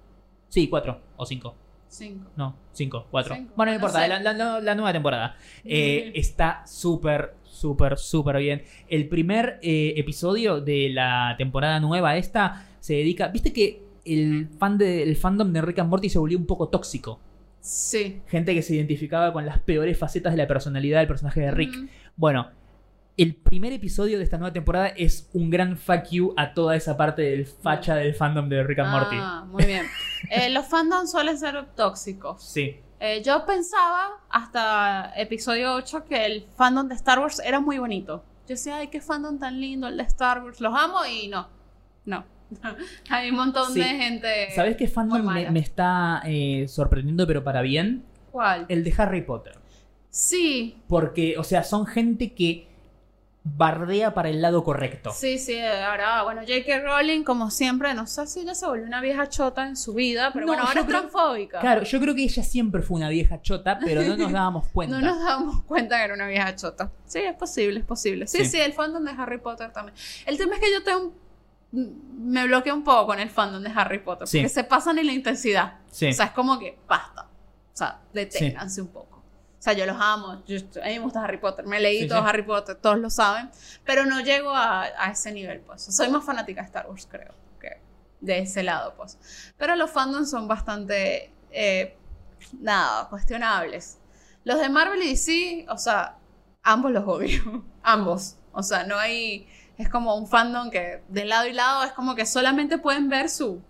sí, 0.50 0.68
cuatro 0.70 1.02
o 1.18 1.26
cinco. 1.26 1.56
Cinco. 1.88 2.30
No, 2.36 2.56
cinco, 2.74 3.06
cuatro. 3.12 3.36
Cinco. 3.36 3.54
Bueno, 3.56 3.72
no 3.72 3.76
importa, 3.76 4.08
la, 4.08 4.20
la- 4.20 4.34
la- 4.34 4.60
la 4.60 4.76
nueva 4.76 4.92
temporada. 4.94 5.36
Eh, 5.66 6.12
está 6.16 6.64
súper, 6.68 7.36
súper, 7.44 7.98
súper 7.98 8.38
bien. 8.38 8.64
El 8.88 9.08
primer 9.08 9.60
eh, 9.62 9.94
episodio 9.98 10.60
de 10.62 10.90
la 10.90 11.36
temporada 11.38 11.80
nueva 11.80 12.18
esta 12.18 12.68
se 12.80 12.94
dedica... 12.96 13.30
Viste 13.30 13.52
que 13.54 13.82
el, 14.06 14.50
fan 14.60 14.78
de, 14.78 15.04
el 15.04 15.16
fandom 15.16 15.52
de 15.54 15.62
Rick 15.62 15.80
and 15.80 15.90
Morty 15.90 16.10
se 16.10 16.20
volvió 16.20 16.38
un 16.38 16.46
poco 16.46 16.68
tóxico. 16.70 17.20
Sí. 17.62 18.22
Gente 18.28 18.54
que 18.54 18.62
se 18.62 18.76
identificaba 18.76 19.32
con 19.34 19.46
las 19.46 19.60
peores 19.60 19.98
facetas 19.98 20.34
de 20.34 20.38
la 20.38 20.48
personalidad 20.48 21.00
del 21.00 21.08
personaje 21.08 21.42
de 21.42 21.52
Rick. 21.52 21.74
Bueno, 22.18 22.50
el 23.18 23.36
primer 23.36 23.72
episodio 23.72 24.18
de 24.18 24.24
esta 24.26 24.38
nueva 24.38 24.52
temporada 24.52 24.88
es 24.90 25.30
un 25.34 25.50
gran 25.50 25.78
fuck 25.78 26.10
you 26.12 26.34
a 26.36 26.54
toda 26.54 26.76
esa 26.76 26.98
parte 26.98 27.22
del 27.22 27.46
facha 27.46 27.96
del 27.96 28.14
fandom 28.14 28.50
de 28.50 28.64
Rick 28.64 28.80
and 28.80 28.92
Morty. 28.92 29.16
Ah, 29.20 29.46
muy 29.50 29.64
bien. 29.66 29.86
Eh, 30.30 30.50
los 30.50 30.66
fandoms 30.66 31.12
suelen 31.12 31.38
ser 31.38 31.66
tóxicos. 31.76 32.44
Sí. 32.44 32.78
Eh, 33.00 33.22
yo 33.24 33.46
pensaba 33.46 34.22
hasta 34.30 35.14
episodio 35.16 35.76
8 35.76 36.06
que 36.06 36.26
el 36.26 36.46
fandom 36.58 36.88
de 36.88 36.96
Star 36.96 37.20
Wars 37.20 37.40
era 37.44 37.60
muy 37.60 37.78
bonito. 37.78 38.24
Yo 38.48 38.56
decía, 38.56 38.78
ay, 38.78 38.88
qué 38.88 39.00
fandom 39.02 39.40
tan 39.40 39.60
lindo 39.62 39.88
el 39.88 39.98
de 39.98 40.04
Star 40.04 40.44
Wars. 40.44 40.60
Los 40.60 40.74
amo 40.78 41.00
y 41.06 41.28
no. 41.28 41.48
No. 42.06 42.26
Hay 43.10 43.30
un 43.30 43.38
montón 43.38 43.72
Sí. 43.74 43.80
de 43.80 43.86
gente. 43.86 44.52
¿Sabes 44.56 44.76
qué 44.76 44.88
fandom 44.88 45.26
me 45.26 45.60
está 45.60 46.22
eh, 46.26 46.68
sorprendiendo 46.68 47.26
pero 47.26 47.44
para 47.44 47.62
bien? 47.62 48.04
¿Cuál? 48.32 48.66
El 48.68 48.84
de 48.84 48.94
Harry 48.98 49.22
Potter. 49.22 49.58
Sí. 50.10 50.82
Porque, 50.88 51.36
o 51.38 51.44
sea, 51.44 51.64
son 51.64 51.86
gente 51.86 52.34
que 52.34 52.68
bardea 53.48 54.14
para 54.16 54.30
el 54.30 54.42
lado 54.42 54.64
correcto. 54.64 55.12
Sí, 55.14 55.38
sí, 55.38 55.60
ahora, 55.62 56.24
bueno, 56.24 56.42
J.K. 56.42 56.80
Rowling, 56.80 57.24
como 57.24 57.52
siempre, 57.52 57.94
no 57.94 58.08
sé 58.08 58.26
si 58.26 58.40
ella 58.40 58.56
se 58.56 58.66
volvió 58.66 58.86
una 58.86 59.02
vieja 59.02 59.30
chota 59.30 59.68
en 59.68 59.76
su 59.78 59.94
vida, 59.94 60.32
pero 60.34 60.48
No, 60.48 60.54
bueno, 60.54 60.64
ahora 60.68 60.80
es 60.82 60.86
creo- 60.88 61.00
transfóbica. 61.02 61.60
Claro, 61.60 61.84
yo 61.84 62.00
creo 62.02 62.16
que 62.16 62.24
ella 62.24 62.44
siempre 62.44 62.82
fue 62.82 62.98
una 62.98 63.08
vieja 63.10 63.40
chota, 63.42 63.78
pero 63.84 64.02
no 64.02 64.18
nos 64.18 64.32
dábamos 64.32 64.68
cuenta. 64.70 65.00
No 65.00 65.06
nos 65.08 65.24
damos 65.24 65.62
cuenta 65.64 65.98
que 65.98 66.04
era 66.06 66.14
una 66.16 66.28
vieja 66.28 66.56
chota. 66.56 66.92
Sí, 67.06 67.20
es 67.20 67.36
posible, 67.36 67.80
es 67.82 67.86
posible. 67.86 68.26
Sí, 68.28 68.40
Sí. 68.40 68.46
sí, 68.46 68.58
el 68.60 68.74
fandom 68.74 69.04
de 69.06 69.12
Harry 69.12 69.38
Potter 69.38 69.72
también. 69.72 69.96
El 70.26 70.38
tema 70.38 70.56
es 70.56 70.62
que 70.62 70.72
yo 70.72 70.84
tengo 70.84 71.14
me 71.72 72.48
bloqueo 72.48 72.74
un 72.74 72.84
poco 72.84 73.06
con 73.08 73.20
el 73.20 73.30
fandom 73.30 73.62
de 73.62 73.70
Harry 73.76 74.00
Potter, 74.00 74.28
Sí. 74.28 74.38
porque 74.40 74.50
se 74.50 74.64
pasan 74.64 74.98
en 74.98 75.06
la 75.08 75.14
intensidad. 75.14 75.76
Sí. 75.92 76.08
O 76.08 76.14
sea, 76.14 76.26
es 76.28 76.32
como 76.32 76.58
que 76.58 76.78
basta. 76.88 77.24
O 77.24 77.78
sea, 77.78 78.00
deténganse 78.14 78.82
un 78.82 78.88
poco. 78.88 79.15
O 79.66 79.68
sea, 79.68 79.74
yo 79.74 79.88
los 79.88 79.98
amo. 80.00 80.44
Yo, 80.46 80.58
a 80.84 80.88
mí 80.90 80.94
me 80.94 81.00
gusta 81.00 81.24
Harry 81.24 81.40
Potter. 81.40 81.66
Me 81.66 81.80
leí 81.80 82.02
Sí, 82.02 82.08
todo 82.08 82.20
sí. 82.22 82.26
Harry 82.30 82.44
Potter, 82.44 82.76
todos 82.76 83.00
lo 83.00 83.10
saben. 83.10 83.50
Pero 83.84 84.06
no 84.06 84.22
llego 84.22 84.52
a, 84.52 84.84
a 84.84 85.10
ese 85.10 85.32
nivel, 85.32 85.62
pues. 85.62 85.82
Soy 85.82 86.08
más 86.10 86.24
fanática 86.24 86.62
de 86.62 86.68
Star 86.68 86.88
Wars, 86.88 87.08
creo. 87.10 87.34
Que 87.60 87.82
de 88.22 88.40
ese 88.40 88.62
lado, 88.62 88.94
pues. 88.96 89.18
Pero 89.58 89.76
los 89.76 89.90
fandoms 89.90 90.30
son 90.30 90.48
bastante. 90.48 91.34
eh, 91.50 91.98
nada, 92.60 93.10
cuestionables. 93.10 93.98
Los 94.44 94.60
de 94.60 94.70
Marvel 94.70 95.02
y 95.02 95.10
DC, 95.10 95.66
o 95.70 95.80
sea, 95.80 96.20
ambos 96.62 96.92
los 96.92 97.08
odio. 97.08 97.66
ambos. 97.82 98.36
O 98.52 98.62
sea, 98.62 98.84
no 98.84 99.00
hay. 99.00 99.48
Es 99.80 99.90
como 99.90 100.16
un 100.16 100.28
fandom 100.28 100.70
que 100.70 101.02
de 101.08 101.26
lado 101.26 101.48
y 101.48 101.54
lado 101.54 101.84
es 101.86 101.92
como 101.94 102.14
que 102.14 102.28
solamente 102.28 102.78
pueden 102.78 103.10
ver 103.10 103.30
su, 103.30 103.64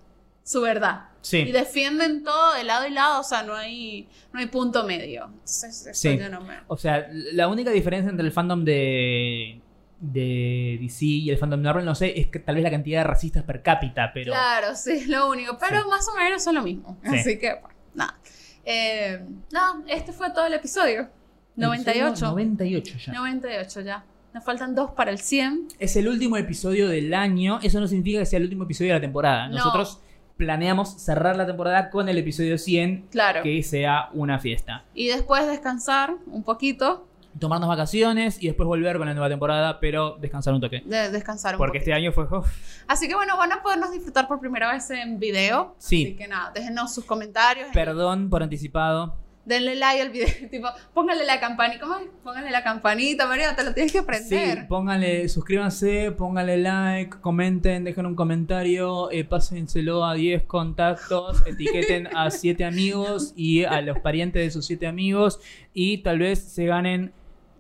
su 0.43 0.59
verdad. 0.59 1.05
Y 1.33 1.51
defienden 1.51 2.23
todo 2.23 2.53
de 2.53 2.63
lado 2.63 2.87
y 2.87 2.91
lado, 2.91 3.21
o 3.21 3.23
sea, 3.23 3.43
no 3.43 3.55
hay, 3.55 4.07
no 4.33 4.39
hay 4.39 4.45
punto 4.47 4.85
medio. 4.85 5.25
Entonces, 5.25 5.89
Sí. 5.97 6.17
yo 6.17 6.29
no 6.29 6.41
me. 6.41 6.55
O 6.67 6.77
sea, 6.77 7.07
la 7.11 7.47
única 7.47 7.71
diferencia 7.71 8.09
entre 8.09 8.25
el 8.25 8.31
fandom 8.31 8.63
de, 8.63 9.59
de 9.99 10.77
DC 10.81 11.05
y 11.05 11.29
el 11.29 11.37
fandom 11.37 11.59
de 11.61 11.65
Marvel, 11.65 11.85
no 11.85 11.95
sé, 11.95 12.19
es 12.19 12.27
que 12.27 12.39
tal 12.39 12.55
vez 12.55 12.63
la 12.63 12.71
cantidad 12.71 12.99
de 13.01 13.07
racistas 13.07 13.43
per 13.43 13.61
cápita, 13.63 14.11
pero... 14.13 14.31
Claro, 14.33 14.75
sí, 14.75 14.91
es 14.91 15.07
lo 15.07 15.29
único. 15.29 15.57
Pero 15.57 15.81
Sí. 15.83 15.87
más 15.89 16.07
o 16.07 16.15
menos 16.17 16.43
son 16.43 16.55
lo 16.55 16.61
mismo. 16.63 16.97
Sí. 17.03 17.17
Así 17.17 17.39
que, 17.39 17.53
bueno, 17.53 17.69
nada. 17.93 18.19
Eh, 18.65 19.21
nada, 19.51 19.81
este 19.87 20.11
fue 20.11 20.29
todo 20.31 20.45
el 20.47 20.53
episodio. 20.53 21.09
98. 21.55 22.25
98 22.25 22.97
ya. 23.07 23.13
98 23.13 23.81
ya. 23.81 24.05
Nos 24.33 24.43
faltan 24.43 24.75
dos 24.75 24.91
para 24.91 25.11
el 25.11 25.19
100. 25.19 25.67
Es 25.79 25.95
el 25.95 26.07
último 26.09 26.35
episodio 26.35 26.89
del 26.89 27.13
año. 27.13 27.59
Eso 27.63 27.79
no 27.79 27.87
significa 27.87 28.19
que 28.19 28.25
sea 28.25 28.37
el 28.37 28.43
último 28.43 28.63
episodio 28.65 28.89
de 28.91 28.95
la 28.99 29.01
temporada. 29.01 29.47
No. 29.47 29.55
Nosotros 29.57 30.01
planeamos 30.37 31.01
cerrar 31.01 31.35
la 31.37 31.45
temporada 31.45 31.89
con 31.89 32.09
el 32.09 32.17
episodio 32.17 32.57
100, 32.57 33.07
Claro. 33.11 33.41
que 33.43 33.61
sea 33.63 34.09
una 34.13 34.39
fiesta. 34.39 34.83
Y 34.93 35.07
después 35.07 35.47
descansar 35.47 36.15
un 36.27 36.43
poquito. 36.43 37.07
Tomarnos 37.39 37.67
vacaciones 37.67 38.41
y 38.41 38.47
después 38.47 38.65
volver 38.65 38.97
con 38.97 39.07
la 39.07 39.13
nueva 39.13 39.27
temporada, 39.27 39.79
pero 39.81 40.15
descansar 40.21 40.53
un 40.53 40.61
toque. 40.61 40.83
De 40.85 41.11
descansar 41.11 41.55
un 41.55 41.57
Porque 41.57 41.79
poquito. 41.79 41.91
este 41.91 41.93
año 41.93 42.11
fue... 42.13 42.23
uf, 42.25 42.47
Así 42.87 43.09
que 43.09 43.15
bueno, 43.15 43.35
van 43.35 43.51
a 43.51 43.61
podernos 43.61 43.91
disfrutar 43.91 44.25
por 44.27 44.39
primera 44.39 44.71
vez 44.71 44.89
en 44.91 45.19
video. 45.19 45.75
Sí. 45.77 46.05
Así 46.05 46.15
que 46.15 46.27
nada, 46.29 46.51
déjenos 46.55 46.93
sus 46.93 47.03
comentarios. 47.03 47.67
perdón 47.73 48.29
por 48.29 48.41
anticipado. 48.41 49.17
Denle 49.45 49.75
like 49.75 50.01
al 50.01 50.09
video, 50.09 50.27
tipo, 50.49 50.67
pónganle 50.93 51.23
la 51.23 51.39
campanita, 51.39 51.79
¿cómo? 51.81 51.97
Pónganle 52.23 52.49
la 52.49 52.63
campanita, 52.63 53.27
María, 53.27 53.55
te 53.55 53.63
lo 53.63 53.73
tienes 53.75 53.91
que 53.91 53.99
Sí, 53.99 54.03
aprender. 54.03 54.67
pónganle, 54.67 55.29
suscríbanse, 55.29 56.11
pónganle 56.11 56.57
like, 56.57 57.19
comenten, 57.21 57.83
dejen 57.83 58.07
un 58.07 58.15
comentario, 58.15 59.11
eh, 59.11 59.23
pásenselo 59.23 60.03
a 60.03 60.15
10 60.15 60.43
contactos, 60.43 61.43
etiqueten 61.45 62.09
a 62.15 62.31
7 62.31 62.65
amigos 62.65 63.33
y 63.35 63.63
a 63.65 63.81
los 63.81 63.99
parientes 63.99 64.41
de 64.43 64.49
sus 64.49 64.65
7 64.65 64.87
amigos 64.87 65.39
y 65.73 65.99
tal 65.99 66.17
vez 66.19 66.43
se 66.43 66.65
ganen 66.65 67.13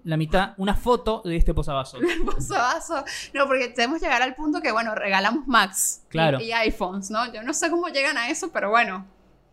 la 0.03 0.17
mitad, 0.17 0.53
una 0.57 0.75
foto 0.75 1.21
de 1.25 1.35
este 1.35 1.53
posavasos. 1.53 1.99
Posavasos. 2.25 3.03
No, 3.33 3.45
porque 3.47 3.69
debemos 3.69 4.01
llegar 4.01 4.21
al 4.21 4.33
punto 4.35 4.61
que, 4.61 4.71
bueno, 4.71 4.93
regalamos 4.95 5.47
Macs 5.47 6.03
y- 6.11 6.43
y, 6.45 6.51
iPhones, 6.51 7.09
¿no? 7.11 7.31
Yo 7.31 7.43
no 7.43 7.53
sé 7.53 7.69
cómo 7.69 7.87
llegan 7.89 8.17
a 8.17 8.29
eso, 8.29 8.51
pero 8.51 8.69
bueno. 8.71 9.05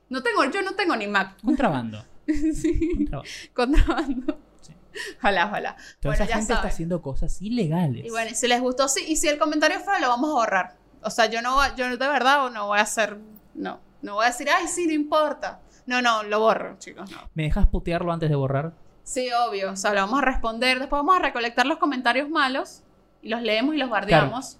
No 0.08 0.22
tengo, 0.22 0.44
yo 0.50 0.60
no 0.62 0.72
tengo 0.74 0.94
ni 0.96 1.06
Mac. 1.06 1.36
Contrabando. 1.42 2.04
sí, 2.54 3.06
contrabando. 3.06 3.24
contrabando. 3.54 4.38
Sí. 4.60 4.72
Ojalá, 5.18 5.46
ojalá. 5.46 5.76
Toda 6.00 6.14
bueno, 6.14 6.14
esa 6.14 6.24
ya 6.26 6.36
gente 6.36 6.52
está 6.52 6.68
haciendo 6.68 7.02
cosas 7.02 7.40
ilegales. 7.42 8.04
Y 8.04 8.10
bueno, 8.10 8.30
si 8.34 8.46
les 8.48 8.60
gustó, 8.60 8.88
sí. 8.88 9.04
Y 9.08 9.16
si 9.16 9.28
el 9.28 9.38
comentario 9.38 9.80
fue, 9.80 10.00
lo 10.00 10.08
vamos 10.08 10.30
a 10.30 10.34
borrar. 10.34 10.76
O 11.02 11.10
sea, 11.10 11.26
yo 11.26 11.42
no, 11.42 11.54
voy- 11.56 11.68
yo 11.76 11.88
de 11.88 11.96
verdad 11.96 12.50
no 12.50 12.66
voy 12.68 12.78
a 12.78 12.82
hacer, 12.82 13.18
no. 13.54 13.80
No 14.02 14.14
voy 14.14 14.24
a 14.24 14.28
decir, 14.28 14.48
ay, 14.50 14.68
sí, 14.68 14.86
no 14.86 14.92
importa. 14.92 15.60
No, 15.86 16.00
no, 16.02 16.22
lo 16.22 16.40
borro, 16.40 16.76
chicos, 16.78 17.10
no. 17.10 17.18
¿Me 17.34 17.44
dejas 17.44 17.66
putearlo 17.66 18.12
antes 18.12 18.28
de 18.30 18.36
borrar? 18.36 18.72
Sí, 19.04 19.28
obvio. 19.48 19.72
O 19.72 19.76
sea, 19.76 19.92
lo 19.94 20.00
vamos 20.00 20.20
a 20.22 20.24
responder. 20.24 20.78
Después 20.78 20.98
vamos 21.00 21.16
a 21.16 21.20
recolectar 21.20 21.66
los 21.66 21.78
comentarios 21.78 22.28
malos 22.28 22.82
y 23.20 23.28
los 23.30 23.42
leemos 23.42 23.74
y 23.74 23.78
los 23.78 23.90
bardeamos. 23.90 24.58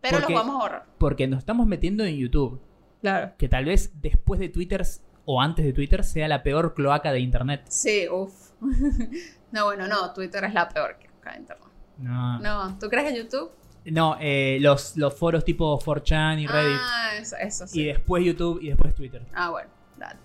Pero 0.00 0.18
Porque- 0.18 0.32
los 0.32 0.42
vamos 0.42 0.56
a 0.56 0.62
borrar. 0.64 0.86
Porque 0.98 1.26
nos 1.26 1.38
estamos 1.40 1.66
metiendo 1.66 2.04
en 2.04 2.16
YouTube, 2.16 2.60
Claro. 3.00 3.32
que 3.36 3.48
tal 3.48 3.64
vez 3.64 3.90
después 4.00 4.38
de 4.40 4.48
Twitter 4.48 4.80
o 5.24 5.40
antes 5.40 5.64
de 5.64 5.72
Twitter 5.72 6.04
sea 6.04 6.28
la 6.28 6.42
peor 6.42 6.74
cloaca 6.74 7.12
de 7.12 7.20
Internet. 7.20 7.64
Sí, 7.68 8.08
uff. 8.08 8.50
no, 9.52 9.64
bueno, 9.64 9.86
no. 9.86 10.12
Twitter 10.12 10.44
es 10.44 10.54
la 10.54 10.68
peor 10.68 10.96
que 10.98 11.08
acá 11.08 11.34
en 11.34 11.42
internet. 11.42 11.68
No. 11.98 12.38
No, 12.38 12.78
¿tú 12.78 12.88
crees 12.88 13.10
en 13.10 13.16
YouTube? 13.16 13.50
No, 13.84 14.16
eh, 14.20 14.58
los, 14.60 14.96
los 14.96 15.14
foros 15.14 15.44
tipo 15.44 15.78
4chan 15.78 16.40
y 16.40 16.46
Reddit. 16.46 16.78
Ah, 16.80 17.10
eso, 17.18 17.36
eso 17.36 17.66
sí. 17.66 17.80
Y 17.80 17.84
después 17.86 18.24
YouTube 18.24 18.60
y 18.62 18.68
después 18.68 18.94
Twitter. 18.94 19.24
Ah, 19.34 19.50
bueno, 19.50 19.70
dale. 19.96 20.18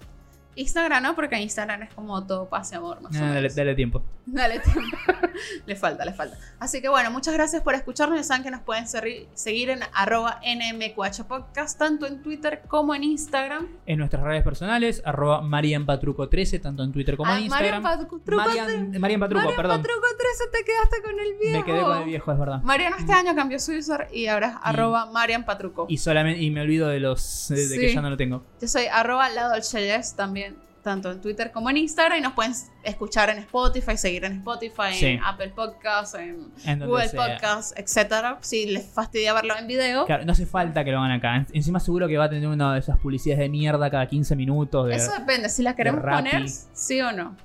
Instagram 0.55 1.03
no, 1.03 1.15
porque 1.15 1.39
Instagram 1.39 1.83
es 1.83 1.93
como 1.93 2.25
todo 2.25 2.47
paz 2.49 2.71
y 2.71 2.75
amor, 2.75 3.01
más 3.01 3.15
Ah, 3.15 3.19
dale, 3.19 3.35
menos. 3.41 3.55
dale 3.55 3.75
tiempo. 3.75 4.03
Dale 4.25 4.59
tiempo. 4.59 4.81
le 5.65 5.75
falta, 5.75 6.05
le 6.05 6.13
falta. 6.13 6.37
Así 6.59 6.81
que 6.81 6.89
bueno, 6.89 7.11
muchas 7.11 7.33
gracias 7.33 7.61
por 7.61 7.75
escucharnos. 7.75 8.17
Ya 8.17 8.23
saben 8.23 8.43
que 8.43 8.51
nos 8.51 8.61
pueden 8.61 8.85
seguir 8.87 9.69
en 9.69 9.79
arroba 9.93 10.39
NMQH 10.43 11.23
Podcast, 11.27 11.77
tanto 11.77 12.07
en 12.07 12.21
Twitter 12.23 12.61
como 12.67 12.95
en 12.95 13.03
Instagram. 13.03 13.67
En 13.85 13.99
nuestras 13.99 14.23
redes 14.23 14.43
personales, 14.43 15.01
arroba 15.05 15.41
marianpatruco13, 15.41 16.61
tanto 16.61 16.83
en 16.83 16.91
Twitter 16.91 17.17
como 17.17 17.31
Ah, 17.31 17.37
en 17.37 17.43
Instagram. 17.45 17.83
Marian 17.83 17.99
Patruco, 18.07 18.35
Marian, 18.35 18.99
Marian 18.99 19.19
Patruco, 19.19 19.41
Marian 19.43 19.55
perdón. 19.57 19.81
Patruco 19.81 20.07
13, 20.17 20.43
te 20.51 20.63
quedaste 20.65 21.01
con 21.03 21.19
el 21.19 21.37
viejo. 21.39 21.57
Me 21.59 21.65
quedé 21.65 21.81
con 21.81 21.97
el 21.99 22.05
viejo, 22.05 22.31
es 22.31 22.39
verdad. 22.39 22.61
Mariano 22.63 22.95
este 22.97 23.13
año 23.13 23.35
cambió 23.35 23.59
su 23.59 23.73
user 23.73 24.07
y 24.13 24.27
ahora 24.27 24.47
es 24.47 24.55
arroba 24.63 25.05
Marian 25.11 25.45
Patruco. 25.45 25.85
Y 25.89 25.97
solamente 25.97 26.41
y 26.41 26.49
me 26.51 26.61
olvido 26.61 26.87
de 26.87 26.99
los 26.99 27.47
de, 27.49 27.77
que 27.79 27.93
ya 27.93 28.01
no 28.01 28.09
lo 28.09 28.17
tengo. 28.17 28.43
Yo 28.61 28.67
soy 28.67 28.85
arroba 28.85 29.29
la 29.29 29.49
Dolce 29.49 29.75
también, 30.15 30.44
tanto 30.85 31.11
en 31.11 31.19
Twitter 31.19 31.51
como 31.51 31.69
en 31.69 31.75
Instagram. 31.77 32.19
Y 32.19 32.21
nos 32.21 32.31
pueden 32.31 32.53
escuchar 32.83 33.29
en 33.31 33.39
Spotify, 33.39 33.97
seguir 33.97 34.23
en 34.23 34.33
Spotify, 34.37 34.93
Sí. 34.93 35.05
en 35.07 35.23
Apple 35.23 35.49
Podcasts, 35.49 36.15
en 36.15 36.51
Google. 36.79 37.09
Podcasts, 37.09 37.73
etcétera. 37.75 38.37
Si 38.41 38.67
les 38.67 38.85
fastidia 38.85 39.33
verlo 39.33 39.55
en 39.57 39.67
video. 39.67 40.05
Claro, 40.05 40.23
no 40.23 40.31
hace 40.31 40.45
falta 40.45 40.85
que 40.85 40.91
lo 40.91 40.99
hagan 40.99 41.11
acá. 41.11 41.35
En- 41.35 41.47
Encima 41.51 41.81
seguro 41.81 42.07
que 42.07 42.17
va 42.17 42.25
a 42.25 42.29
tener 42.29 42.47
una 42.47 42.73
de 42.73 42.79
esas 42.79 42.97
publicidades 42.99 43.39
de 43.39 43.49
mierda 43.49 43.89
cada 43.89 44.07
15 44.07 44.35
minutos. 44.37 44.87
de- 44.87 44.95
Eso 44.95 45.11
depende, 45.11 45.49
si 45.49 45.61
la 45.63 45.75
queremos 45.75 46.01
poner, 46.01 46.47
sí 46.47 47.01
o 47.01 47.11
no. 47.11 47.35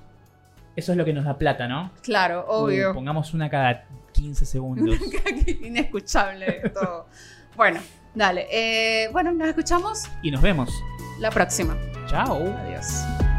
Eso 0.75 0.93
es 0.93 0.97
lo 0.97 1.03
que 1.03 1.11
nos 1.11 1.25
da 1.25 1.37
plata, 1.37 1.67
¿no? 1.67 1.91
Claro, 2.01 2.45
obvio. 2.47 2.93
pongamos 2.93 3.33
una 3.33 3.49
cada 3.49 3.83
15 4.13 4.45
segundos. 4.45 4.95
Inescuchable 5.61 6.69
todo. 6.73 7.07
bueno, 7.55 7.79
dale. 8.15 8.47
Eh, 8.51 9.09
bueno, 9.11 9.31
nos 9.33 9.47
escuchamos 9.49 10.03
y 10.21 10.31
nos 10.31 10.41
vemos. 10.41 10.69
la 11.19 11.29
próxima. 11.29 11.75
Chao. 12.07 12.37
Adiós. 12.65 13.30